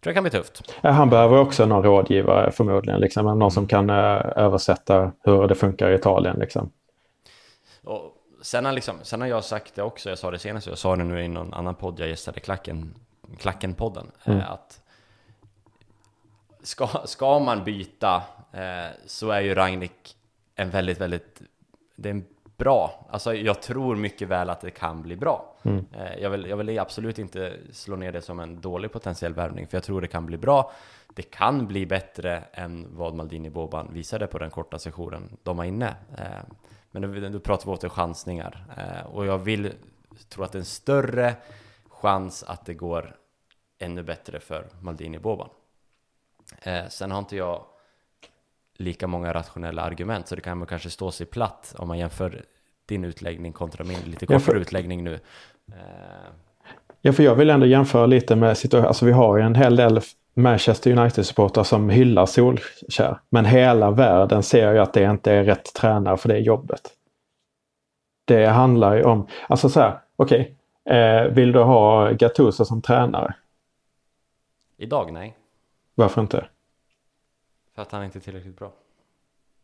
tror 0.00 0.14
jag 0.14 0.14
kan 0.14 0.22
bli 0.22 0.30
tufft. 0.30 0.74
Han 0.82 1.10
behöver 1.10 1.38
också 1.38 1.66
någon 1.66 1.82
rådgivare 1.82 2.50
förmodligen, 2.52 3.00
liksom, 3.00 3.24
någon 3.24 3.36
mm. 3.36 3.50
som 3.50 3.66
kan 3.66 3.90
eh, 3.90 3.96
översätta 4.36 5.12
hur 5.22 5.48
det 5.48 5.54
funkar 5.54 5.90
i 5.90 5.94
Italien. 5.94 6.36
Liksom. 6.38 6.70
Och 7.84 8.16
sen, 8.42 8.64
har 8.64 8.72
liksom, 8.72 8.96
sen 9.02 9.20
har 9.20 9.28
jag 9.28 9.44
sagt 9.44 9.74
det 9.74 9.82
också, 9.82 10.08
jag 10.08 10.18
sa 10.18 10.30
det 10.30 10.38
senast, 10.38 10.66
jag 10.66 10.78
sa 10.78 10.96
det 10.96 11.04
nu 11.04 11.24
i 11.24 11.28
någon 11.28 11.54
annan 11.54 11.74
podd 11.74 12.00
jag 12.00 12.08
gästade, 12.08 12.40
Klacken, 12.40 12.94
Klacken-podden, 13.38 14.06
eh, 14.24 14.32
mm. 14.32 14.44
att 14.48 14.80
ska, 16.62 16.88
ska 17.04 17.38
man 17.38 17.64
byta 17.64 18.22
eh, 18.52 18.96
så 19.06 19.30
är 19.30 19.40
ju 19.40 19.54
Ragnik 19.54 20.16
en 20.54 20.70
väldigt, 20.70 21.00
väldigt, 21.00 21.42
det 21.96 22.08
är 22.08 22.14
en 22.14 22.24
bra. 22.56 23.06
Alltså 23.10 23.34
jag 23.34 23.62
tror 23.62 23.96
mycket 23.96 24.28
väl 24.28 24.50
att 24.50 24.60
det 24.60 24.70
kan 24.70 25.02
bli 25.02 25.16
bra. 25.16 25.54
Mm. 25.62 25.86
Eh, 25.92 26.22
jag, 26.22 26.30
vill, 26.30 26.46
jag 26.46 26.56
vill 26.56 26.78
absolut 26.78 27.18
inte 27.18 27.56
slå 27.72 27.96
ner 27.96 28.12
det 28.12 28.22
som 28.22 28.40
en 28.40 28.60
dålig 28.60 28.92
potentiell 28.92 29.34
värvning, 29.34 29.66
för 29.66 29.76
jag 29.76 29.84
tror 29.84 30.00
det 30.00 30.08
kan 30.08 30.26
bli 30.26 30.36
bra. 30.36 30.72
Det 31.14 31.22
kan 31.22 31.66
bli 31.66 31.86
bättre 31.86 32.44
än 32.52 32.86
vad 32.96 33.14
Maldini 33.14 33.50
Boban 33.50 33.92
visade 33.92 34.26
på 34.26 34.38
den 34.38 34.50
korta 34.50 34.78
sessionen 34.78 35.36
de 35.42 35.56
var 35.56 35.64
inne. 35.64 35.94
Eh, 36.18 36.54
men 36.90 37.32
då, 37.32 37.40
pratar 37.40 37.66
vi 37.66 37.72
åter 37.72 37.88
chansningar. 37.88 38.64
Eh, 38.76 39.06
och 39.06 39.26
jag 39.26 39.38
vill 39.38 39.72
tro 40.28 40.44
att 40.44 40.52
det 40.52 40.58
är 40.58 40.60
en 40.60 40.64
större 40.64 41.34
chans 41.88 42.42
att 42.42 42.66
det 42.66 42.74
går 42.74 43.16
ännu 43.78 44.02
bättre 44.02 44.40
för 44.40 44.66
Maldini 44.80 45.18
Boban. 45.18 45.48
Sen 46.88 47.10
har 47.10 47.18
inte 47.18 47.36
jag 47.36 47.64
lika 48.76 49.06
många 49.06 49.34
rationella 49.34 49.82
argument, 49.82 50.28
så 50.28 50.34
det 50.34 50.40
kan 50.40 50.58
man 50.58 50.66
kanske 50.66 50.90
stå 50.90 51.10
sig 51.10 51.26
platt 51.26 51.74
om 51.78 51.88
man 51.88 51.98
jämför 51.98 52.44
din 52.86 53.04
utläggning 53.04 53.52
kontra 53.52 53.84
min 53.84 53.98
lite 54.04 54.26
kortare 54.26 54.40
för... 54.40 54.56
utläggning 54.56 55.04
nu. 55.04 55.14
Eh, 55.72 55.80
ja, 57.00 57.12
för 57.12 57.22
jag 57.22 57.34
vill 57.34 57.50
ändå 57.50 57.66
jämföra 57.66 58.06
lite 58.06 58.36
med 58.36 58.58
situationen, 58.58 58.88
alltså 58.88 59.06
vi 59.06 59.12
har 59.12 59.36
ju 59.36 59.42
en 59.42 59.54
hel 59.54 59.76
del 59.76 60.00
Manchester 60.34 60.98
United-supportrar 60.98 61.64
som 61.64 61.90
hyllar 61.90 62.26
Solskär. 62.26 63.20
Men 63.28 63.44
hela 63.44 63.90
världen 63.90 64.42
ser 64.42 64.72
ju 64.72 64.78
att 64.78 64.92
det 64.92 65.04
inte 65.04 65.32
är 65.32 65.44
rätt 65.44 65.74
tränare 65.74 66.16
för 66.16 66.28
det 66.28 66.38
jobbet. 66.38 66.80
Det 68.24 68.46
handlar 68.46 68.94
ju 68.94 69.02
om, 69.02 69.26
alltså 69.48 69.68
så 69.68 69.80
här, 69.80 69.98
okej, 70.16 70.56
okay, 70.84 70.98
eh, 70.98 71.24
vill 71.24 71.52
du 71.52 71.62
ha 71.62 72.10
Gattuso 72.10 72.64
som 72.64 72.82
tränare? 72.82 73.34
Idag, 74.76 75.12
nej. 75.12 75.36
Varför 75.94 76.20
inte? 76.20 76.46
För 77.76 77.82
att 77.82 77.92
han 77.92 78.04
inte 78.04 78.18
är 78.18 78.20
tillräckligt 78.20 78.56
bra. 78.56 78.72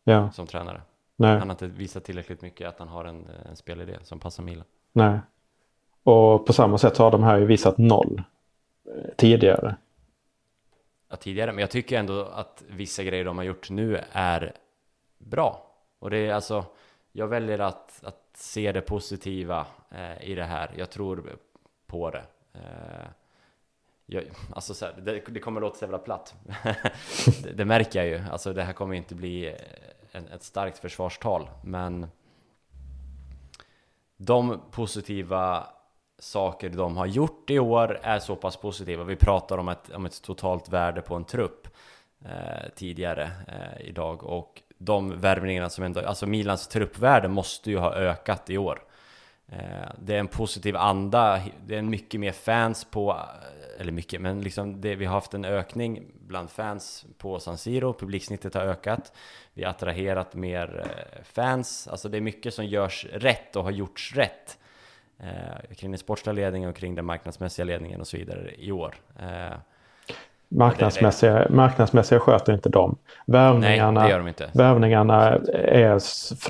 Ja. 0.05 0.31
Som 0.31 0.47
tränare. 0.47 0.83
Nej. 1.17 1.39
Han 1.39 1.49
har 1.49 1.55
inte 1.55 1.67
visat 1.67 2.05
tillräckligt 2.05 2.43
mycket 2.43 2.69
att 2.69 2.79
han 2.79 2.89
har 2.89 3.05
en, 3.05 3.27
en 3.49 3.57
spelidé 3.57 3.99
som 4.03 4.21
passar 4.21 4.43
Milan. 4.43 4.65
Nej. 4.93 5.19
Och 6.03 6.47
på 6.47 6.53
samma 6.53 6.79
sätt 6.79 6.97
har 6.97 7.11
de 7.11 7.23
här 7.23 7.39
ju 7.39 7.45
visat 7.45 7.79
noll 7.79 8.23
eh, 8.85 9.15
tidigare. 9.17 9.77
Ja, 11.09 11.17
tidigare. 11.17 11.53
Men 11.53 11.61
jag 11.61 11.71
tycker 11.71 11.99
ändå 11.99 12.25
att 12.25 12.65
vissa 12.69 13.03
grejer 13.03 13.25
de 13.25 13.39
har 13.39 13.45
gjort 13.45 13.71
nu 13.71 14.01
är 14.13 14.53
bra. 15.19 15.67
Och 15.99 16.11
det 16.11 16.19
är 16.19 16.35
alltså, 16.35 16.65
jag 17.13 17.29
väljer 17.29 17.59
att, 17.59 18.05
att 18.05 18.31
se 18.35 18.73
det 18.73 18.81
positiva 18.81 19.67
eh, 19.91 20.31
i 20.31 20.35
det 20.35 20.45
här. 20.45 20.71
Jag 20.77 20.91
tror 20.91 21.37
på 21.87 22.11
det. 22.11 22.25
Eh, 22.53 23.07
jag, 24.07 24.24
alltså 24.55 24.74
så 24.74 24.84
här, 24.84 24.92
det, 24.92 25.22
det, 25.28 25.40
kommer 25.40 25.61
låta 25.61 25.78
så 25.78 25.84
jävla 25.84 25.98
platt. 25.98 26.34
det, 27.42 27.53
det, 27.53 27.64
märker 27.64 28.05
jag 28.05 28.09
ju. 28.09 28.24
Alltså 28.30 28.53
det 28.53 28.62
här 28.62 28.72
kommer 28.72 28.94
inte 28.94 29.14
bli 29.14 29.46
eh, 29.46 29.55
en, 30.12 30.28
ett 30.28 30.42
starkt 30.42 30.78
försvarstal, 30.78 31.50
men 31.64 32.07
de 34.16 34.61
positiva 34.70 35.66
saker 36.18 36.70
de 36.70 36.96
har 36.96 37.07
gjort 37.07 37.50
i 37.50 37.59
år 37.59 38.00
är 38.03 38.18
så 38.18 38.36
pass 38.36 38.57
positiva. 38.57 39.05
Vi 39.05 39.16
pratar 39.16 39.59
om 39.59 39.68
ett, 39.68 39.90
om 39.90 40.07
ett 40.07 40.22
totalt 40.22 40.68
värde 40.68 41.03
på 41.03 41.14
en 41.14 41.24
trupp 41.24 41.68
eh, 42.24 42.70
tidigare 42.74 43.30
eh, 43.48 43.88
idag 43.88 44.24
och 44.24 44.62
de 44.78 45.20
värvningarna 45.20 45.70
som 45.70 45.84
ändå, 45.84 46.00
alltså 46.00 46.26
Milans 46.26 46.68
truppvärde 46.68 47.28
måste 47.28 47.70
ju 47.70 47.78
ha 47.78 47.94
ökat 47.94 48.50
i 48.50 48.59
år. 48.59 48.82
Eh, 49.53 49.92
det 49.98 50.14
är 50.14 50.18
en 50.18 50.28
positiv 50.28 50.76
anda, 50.76 51.40
det 51.66 51.76
är 51.76 51.82
mycket 51.82 52.20
mer 52.20 52.32
fans 52.32 52.84
på, 52.84 53.20
eller 53.78 53.92
mycket, 53.92 54.20
men 54.20 54.40
liksom 54.40 54.80
det, 54.80 54.94
vi 54.94 55.05
har 55.05 55.14
haft 55.14 55.34
en 55.34 55.44
ökning 55.44 56.07
bland 56.26 56.50
fans 56.50 57.07
på 57.18 57.40
San 57.40 57.59
Siro, 57.59 57.92
publiksnittet 57.92 58.55
har 58.55 58.62
ökat, 58.62 59.12
vi 59.55 59.64
har 59.64 59.70
attraherat 59.70 60.34
mer 60.34 60.80
eh, 60.86 61.22
fans, 61.24 61.88
alltså 61.88 62.09
det 62.09 62.16
är 62.16 62.20
mycket 62.20 62.55
som 62.55 62.66
görs 62.66 63.07
rätt 63.12 63.57
och 63.57 63.64
har 63.64 63.70
gjorts 63.70 64.16
rätt 64.16 64.59
eh, 65.18 65.74
kring 65.76 65.90
den 65.90 65.98
sportsliga 65.98 66.32
ledningen 66.32 66.70
och 66.70 66.76
kring 66.76 66.94
den 66.94 67.05
marknadsmässiga 67.05 67.64
ledningen 67.64 68.00
och 68.00 68.07
så 68.07 68.16
vidare 68.16 68.55
i 68.59 68.72
år. 68.72 68.94
Eh, 69.18 69.57
Marknadsmässiga, 70.55 71.46
marknadsmässiga 71.50 72.20
sköter 72.20 72.53
inte 72.53 72.68
de. 72.68 72.96
Värvningarna, 73.26 74.00
Nej, 74.00 74.12
det 74.12 74.18
de 74.18 74.28
inte. 74.28 74.50
Värvningarna 74.53 75.38
är, 75.53 76.00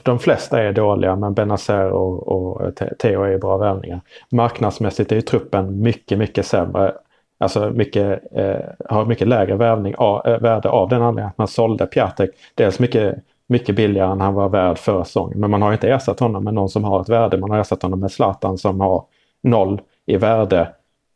de 0.03 0.19
flesta 0.19 0.63
är 0.63 0.73
dåliga 0.73 1.17
men 1.17 1.35
Benazer 1.35 1.91
och, 1.91 2.29
och 2.29 2.75
Theo 2.99 3.23
är 3.23 3.39
bra 3.39 3.57
värvningar. 3.57 4.01
Marknadsmässigt 4.31 5.13
är 5.13 5.17
ju 5.17 5.23
truppen 5.23 5.83
mycket, 5.83 6.19
mycket 6.19 6.47
sämre. 6.47 6.93
Alltså 7.39 7.71
mycket, 7.71 8.23
eh, 8.33 8.57
har 8.89 9.05
mycket 9.05 9.29
lägre 9.29 9.57
värvning, 9.57 9.95
av, 9.99 10.27
äh, 10.27 10.41
värde 10.41 10.69
av 10.69 10.89
den 10.89 11.03
anledningen 11.03 11.31
att 11.31 11.39
man 11.39 11.49
sålde 11.49 11.87
Piatek. 11.87 12.31
Dels 12.55 12.79
mycket, 12.79 13.15
mycket 13.47 13.77
billigare 13.77 14.13
än 14.13 14.21
han 14.21 14.35
var 14.35 14.49
värd 14.49 14.79
förra 14.79 15.05
säsongen. 15.05 15.41
Men 15.41 15.51
man 15.51 15.63
har 15.63 15.73
inte 15.73 15.89
ersatt 15.89 16.21
honom 16.21 16.45
med 16.45 16.55
någon 16.55 16.69
som 16.69 16.85
har 16.85 17.01
ett 17.01 17.09
värde. 17.09 17.37
Man 17.37 17.51
har 17.51 17.59
ersatt 17.59 17.83
honom 17.83 18.01
med 18.01 18.13
Zlatan 18.13 18.59
som 18.59 18.81
har 18.81 19.05
noll 19.43 19.81
i 20.07 20.17
värde 20.17 20.69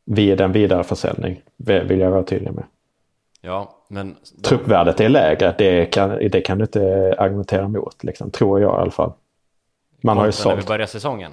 vid 0.06 0.40
en 0.40 0.52
vidareförsäljning. 0.52 1.40
Vill 1.56 2.00
jag 2.00 2.10
vara 2.10 2.22
tydlig 2.22 2.52
med. 2.52 2.64
Ja, 3.46 3.76
men... 3.88 4.16
Truppvärdet 4.42 5.00
är 5.00 5.08
lägre, 5.08 5.54
det 5.58 5.86
kan, 5.86 6.10
det 6.10 6.40
kan 6.40 6.58
du 6.58 6.64
inte 6.64 7.14
argumentera 7.18 7.64
emot, 7.64 8.04
liksom, 8.04 8.30
tror 8.30 8.60
jag 8.60 8.78
i 8.78 8.80
alla 8.80 8.90
fall. 8.90 9.12
Man 10.00 10.16
har 10.16 10.26
ju 10.26 10.32
sålt. 10.32 10.54
när 10.54 10.62
vi 10.62 10.68
börjar 10.68 10.86
säsongen? 10.86 11.32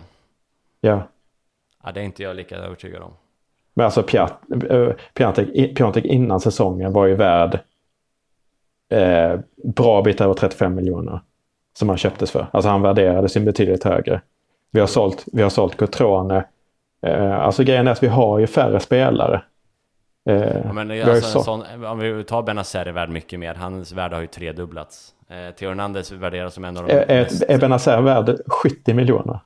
Ja. 0.82 1.02
Ja, 1.84 1.92
det 1.92 2.00
är 2.00 2.04
inte 2.04 2.24
jag 2.24 2.36
lika 2.36 2.58
övertygad 2.58 3.02
om. 3.02 3.12
Men 3.74 3.86
alltså 3.86 4.04
Piontek 5.74 6.06
innan 6.06 6.40
säsongen 6.40 6.94
var 6.94 7.06
ju 7.06 7.16
värd 7.16 7.60
eh, 8.90 9.40
bra 9.64 10.02
bit 10.02 10.22
över 10.22 10.34
35 10.34 10.76
miljoner. 10.76 11.20
Som 11.74 11.90
han 11.90 11.98
köptes 11.98 12.32
för. 12.32 12.48
Alltså 12.52 12.70
han 12.70 12.82
värderade 12.82 13.30
sin 13.30 13.46
betydligt 13.46 13.84
högre. 13.84 14.22
Vi 14.72 14.80
har 14.80 14.88
sålt, 14.88 15.26
vi 15.34 15.42
har 15.42 15.50
sålt 15.50 15.78
Cotrone. 15.78 16.46
Eh, 17.02 17.40
alltså 17.40 17.64
grejen 17.64 17.88
är 17.88 17.92
att 17.92 18.04
vi 18.04 18.08
har 18.08 18.40
ju 18.40 18.48
färre 18.48 18.80
spelare. 18.80 19.44
Eh, 20.26 20.58
ja, 20.66 20.74
men 20.74 21.10
alltså, 21.10 21.44
sån, 21.44 21.86
om 21.86 22.00
vi 22.00 22.24
tar 22.24 22.44
Benazer 22.44 22.86
är 22.86 22.92
värd 22.92 23.10
mycket 23.10 23.40
mer. 23.40 23.54
Hans 23.54 23.92
värde 23.92 24.16
har 24.16 24.22
ju 24.22 24.28
tredubblats. 24.28 25.14
Eh, 25.30 25.56
Theo 25.56 25.70
Hernandez 25.70 26.12
värderas 26.12 26.54
som 26.54 26.66
en 26.66 26.78
av 26.78 26.88
de 26.88 26.94
är, 26.94 27.08
mest... 27.08 27.44
Är 27.44 27.60
Benazer 27.60 28.02
värd 28.02 28.40
70 28.48 28.94
miljoner? 28.94 29.40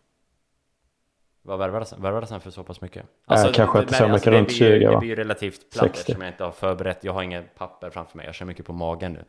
Vad 1.42 1.60
värvades 1.60 2.32
han 2.32 2.42
för 2.42 2.52
så 2.52 2.64
pass 2.64 2.82
mycket? 2.82 3.06
Alltså, 3.26 3.48
äh, 3.48 3.54
kanske 3.54 3.80
inte 3.80 3.94
så 3.94 4.04
mycket, 4.04 4.14
alltså, 4.14 4.32
runt 4.32 4.52
20 4.52 4.86
va? 4.86 4.92
Det 4.92 4.98
blir 4.98 5.10
ju 5.10 5.16
relativt 5.16 5.72
platt 5.74 5.86
eftersom 5.86 6.22
jag 6.22 6.32
inte 6.32 6.44
har 6.44 6.52
förberett. 6.52 7.04
Jag 7.04 7.14
har 7.14 7.24
inget 7.24 7.56
papper 7.56 7.90
framför 7.90 8.18
mig, 8.18 8.26
jag 8.26 8.36
kör 8.36 8.46
mycket 8.46 8.66
på 8.66 8.74
magen 8.74 9.14
nu. 9.14 9.24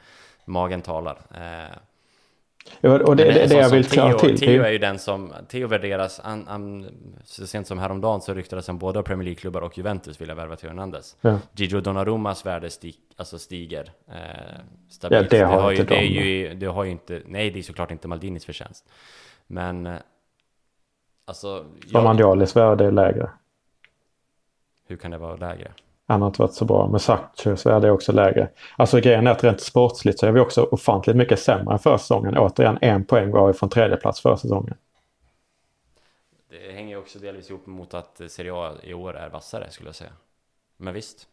Magen 0.44 0.82
talar. 0.82 1.18
Eh, 1.34 1.76
Och 2.80 3.16
det, 3.16 3.24
det, 3.24 3.46
det 3.46 3.54
jag 3.54 3.70
vill 3.70 3.84
ta 3.84 4.18
till. 4.18 4.38
Theo 4.38 4.62
är 4.62 4.70
ju 4.70 4.78
den 4.78 4.98
som, 4.98 5.32
Theo 5.48 5.66
värderas, 5.66 6.20
han, 6.24 6.44
han, 6.48 6.86
så 7.24 7.46
sent 7.46 7.66
som 7.66 7.78
häromdagen 7.78 8.20
så 8.20 8.34
ryktades 8.34 8.66
han 8.66 8.78
både 8.78 8.98
av 8.98 9.02
Premier 9.02 9.24
League-klubbar 9.24 9.60
och 9.60 9.78
Juventus 9.78 10.20
vilja 10.20 10.34
värva 10.34 10.56
Theo 10.56 10.68
Hernandez. 10.68 11.16
Ja. 11.20 11.38
Gigio 11.52 11.80
Donnarummas 11.80 12.46
värde 12.46 12.70
stig, 12.70 12.94
alltså 13.16 13.38
stiger 13.38 13.92
eh, 14.08 14.14
stabilt. 14.88 15.32
Ja, 15.32 15.38
det 15.38 15.44
har, 15.44 15.56
det 15.56 15.62
har 15.62 15.72
inte 15.72 15.82
ju, 15.82 15.84
det, 15.84 15.96
är 15.96 16.48
ju, 16.48 16.54
det 16.54 16.66
har 16.66 16.84
ju 16.84 16.90
inte, 16.90 17.22
nej 17.26 17.50
det 17.50 17.58
är 17.58 17.62
såklart 17.62 17.90
inte 17.90 18.08
Maldinis 18.08 18.44
förtjänst. 18.44 18.88
Men, 19.46 19.86
eh, 19.86 19.96
alltså... 21.24 21.64
Romandialis 21.92 22.56
värde 22.56 22.84
är 22.84 22.92
lägre. 22.92 23.30
Hur 24.86 24.96
kan 24.96 25.10
det 25.10 25.18
vara 25.18 25.36
lägre? 25.36 25.72
Han 26.09 26.22
har 26.22 26.28
inte 26.28 26.42
varit 26.42 26.54
så 26.54 26.64
bra. 26.64 26.88
Men 26.88 27.00
Sanchez 27.00 27.66
är 27.66 27.90
också 27.90 28.12
lägre. 28.12 28.48
Alltså 28.76 29.00
grejen 29.00 29.26
är 29.26 29.30
att 29.30 29.44
rent 29.44 29.61
sportsligt 29.61 30.18
så 30.18 30.26
är 30.26 30.32
vi 30.32 30.40
också 30.40 30.62
ofantligt 30.62 31.16
mycket 31.16 31.40
sämre 31.40 31.72
än 31.72 31.78
förra 31.78 31.98
säsongen. 31.98 32.38
Återigen 32.38 32.78
en 32.80 33.04
poäng 33.04 33.30
var 33.30 33.46
vi 33.46 33.52
från 33.52 33.68
tredje 33.68 33.96
plats 33.96 34.20
förra 34.20 34.36
säsongen. 34.36 34.74
Det 36.50 36.72
hänger 36.72 36.90
ju 36.90 36.96
också 36.96 37.18
delvis 37.18 37.50
ihop 37.50 37.66
mot 37.66 37.94
att 37.94 38.20
Serie 38.28 38.52
A 38.54 38.72
i 38.82 38.94
år 38.94 39.16
är 39.16 39.28
vassare 39.28 39.70
skulle 39.70 39.88
jag 39.88 39.96
säga. 39.96 40.11
Men 40.76 40.94
visst. 40.94 41.28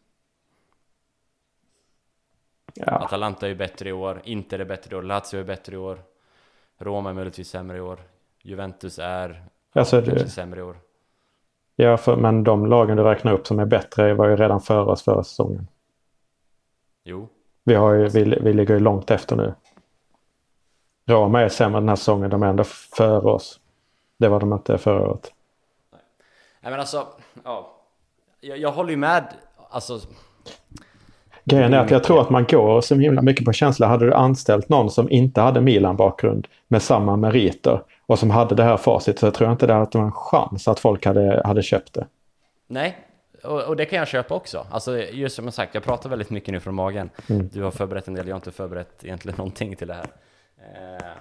Ja. 2.74 2.86
Atalanta 2.86 3.46
är 3.46 3.50
ju 3.50 3.56
bättre 3.56 3.88
i 3.88 3.92
år, 3.92 4.20
Inter 4.24 4.58
är 4.58 4.64
bättre 4.64 4.96
i 4.96 4.98
år, 4.98 5.02
Lazio 5.02 5.40
är 5.40 5.44
bättre 5.44 5.74
i 5.74 5.78
år. 5.78 6.02
Roma 6.78 7.10
är 7.10 7.14
möjligtvis 7.14 7.48
sämre 7.48 7.76
i 7.76 7.80
år. 7.80 8.00
Juventus 8.42 8.98
är 8.98 9.44
alltså, 9.72 10.00
det... 10.00 10.28
sämre 10.28 10.60
i 10.60 10.62
år. 10.62 10.76
Ja, 11.76 11.96
för, 11.96 12.16
men 12.16 12.44
de 12.44 12.66
lagen 12.66 12.96
du 12.96 13.02
räknar 13.02 13.32
upp 13.32 13.46
som 13.46 13.58
är 13.58 13.66
bättre 13.66 14.14
var 14.14 14.28
ju 14.28 14.36
redan 14.36 14.60
före 14.60 14.84
oss 14.84 15.02
förra 15.02 15.24
säsongen. 15.24 15.68
Jo. 17.04 17.28
Vi, 17.64 17.74
har 17.74 17.92
ju, 17.92 18.08
vi, 18.08 18.24
vi 18.24 18.52
ligger 18.52 18.74
ju 18.74 18.80
långt 18.80 19.10
efter 19.10 19.36
nu. 19.36 19.54
Roma 21.06 21.40
är 21.40 21.48
sämre 21.48 21.80
den 21.80 21.88
här 21.88 21.96
säsongen, 21.96 22.30
de 22.30 22.42
är 22.42 22.46
ändå 22.46 22.64
före 22.64 23.30
oss. 23.30 23.60
Det 24.18 24.28
var 24.28 24.40
de 24.40 24.52
inte 24.52 24.78
förra 24.78 25.08
året. 25.08 25.32
Nej, 25.92 26.00
Nej 26.60 26.70
men 26.70 26.80
alltså, 26.80 27.06
ja. 27.44 27.72
Jag, 28.40 28.58
jag 28.58 28.72
håller 28.72 28.90
ju 28.90 28.96
med, 28.96 29.24
alltså. 29.70 29.98
Grejen 31.44 31.74
är 31.74 31.78
att 31.78 31.90
jag 31.90 32.04
tror 32.04 32.20
att 32.20 32.30
man 32.30 32.44
går 32.44 32.80
så 32.80 32.94
himla 32.94 33.22
mycket 33.22 33.44
på 33.44 33.52
känsla. 33.52 33.86
Hade 33.86 34.06
du 34.06 34.14
anställt 34.14 34.68
någon 34.68 34.90
som 34.90 35.10
inte 35.10 35.40
hade 35.40 35.60
Milan-bakgrund 35.60 36.46
med 36.68 36.82
samma 36.82 37.16
meriter 37.16 37.82
och 38.06 38.18
som 38.18 38.30
hade 38.30 38.54
det 38.54 38.62
här 38.62 38.76
facit 38.76 39.18
så 39.18 39.26
jag 39.26 39.34
tror 39.34 39.52
inte 39.52 39.66
det 39.66 39.72
hade 39.72 39.98
en 39.98 40.12
chans 40.12 40.68
att 40.68 40.80
folk 40.80 41.06
hade, 41.06 41.42
hade 41.44 41.62
köpt 41.62 41.94
det. 41.94 42.06
Nej, 42.66 42.98
och, 43.42 43.62
och, 43.62 43.76
det 43.76 43.84
kan 43.84 43.98
jag 43.98 44.08
köpa 44.08 44.34
också. 44.34 44.66
Alltså 44.70 44.98
just 44.98 45.36
som 45.36 45.52
sagt, 45.52 45.74
jag 45.74 45.82
pratar 45.82 46.10
väldigt 46.10 46.30
mycket 46.30 46.52
nu 46.52 46.60
från 46.60 46.74
magen. 46.74 47.10
Mm. 47.28 47.48
Du 47.52 47.62
har 47.62 47.70
förberett 47.70 48.08
en 48.08 48.14
del, 48.14 48.26
jag 48.28 48.34
har 48.34 48.38
inte 48.38 48.52
förberett 48.52 49.04
egentligen 49.04 49.36
någonting 49.38 49.76
till 49.76 49.88
det 49.88 49.94
här. 49.94 50.06
Eh, 50.58 51.12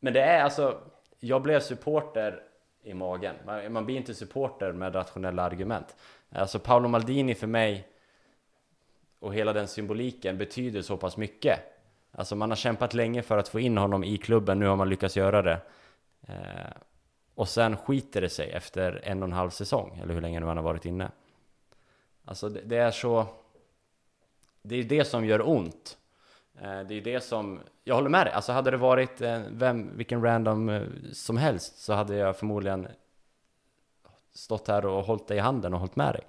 men 0.00 0.12
det 0.12 0.20
är 0.20 0.42
alltså, 0.42 0.78
jag 1.20 1.42
blev 1.42 1.60
supporter 1.60 2.42
i 2.82 2.94
magen. 2.94 3.34
Man, 3.46 3.72
man 3.72 3.86
blir 3.86 3.96
inte 3.96 4.14
supporter 4.14 4.72
med 4.72 4.94
rationella 4.94 5.42
argument. 5.42 5.96
Alltså 6.32 6.58
Paolo 6.58 6.88
Maldini 6.88 7.34
för 7.34 7.46
mig 7.46 7.86
och 9.18 9.34
hela 9.34 9.52
den 9.52 9.68
symboliken 9.68 10.38
betyder 10.38 10.82
så 10.82 10.96
pass 10.96 11.16
mycket. 11.16 11.60
Alltså 12.12 12.36
man 12.36 12.50
har 12.50 12.56
kämpat 12.56 12.94
länge 12.94 13.22
för 13.22 13.38
att 13.38 13.48
få 13.48 13.60
in 13.60 13.78
honom 13.78 14.04
i 14.04 14.16
klubben, 14.18 14.58
nu 14.58 14.66
har 14.66 14.76
man 14.76 14.88
lyckats 14.88 15.16
göra 15.16 15.42
det. 15.42 15.60
Eh, 16.28 16.72
och 17.34 17.48
sen 17.48 17.76
skiter 17.76 18.20
det 18.20 18.28
sig 18.28 18.50
efter 18.50 19.00
en 19.04 19.22
och 19.22 19.28
en 19.28 19.32
halv 19.32 19.50
säsong, 19.50 20.00
eller 20.02 20.14
hur 20.14 20.20
länge 20.20 20.40
nu 20.40 20.46
han 20.46 20.56
har 20.56 20.64
varit 20.64 20.84
inne. 20.84 21.10
Alltså 22.24 22.48
det, 22.48 22.60
det 22.60 22.76
är 22.76 22.90
så... 22.90 23.26
Det 24.62 24.76
är 24.76 24.84
det 24.84 25.04
som 25.04 25.24
gör 25.24 25.48
ont. 25.48 25.98
Eh, 26.60 26.80
det 26.80 26.94
är 26.94 27.00
det 27.00 27.20
som... 27.20 27.60
Jag 27.84 27.94
håller 27.94 28.10
med 28.10 28.26
dig, 28.26 28.32
alltså 28.32 28.52
hade 28.52 28.70
det 28.70 28.76
varit 28.76 29.20
eh, 29.20 29.40
vem, 29.50 29.96
vilken 29.96 30.22
random 30.22 30.68
eh, 30.68 30.82
som 31.12 31.36
helst 31.36 31.78
så 31.78 31.92
hade 31.92 32.16
jag 32.16 32.36
förmodligen 32.36 32.88
stått 34.32 34.68
här 34.68 34.86
och 34.86 35.04
hållit 35.04 35.28
dig 35.28 35.36
i 35.36 35.40
handen 35.40 35.74
och 35.74 35.80
hållit 35.80 35.96
med 35.96 36.14
dig. 36.14 36.22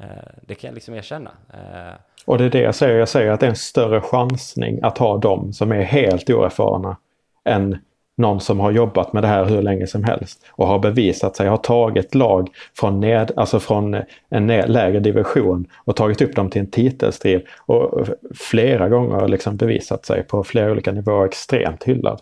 Eh, 0.00 0.32
det 0.42 0.54
kan 0.54 0.68
jag 0.68 0.74
liksom 0.74 0.94
erkänna. 0.94 1.30
Eh, 1.52 1.94
och 2.26 2.38
det 2.38 2.44
är 2.44 2.50
det 2.50 2.60
jag 2.60 2.74
säger. 2.74 2.98
Jag 2.98 3.08
säger 3.08 3.30
att 3.30 3.40
det 3.40 3.46
är 3.46 3.50
en 3.50 3.56
större 3.56 4.00
chansning 4.00 4.78
att 4.82 4.98
ha 4.98 5.18
dem 5.18 5.52
som 5.52 5.72
är 5.72 5.82
helt 5.82 6.30
oerfarna 6.30 6.96
än 7.44 7.78
någon 8.16 8.40
som 8.40 8.60
har 8.60 8.70
jobbat 8.70 9.12
med 9.12 9.22
det 9.22 9.26
här 9.26 9.44
hur 9.44 9.62
länge 9.62 9.86
som 9.86 10.04
helst 10.04 10.46
och 10.50 10.66
har 10.66 10.78
bevisat 10.78 11.36
sig, 11.36 11.48
har 11.48 11.56
tagit 11.56 12.14
lag 12.14 12.48
från, 12.74 13.00
ned, 13.00 13.32
alltså 13.36 13.60
från 13.60 13.96
en 14.28 14.46
lägre 14.46 15.00
division 15.00 15.66
och 15.84 15.96
tagit 15.96 16.22
upp 16.22 16.36
dem 16.36 16.50
till 16.50 16.60
en 16.60 16.70
titelstrid 16.70 17.42
och 17.66 18.08
flera 18.34 18.88
gånger 18.88 19.28
liksom 19.28 19.56
bevisat 19.56 20.06
sig 20.06 20.22
på 20.22 20.44
flera 20.44 20.72
olika 20.72 20.92
nivåer 20.92 21.26
extremt 21.26 21.84
hyllad. 21.84 22.20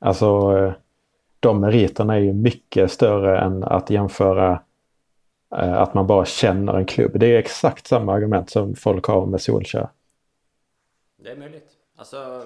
Alltså 0.00 0.58
eh, 0.58 0.72
de 1.40 1.60
meriterna 1.60 2.14
är 2.14 2.20
ju 2.20 2.32
mycket 2.32 2.92
större 2.92 3.40
än 3.40 3.64
att 3.64 3.90
jämföra 3.90 4.52
eh, 4.52 4.58
att 5.50 5.94
man 5.94 6.06
bara 6.06 6.24
känner 6.24 6.74
en 6.74 6.84
klubb. 6.84 7.12
Det 7.14 7.26
är 7.26 7.38
exakt 7.38 7.86
samma 7.86 8.12
argument 8.12 8.50
som 8.50 8.74
folk 8.74 9.06
har 9.06 9.26
med 9.26 9.40
Solskjaer. 9.40 9.88
Det 11.24 11.30
är 11.30 11.36
möjligt. 11.36 11.70
Alltså, 11.96 12.42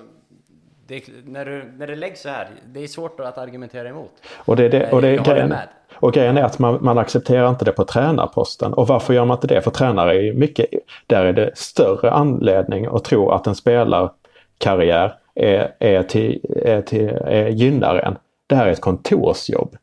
det, 0.86 1.04
när, 1.24 1.44
du, 1.44 1.72
när 1.76 1.86
det 1.86 1.96
läggs 1.96 2.22
så 2.22 2.28
här, 2.28 2.48
det 2.66 2.80
är 2.80 2.86
svårt 2.86 3.20
att 3.20 3.38
argumentera 3.38 3.88
emot. 3.88 4.12
Och, 4.36 4.56
det, 4.56 4.68
det, 4.68 4.92
och, 4.92 5.02
det, 5.02 5.16
grejen, 5.16 5.54
och 5.94 6.12
grejen 6.12 6.36
är 6.36 6.42
att 6.42 6.58
man, 6.58 6.78
man 6.80 6.98
accepterar 6.98 7.48
inte 7.48 7.64
det 7.64 7.72
på 7.72 7.84
tränarposten. 7.84 8.72
Och 8.72 8.88
varför 8.88 9.14
gör 9.14 9.24
man 9.24 9.36
inte 9.36 9.46
det? 9.46 9.62
För 9.62 9.70
tränare 9.70 10.16
är 10.16 10.20
ju 10.20 10.34
mycket, 10.34 10.66
där 11.06 11.24
är 11.24 11.32
det 11.32 11.50
större 11.54 12.10
anledning 12.10 12.86
att 12.86 13.04
tro 13.04 13.30
att 13.30 13.46
en 13.46 13.54
spelarkarriär 13.54 15.14
är, 15.34 15.74
är 15.78 16.02
till, 16.02 16.62
är 16.64 16.82
till, 16.82 17.08
är 17.08 17.48
gynnar 17.48 17.96
en. 17.96 18.16
Det 18.46 18.54
här 18.54 18.66
är 18.66 18.70
ett 18.70 18.80
kontorsjobb. 18.80 19.76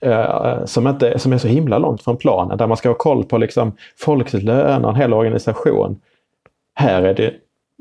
Eh, 0.00 0.64
som, 0.64 0.86
inte, 0.86 1.18
som 1.18 1.32
är 1.32 1.38
så 1.38 1.48
himla 1.48 1.78
långt 1.78 2.02
från 2.02 2.16
planen, 2.16 2.58
där 2.58 2.66
man 2.66 2.76
ska 2.76 2.88
ha 2.88 2.94
koll 2.94 3.24
på 3.24 3.38
liksom 3.38 3.72
folks 3.96 4.32
löner, 4.32 4.88
en 4.88 4.96
hel 4.96 5.14
organisation. 5.14 6.00
Här 6.74 7.02
är 7.02 7.14
det 7.14 7.34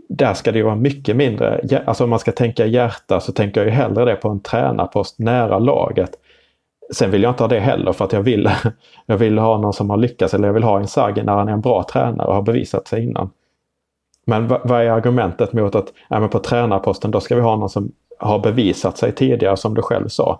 där 0.09 0.33
ska 0.33 0.51
det 0.51 0.63
vara 0.63 0.75
mycket 0.75 1.15
mindre, 1.15 1.81
alltså 1.85 2.03
om 2.03 2.09
man 2.09 2.19
ska 2.19 2.31
tänka 2.31 2.65
hjärta 2.65 3.19
så 3.19 3.31
tänker 3.31 3.61
jag 3.61 3.65
ju 3.67 3.75
hellre 3.75 4.05
det 4.05 4.15
på 4.15 4.29
en 4.29 4.39
tränarpost 4.39 5.19
nära 5.19 5.59
laget. 5.59 6.11
Sen 6.93 7.11
vill 7.11 7.23
jag 7.23 7.31
inte 7.31 7.43
ha 7.43 7.47
det 7.47 7.59
heller 7.59 7.93
för 7.93 8.05
att 8.05 8.13
jag 8.13 8.21
vill, 8.21 8.49
jag 9.05 9.17
vill 9.17 9.37
ha 9.37 9.57
någon 9.57 9.73
som 9.73 9.89
har 9.89 9.97
lyckats 9.97 10.33
eller 10.33 10.47
jag 10.47 10.53
vill 10.53 10.63
ha 10.63 10.75
en 10.75 10.81
Inzaghi 10.81 11.23
när 11.23 11.33
han 11.33 11.47
är 11.47 11.53
en 11.53 11.61
bra 11.61 11.83
tränare 11.83 12.27
och 12.27 12.35
har 12.35 12.41
bevisat 12.41 12.87
sig 12.87 13.03
innan. 13.03 13.29
Men 14.25 14.47
vad 14.47 14.71
är 14.71 14.89
argumentet 14.89 15.53
mot 15.53 15.75
att 15.75 15.93
ja, 16.09 16.27
på 16.27 16.39
tränarposten 16.39 17.11
då 17.11 17.19
ska 17.19 17.35
vi 17.35 17.41
ha 17.41 17.55
någon 17.55 17.69
som 17.69 17.91
har 18.19 18.39
bevisat 18.39 18.97
sig 18.97 19.11
tidigare 19.11 19.57
som 19.57 19.73
du 19.73 19.81
själv 19.81 20.07
sa. 20.07 20.39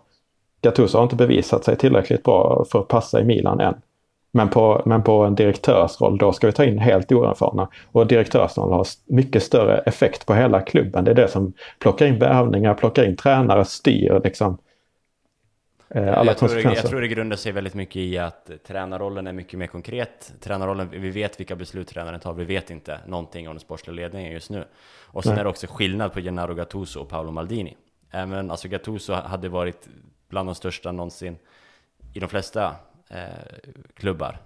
Gattuso 0.64 0.98
har 0.98 1.04
inte 1.04 1.16
bevisat 1.16 1.64
sig 1.64 1.76
tillräckligt 1.76 2.24
bra 2.24 2.66
för 2.72 2.80
att 2.80 2.88
passa 2.88 3.22
i 3.22 3.24
Milan 3.24 3.60
än. 3.60 3.76
Men 4.36 4.50
på, 4.50 4.82
men 4.86 5.04
på 5.04 5.24
en 5.24 5.36
direktörsroll, 5.36 6.18
då 6.18 6.34
ska 6.34 6.48
vi 6.48 6.54
ta 6.54 6.66
in 6.66 6.78
helt 6.78 7.12
oerfarna. 7.12 7.68
Och 7.92 8.08
direktörsroll 8.08 8.72
har 8.72 8.88
mycket 9.06 9.44
större 9.44 9.78
effekt 9.78 10.26
på 10.26 10.34
hela 10.34 10.62
klubben. 10.62 11.06
Det 11.06 11.12
är 11.12 11.16
det 11.16 11.28
som 11.28 11.54
plockar 11.80 12.06
in 12.06 12.20
värvningar, 12.20 12.74
plockar 12.74 13.06
in 13.06 13.16
tränare, 13.16 13.66
styr 13.66 14.22
liksom 14.24 14.58
eh, 15.90 16.18
alla 16.18 16.32
jag 16.32 16.38
konsekvenser. 16.38 16.62
Tror, 16.62 16.76
jag 16.76 16.90
tror 16.90 17.02
det 17.02 17.08
grundar 17.08 17.38
sig 17.38 17.52
väldigt 17.52 17.74
mycket 17.74 17.96
i 17.96 18.18
att 18.18 18.52
tränarrollen 18.68 19.28
är 19.28 19.34
mycket 19.34 19.60
mer 19.60 19.68
konkret. 19.68 20.34
Tränarrollen, 20.42 20.90
vi 20.92 21.10
vet 21.10 21.40
vilka 21.40 21.56
beslut 21.56 21.88
tränaren 21.88 22.20
tar, 22.20 22.34
vi 22.34 22.46
vet 22.46 22.70
inte 22.70 23.00
någonting 23.08 23.48
om 23.48 23.54
den 23.54 23.60
sportsliga 23.60 23.96
ledningen 23.96 24.32
just 24.32 24.50
nu. 24.50 24.64
Och 25.02 25.24
sen 25.24 25.34
Nej. 25.34 25.40
är 25.40 25.44
det 25.44 25.50
också 25.50 25.68
skillnad 25.70 26.14
på 26.14 26.20
Gennaro 26.20 26.54
Gattuso 26.54 27.00
och 27.00 27.10
Paolo 27.10 27.32
Maldini. 27.32 27.78
Även 28.12 28.52
alltså 28.52 28.68
Gattuso 28.68 29.14
hade 29.14 29.50
varit 29.50 29.88
bland 30.34 30.50
de 30.50 30.56
största 30.56 30.92
någonsin 30.92 31.38
i 32.14 32.20
de 32.20 32.30
flesta 32.30 32.76
eh, 33.10 33.28
klubbar. 33.94 34.42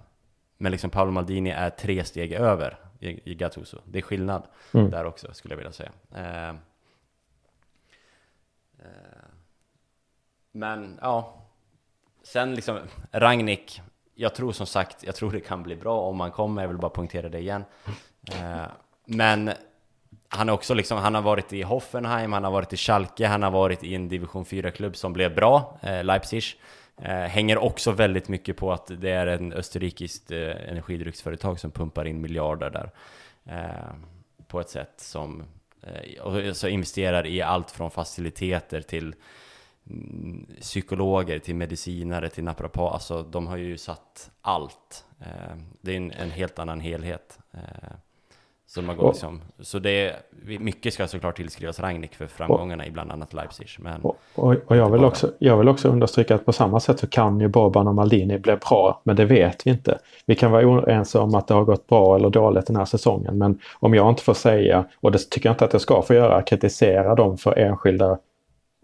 Men 0.56 0.72
liksom 0.72 0.90
Paolo 0.90 1.10
Maldini 1.10 1.50
är 1.50 1.70
tre 1.70 2.04
steg 2.04 2.32
över 2.32 2.78
i, 3.00 3.30
i 3.30 3.34
Gattuso. 3.34 3.78
Det 3.84 3.98
är 3.98 4.02
skillnad 4.02 4.42
mm. 4.74 4.90
där 4.90 5.04
också 5.04 5.34
skulle 5.34 5.52
jag 5.52 5.56
vilja 5.56 5.72
säga. 5.72 5.92
Eh, 6.14 6.48
eh, 8.78 9.28
men 10.52 10.98
ja, 11.02 11.42
sen 12.22 12.54
liksom 12.54 12.78
Ragnik. 13.12 13.82
Jag 14.14 14.34
tror 14.34 14.52
som 14.52 14.66
sagt, 14.66 15.04
jag 15.04 15.14
tror 15.14 15.32
det 15.32 15.40
kan 15.40 15.62
bli 15.62 15.76
bra 15.76 16.00
om 16.00 16.16
man 16.16 16.30
kommer. 16.30 16.62
Jag 16.62 16.68
vill 16.68 16.78
bara 16.78 16.90
poängtera 16.90 17.28
det 17.28 17.38
igen. 17.38 17.64
Eh, 18.32 18.66
men 19.04 19.50
han, 20.28 20.48
är 20.48 20.52
också 20.52 20.74
liksom, 20.74 20.98
han 20.98 21.14
har 21.14 21.22
varit 21.22 21.52
i 21.52 21.62
Hoffenheim, 21.62 22.32
han 22.32 22.44
har 22.44 22.50
varit 22.50 22.72
i 22.72 22.76
Schalke, 22.76 23.26
han 23.26 23.42
har 23.42 23.50
varit 23.50 23.84
i 23.84 23.94
en 23.94 24.08
division 24.08 24.44
4-klubb 24.44 24.96
som 24.96 25.12
blev 25.12 25.34
bra, 25.34 25.78
eh, 25.82 26.04
Leipzig. 26.04 26.44
Eh, 27.02 27.12
hänger 27.12 27.58
också 27.58 27.92
väldigt 27.92 28.28
mycket 28.28 28.56
på 28.56 28.72
att 28.72 28.90
det 29.00 29.10
är 29.10 29.26
en 29.26 29.52
österrikiskt 29.52 30.30
eh, 30.30 30.68
energidrycksföretag 30.68 31.60
som 31.60 31.70
pumpar 31.70 32.04
in 32.04 32.20
miljarder 32.20 32.70
där. 32.70 32.90
Eh, 33.44 33.94
på 34.48 34.60
ett 34.60 34.70
sätt 34.70 34.94
som 34.96 35.44
eh, 35.82 36.22
och 36.22 36.56
så 36.56 36.68
investerar 36.68 37.26
i 37.26 37.42
allt 37.42 37.70
från 37.70 37.90
faciliteter 37.90 38.80
till 38.80 39.14
mm, 39.90 40.46
psykologer, 40.60 41.38
till 41.38 41.54
medicinare, 41.54 42.28
till 42.28 42.44
naprapat. 42.44 42.92
Alltså 42.92 43.22
de 43.22 43.46
har 43.46 43.56
ju 43.56 43.78
satt 43.78 44.30
allt. 44.40 45.04
Eh, 45.20 45.56
det 45.80 45.92
är 45.92 45.96
en, 45.96 46.10
en, 46.12 46.30
helt 46.30 46.58
annan 46.58 46.80
helhet. 46.80 47.38
Eh, 47.52 47.90
så, 48.70 48.82
man 48.82 48.96
går 48.96 49.08
liksom, 49.08 49.40
så 49.60 49.78
det, 49.78 50.16
mycket 50.60 50.94
ska 50.94 51.06
såklart 51.06 51.36
tillskrivas 51.36 51.80
Rangnick 51.80 52.14
för 52.14 52.26
framgångarna 52.26 52.86
i 52.86 52.90
bland 52.90 53.12
annat 53.12 53.34
Leipzig. 53.34 53.68
Men 53.78 54.00
och, 54.00 54.16
och, 54.34 54.54
och 54.66 54.76
jag, 54.76 54.90
vill 54.90 55.04
också, 55.04 55.30
jag 55.38 55.56
vill 55.56 55.68
också 55.68 55.88
understryka 55.88 56.34
att 56.34 56.44
på 56.44 56.52
samma 56.52 56.80
sätt 56.80 56.98
så 56.98 57.06
kan 57.06 57.40
ju 57.40 57.48
Boban 57.48 57.88
och 57.88 57.94
Maldini 57.94 58.38
bli 58.38 58.56
bra, 58.56 59.00
men 59.04 59.16
det 59.16 59.24
vet 59.24 59.66
vi 59.66 59.70
inte. 59.70 59.98
Vi 60.26 60.34
kan 60.34 60.50
vara 60.50 60.66
oense 60.66 61.18
om 61.18 61.34
att 61.34 61.46
det 61.46 61.54
har 61.54 61.64
gått 61.64 61.86
bra 61.86 62.16
eller 62.16 62.30
dåligt 62.30 62.66
den 62.66 62.76
här 62.76 62.84
säsongen, 62.84 63.38
men 63.38 63.58
om 63.74 63.94
jag 63.94 64.08
inte 64.08 64.22
får 64.22 64.34
säga, 64.34 64.84
och 65.00 65.12
det 65.12 65.30
tycker 65.30 65.48
jag 65.48 65.54
inte 65.54 65.64
att 65.64 65.72
jag 65.72 65.82
ska 65.82 66.02
få 66.02 66.14
göra, 66.14 66.42
kritisera 66.42 67.14
dem 67.14 67.38
för 67.38 67.58
enskilda, 67.58 68.18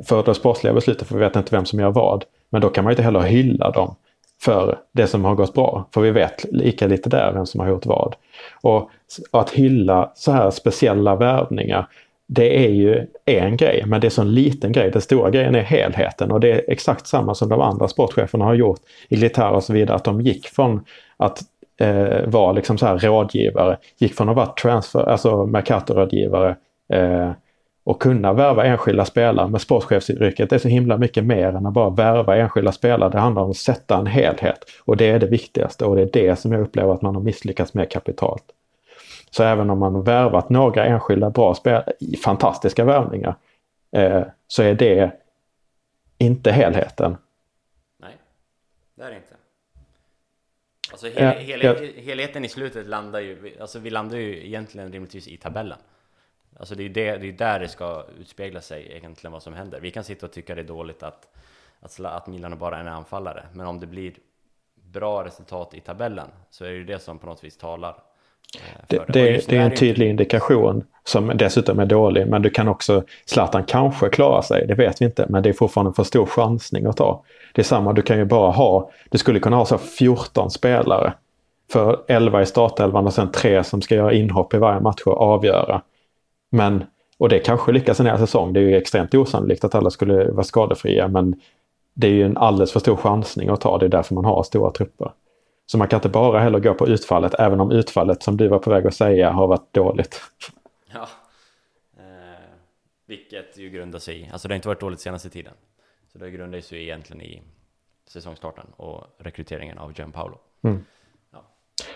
för 0.05 0.23
det 0.23 0.35
sportsliga 0.35 0.75
beslutet, 0.75 1.09
för 1.09 1.15
vi 1.15 1.21
vet 1.21 1.37
inte 1.37 1.57
vem 1.57 1.65
som 1.65 1.81
gör 1.81 1.91
vad. 1.91 2.25
Men 2.51 2.61
då 2.61 2.69
kan 2.69 2.85
man 2.85 2.91
inte 2.91 3.03
heller 3.03 3.21
hylla 3.21 3.71
dem 3.71 3.95
för 4.43 4.79
det 4.93 5.07
som 5.07 5.25
har 5.25 5.35
gått 5.35 5.55
bra. 5.55 5.89
För 5.95 6.01
vi 6.01 6.11
vet 6.11 6.45
lika 6.53 6.87
lite 6.87 7.09
där 7.09 7.33
vem 7.33 7.47
som 7.47 7.61
har 7.61 7.69
gjort 7.69 7.87
vad. 7.87 8.15
Och 8.63 8.91
att 9.31 9.51
hylla 9.51 10.13
så 10.15 10.33
här 10.33 10.51
speciella 10.51 11.17
värvningar, 11.17 11.89
det 12.27 12.67
är 12.67 12.71
ju 12.71 13.07
en 13.25 13.57
grej, 13.57 13.83
men 13.87 14.01
det 14.01 14.07
är 14.07 14.11
så 14.11 14.23
en 14.23 14.35
liten 14.35 14.73
grej. 14.73 14.91
Den 14.91 15.03
stora 15.03 15.31
grejen 15.31 15.55
är 15.55 15.63
helheten 15.63 16.31
och 16.31 16.41
det 16.41 16.53
är 16.53 16.71
exakt 16.71 17.07
samma 17.07 17.35
som 17.35 17.49
de 17.49 17.61
andra 17.61 17.89
sportcheferna 17.89 18.45
har 18.45 18.55
gjort 18.55 18.81
i 19.09 19.17
Glitar 19.17 19.51
och 19.51 19.65
så 19.65 19.73
vidare. 19.73 19.97
Att 19.97 20.05
de 20.05 20.21
gick 20.21 20.47
från 20.47 20.85
att 21.17 21.39
eh, 21.81 22.27
vara 22.27 22.53
liksom 22.53 22.79
så 22.79 22.87
här 22.87 22.99
rådgivare, 22.99 23.77
gick 23.99 24.15
från 24.15 24.29
att 24.29 24.37
vara 24.37 24.47
transfer, 24.47 25.09
alltså 25.09 25.47
Mercato-rådgivare 25.47 26.57
eh, 26.93 27.31
och 27.85 28.03
kunna 28.03 28.33
värva 28.33 28.65
enskilda 28.65 29.05
spelare. 29.05 29.49
Men 29.49 29.61
sportchefsyrket 29.61 30.53
är 30.53 30.59
så 30.59 30.69
himla 30.69 30.99
mycket 30.99 31.25
mer 31.25 31.49
än 31.49 31.67
att 31.67 31.73
bara 31.73 31.91
värva 31.91 32.37
enskilda 32.37 32.73
spelare. 32.73 33.11
Det 33.11 33.19
handlar 33.19 33.43
om 33.43 33.51
att 33.51 33.57
sätta 33.57 33.99
en 33.99 34.07
helhet 34.07 34.59
och 34.85 34.97
det 34.97 35.11
är 35.11 35.19
det 35.19 35.27
viktigaste 35.27 35.85
och 35.85 35.97
det 35.97 36.03
är 36.03 36.11
det 36.13 36.37
som 36.37 36.53
jag 36.53 36.61
upplever 36.61 36.95
att 36.95 37.03
man 37.03 37.15
har 37.15 37.23
misslyckats 37.23 37.75
med 37.75 37.91
kapitalt. 37.91 38.45
Så 39.31 39.43
även 39.43 39.71
om 39.71 39.79
man 39.79 39.95
har 39.95 40.03
värvat 40.03 40.49
några 40.49 40.85
enskilda 40.85 41.31
bra 41.31 41.55
spelare, 41.55 41.93
fantastiska 42.25 42.85
värvningar, 42.85 43.35
eh, 43.97 44.23
så 44.47 44.63
är 44.63 44.75
det 44.75 45.11
inte 46.19 46.53
helheten. 46.53 47.17
Nej, 48.01 48.13
det 48.95 49.03
är 49.03 49.11
det 49.11 49.17
inte. 49.17 49.35
Alltså 50.91 51.07
hel, 51.07 51.37
hel, 51.37 51.77
helheten 51.97 52.45
i 52.45 52.49
slutet 52.49 52.87
landar 52.87 53.21
ju, 53.21 53.57
alltså 53.61 53.79
vi 53.79 53.91
landar 53.91 54.17
ju 54.17 54.47
egentligen 54.47 54.93
rimligtvis 54.93 55.29
i 55.29 55.37
tabellen. 55.37 55.79
Alltså 56.59 56.75
det 56.75 56.85
är 56.85 56.89
det, 56.89 57.17
det 57.17 57.29
är 57.29 57.33
där 57.33 57.61
det 57.61 57.69
ska 57.69 58.05
utspegla 58.21 58.61
sig 58.61 58.97
egentligen 58.97 59.33
vad 59.33 59.43
som 59.43 59.55
händer. 59.55 59.81
Vi 59.81 59.91
kan 59.91 60.05
sitta 60.05 60.27
och 60.27 60.33
tycka 60.33 60.55
det 60.55 60.61
är 60.61 60.65
dåligt 60.65 61.03
att, 61.03 61.29
att, 61.81 62.01
att 62.01 62.27
Milan 62.27 62.59
bara 62.59 62.77
är 62.77 62.81
en 62.81 62.89
anfallare, 62.89 63.43
men 63.53 63.67
om 63.67 63.81
det 63.81 63.87
blir 63.87 64.13
bra 64.93 65.25
resultat 65.25 65.75
i 65.75 65.81
tabellen 65.81 66.29
så 66.51 66.65
är 66.65 66.69
det 66.69 66.75
ju 66.75 66.85
det 66.85 66.99
som 66.99 67.19
på 67.19 67.27
något 67.27 67.45
vis 67.45 67.57
talar. 67.57 67.91
Eh, 68.57 68.85
det, 68.89 68.97
det, 68.97 69.13
det, 69.13 69.49
det 69.49 69.57
är 69.57 69.61
en 69.61 69.75
tydlig 69.75 70.11
indikation 70.11 70.85
som 71.05 71.33
dessutom 71.35 71.79
är 71.79 71.87
dålig, 71.87 72.27
men 72.27 72.43
du 72.43 72.51
kan 72.51 72.69
också, 72.69 73.05
Zlatan 73.25 73.65
kanske 73.65 74.09
klarar 74.09 74.43
sig, 74.43 74.67
det 74.67 74.75
vet 74.75 75.01
vi 75.01 75.05
inte, 75.05 75.27
men 75.29 75.43
det 75.43 75.49
är 75.49 75.53
fortfarande 75.53 75.89
en 75.89 75.95
för 75.95 76.05
stor 76.05 76.27
chansning 76.27 76.87
att 76.87 76.97
ta. 76.97 77.25
Det 77.53 77.63
är 77.63 77.65
samma, 77.65 77.93
du 77.93 78.03
kan 78.03 78.19
ju 78.19 78.25
bara 78.25 78.51
ha, 78.51 78.91
du 79.11 79.19
skulle 79.19 79.41
kunna 79.41 79.57
ha 79.57 79.67
så 79.67 79.79
14 79.79 80.51
spelare 80.51 81.13
för 81.73 82.05
11 82.09 82.43
i 82.43 82.47
startelvan 82.47 83.07
och 83.07 83.15
sen 83.15 83.33
tre 83.33 83.65
som 83.65 83.83
ska 83.83 83.95
göra 83.95 84.13
inhopp 84.13 84.55
i 84.55 84.59
varje 84.59 84.81
match 84.81 85.03
och 85.07 85.21
avgöra. 85.21 85.83
Men, 86.51 86.85
och 87.19 87.29
det 87.29 87.39
kanske 87.39 87.73
lyckas 87.73 88.01
en 88.01 88.07
hel 88.07 88.19
säsong. 88.19 88.53
Det 88.53 88.61
är 88.61 88.65
ju 88.65 88.77
extremt 88.77 89.15
osannolikt 89.15 89.65
att 89.65 89.75
alla 89.75 89.91
skulle 89.91 90.31
vara 90.31 90.45
skadefria 90.45 91.09
men 91.09 91.41
det 91.95 92.07
är 92.07 92.13
ju 92.13 92.25
en 92.25 92.37
alldeles 92.37 92.73
för 92.73 92.81
stor 92.81 92.97
chansning 92.97 93.49
att 93.49 93.61
ta. 93.61 93.79
Det 93.79 93.87
är 93.87 93.91
därför 93.91 94.15
man 94.15 94.25
har 94.25 94.43
stora 94.43 94.71
trupper. 94.71 95.13
Så 95.67 95.79
man 95.79 95.89
kan 95.89 95.97
inte 95.97 96.09
bara 96.09 96.41
heller 96.41 96.59
gå 96.59 96.75
på 96.75 96.89
utfallet, 96.89 97.35
även 97.39 97.61
om 97.61 97.71
utfallet 97.71 98.23
som 98.23 98.37
du 98.37 98.49
var 98.49 98.59
på 98.59 98.71
väg 98.71 98.87
att 98.87 98.95
säga 98.95 99.31
har 99.31 99.47
varit 99.47 99.73
dåligt. 99.73 100.21
Ja, 100.93 101.09
eh, 101.97 102.05
vilket 103.07 103.59
ju 103.59 103.71
grundar 103.71 103.99
sig 103.99 104.21
i, 104.21 104.29
alltså 104.33 104.49
det 104.49 104.53
har 104.53 104.57
inte 104.57 104.69
varit 104.69 104.81
dåligt 104.81 105.01
senaste 105.01 105.31
tiden. 105.31 105.53
Så 106.13 106.19
det 106.19 106.31
grundar 106.31 106.61
sig 106.61 106.83
egentligen 106.83 107.23
i 107.23 107.43
säsongstarten 108.09 108.67
och 108.77 109.05
rekryteringen 109.19 109.79
av 109.79 109.93
Gianpaolo. 109.99 110.39
Mm 110.63 110.85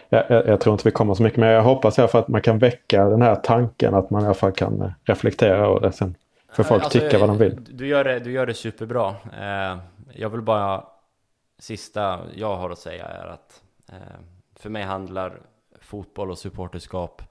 jag, 0.09 0.25
jag, 0.29 0.47
jag, 0.47 0.61
tror 0.61 0.73
inte 0.73 0.89
vi 0.89 0.93
kommer 0.93 1.15
så 1.15 1.23
mycket 1.23 1.39
men 1.39 1.49
jag 1.49 1.63
hoppas 1.63 1.99
i 1.99 2.01
alla 2.01 2.09
fall 2.09 2.21
att 2.21 2.29
man 2.29 2.43
kan 2.43 2.59
väcka 2.59 3.05
den 3.05 3.23
här 3.23 3.35
tanken 3.35 3.95
att 3.95 4.11
man 4.11 4.23
i 4.23 4.25
alla 4.25 4.35
fall 4.35 4.53
kan 4.53 4.83
eh, 4.83 4.91
reflektera 5.05 5.67
över 5.67 5.81
det 5.81 5.93
sen. 5.93 6.15
För 6.53 6.63
folk 6.63 6.85
alltså, 6.85 7.01
tycka 7.01 7.19
vad 7.19 7.29
de 7.29 7.39
vill. 7.39 7.59
Du 7.71 7.87
gör 7.87 8.05
det, 8.05 8.19
du 8.19 8.33
gör 8.33 8.47
det 8.47 8.55
superbra. 8.55 9.15
Eh, 9.41 9.79
jag 10.13 10.31
vill 10.31 10.43
bara, 10.43 10.85
sista 11.59 12.21
jag 12.35 12.57
har 12.57 12.71
att 12.71 12.79
säga 12.79 13.05
är 13.05 13.27
att 13.27 13.63
eh, 13.89 14.19
för 14.57 14.71
mig 14.71 14.83
handlar 14.83 15.41
fotboll 15.81 16.31
och 16.31 16.39
supporterskap 16.39 17.23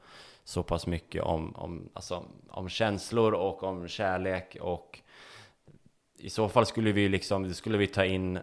så 0.44 0.64
pass 0.64 0.88
mycket 0.88 1.24
om, 1.24 1.56
om, 1.56 1.90
alltså, 1.94 2.24
om 2.49 2.70
känslor 2.70 3.34
och 3.34 3.64
om 3.64 3.88
kärlek 3.88 4.58
och 4.62 4.99
i 6.20 6.30
så 6.30 6.49
fall 6.49 6.66
skulle 6.66 6.91
vi 6.91 7.10
liksom, 7.10 7.54
skulle 7.54 7.78
vi 7.78 7.88
ta 7.88 8.06
in 8.06 8.40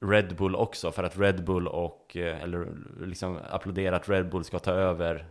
Red 0.00 0.36
Bull 0.36 0.56
också 0.56 0.92
för 0.92 1.02
att 1.02 1.18
Red 1.18 1.44
Bull 1.44 1.68
och, 1.68 2.16
eh, 2.16 2.42
eller 2.42 2.66
liksom 3.00 3.38
applådera 3.50 3.96
att 3.96 4.08
Red 4.08 4.30
Bull 4.30 4.44
ska 4.44 4.58
ta 4.58 4.70
över 4.70 5.26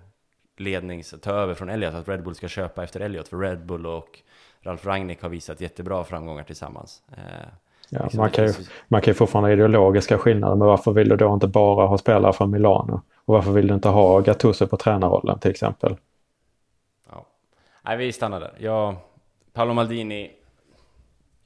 lednings, 0.57 1.15
ta 1.21 1.31
över 1.31 1.53
från 1.53 1.69
Elliot, 1.69 1.93
att 1.93 2.07
Red 2.07 2.23
Bull 2.23 2.35
ska 2.35 2.47
köpa 2.47 2.83
efter 2.83 2.99
Elliot 2.99 3.27
för 3.27 3.37
Red 3.37 3.65
Bull 3.65 3.85
och 3.85 4.19
Ralf 4.61 4.85
Rangnick 4.85 5.21
har 5.21 5.29
visat 5.29 5.61
jättebra 5.61 6.03
framgångar 6.03 6.43
tillsammans. 6.43 7.03
Eh, 7.11 7.47
ja, 7.89 8.03
liksom 8.03 8.19
man, 8.19 8.29
kan 8.29 8.45
ju, 8.45 8.53
man 8.87 9.01
kan 9.01 9.11
ju 9.11 9.15
fortfarande 9.15 9.49
ha 9.49 9.53
ideologiska 9.53 10.17
skillnader, 10.17 10.55
men 10.55 10.67
varför 10.67 10.91
vill 10.91 11.09
du 11.09 11.15
då 11.15 11.33
inte 11.33 11.47
bara 11.47 11.87
ha 11.87 11.97
spelare 11.97 12.33
från 12.33 12.51
Milano? 12.51 13.01
Och 13.15 13.33
varför 13.33 13.51
vill 13.51 13.67
du 13.67 13.73
inte 13.73 13.89
ha 13.89 14.19
Gattuso 14.19 14.67
på 14.67 14.77
tränarrollen 14.77 15.39
till 15.39 15.51
exempel? 15.51 15.95
Ja. 17.11 17.25
Nej, 17.81 17.97
vi 17.97 18.11
stannar 18.13 18.39
där. 18.39 18.53
Jag, 18.57 18.95
Paolo 19.53 19.73
Maldini 19.73 20.31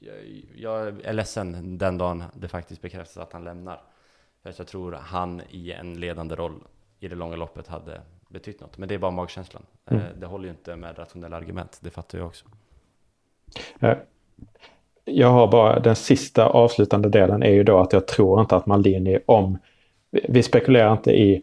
jag, 0.06 0.14
jag 0.56 1.00
är 1.04 1.12
ledsen 1.12 1.78
den 1.78 1.98
dagen 1.98 2.24
det 2.34 2.48
faktiskt 2.48 2.82
bekräftas 2.82 3.16
att 3.16 3.32
han 3.32 3.44
lämnar. 3.44 3.80
För 4.42 4.54
jag 4.56 4.66
tror 4.66 4.92
han 4.92 5.42
i 5.50 5.72
en 5.72 6.00
ledande 6.00 6.34
roll 6.34 6.60
i 7.00 7.08
det 7.08 7.14
långa 7.14 7.36
loppet 7.36 7.66
hade 7.66 8.00
betytt 8.28 8.60
något. 8.60 8.78
Men 8.78 8.88
det 8.88 8.94
är 8.94 8.98
bara 8.98 9.10
magkänslan. 9.10 9.62
Eh, 9.90 9.96
mm. 9.96 10.06
Det 10.20 10.26
håller 10.26 10.44
ju 10.44 10.50
inte 10.50 10.76
med 10.76 10.98
rationella 10.98 11.36
argument, 11.36 11.78
det 11.80 11.90
fattar 11.90 12.18
jag 12.18 12.26
också. 12.26 12.44
Eh, 13.80 13.96
jag 15.04 15.28
har 15.28 15.46
bara 15.46 15.80
den 15.80 15.96
sista 15.96 16.46
avslutande 16.46 17.08
delen 17.08 17.42
är 17.42 17.50
ju 17.50 17.64
då 17.64 17.78
att 17.78 17.92
jag 17.92 18.06
tror 18.06 18.40
inte 18.40 18.56
att 18.56 18.66
Maldini 18.66 19.18
om... 19.26 19.58
Vi 20.10 20.42
spekulerar 20.42 20.92
inte 20.92 21.12
i 21.12 21.42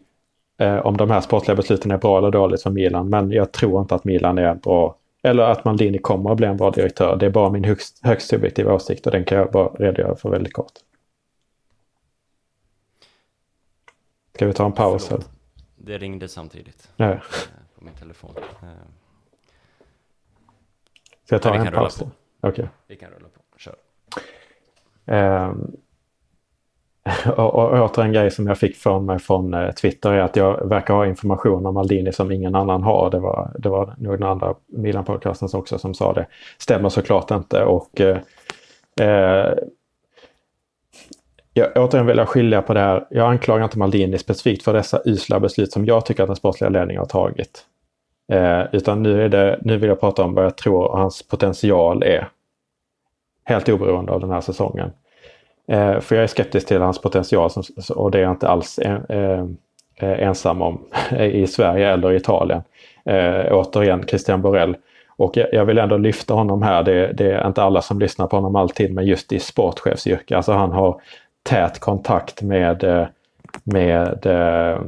eh, 0.58 0.76
om 0.76 0.96
de 0.96 1.10
här 1.10 1.20
sportliga 1.20 1.56
besluten 1.56 1.90
är 1.90 1.98
bra 1.98 2.18
eller 2.18 2.30
dåligt 2.30 2.62
för 2.62 2.70
Milan, 2.70 3.08
men 3.08 3.30
jag 3.30 3.52
tror 3.52 3.80
inte 3.80 3.94
att 3.94 4.04
Milan 4.04 4.38
är 4.38 4.54
bra 4.54 4.96
eller 5.22 5.42
att 5.42 5.64
Maldini 5.64 5.98
kommer 5.98 6.30
att 6.30 6.36
bli 6.36 6.46
en 6.46 6.56
bra 6.56 6.70
direktör. 6.70 7.16
Det 7.16 7.26
är 7.26 7.30
bara 7.30 7.50
min 7.50 7.64
högst, 7.64 8.04
högst 8.04 8.28
subjektiva 8.28 8.74
åsikt 8.74 9.06
och 9.06 9.12
den 9.12 9.24
kan 9.24 9.38
jag 9.38 9.50
bara 9.52 9.68
redogöra 9.68 10.16
för 10.16 10.30
väldigt 10.30 10.52
kort. 10.52 10.72
Ska 14.34 14.46
vi 14.46 14.52
ta 14.52 14.66
en 14.66 14.72
paus? 14.72 15.06
Förlåt. 15.06 15.30
Det 15.76 15.98
ringde 15.98 16.28
samtidigt 16.28 16.90
ja. 16.96 17.10
Eh, 17.10 17.18
på 17.78 17.84
min 17.84 17.94
telefon. 17.94 18.34
Eh. 18.36 18.68
Ska 21.24 21.34
jag 21.34 21.42
ta 21.42 21.54
en 21.54 21.72
paus? 21.72 22.00
Okej. 22.00 22.50
Okay. 22.50 22.66
Vi 22.86 22.96
kan 22.96 23.10
rulla 23.10 23.28
på. 23.28 23.58
Kör. 23.58 23.76
Um, 25.04 25.76
och, 27.36 27.54
och 27.54 27.84
åter 27.84 28.02
en 28.02 28.12
grej 28.12 28.30
som 28.30 28.46
jag 28.46 28.58
fick 28.58 28.76
från 28.76 29.06
mig 29.06 29.18
från 29.18 29.54
eh, 29.54 29.70
Twitter 29.70 30.12
är 30.12 30.20
att 30.20 30.36
jag 30.36 30.68
verkar 30.68 30.94
ha 30.94 31.06
information 31.06 31.66
om 31.66 31.74
Maldini 31.74 32.12
som 32.12 32.32
ingen 32.32 32.54
annan 32.54 32.82
har. 32.82 33.10
Det 33.10 33.18
var, 33.18 33.50
det 33.58 33.68
var 33.68 33.94
nog 33.98 34.18
den 34.18 34.28
andra 34.28 34.54
Milan-podcasten 34.66 35.48
också 35.58 35.78
som 35.78 35.94
sa 35.94 36.12
det. 36.12 36.26
Stämmer 36.58 36.88
såklart 36.88 37.30
inte 37.30 37.64
och 37.64 38.00
eh, 38.00 38.18
eh, 39.00 39.54
jag 41.54 41.76
återigen 41.76 42.06
vill 42.06 42.16
jag 42.16 42.28
skilja 42.28 42.62
på 42.62 42.74
det 42.74 42.80
här. 42.80 43.06
Jag 43.10 43.30
anklagar 43.30 43.64
inte 43.64 43.78
Maldini 43.78 44.18
specifikt 44.18 44.62
för 44.62 44.72
dessa 44.72 45.00
usla 45.04 45.40
beslut 45.40 45.72
som 45.72 45.86
jag 45.86 46.06
tycker 46.06 46.22
att 46.22 46.28
den 46.28 46.36
sportsliga 46.36 46.70
ledningen 46.70 47.00
har 47.00 47.06
tagit. 47.06 47.64
Eh, 48.32 48.62
utan 48.72 49.02
nu, 49.02 49.24
är 49.24 49.28
det, 49.28 49.58
nu 49.62 49.76
vill 49.76 49.88
jag 49.88 50.00
prata 50.00 50.24
om 50.24 50.34
vad 50.34 50.44
jag 50.44 50.56
tror 50.56 50.96
hans 50.96 51.28
potential 51.28 52.02
är. 52.02 52.28
Helt 53.44 53.68
oberoende 53.68 54.12
av 54.12 54.20
den 54.20 54.30
här 54.30 54.40
säsongen. 54.40 54.90
Eh, 55.70 56.00
för 56.00 56.16
jag 56.16 56.22
är 56.22 56.26
skeptisk 56.26 56.68
till 56.68 56.80
hans 56.80 57.00
potential 57.00 57.50
som, 57.50 57.62
och 57.96 58.10
det 58.10 58.18
är 58.18 58.22
jag 58.22 58.32
inte 58.32 58.48
alls 58.48 58.78
en, 58.82 59.04
eh, 59.08 59.46
ensam 60.00 60.62
om 60.62 60.84
i 61.20 61.46
Sverige 61.46 61.92
eller 61.92 62.12
Italien. 62.12 62.62
Eh, 63.04 63.46
återigen 63.50 64.04
Christian 64.08 64.42
Borell. 64.42 64.76
Och 65.16 65.36
jag, 65.36 65.48
jag 65.52 65.64
vill 65.64 65.78
ändå 65.78 65.96
lyfta 65.96 66.34
honom 66.34 66.62
här. 66.62 66.82
Det, 66.82 67.12
det, 67.12 67.32
är 67.32 67.46
inte 67.46 67.62
alla 67.62 67.82
som 67.82 67.98
lyssnar 67.98 68.26
på 68.26 68.36
honom 68.36 68.56
alltid 68.56 68.94
men 68.94 69.06
just 69.06 69.32
i 69.32 69.38
sportchefsyrke. 69.38 70.36
Alltså 70.36 70.52
han 70.52 70.72
har 70.72 71.00
tät 71.42 71.78
kontakt 71.78 72.42
med 72.42 72.84
eh, 72.84 73.06
med 73.64 74.26
eh, 74.26 74.78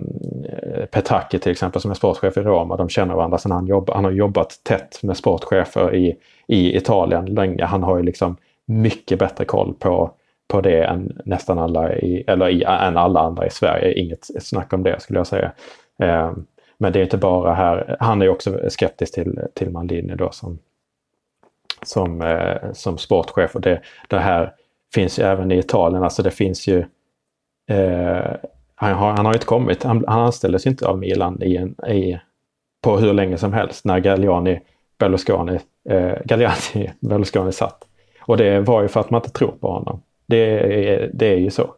Petracchi 0.91 1.39
till 1.39 1.53
exempel 1.53 1.83
som 1.83 1.91
är 1.91 1.95
sportchef 1.95 2.37
i 2.37 2.41
Roma. 2.41 2.77
De 2.77 2.89
känner 2.89 3.15
varandra 3.15 3.39
sedan 3.39 3.53
han 3.53 3.67
jobbar. 3.67 3.95
Han 3.95 4.05
har 4.05 4.11
jobbat 4.11 4.61
tätt 4.63 5.03
med 5.03 5.17
sportchefer 5.17 5.95
i, 5.95 6.17
i 6.47 6.77
Italien 6.77 7.25
länge. 7.25 7.65
Han 7.65 7.83
har 7.83 7.97
ju 7.97 8.03
liksom 8.03 8.37
mycket 8.67 9.19
bättre 9.19 9.45
koll 9.45 9.75
på 9.75 10.11
på 10.49 10.61
det 10.61 10.85
än 10.85 11.21
nästan 11.25 11.59
alla 11.59 11.95
i, 11.95 12.25
eller 12.27 12.49
i, 12.49 12.63
än 12.63 12.97
alla 12.97 13.21
andra 13.21 13.47
i 13.47 13.51
Sverige. 13.51 13.93
Inget 13.93 14.27
snack 14.43 14.73
om 14.73 14.83
det 14.83 15.01
skulle 15.01 15.19
jag 15.19 15.27
säga. 15.27 15.53
Eh, 15.99 16.33
Men 16.79 16.93
det 16.93 16.99
är 16.99 17.05
inte 17.05 17.17
bara 17.19 17.55
här. 17.55 17.97
Han 18.01 18.23
är 18.23 18.29
också 18.29 18.61
skeptisk 18.69 19.15
till, 19.15 19.41
till 19.55 19.71
Maldini 19.71 20.15
då 20.17 20.31
som, 20.31 20.59
som, 21.83 22.23
eh, 22.23 22.73
som 22.73 22.99
sportchef. 22.99 23.55
Och 23.55 23.61
det, 23.61 23.81
det 24.09 24.19
här 24.19 24.53
finns 24.95 25.19
ju 25.19 25.23
även 25.23 25.53
i 25.53 25.59
Italien. 25.59 26.03
Alltså 26.03 26.23
det 26.23 26.31
finns 26.31 26.67
ju 26.69 26.79
eh, 27.71 28.35
han, 28.75 28.95
har, 28.95 29.11
han 29.11 29.27
har 29.27 29.33
inte 29.33 29.47
kommit. 29.47 29.83
Han, 29.83 30.05
han 30.09 30.21
anställdes 30.21 30.67
inte 30.67 30.87
av 30.87 30.99
Milan 30.99 31.43
i 31.43 31.57
en, 31.57 31.87
i, 31.91 32.21
på 32.81 32.97
hur 32.99 33.13
länge 33.13 33.39
som 33.39 33.53
helst 33.53 33.85
när 33.85 33.99
Galliani 33.99 34.61
Berlusconi, 34.99 35.59
eh, 35.89 36.15
Galliani 36.25 36.93
Berlusconi 37.01 37.53
satt. 37.53 37.85
Och 38.21 38.37
det 38.37 38.61
var 38.61 38.83
ju 38.83 38.89
för 38.89 39.01
att 39.01 39.11
man 39.11 39.19
inte 39.19 39.31
tror 39.31 39.53
på 39.61 39.73
honom. 39.73 40.03
Det 40.33 40.39
är, 40.39 41.11
det 41.13 41.27
är 41.27 41.37
ju 41.37 41.51
så. 41.51 41.75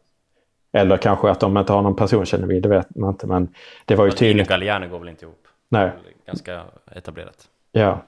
Eller 0.72 0.96
kanske 0.96 1.30
att 1.30 1.40
de 1.40 1.56
inte 1.56 1.72
har 1.72 1.82
någon 1.82 1.96
personkännedom, 1.96 2.60
det 2.60 2.68
vet 2.68 2.96
man 2.96 3.10
inte. 3.10 3.26
Men 3.26 3.48
det 3.84 3.94
var 3.94 4.04
ju 4.04 4.10
tydligt. 4.10 4.48
Galliani 4.48 4.88
går 4.88 4.98
väl 4.98 5.08
inte 5.08 5.24
ihop? 5.24 5.46
Nej. 5.68 5.90
Ganska 6.26 6.62
etablerat. 6.94 7.48
Ja. 7.72 8.02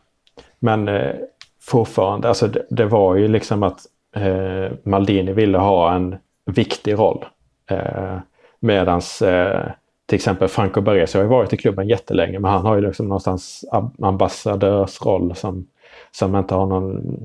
Men 0.59 0.89
eh, 0.89 1.14
fortfarande, 1.60 2.28
alltså 2.28 2.47
det, 2.47 2.66
det, 2.70 2.85
var 2.85 3.14
ju 3.14 3.28
liksom 3.28 3.62
att 3.62 3.81
eh, 4.16 4.73
Maldini 4.82 5.32
ville 5.32 5.59
ha 5.59 5.94
en 5.94 6.16
viktig 6.44 6.98
roll. 6.98 7.24
Eh, 7.70 8.18
medans 8.60 9.23
eh, 9.23 9.70
till 10.06 10.16
exempel 10.16 10.48
Franco 10.48 10.81
Baresi 10.81 11.18
har 11.18 11.23
ju 11.23 11.31
varit 11.31 11.52
i 11.52 11.56
klubben 11.56 11.89
jättelänge 11.89 12.39
men 12.39 12.51
han 12.51 12.66
har 12.66 12.77
ju 12.77 12.81
liksom 12.81 13.09
någonstans 13.09 13.64
ambassadörsroll 14.02 15.35
som, 15.35 15.66
som 16.10 16.36
inte 16.36 16.55
har 16.55 16.66
någon 16.66 17.20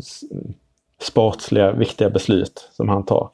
sportsliga 1.01 1.71
viktiga 1.71 2.09
beslut 2.09 2.69
som 2.71 2.89
han 2.89 3.05
tar. 3.05 3.29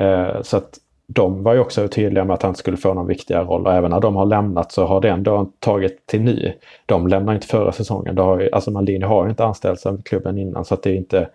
Eh, 0.00 0.42
så 0.42 0.56
att 0.56 0.78
de 1.06 1.42
var 1.42 1.54
ju 1.54 1.60
också 1.60 1.88
tydliga 1.88 2.24
med 2.24 2.34
att 2.34 2.42
han 2.42 2.54
skulle 2.54 2.76
få 2.76 2.94
någon 2.94 3.06
viktigare 3.06 3.44
roll 3.44 3.66
och 3.66 3.72
även 3.72 3.90
när 3.90 4.00
de 4.00 4.16
har 4.16 4.26
lämnat 4.26 4.72
så 4.72 4.84
har 4.84 5.00
det 5.00 5.08
ändå 5.08 5.52
tagit 5.58 6.06
till 6.06 6.20
ny. 6.20 6.52
De 6.86 7.06
lämnar 7.06 7.34
inte 7.34 7.46
förra 7.46 7.72
säsongen. 7.72 8.14
Det 8.14 8.22
har 8.22 8.40
ju, 8.40 8.50
alltså 8.50 8.70
Maldini 8.70 9.04
har 9.04 9.24
ju 9.24 9.30
inte 9.30 9.44
anställts 9.44 9.86
av 9.86 10.02
klubben 10.02 10.38
innan 10.38 10.64
så 10.64 10.74
att 10.74 10.82
det 10.82 10.90
är 10.90 10.94
inte... 10.94 11.28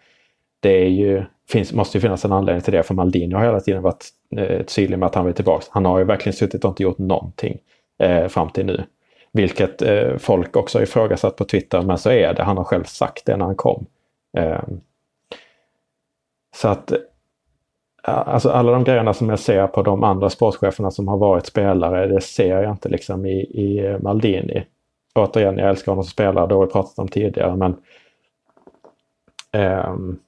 Det 0.59 0.83
är 0.85 0.89
ju, 0.89 1.23
finns, 1.49 1.73
måste 1.73 1.97
ju 1.97 2.01
finnas 2.01 2.25
en 2.25 2.31
anledning 2.31 2.61
till 2.61 2.73
det 2.73 2.83
för 2.83 2.93
Maldini 2.93 3.35
har 3.35 3.45
hela 3.45 3.59
tiden 3.59 3.81
varit 3.81 4.05
eh, 4.35 4.65
tydlig 4.65 4.99
med 4.99 5.07
att 5.07 5.15
han 5.15 5.25
vill 5.25 5.33
tillbaka. 5.33 5.65
Han 5.69 5.85
har 5.85 5.99
ju 5.99 6.05
verkligen 6.05 6.33
suttit 6.33 6.65
och 6.65 6.69
inte 6.69 6.83
gjort 6.83 6.97
någonting 6.97 7.57
eh, 7.99 8.27
fram 8.27 8.49
till 8.49 8.65
nu. 8.65 8.83
Vilket 9.31 9.81
eh, 9.81 10.17
folk 10.17 10.55
också 10.55 10.77
har 10.77 10.83
ifrågasatt 10.83 11.35
på 11.35 11.45
Twitter 11.45 11.81
men 11.81 11.97
så 11.97 12.09
är 12.09 12.33
det. 12.33 12.43
Han 12.43 12.57
har 12.57 12.63
själv 12.63 12.83
sagt 12.83 13.25
det 13.25 13.37
när 13.37 13.45
han 13.45 13.55
kom. 13.55 13.85
Eh, 14.37 14.61
så 16.55 16.67
att 16.67 16.91
eh, 16.91 16.99
alltså 18.03 18.49
alla 18.49 18.71
de 18.71 18.83
grejerna 18.83 19.13
som 19.13 19.29
jag 19.29 19.39
ser 19.39 19.67
på 19.67 19.81
de 19.81 20.03
andra 20.03 20.29
sportcheferna 20.29 20.91
som 20.91 21.07
har 21.07 21.17
varit 21.17 21.45
spelare, 21.45 22.07
det 22.07 22.21
ser 22.21 22.61
jag 22.61 22.71
inte 22.71 22.89
liksom 22.89 23.25
i, 23.25 23.39
i 23.39 23.85
eh, 23.85 23.99
Maldini. 23.99 24.65
Återigen, 25.15 25.57
jag 25.57 25.69
älskar 25.69 25.91
honom 25.91 26.03
som 26.03 26.11
spelare, 26.11 26.47
det 26.47 26.55
har 26.55 26.65
vi 26.65 26.71
pratat 26.71 26.99
om 26.99 27.07
tidigare, 27.07 27.55
men 27.55 27.75
um, 29.87 30.19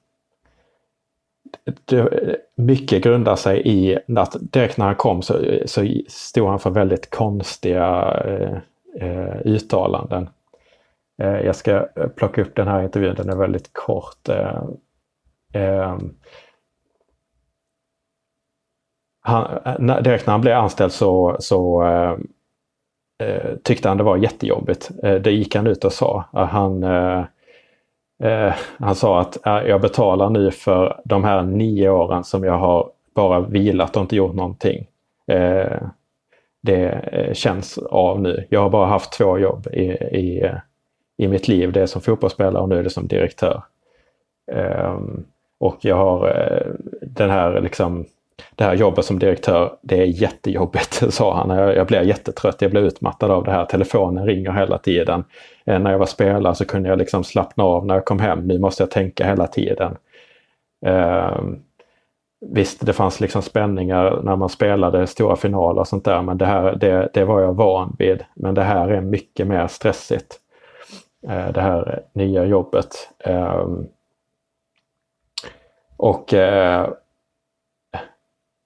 det, 1.84 2.36
mycket 2.54 3.02
grundar 3.02 3.36
sig 3.36 3.62
i 3.64 3.98
att 4.16 4.36
direkt 4.40 4.76
när 4.76 4.86
han 4.86 4.94
kom 4.94 5.22
så, 5.22 5.34
så 5.66 5.86
stod 6.08 6.48
han 6.48 6.58
för 6.58 6.70
väldigt 6.70 7.10
konstiga 7.10 8.14
eh, 8.24 8.58
eh 9.00 9.40
uttalanden. 9.44 10.28
Eh, 11.22 11.40
jag 11.40 11.56
ska 11.56 11.86
plocka 12.16 12.42
upp 12.42 12.54
den 12.54 12.68
här 12.68 12.82
intervjun, 12.82 13.14
den 13.14 13.30
är 13.30 13.36
väldigt 13.36 13.72
kort. 13.72 14.28
Eh, 14.28 14.62
Ehm, 15.56 15.98
eh, 15.98 16.10
han, 19.22 20.02
direkt 20.02 20.26
när 20.26 20.32
han 20.32 20.40
blev 20.40 20.56
anställd 20.56 20.92
så, 20.92 21.36
så 21.38 21.82
eh, 21.82 22.16
eh, 23.28 23.56
tyckte 23.64 23.88
han 23.88 23.96
det 23.96 24.04
var 24.04 24.16
jättejobbigt. 24.16 24.90
Eh, 25.02 25.14
det 25.14 25.30
gick 25.30 25.54
han 25.54 25.66
ut 25.66 25.84
och 25.84 25.92
sa. 25.92 26.24
Eh, 26.34 26.44
han, 26.44 26.82
eh, 26.82 27.24
eh, 28.22 28.54
han 28.78 28.94
sa 28.94 29.20
att 29.20 29.46
äh, 29.46 29.58
jag 29.68 29.80
betalar 29.80 30.30
nu 30.30 30.50
för 30.50 31.00
de 31.04 31.24
här 31.24 31.42
nio 31.42 31.90
åren 31.90 32.24
som 32.24 32.44
jag 32.44 32.58
har 32.58 32.90
bara 33.14 33.40
vilat 33.40 33.96
och 33.96 34.02
inte 34.02 34.16
gjort 34.16 34.34
någonting. 34.34 34.86
Eh, 35.26 35.78
det 36.62 37.30
känns 37.32 37.78
av 37.78 38.20
nu. 38.20 38.46
Jag 38.50 38.60
har 38.60 38.70
bara 38.70 38.86
haft 38.86 39.12
två 39.12 39.38
jobb 39.38 39.66
i, 39.66 39.84
i, 39.92 40.50
i 41.16 41.28
mitt 41.28 41.48
liv. 41.48 41.72
Det 41.72 41.82
är 41.82 41.86
som 41.86 42.02
fotbollsspelare 42.02 42.62
och 42.62 42.68
nu 42.68 42.78
är 42.78 42.82
det 42.82 42.90
som 42.90 43.06
direktör. 43.06 43.62
Ehm, 44.52 45.24
och 45.58 45.76
jag 45.80 45.96
har 45.96 46.28
eh, 46.28 46.72
den 47.02 47.30
här 47.30 47.60
liksom 47.60 48.06
det 48.54 48.64
här 48.64 48.74
jobbet 48.74 49.04
som 49.04 49.18
direktör, 49.18 49.76
det 49.82 50.00
är 50.00 50.04
jättejobbigt, 50.04 51.02
sa 51.14 51.34
han. 51.34 51.58
Jag, 51.58 51.76
jag 51.76 51.86
blir 51.86 52.02
jättetrött, 52.02 52.62
jag 52.62 52.70
blir 52.70 52.82
utmattad 52.82 53.30
av 53.30 53.44
det 53.44 53.50
här. 53.50 53.64
Telefonen 53.64 54.26
ringer 54.26 54.52
hela 54.52 54.78
tiden. 54.78 55.24
Eh, 55.64 55.78
när 55.78 55.90
jag 55.90 55.98
var 55.98 56.06
spelare 56.06 56.54
så 56.54 56.64
kunde 56.64 56.88
jag 56.88 56.98
liksom 56.98 57.24
slappna 57.24 57.64
av 57.64 57.86
när 57.86 57.94
jag 57.94 58.04
kom 58.04 58.18
hem. 58.18 58.40
Nu 58.46 58.58
måste 58.58 58.82
jag 58.82 58.90
tänka 58.90 59.26
hela 59.26 59.46
tiden. 59.46 59.96
Eh, 60.86 61.40
visst, 62.40 62.86
det 62.86 62.92
fanns 62.92 63.20
liksom 63.20 63.42
spänningar 63.42 64.20
när 64.22 64.36
man 64.36 64.48
spelade 64.48 65.06
stora 65.06 65.36
finaler 65.36 65.80
och 65.80 65.88
sånt 65.88 66.04
där, 66.04 66.22
men 66.22 66.38
det 66.38 66.46
här 66.46 66.76
det, 66.76 67.08
det 67.14 67.24
var 67.24 67.40
jag 67.40 67.54
van 67.54 67.96
vid. 67.98 68.24
Men 68.34 68.54
det 68.54 68.62
här 68.62 68.88
är 68.88 69.00
mycket 69.00 69.46
mer 69.46 69.66
stressigt. 69.66 70.40
Eh, 71.28 71.52
det 71.52 71.60
här 71.60 72.02
nya 72.12 72.44
jobbet. 72.44 73.10
Eh, 73.18 73.66
och 75.96 76.34
eh, 76.34 76.88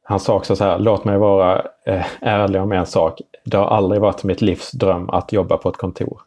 han 0.05 0.21
sa 0.21 0.37
också 0.37 0.57
så 0.57 0.65
här, 0.65 0.79
låt 0.79 1.05
mig 1.05 1.19
vara 1.19 1.63
eh, 1.87 2.07
ärlig 2.21 2.63
om 2.63 2.73
en 2.73 2.87
sak. 2.87 3.21
Det 3.45 3.57
har 3.57 3.67
aldrig 3.67 4.01
varit 4.01 4.25
mitt 4.25 4.41
livs 4.41 4.71
dröm 4.71 5.11
att 5.11 5.33
jobba 5.33 5.57
på 5.57 5.69
ett 5.69 5.77
kontor. 5.77 6.21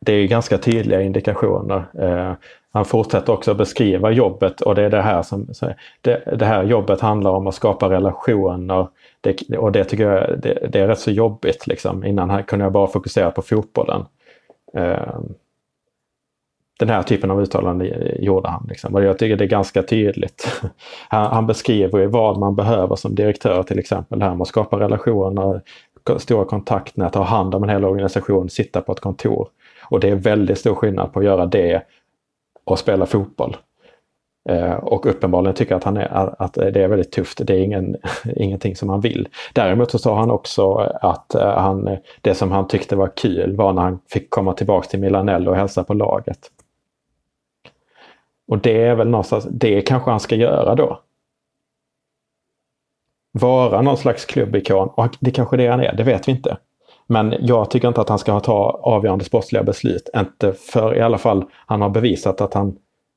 Det 0.00 0.12
är 0.12 0.26
ganska 0.26 0.58
tydliga 0.58 1.02
indikationer. 1.02 1.84
Eh, 1.98 2.32
han 2.72 2.84
fortsätter 2.84 3.32
också 3.32 3.54
beskriva 3.54 4.10
jobbet 4.10 4.60
och 4.60 4.74
det 4.74 4.82
är 4.82 4.90
det 4.90 5.02
här 5.02 5.22
som 5.22 5.46
det, 6.00 6.36
det 6.38 6.44
här 6.44 6.64
jobbet 6.64 7.00
handlar 7.00 7.30
om 7.30 7.46
att 7.46 7.54
skapa 7.54 7.90
relationer. 7.90 8.88
Det, 9.20 9.58
och 9.58 9.72
det 9.72 9.84
tycker 9.84 10.10
jag 10.10 10.40
det, 10.40 10.68
det, 10.72 10.80
är 10.80 10.88
rätt 10.88 10.98
så 10.98 11.10
jobbigt. 11.10 11.66
Liksom. 11.66 12.04
Innan 12.04 12.30
här 12.30 12.42
kunde 12.42 12.64
jag 12.64 12.72
bara 12.72 12.86
fokusera 12.86 13.30
på 13.30 13.42
fotbollen. 13.42 14.04
Eh, 14.74 15.18
den 16.82 16.90
här 16.90 17.02
typen 17.02 17.30
av 17.30 17.40
uttalande 17.40 18.16
gjorde 18.18 18.48
han. 18.48 18.66
Liksom. 18.68 18.94
Och 18.94 19.02
jag 19.02 19.18
tycker 19.18 19.36
det 19.36 19.44
är 19.44 19.48
ganska 19.48 19.82
tydligt. 19.82 20.62
Han, 21.08 21.32
han 21.32 21.46
beskriver 21.46 22.06
vad 22.06 22.38
man 22.38 22.54
behöver 22.54 22.96
som 22.96 23.14
direktör 23.14 23.62
till 23.62 23.78
exempel. 23.78 24.18
Det 24.18 24.24
här 24.24 24.34
med 24.34 24.42
att 24.42 24.48
skapa 24.48 24.80
relationer, 24.80 25.60
stora 26.18 26.44
kontaktnät, 26.44 27.14
ha 27.14 27.24
hand 27.24 27.54
om 27.54 27.62
en 27.62 27.68
hel 27.68 27.84
organisation, 27.84 28.50
sitta 28.50 28.80
på 28.80 28.92
ett 28.92 29.00
kontor. 29.00 29.48
Och 29.90 30.00
det 30.00 30.08
är 30.08 30.14
väldigt 30.14 30.58
stor 30.58 30.74
skillnad 30.74 31.12
på 31.12 31.18
att 31.18 31.24
göra 31.24 31.46
det 31.46 31.82
och 32.64 32.78
spela 32.78 33.06
fotboll. 33.06 33.56
Eh, 34.48 34.74
och 34.74 35.06
uppenbarligen 35.06 35.54
tycker 35.54 35.74
att, 35.74 35.84
han 35.84 35.96
är, 35.96 36.34
att 36.42 36.54
det 36.54 36.82
är 36.82 36.88
väldigt 36.88 37.12
tufft. 37.12 37.40
Det 37.46 37.54
är 37.54 37.60
ingen, 37.60 37.96
ingenting 38.36 38.76
som 38.76 38.88
han 38.88 39.00
vill. 39.00 39.28
Däremot 39.52 39.90
så 39.90 39.98
sa 39.98 40.18
han 40.18 40.30
också 40.30 40.74
att 41.02 41.34
eh, 41.34 41.58
han, 41.58 41.96
det 42.20 42.34
som 42.34 42.50
han 42.50 42.68
tyckte 42.68 42.96
var 42.96 43.10
kul 43.16 43.56
var 43.56 43.72
när 43.72 43.82
han 43.82 43.98
fick 44.10 44.30
komma 44.30 44.52
tillbaka 44.52 44.88
till 44.88 45.00
Milanello 45.00 45.50
och 45.50 45.56
hälsa 45.56 45.84
på 45.84 45.94
laget. 45.94 46.38
Och 48.48 48.58
det 48.58 48.82
är 48.82 48.94
väl 48.94 49.08
någonstans, 49.08 49.46
det 49.50 49.82
kanske 49.82 50.10
han 50.10 50.20
ska 50.20 50.36
göra 50.36 50.74
då. 50.74 51.00
Vara 53.32 53.82
någon 53.82 53.96
slags 53.96 54.24
klubbikon. 54.24 54.88
Och 54.88 55.16
det 55.20 55.30
kanske 55.30 55.56
det 55.56 55.66
han 55.66 55.80
är, 55.80 55.96
det 55.96 56.02
vet 56.02 56.28
vi 56.28 56.32
inte. 56.32 56.56
Men 57.06 57.34
jag 57.40 57.70
tycker 57.70 57.88
inte 57.88 58.00
att 58.00 58.08
han 58.08 58.18
ska 58.18 58.40
ta 58.40 58.80
avgörande 58.82 59.24
sportsliga 59.24 59.62
beslut. 59.62 60.10
Inte 60.16 60.52
för 60.52 60.96
i 60.96 61.00
alla 61.00 61.18
fall, 61.18 61.44
han 61.66 61.82
har 61.82 61.90
bevisat 61.90 62.40
att 62.40 62.54
han, 62.54 62.76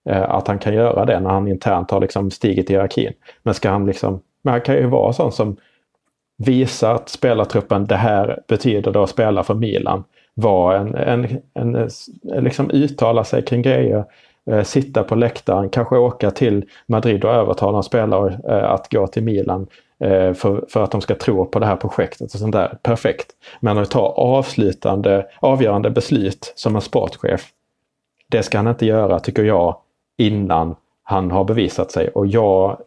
eh, 0.09 0.29
att 0.29 0.47
han 0.47 0.59
kan 0.59 0.73
göra 0.73 1.05
det 1.05 1.19
när 1.19 1.29
han 1.29 1.47
internt 1.47 1.91
har 1.91 2.01
liksom 2.01 2.31
stigit 2.31 2.69
i 2.69 2.73
hierarkin. 2.73 3.13
Men 3.43 3.53
ska 3.53 3.69
han 3.69 3.85
liksom, 3.85 4.21
men 4.41 4.51
han 4.51 4.61
kan 4.61 4.75
ju 4.75 4.87
vara 4.87 5.13
sån 5.13 5.31
som 5.31 5.57
visar 6.37 6.95
att 6.95 7.09
spelartruppen, 7.09 7.85
det 7.85 7.95
här 7.95 8.39
betyder 8.47 8.91
det 8.91 9.03
att 9.03 9.09
spela 9.09 9.43
för 9.43 9.53
Milan. 9.53 10.03
Var 10.33 10.75
en, 10.75 10.95
en, 10.95 11.27
en, 11.53 11.89
en 12.33 12.43
liksom 12.43 12.71
uttala 12.71 13.23
sig 13.23 13.45
kring 13.45 13.61
grejer 13.61 14.05
eh, 14.51 14.63
sitta 14.63 15.03
på 15.03 15.15
läktaren, 15.15 15.69
kanske 15.69 15.97
åka 15.97 16.31
till 16.31 16.65
Madrid 16.85 17.25
och 17.25 17.31
övertala 17.31 17.83
spelare 17.83 18.39
eh, 18.47 18.71
att 18.71 18.91
gå 18.91 19.07
till 19.07 19.23
Milan 19.23 19.67
eh, 19.99 20.33
för, 20.33 20.65
för 20.69 20.83
att 20.83 20.91
de 20.91 21.01
ska 21.01 21.15
tro 21.15 21.45
på 21.45 21.59
det 21.59 21.65
här 21.65 21.75
projektet 21.75 22.33
och 22.33 22.39
sånt 22.39 22.53
där. 22.53 22.77
Perfekt. 22.81 23.27
Men 23.59 23.77
att 23.77 23.91
ta 23.91 24.07
avslutande, 24.07 25.25
avgörande 25.39 25.89
beslut 25.89 26.53
som 26.55 26.75
en 26.75 26.81
sportchef, 26.81 27.49
det 28.27 28.43
ska 28.43 28.57
han 28.57 28.67
inte 28.67 28.85
göra, 28.85 29.19
tycker 29.19 29.43
jag, 29.43 29.77
innan 30.17 30.75
han 31.03 31.31
har 31.31 31.43
bevisat 31.43 31.91
sig. 31.91 32.09
Och 32.09 32.27
jag 32.27 32.77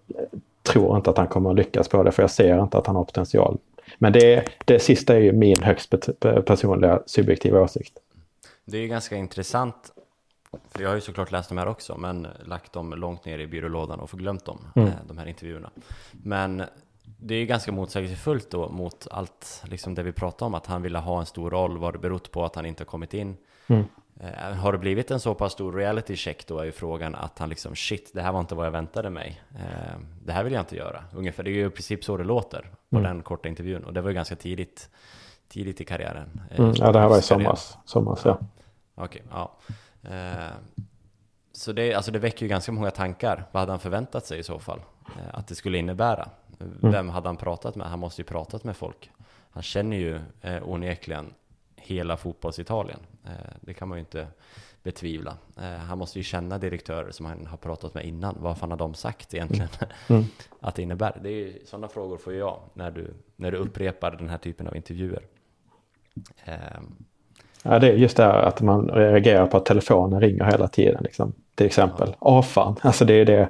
tror 0.63 0.97
inte 0.97 1.11
att 1.11 1.19
han 1.19 1.27
kommer 1.27 1.51
att 1.51 1.57
lyckas 1.57 1.89
på 1.89 2.03
det, 2.03 2.13
för 2.13 2.23
jag 2.23 2.31
ser 2.31 2.63
inte 2.63 2.79
att 2.79 2.87
han 2.87 2.97
har 2.97 3.05
potential. 3.05 3.59
Men 3.99 4.13
det, 4.13 4.45
det 4.65 4.79
sista 4.79 5.15
är 5.15 5.21
ju 5.21 5.33
min 5.33 5.63
högst 5.63 5.95
personliga 6.47 7.03
subjektiva 7.07 7.61
åsikt. 7.61 7.99
Det 8.65 8.77
är 8.77 8.81
ju 8.81 8.89
ganska 8.89 9.17
intressant 9.17 9.93
för 10.71 10.83
jag 10.83 10.89
har 10.89 10.95
ju 10.95 11.01
såklart 11.01 11.33
läst 11.33 11.49
de 11.49 11.59
här 11.59 11.69
också, 11.69 11.97
men 11.99 12.27
lagt 12.45 12.73
dem 12.73 12.91
långt 12.91 13.25
ner 13.25 13.39
i 13.39 13.47
byrålådan 13.47 14.01
och 14.01 14.11
förglömt 14.11 14.45
dem, 14.45 14.59
mm. 14.77 14.89
Eh, 14.89 14.95
de 15.09 15.19
här 15.19 15.27
intervjuerna. 15.27 15.71
Men 16.13 16.63
det 17.19 17.35
är 17.35 17.45
ganska 17.45 17.73
motsägelsefullt 17.73 18.51
då 18.51 18.69
mot 18.69 19.07
allt 19.11 19.63
liksom 19.65 19.95
det 19.95 20.03
vi 20.03 20.13
pratar 20.13 20.47
om, 20.47 20.55
att 20.55 20.67
han 20.67 20.83
ville 20.83 20.99
ha 20.99 21.21
en 21.21 21.27
stor 21.27 21.51
roll, 21.51 21.79
vad 21.79 21.95
det 21.95 21.99
berott 21.99 22.33
på 22.33 22.45
att 22.45 22.55
han 22.55 22.67
inte 22.67 22.81
har 22.81 22.87
kommit 22.87 23.15
in. 23.15 23.37
Mm. 23.67 23.85
Eh, 24.21 24.55
har 24.55 24.73
det 24.73 24.79
blivit 24.79 25.11
en 25.11 25.21
så 25.21 25.35
pass 25.35 25.53
stor 25.53 25.73
reality 25.73 26.17
check 26.17 26.47
då 26.47 26.59
är 26.59 26.65
ju 26.65 26.73
frågan 26.73 27.15
att 27.15 27.39
han 27.39 27.49
liksom 27.49 27.77
shit, 27.77 28.11
det 28.15 28.23
här 28.23 28.33
var 28.33 28.41
inte 28.41 28.55
vad 28.55 28.67
jag 28.67 28.71
väntade 28.71 29.11
mig. 29.11 29.43
Eh, 29.55 29.99
det 30.25 30.33
här 30.33 30.45
vill 30.45 30.53
jag 30.53 30.63
inte 30.63 30.77
göra. 30.77 31.05
Ungefär, 31.15 31.43
det 31.43 31.51
är 31.51 31.53
ju 31.53 31.67
i 31.67 31.71
princip 31.71 32.05
så 32.05 32.17
det 32.17 32.25
låter 32.25 32.71
på 32.91 32.97
mm. 32.97 33.03
den 33.03 33.23
korta 33.23 33.49
intervjun 33.49 33.85
och 33.85 33.93
det 33.93 34.01
var 34.01 34.11
ju 34.11 34.15
ganska 34.15 34.37
tidigt, 34.37 34.91
tidigt 35.49 35.81
i 35.81 35.85
karriären. 35.85 36.41
Mm, 36.51 36.73
ja, 36.77 36.93
det 36.93 37.01
här 37.01 37.09
var 37.09 37.19
i 37.19 37.23
somras, 37.23 37.79
somras 37.85 38.25
ja. 38.25 38.39
Okej, 38.95 39.05
okay, 39.05 39.23
ja. 39.31 39.57
Eh, 40.11 40.53
så 41.53 41.73
det, 41.73 41.95
alltså 41.95 42.11
det 42.11 42.19
väcker 42.19 42.43
ju 42.43 42.49
ganska 42.49 42.73
många 42.73 42.91
tankar. 42.91 43.45
Vad 43.53 43.61
hade 43.61 43.73
han 43.73 43.81
förväntat 43.81 44.27
sig 44.27 44.39
i 44.39 44.43
så 44.43 44.59
fall? 44.59 44.81
Eh, 45.07 45.39
att 45.39 45.47
det 45.47 45.55
skulle 45.55 45.79
innebära? 45.79 46.29
Mm. 46.61 46.93
Vem 46.93 47.09
hade 47.09 47.29
han 47.29 47.37
pratat 47.37 47.77
med? 47.77 47.87
Han 47.87 47.99
måste 47.99 48.23
ju 48.23 48.27
pratat 48.27 48.65
med 48.65 48.77
folk. 48.77 49.11
Han 49.51 49.63
känner 49.63 49.97
ju 49.97 50.21
eh, 50.41 50.69
onekligen 50.69 51.35
hela 51.77 52.17
fotbollsitalien. 52.17 53.01
Eh, 53.25 53.55
det 53.61 53.75
kan 53.75 53.89
man 53.89 53.99
ju 53.99 54.01
inte 54.01 54.27
betvivla. 54.83 55.37
Eh, 55.57 55.77
han 55.77 55.99
måste 55.99 56.19
ju 56.19 56.23
känna 56.23 56.59
direktörer 56.59 57.11
som 57.11 57.27
han 57.27 57.47
har 57.47 57.57
pratat 57.57 57.95
med 57.95 58.05
innan. 58.05 58.37
Vad 58.41 58.59
fan 58.59 58.71
har 58.71 58.79
de 58.79 58.95
sagt 58.95 59.35
egentligen 59.35 59.69
mm. 60.09 60.25
att 60.61 60.75
det 60.75 60.83
innebär? 60.83 61.21
Det 61.23 61.29
är 61.29 61.33
ju, 61.33 61.67
sådana 61.67 61.89
frågor 61.89 62.17
får 62.17 62.35
jag 62.35 62.61
när 62.75 62.91
du, 62.91 63.15
när 63.37 63.53
du 63.53 63.59
upprepar 63.59 64.11
den 64.11 64.29
här 64.29 64.39
typen 64.39 64.69
av 64.69 64.77
intervjuer. 64.77 65.23
Ja, 67.63 67.79
det 67.79 67.89
är 67.89 67.93
just 67.93 68.17
det 68.17 68.23
här 68.23 68.43
att 68.43 68.61
man 68.61 68.89
reagerar 68.89 69.47
på 69.47 69.57
att 69.57 69.67
telefonen 69.67 70.21
ringer 70.21 70.45
hela 70.45 70.69
tiden. 70.69 71.03
Liksom. 71.05 71.33
Till 71.55 71.67
exempel. 71.67 72.09
Ja, 72.09 72.17
ah, 72.21 72.43
fan. 72.43 72.77
Alltså 72.81 73.05
det 73.05 73.15
är 73.15 73.25
det. 73.25 73.49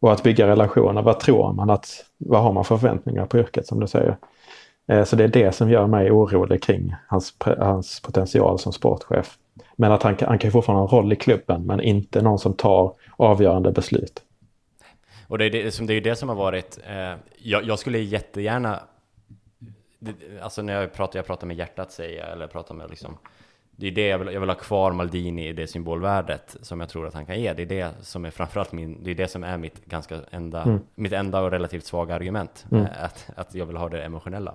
Och 0.00 0.12
att 0.12 0.22
bygga 0.22 0.46
relationer. 0.46 1.02
Vad 1.02 1.20
tror 1.20 1.52
man 1.52 1.70
att, 1.70 2.04
vad 2.18 2.42
har 2.42 2.52
man 2.52 2.64
för 2.64 2.76
förväntningar 2.76 3.26
på 3.26 3.38
yrket 3.38 3.66
som 3.66 3.80
du 3.80 3.86
säger? 3.86 4.16
Eh, 4.88 5.04
så 5.04 5.16
det 5.16 5.24
är 5.24 5.28
det 5.28 5.52
som 5.52 5.70
gör 5.70 5.86
mig 5.86 6.10
orolig 6.10 6.62
kring 6.62 6.94
hans, 7.06 7.34
hans 7.58 8.00
potential 8.00 8.58
som 8.58 8.72
sportchef. 8.72 9.38
Men 9.76 9.92
att 9.92 10.02
han, 10.02 10.16
han 10.20 10.38
kan 10.38 10.50
fortfarande 10.50 10.80
ha 10.80 10.88
en 10.88 10.96
roll 10.96 11.12
i 11.12 11.16
klubben 11.16 11.66
men 11.66 11.80
inte 11.80 12.22
någon 12.22 12.38
som 12.38 12.52
tar 12.52 12.92
avgörande 13.16 13.72
beslut. 13.72 14.22
Och 15.28 15.38
det 15.38 15.44
är 15.44 15.50
det, 15.50 15.74
som, 15.74 15.86
det, 15.86 15.94
är 15.94 16.00
det 16.00 16.16
som 16.16 16.28
har 16.28 16.36
varit, 16.36 16.78
eh, 16.86 17.18
jag, 17.38 17.64
jag, 17.64 17.78
skulle 17.78 17.98
jättegärna, 17.98 18.80
det, 20.02 20.40
alltså 20.42 20.62
när 20.62 20.80
jag 20.80 20.92
pratar, 20.92 21.18
jag 21.18 21.26
pratar 21.26 21.46
med 21.46 21.56
hjärtat 21.56 21.92
säger 21.92 22.20
jag, 22.20 22.32
eller 22.32 22.46
pratar 22.46 22.74
med 22.74 22.90
liksom, 22.90 23.18
det 23.76 23.86
är 23.86 23.90
det 23.90 24.06
jag 24.06 24.18
vill, 24.18 24.32
jag 24.32 24.40
vill 24.40 24.48
ha 24.48 24.56
kvar 24.56 24.92
Maldini 24.92 25.48
i 25.48 25.52
det 25.52 25.66
symbolvärdet 25.66 26.56
som 26.62 26.80
jag 26.80 26.88
tror 26.88 27.06
att 27.06 27.14
han 27.14 27.26
kan 27.26 27.40
ge. 27.40 27.52
Det 27.52 27.62
är 27.62 27.66
det 27.66 27.92
som 28.00 28.24
är 28.24 28.30
framförallt 28.30 28.72
min, 28.72 29.04
det 29.04 29.10
är 29.10 29.14
det 29.14 29.28
som 29.28 29.44
är 29.44 29.56
mitt 29.56 29.84
ganska 29.84 30.20
enda, 30.30 30.62
mm. 30.62 30.80
mitt 30.94 31.12
enda 31.12 31.40
och 31.40 31.50
relativt 31.50 31.84
svaga 31.84 32.14
argument. 32.14 32.66
Mm. 32.70 32.84
Eh, 32.84 33.04
att, 33.04 33.30
att 33.36 33.54
jag 33.54 33.66
vill 33.66 33.76
ha 33.76 33.88
det 33.88 34.02
emotionella. 34.02 34.54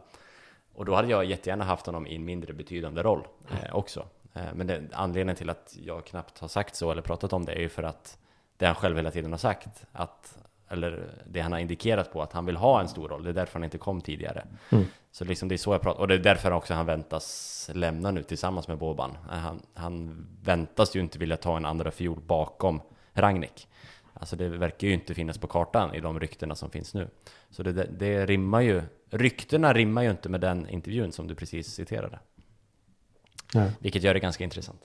Och 0.74 0.86
då 0.86 0.96
hade 0.96 1.08
jag 1.08 1.26
jättegärna 1.26 1.64
haft 1.64 1.86
honom 1.86 2.08
i 2.08 2.16
en 2.16 2.26
mindre 2.26 2.54
betydande 2.54 3.04
roll 3.04 3.28
eh, 3.52 3.76
också. 3.76 4.06
Eh, 4.34 4.42
men 4.54 4.68
det, 4.68 4.82
anledningen 4.94 5.36
till 5.36 5.50
att 5.50 5.76
jag 5.82 6.06
knappt 6.06 6.40
har 6.40 6.48
sagt 6.48 6.76
så 6.76 6.92
eller 6.92 7.02
pratat 7.02 7.34
om 7.34 7.46
det 7.46 7.52
är 7.52 7.60
ju 7.60 7.70
för 7.70 7.84
att 7.84 8.18
det 8.58 8.66
han 8.66 8.76
själv 8.76 8.96
hela 8.96 9.12
tiden 9.12 9.32
har 9.32 9.38
sagt, 9.38 9.86
att, 9.92 10.38
eller 10.70 11.10
det 11.26 11.40
han 11.40 11.52
har 11.52 11.60
indikerat 11.60 12.14
på 12.14 12.22
att 12.22 12.34
han 12.34 12.46
vill 12.46 12.56
ha 12.56 12.82
en 12.82 12.88
stor 12.88 13.10
roll. 13.10 13.24
Det 13.24 13.30
är 13.30 13.34
därför 13.34 13.54
han 13.54 13.64
inte 13.64 13.78
kom 13.78 14.02
tidigare. 14.02 14.46
Mm. 14.70 14.86
Så 15.12 15.26
liksom 15.26 15.50
det 15.50 15.56
är 15.56 15.58
så 15.58 15.74
jag 15.74 15.82
pratar, 15.82 16.00
och 16.00 16.08
det 16.08 16.14
är 16.14 16.20
därför 16.20 16.52
också 16.52 16.74
han 16.74 16.86
väntas 16.86 17.70
lämna 17.74 18.12
nu 18.12 18.24
tillsammans 18.24 18.68
med 18.68 18.78
Boban. 18.78 19.18
Han, 19.30 19.62
han 19.74 20.26
väntas 20.44 20.96
ju 20.96 21.00
inte 21.00 21.20
vilja 21.20 21.38
ta 21.38 21.58
en 21.58 21.66
andra 21.66 21.92
fiol 21.92 22.20
bakom 22.20 22.82
Ragnik. 23.14 23.68
Alltså 24.14 24.36
det 24.36 24.50
verkar 24.50 24.88
ju 24.88 24.94
inte 24.94 25.14
finnas 25.14 25.38
på 25.38 25.48
kartan 25.48 25.96
i 25.96 26.00
de 26.00 26.20
ryktena 26.20 26.56
som 26.56 26.70
finns 26.70 26.94
nu. 26.94 27.08
Så 27.50 27.64
det, 27.64 27.74
det, 27.74 27.88
det 27.92 28.26
rimmar 28.26 28.62
ju, 28.62 28.82
ryktena 29.10 29.74
rimmar 29.74 30.04
ju 30.04 30.12
inte 30.12 30.30
med 30.30 30.42
den 30.42 30.70
intervjun 30.70 31.12
som 31.12 31.28
du 31.28 31.36
precis 31.36 31.68
citerade. 31.68 32.20
Nej. 33.54 33.72
Vilket 33.80 34.04
gör 34.04 34.14
det 34.14 34.20
ganska 34.20 34.44
intressant. 34.44 34.82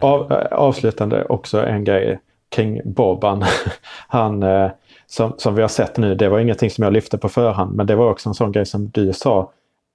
Av, 0.00 0.32
eh, 0.32 0.52
avslutande 0.52 1.24
också 1.24 1.66
en 1.66 1.84
grej 1.84 2.20
kring 2.48 2.80
Boban. 2.84 3.44
Han, 4.08 4.42
eh, 4.42 4.70
som, 5.06 5.32
som 5.36 5.54
vi 5.54 5.62
har 5.62 5.68
sett 5.68 5.96
nu, 5.96 6.14
det 6.14 6.28
var 6.28 6.38
ingenting 6.38 6.70
som 6.70 6.84
jag 6.84 6.92
lyfte 6.92 7.18
på 7.18 7.28
förhand, 7.28 7.76
men 7.76 7.86
det 7.86 7.96
var 7.96 8.10
också 8.10 8.28
en 8.28 8.34
sån 8.34 8.52
grej 8.52 8.66
som 8.66 8.88
du 8.88 9.12
sa, 9.12 9.52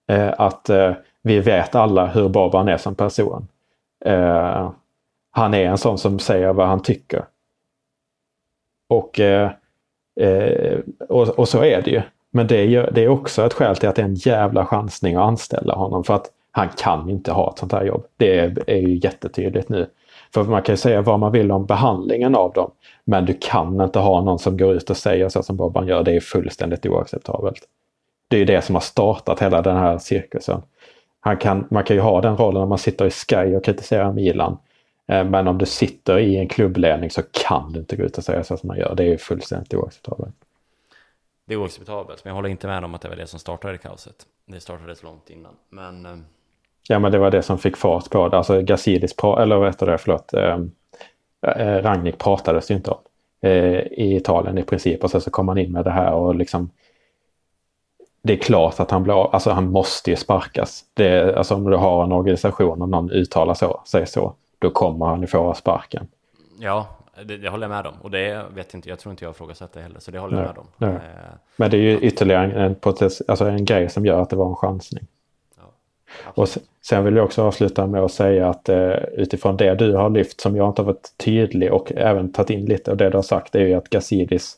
eh, 0.07 0.33
att 0.37 0.69
eh, 0.69 0.93
vi 1.21 1.39
vet 1.39 1.75
alla 1.75 2.07
hur 2.07 2.29
Boban 2.29 2.67
är 2.67 2.77
som 2.77 2.95
person. 2.95 3.47
Han 5.31 5.53
är 5.53 5.65
en 5.65 5.77
sån 5.77 5.97
som 5.97 6.19
säger 6.19 6.53
vad 6.53 6.67
han 6.67 6.81
tycker. 6.81 7.25
Och, 8.89 9.19
och, 11.09 11.29
och 11.29 11.47
så 11.47 11.63
är 11.63 11.81
det 11.81 11.91
ju. 11.91 12.01
Men 12.31 12.47
det 12.47 12.55
är, 12.55 12.91
det 12.91 13.03
är 13.03 13.07
också 13.07 13.45
ett 13.45 13.53
skäl 13.53 13.75
till 13.75 13.89
att 13.89 13.95
det 13.95 14.01
är 14.01 14.05
en 14.05 14.15
jävla 14.15 14.65
chansning 14.65 15.15
att 15.15 15.23
anställa 15.23 15.73
honom. 15.73 16.03
För 16.03 16.13
att 16.13 16.31
han 16.51 16.69
kan 16.69 17.09
inte 17.09 17.31
ha 17.31 17.51
ett 17.51 17.59
sånt 17.59 17.71
här 17.71 17.83
jobb. 17.83 18.05
Det 18.17 18.39
är, 18.39 18.69
är 18.69 18.77
ju 18.77 18.99
jättetydligt 19.03 19.69
nu. 19.69 19.89
För 20.33 20.43
man 20.43 20.61
kan 20.61 20.73
ju 20.73 20.77
säga 20.77 21.01
vad 21.01 21.19
man 21.19 21.31
vill 21.31 21.51
om 21.51 21.65
behandlingen 21.65 22.35
av 22.35 22.53
dem. 22.53 22.71
Men 23.03 23.25
du 23.25 23.37
kan 23.41 23.81
inte 23.81 23.99
ha 23.99 24.21
någon 24.21 24.39
som 24.39 24.57
går 24.57 24.73
ut 24.73 24.89
och 24.89 24.97
säger 24.97 25.29
så 25.29 25.43
som 25.43 25.57
Bobban 25.57 25.87
gör. 25.87 26.03
Det 26.03 26.15
är 26.15 26.19
fullständigt 26.19 26.85
oacceptabelt. 26.85 27.67
Det 28.27 28.35
är 28.35 28.39
ju 28.39 28.45
det 28.45 28.61
som 28.61 28.75
har 28.75 28.81
startat 28.81 29.41
hela 29.41 29.61
den 29.61 29.77
här 29.77 29.97
cirkusen. 29.97 30.61
Han 31.19 31.37
kan, 31.37 31.67
man 31.69 31.83
kan 31.83 31.95
ju 31.95 32.01
ha 32.01 32.21
den 32.21 32.37
rollen 32.37 32.63
om 32.63 32.69
man 32.69 32.77
sitter 32.77 33.05
i 33.05 33.09
Sky 33.11 33.55
och 33.55 33.65
kritiserar 33.65 34.13
Milan. 34.13 34.57
Eh, 35.07 35.23
men 35.23 35.47
om 35.47 35.57
du 35.57 35.65
sitter 35.65 36.19
i 36.19 36.37
en 36.37 36.47
klubbledning 36.47 37.09
så 37.09 37.21
kan 37.31 37.73
du 37.73 37.79
inte 37.79 37.95
gå 37.95 38.03
ut 38.03 38.17
och 38.17 38.23
säga 38.23 38.43
så 38.43 38.57
som 38.57 38.67
man 38.67 38.77
gör. 38.77 38.95
Det 38.95 39.03
är 39.03 39.17
fullständigt 39.17 39.73
oacceptabelt. 39.73 40.35
Det 41.45 41.53
är 41.53 41.57
oacceptabelt, 41.57 42.23
men 42.23 42.29
jag 42.29 42.35
håller 42.35 42.49
inte 42.49 42.67
med 42.67 42.83
om 42.83 42.95
att 42.95 43.01
det 43.01 43.09
var 43.09 43.15
det 43.15 43.27
som 43.27 43.39
startade 43.39 43.77
kaoset. 43.77 44.15
Det 44.45 44.59
startade 44.59 44.95
så 44.95 45.05
långt 45.05 45.29
innan. 45.29 45.53
Men 45.69 46.05
eh, 46.05 46.17
Ja, 46.87 46.99
men 46.99 47.11
det 47.11 47.17
var 47.17 47.31
det 47.31 47.41
som 47.41 47.57
fick 47.57 47.77
fart 47.77 48.09
på 48.09 48.27
det. 48.27 48.37
Alltså 48.37 48.61
Gazidis, 48.61 49.15
eller 49.39 49.55
vad 49.55 49.67
heter 49.67 49.85
det, 49.85 49.97
förlåt, 49.97 50.33
eh, 50.33 50.57
eh, 51.47 51.81
Ragnik 51.81 52.17
pratades 52.17 52.71
ju 52.71 52.75
inte 52.75 52.91
om 52.91 52.99
eh, 53.41 53.79
i 53.79 54.15
Italien 54.15 54.57
i 54.57 54.63
princip. 54.63 55.03
Och 55.03 55.11
sen 55.11 55.21
så 55.21 55.31
kom 55.31 55.47
han 55.47 55.57
in 55.57 55.71
med 55.71 55.85
det 55.85 55.91
här 55.91 56.13
och 56.13 56.35
liksom 56.35 56.69
det 58.23 58.33
är 58.33 58.37
klart 58.37 58.79
att 58.79 58.91
han 58.91 59.03
blir 59.03 59.33
alltså 59.33 59.49
han 59.51 59.71
måste 59.71 60.09
ju 60.09 60.15
sparkas. 60.15 60.83
Det, 60.93 61.37
alltså 61.37 61.55
om 61.55 61.63
du 61.63 61.77
har 61.77 62.03
en 62.03 62.11
organisation 62.11 62.81
och 62.81 62.89
någon 62.89 63.11
uttalar 63.11 63.53
så, 63.53 63.81
säger 63.85 64.05
så, 64.05 64.33
då 64.59 64.69
kommer 64.69 65.05
han 65.05 65.21
ju 65.21 65.27
få 65.27 65.53
sparken. 65.53 66.07
Ja, 66.59 66.87
det, 67.25 67.37
det, 67.37 67.49
håller 67.49 67.63
jag 67.63 67.83
med 67.83 67.87
om. 67.87 67.93
Och 68.01 68.11
det 68.11 68.45
vet 68.55 68.73
inte, 68.73 68.89
jag 68.89 68.99
tror 68.99 69.11
inte 69.11 69.25
jag 69.25 69.29
har 69.29 69.33
frågat 69.33 69.73
det 69.73 69.81
heller, 69.81 69.99
så 69.99 70.11
det 70.11 70.19
håller 70.19 70.37
jag 70.37 70.45
med 70.45 70.57
om. 70.57 70.67
Nej. 70.77 70.93
Eh, 70.93 71.33
men 71.55 71.71
det 71.71 71.77
är 71.77 71.81
ju 71.81 71.99
ytterligare 71.99 72.45
en, 72.45 72.51
en, 72.51 72.75
alltså 73.27 73.45
en 73.45 73.65
grej 73.65 73.89
som 73.89 74.05
gör 74.05 74.21
att 74.21 74.29
det 74.29 74.35
var 74.35 74.49
en 74.49 74.55
chansning. 74.55 75.07
Och 76.23 76.47
sen 76.81 77.03
vill 77.03 77.15
jag 77.15 77.25
också 77.25 77.43
avsluta 77.43 77.87
med 77.87 78.03
att 78.03 78.11
säga 78.11 78.49
att 78.49 78.69
eh, 78.69 78.93
utifrån 79.13 79.57
det 79.57 79.75
du 79.75 79.95
har 79.95 80.09
lyft 80.09 80.41
som 80.41 80.55
jag 80.55 80.69
inte 80.69 80.81
har 80.81 80.87
varit 80.87 81.13
tydlig 81.17 81.73
och 81.73 81.91
även 81.95 82.31
tagit 82.31 82.49
in 82.49 82.65
lite 82.65 82.91
av 82.91 82.97
det 82.97 83.09
du 83.09 83.17
har 83.17 83.21
sagt 83.21 83.55
är 83.55 83.59
ju 83.59 83.73
att 83.73 83.89
Gazidis 83.89 84.57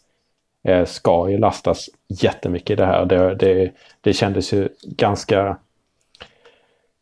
eh, 0.63 0.85
ska 0.85 1.29
ju 1.29 1.37
lastas 1.37 1.89
jättemycket 2.07 2.69
i 2.69 2.75
det 2.75 2.85
här. 2.85 3.05
Det, 3.05 3.35
det, 3.35 3.71
det 4.01 4.13
kändes 4.13 4.53
ju 4.53 4.69
ganska 4.81 5.57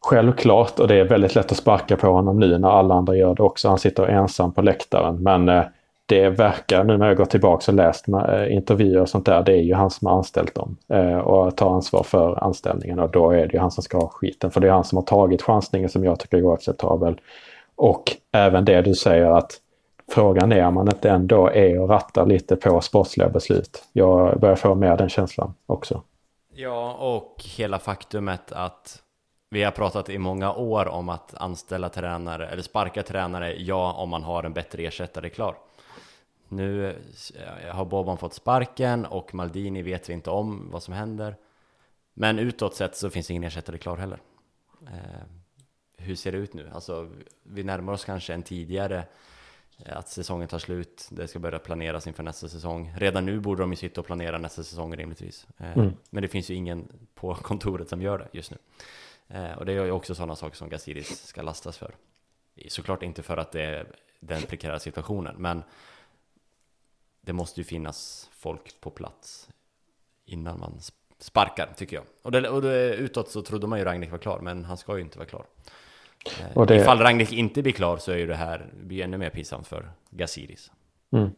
självklart 0.02 0.80
och 0.80 0.88
det 0.88 0.96
är 0.96 1.04
väldigt 1.04 1.36
lätt 1.36 1.52
att 1.52 1.58
sparka 1.58 1.98
på 1.98 2.08
honom 2.08 2.40
nu 2.40 2.58
när 2.58 2.70
alla 2.70 2.96
andra 2.96 3.16
gör 3.16 3.36
det 3.36 3.44
också. 3.44 3.70
Han 3.70 3.80
sitter 3.80 4.08
ensam 4.08 4.54
på 4.54 4.62
läktaren 4.62 5.24
men 5.24 5.50
eh, 5.50 5.64
det 6.12 6.30
verkar, 6.30 6.84
nu 6.84 6.98
när 6.98 7.08
jag 7.08 7.18
gått 7.18 7.30
tillbaka 7.30 7.72
och 7.72 7.76
läst 7.76 8.08
med, 8.08 8.42
eh, 8.42 8.54
intervjuer 8.54 9.02
och 9.02 9.10
sånt 9.10 9.26
där, 9.26 9.44
det 9.44 9.54
är 9.54 9.62
ju 9.62 9.74
han 9.74 9.90
som 9.90 10.08
har 10.08 10.18
anställt 10.18 10.56
dem 10.56 10.78
eh, 10.90 11.18
och 11.18 11.58
tar 11.58 11.76
ansvar 11.76 12.04
för 12.04 12.44
anställningen 12.44 13.00
och 13.00 13.12
då 13.12 13.32
är 13.32 13.48
det 13.48 13.54
ju 13.54 13.60
han 13.60 13.72
som 13.72 13.84
ska 13.84 13.98
ha 13.98 14.08
skiten. 14.08 14.52
För 14.52 14.62
det 14.62 14.68
är 14.68 14.72
han 14.72 14.84
som 14.84 14.98
har 14.98 15.04
tagit 15.04 15.42
chansningen 15.42 15.90
som 15.90 16.04
jag 16.04 16.20
tycker 16.20 16.38
är 16.38 16.44
oacceptabel. 16.44 17.22
Och 17.76 18.04
även 18.32 18.66
det 18.66 18.82
du 18.82 18.96
säger 18.96 19.26
att 19.32 19.52
frågan 20.12 20.52
är 20.52 20.66
om 20.66 20.74
man 20.74 20.88
inte 20.88 21.10
ändå 21.10 21.48
är 21.48 21.80
och 21.80 21.90
rattar 21.90 22.26
lite 22.26 22.56
på 22.56 22.82
sportsliga 22.82 23.30
beslut. 23.30 23.84
Jag 23.94 24.40
börjar 24.40 24.56
få 24.56 24.76
med 24.76 24.98
den 24.98 25.10
känslan 25.10 25.54
också. 25.66 26.02
Ja, 26.54 26.94
och 26.94 27.44
hela 27.58 27.80
faktumet 27.80 28.52
att 28.52 29.02
vi 29.50 29.64
har 29.64 29.72
pratat 29.72 30.10
i 30.10 30.18
många 30.18 30.54
år 30.54 30.88
om 30.88 31.10
att 31.10 31.34
anställa 31.38 31.90
tränare, 31.90 32.48
eller 32.48 32.64
sparka 32.64 33.04
tränare, 33.04 33.56
ja, 33.58 33.94
om 33.94 34.10
man 34.10 34.24
har 34.24 34.44
en 34.44 34.54
bättre 34.54 34.84
ersättare 34.84 35.30
klar. 35.30 35.56
Nu 36.52 36.90
eh, 37.36 37.76
har 37.76 37.86
Boban 37.86 38.18
fått 38.18 38.34
sparken 38.34 39.06
och 39.06 39.36
Maldini 39.36 39.82
vet 39.82 40.10
vi 40.10 40.14
inte 40.14 40.30
om 40.30 40.72
vad 40.72 40.84
som 40.84 40.94
händer. 40.94 41.36
Men 42.14 42.40
utåt 42.40 42.76
sett 42.76 42.96
så 42.96 43.10
finns 43.10 43.32
ingen 43.32 43.44
ersättare 43.44 43.78
klar 43.78 43.98
heller. 43.98 44.20
Eh, 44.88 45.24
hur 45.98 46.16
ser 46.16 46.32
det 46.32 46.38
ut 46.38 46.54
nu? 46.54 46.70
Alltså, 46.74 47.10
vi 47.44 47.64
närmar 47.64 47.94
oss 47.94 48.06
kanske 48.06 48.34
en 48.34 48.44
tidigare 48.44 49.04
eh, 49.86 49.98
att 49.98 50.10
säsongen 50.10 50.48
tar 50.48 50.60
slut, 50.60 51.08
det 51.12 51.28
ska 51.28 51.40
börja 51.40 51.60
planeras 51.60 52.08
inför 52.08 52.24
nästa 52.24 52.48
säsong. 52.48 52.94
Redan 52.98 53.26
nu 53.26 53.40
borde 53.40 53.64
de 53.64 53.72
ju 53.72 53.76
sitta 53.76 54.02
och 54.02 54.08
planera 54.08 54.38
nästa 54.38 54.64
säsong 54.64 54.96
rimligtvis. 54.96 55.48
Eh, 55.58 55.78
mm. 55.78 55.94
Men 56.10 56.22
det 56.22 56.28
finns 56.28 56.50
ju 56.50 56.56
ingen 56.56 56.88
på 57.14 57.36
kontoret 57.42 57.90
som 57.90 58.02
gör 58.02 58.18
det 58.18 58.28
just 58.32 58.52
nu. 58.52 58.58
Eh, 59.28 59.52
och 59.52 59.66
det 59.66 59.74
är 59.74 59.86
ju 59.86 59.92
också 59.92 60.16
sådana 60.16 60.36
saker 60.36 60.58
som 60.58 60.70
Gazidis 60.70 61.28
ska 61.28 61.42
lastas 61.42 61.78
för. 61.78 61.96
Såklart 62.68 63.04
inte 63.04 63.24
för 63.24 63.38
att 63.38 63.52
det 63.52 63.62
är 63.62 63.88
den 64.20 64.42
prekära 64.42 64.80
situationen, 64.80 65.36
men 65.38 65.64
det 67.22 67.34
måste 67.34 67.60
ju 67.60 67.64
finnas 67.64 68.30
folk 68.34 68.82
på 68.82 68.90
plats 68.90 69.50
innan 70.26 70.60
man 70.60 70.74
sparkar, 71.20 71.70
tycker 71.76 71.96
jag. 71.96 72.06
Och, 72.22 72.32
det, 72.32 72.50
och 72.50 72.62
det, 72.62 72.94
utåt 72.94 73.30
så 73.30 73.42
trodde 73.42 73.68
man 73.68 73.80
ju 73.80 73.86
Ragnik 73.86 74.12
var 74.12 74.18
klar, 74.18 74.40
men 74.40 74.66
han 74.66 74.78
ska 74.78 74.96
ju 74.96 75.02
inte 75.02 75.18
vara 75.18 75.28
klar. 75.28 75.46
Eh, 76.26 76.58
och 76.58 76.68
det... 76.68 76.76
Ifall 76.76 77.00
Ragnik 77.00 77.34
inte 77.34 77.62
blir 77.62 77.74
klar 77.74 77.98
så 77.98 78.12
är 78.12 78.18
ju 78.18 78.28
det 78.28 78.36
här 78.36 78.66
blir 78.74 79.04
ännu 79.04 79.18
mer 79.18 79.30
pinsamt 79.30 79.68
för 79.68 79.92
Gasiris. 80.10 80.72
Mm. 81.12 81.30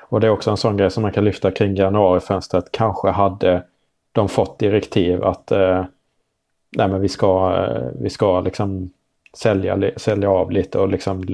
Och 0.00 0.20
det 0.20 0.26
är 0.26 0.30
också 0.30 0.50
en 0.50 0.56
sån 0.56 0.76
grej 0.76 0.90
som 0.90 1.02
man 1.02 1.12
kan 1.12 1.24
lyfta 1.24 1.50
kring 1.50 1.76
januarifönstret. 1.76 2.72
Kanske 2.72 3.08
hade 3.08 3.64
de 4.12 4.28
fått 4.28 4.58
direktiv 4.58 5.24
att 5.24 5.52
eh, 5.52 5.84
nej 6.70 6.88
men 6.88 7.00
vi 7.00 7.08
ska, 7.08 7.56
eh, 7.56 7.90
vi 8.00 8.10
ska 8.10 8.40
liksom 8.40 8.90
sälja, 9.36 9.90
sälja 9.96 10.30
av 10.30 10.50
lite 10.50 10.78
och 10.78 10.88
liksom 10.88 11.24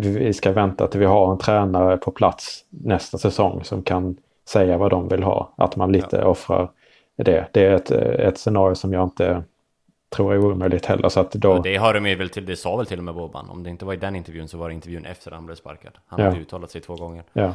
vi 0.00 0.32
ska 0.32 0.52
vänta 0.52 0.86
till 0.86 1.00
vi 1.00 1.06
har 1.06 1.32
en 1.32 1.38
tränare 1.38 1.96
på 1.96 2.10
plats 2.10 2.64
nästa 2.70 3.18
säsong 3.18 3.64
som 3.64 3.82
kan 3.82 4.16
säga 4.48 4.78
vad 4.78 4.90
de 4.90 5.08
vill 5.08 5.22
ha. 5.22 5.52
Att 5.56 5.76
man 5.76 5.92
lite 5.92 6.16
ja. 6.16 6.24
offrar 6.24 6.70
det. 7.16 7.48
Det 7.52 7.66
är 7.66 7.72
ett, 7.72 7.90
ett 7.90 8.38
scenario 8.38 8.74
som 8.74 8.92
jag 8.92 9.04
inte 9.04 9.42
tror 10.10 10.34
är 10.34 10.38
omöjligt 10.38 10.86
heller. 10.86 11.08
Så 11.08 11.20
att 11.20 11.32
då... 11.32 11.48
Ja, 11.48 11.60
det 11.64 11.76
har 11.76 11.94
de 11.94 12.14
väl 12.14 12.30
till, 12.30 12.46
det 12.46 12.56
sa 12.56 12.76
väl 12.76 12.86
till 12.86 12.98
och 12.98 13.04
med 13.04 13.14
Boban. 13.14 13.50
Om 13.50 13.62
det 13.62 13.70
inte 13.70 13.84
var 13.84 13.94
i 13.94 13.96
den 13.96 14.16
intervjun 14.16 14.48
så 14.48 14.58
var 14.58 14.68
det 14.68 14.74
intervjun 14.74 15.04
efter 15.04 15.30
han 15.30 15.46
blev 15.46 15.56
sparkad. 15.56 15.92
Han 16.06 16.20
ja. 16.20 16.26
hade 16.26 16.40
uttalat 16.40 16.70
sig 16.70 16.80
två 16.80 16.96
gånger. 16.96 17.24
Ja, 17.32 17.42
eh, 17.42 17.52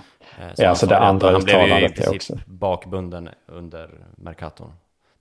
så 0.54 0.64
ja 0.64 0.70
alltså 0.70 0.86
det 0.86 0.98
andra 0.98 1.28
han 1.28 1.42
uttalandet 1.42 1.70
Han 1.72 1.80
blev 1.80 1.90
ju 1.90 1.94
i 1.94 1.96
princip 1.96 2.36
också. 2.38 2.50
bakbunden 2.52 3.30
under 3.46 3.90
Mercaton, 4.16 4.72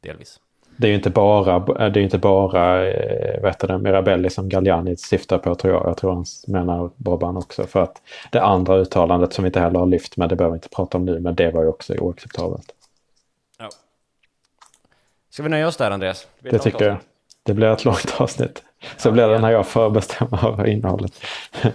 delvis. 0.00 0.40
Det 0.76 0.86
är 0.86 0.88
ju 0.88 0.94
inte 0.94 1.10
bara, 1.10 1.58
det 1.58 2.00
är 2.00 2.02
inte 2.02 2.18
bara 2.18 2.88
eh, 2.88 3.42
vet 3.42 3.58
du, 3.58 3.78
Mirabelli 3.78 4.30
som 4.30 4.48
Galliani 4.48 4.96
syftar 4.96 5.38
på 5.38 5.54
tror 5.54 5.74
jag. 5.74 5.86
Jag 5.86 5.96
tror 5.96 6.12
han 6.12 6.24
menar 6.46 6.90
Boban 6.96 7.36
också. 7.36 7.66
För 7.66 7.82
att 7.82 8.02
det 8.30 8.42
andra 8.42 8.76
uttalandet 8.76 9.32
som 9.32 9.44
vi 9.44 9.46
inte 9.46 9.60
heller 9.60 9.78
har 9.78 9.86
lyft 9.86 10.16
med, 10.16 10.28
det 10.28 10.36
behöver 10.36 10.54
vi 10.54 10.56
inte 10.56 10.68
prata 10.68 10.98
om 10.98 11.04
nu, 11.04 11.20
men 11.20 11.34
det 11.34 11.50
var 11.50 11.62
ju 11.62 11.68
också 11.68 11.94
oacceptabelt. 11.94 12.74
Ja. 13.58 13.68
Ska 15.30 15.42
vi 15.42 15.48
nöja 15.48 15.68
oss 15.68 15.76
där 15.76 15.90
Andreas? 15.90 16.26
Det 16.40 16.58
tycker 16.58 16.84
jag. 16.84 16.96
Det 17.42 17.54
blir 17.54 17.66
ett 17.66 17.84
långt 17.84 18.14
avsnitt. 18.16 18.62
Så 18.96 19.08
ja, 19.08 19.12
blir 19.12 19.28
det 19.28 19.38
när 19.38 19.50
jag 19.50 19.66
över 19.76 20.66
innehållet. 20.68 21.12
Ja. 21.62 21.70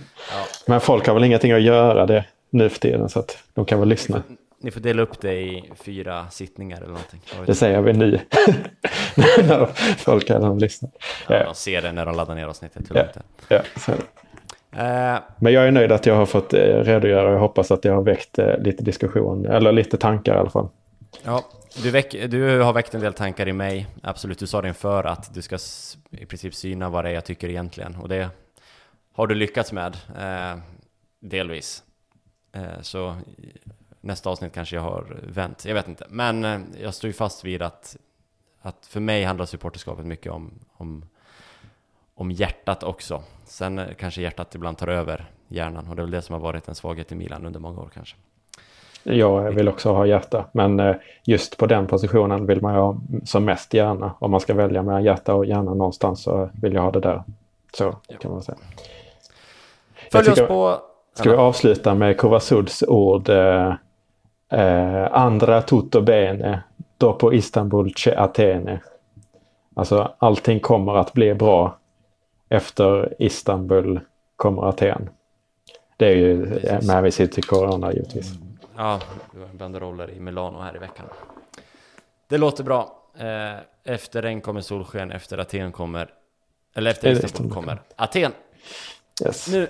Men 0.65 0.81
folk 0.81 1.07
har 1.07 1.13
väl 1.13 1.23
ingenting 1.23 1.51
att 1.51 1.61
göra 1.61 2.05
det 2.05 2.25
nu 2.49 2.69
för 2.69 2.79
tiden 2.79 3.09
så 3.09 3.19
att 3.19 3.37
de 3.53 3.65
kan 3.65 3.79
väl 3.79 3.89
lyssna. 3.89 4.23
Ni 4.59 4.71
får, 4.71 4.79
dela 4.79 5.01
upp 5.01 5.21
det 5.21 5.33
i 5.33 5.71
fyra 5.75 6.29
sittningar 6.29 6.77
eller 6.77 6.87
någonting. 6.87 7.21
Det 7.45 7.55
säger 7.55 7.81
vi 7.81 7.93
nu. 7.93 8.11
när 9.15 9.65
folk 9.97 10.29
redan 10.29 10.59
lyssnat. 10.59 10.91
Ja. 11.27 11.43
De 11.43 11.55
ser 11.55 11.81
det 11.81 11.91
när 11.91 12.05
de 12.05 12.15
laddar 12.15 12.35
ner 12.35 12.47
avsnittet. 12.47 12.83
Ja. 12.93 13.05
Ja, 13.47 13.61
så 13.75 13.91
Uh, 14.73 15.19
Men 15.39 15.53
jag 15.53 15.67
är 15.67 15.71
nöjd 15.71 15.91
att 15.91 16.05
jag 16.05 16.15
har 16.15 16.25
fått 16.25 16.53
eh, 16.53 16.59
redogöra 16.59 17.27
och 17.27 17.33
jag 17.33 17.39
hoppas 17.39 17.71
att 17.71 17.85
jag 17.85 17.93
har 17.93 18.01
väckt 18.01 18.39
eh, 18.39 18.57
lite 18.57 18.83
diskussion, 18.83 19.45
eller 19.45 19.71
lite 19.71 19.97
tankar 19.97 20.35
i 20.35 20.37
alla 20.37 20.49
fall. 20.49 20.69
Ja, 21.23 21.45
du, 21.83 21.91
väck, 21.91 22.11
du, 22.29 22.59
har 22.59 22.73
väckt 22.73 22.95
en 22.95 23.01
del 23.01 23.13
tankar 23.13 23.47
i 23.47 23.53
mig, 23.53 23.87
absolut. 24.03 24.39
Du 24.39 24.47
sa 24.47 24.61
det 24.61 24.67
inför 24.67 25.03
att 25.03 25.33
du 25.33 25.41
ska 25.41 25.57
i 26.11 26.25
princip 26.25 26.55
syna 26.55 26.89
vad 26.89 27.05
det 27.05 27.09
är 27.09 27.13
jag 27.13 27.25
tycker 27.25 27.49
egentligen. 27.49 27.95
Och 27.95 28.09
det 28.09 28.29
har 29.13 29.27
du 29.27 29.35
lyckats 29.35 29.71
med, 29.71 29.97
eh, 30.19 30.59
delvis. 31.19 31.83
Eh, 32.55 32.81
så 32.81 33.15
nästa 34.01 34.29
avsnitt 34.29 34.53
kanske 34.53 34.75
jag 34.75 34.83
har 34.83 35.17
vänt, 35.23 35.65
jag 35.65 35.73
vet 35.73 35.87
inte. 35.87 36.05
Men 36.09 36.45
eh, 36.45 36.59
jag 36.81 36.93
står 36.93 37.07
ju 37.07 37.13
fast 37.13 37.45
vid 37.45 37.61
att, 37.61 37.97
att 38.61 38.85
för 38.85 38.99
mig 38.99 39.23
handlar 39.23 39.45
supporterskapet 39.45 40.05
mycket 40.05 40.31
om, 40.31 40.51
om, 40.73 41.05
om 42.15 42.31
hjärtat 42.31 42.83
också. 42.83 43.23
Sen 43.45 43.79
eh, 43.79 43.85
kanske 43.99 44.21
hjärtat 44.21 44.55
ibland 44.55 44.77
tar 44.77 44.87
över 44.87 45.25
hjärnan 45.47 45.87
och 45.87 45.95
det 45.95 46.01
är 46.01 46.03
väl 46.03 46.11
det 46.11 46.21
som 46.21 46.33
har 46.33 46.39
varit 46.39 46.67
en 46.67 46.75
svaghet 46.75 47.11
i 47.11 47.15
Milan 47.15 47.45
under 47.45 47.59
många 47.59 47.81
år 47.81 47.89
kanske. 47.93 48.15
Jag 49.03 49.51
vill 49.51 49.69
också 49.69 49.93
ha 49.93 50.05
hjärta, 50.05 50.45
men 50.51 50.79
eh, 50.79 50.95
just 51.23 51.57
på 51.57 51.65
den 51.65 51.87
positionen 51.87 52.45
vill 52.45 52.61
man 52.61 52.73
ju 52.73 52.79
ha 52.79 52.97
som 53.23 53.45
mest 53.45 53.73
hjärna. 53.73 54.13
Om 54.19 54.31
man 54.31 54.39
ska 54.39 54.53
välja 54.53 54.83
mellan 54.83 55.03
hjärta 55.03 55.33
och 55.33 55.45
hjärna 55.45 55.73
någonstans 55.73 56.23
så 56.23 56.49
vill 56.61 56.73
jag 56.73 56.81
ha 56.81 56.91
det 56.91 56.99
där. 56.99 57.23
Så 57.73 57.95
kan 58.19 58.31
man 58.31 58.41
säga. 58.41 58.57
Följ 60.11 60.29
oss 60.29 60.47
på... 60.47 60.77
Ska 61.13 61.29
vi 61.29 61.35
avsluta 61.35 61.93
med 61.93 62.17
Kovasuds 62.17 62.83
ord 62.87 63.29
eh, 63.29 63.73
eh, 64.49 65.07
Andra 65.11 65.61
tutto 65.61 66.01
bene, 66.01 66.63
dopo 66.97 67.31
Istanbul 67.31 67.93
che 67.93 68.15
Atene. 68.15 68.81
Alltså 69.73 70.15
allting 70.17 70.59
kommer 70.59 70.95
att 70.95 71.13
bli 71.13 71.33
bra 71.33 71.77
efter 72.49 73.15
Istanbul 73.19 73.99
kommer 74.35 74.69
Aten. 74.69 75.09
Det 75.97 76.05
är 76.05 76.15
ju 76.15 76.37
med 76.37 76.89
hänvisning 76.89 77.27
till 77.27 77.43
corona 77.43 77.93
givetvis. 77.93 78.35
Mm. 78.35 78.57
Ja, 78.77 78.99
banderoller 79.51 80.11
i 80.11 80.19
Milano 80.19 80.59
här 80.59 80.75
i 80.75 80.79
veckan. 80.79 81.05
Det 82.27 82.37
låter 82.37 82.63
bra. 82.63 83.03
Eh, 83.17 83.93
efter 83.93 84.21
regn 84.21 84.41
kommer 84.41 84.61
solsken, 84.61 85.11
efter 85.11 85.37
Aten 85.37 85.71
kommer... 85.71 86.09
Eller 86.75 86.91
efter 86.91 87.25
Istanbul 87.25 87.53
kommer 87.53 87.81
Aten. 87.95 88.31
Yes. 89.25 89.47
Nu 89.47 89.67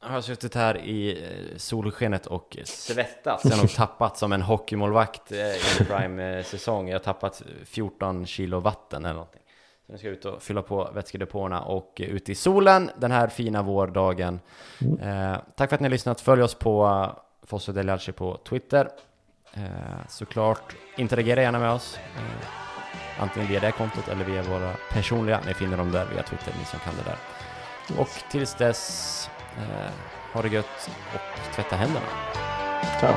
har 0.00 0.14
jag 0.14 0.24
suttit 0.24 0.54
här 0.54 0.78
i 0.78 1.24
eh, 1.24 1.56
solskenet 1.56 2.26
och 2.26 2.56
svettats. 2.64 3.44
Jag 3.44 3.50
har 3.50 3.58
nog 3.58 3.74
tappat 3.74 4.18
som 4.18 4.32
en 4.32 4.42
hockeymålvakt 4.42 5.32
eh, 5.32 5.38
i 5.38 5.84
prime-säsong. 5.84 6.88
Jag 6.88 6.94
har 6.94 7.04
tappat 7.04 7.42
14 7.64 8.26
kilo 8.26 8.60
vatten 8.60 9.04
eller 9.04 9.14
någonting. 9.14 9.42
Så 9.86 9.92
nu 9.92 9.98
ska 9.98 10.06
jag 10.06 10.16
ut 10.16 10.24
och 10.24 10.42
fylla 10.42 10.62
på 10.62 10.90
vätskedepåerna 10.94 11.62
och 11.62 11.92
ut 11.98 12.28
i 12.28 12.34
solen 12.34 12.90
den 12.96 13.10
här 13.10 13.28
fina 13.28 13.62
vårdagen. 13.62 14.40
Mm. 14.80 15.32
Eh, 15.32 15.38
tack 15.56 15.70
för 15.70 15.74
att 15.74 15.80
ni 15.80 15.86
har 15.86 15.90
lyssnat. 15.90 16.20
Följ 16.20 16.42
oss 16.42 16.54
på 16.54 17.06
Fosso 17.42 17.72
Delialci 17.72 18.12
på 18.12 18.36
Twitter. 18.48 18.88
Eh, 19.54 20.06
såklart, 20.08 20.76
interagera 20.96 21.42
gärna 21.42 21.58
med 21.58 21.70
oss. 21.70 21.98
Eh, 22.16 22.48
antingen 23.22 23.48
via 23.48 23.60
det 23.60 23.72
kontot 23.72 24.08
eller 24.08 24.24
via 24.24 24.42
våra 24.42 24.72
personliga. 24.92 25.40
Ni 25.46 25.54
finner 25.54 25.76
dem 25.76 25.92
där 25.92 26.06
via 26.06 26.22
Twitter, 26.22 26.54
ni 26.58 26.64
som 26.64 26.78
kan 26.80 26.94
det 26.96 27.10
där. 27.10 27.18
Och 28.00 28.08
tills 28.30 28.54
dess, 28.54 29.30
Eh, 29.58 29.90
ha 30.32 30.42
det 30.42 30.48
gött 30.48 30.90
och 31.14 31.54
tvätta 31.54 31.76
händerna. 31.76 32.06
Ciao. 33.00 33.14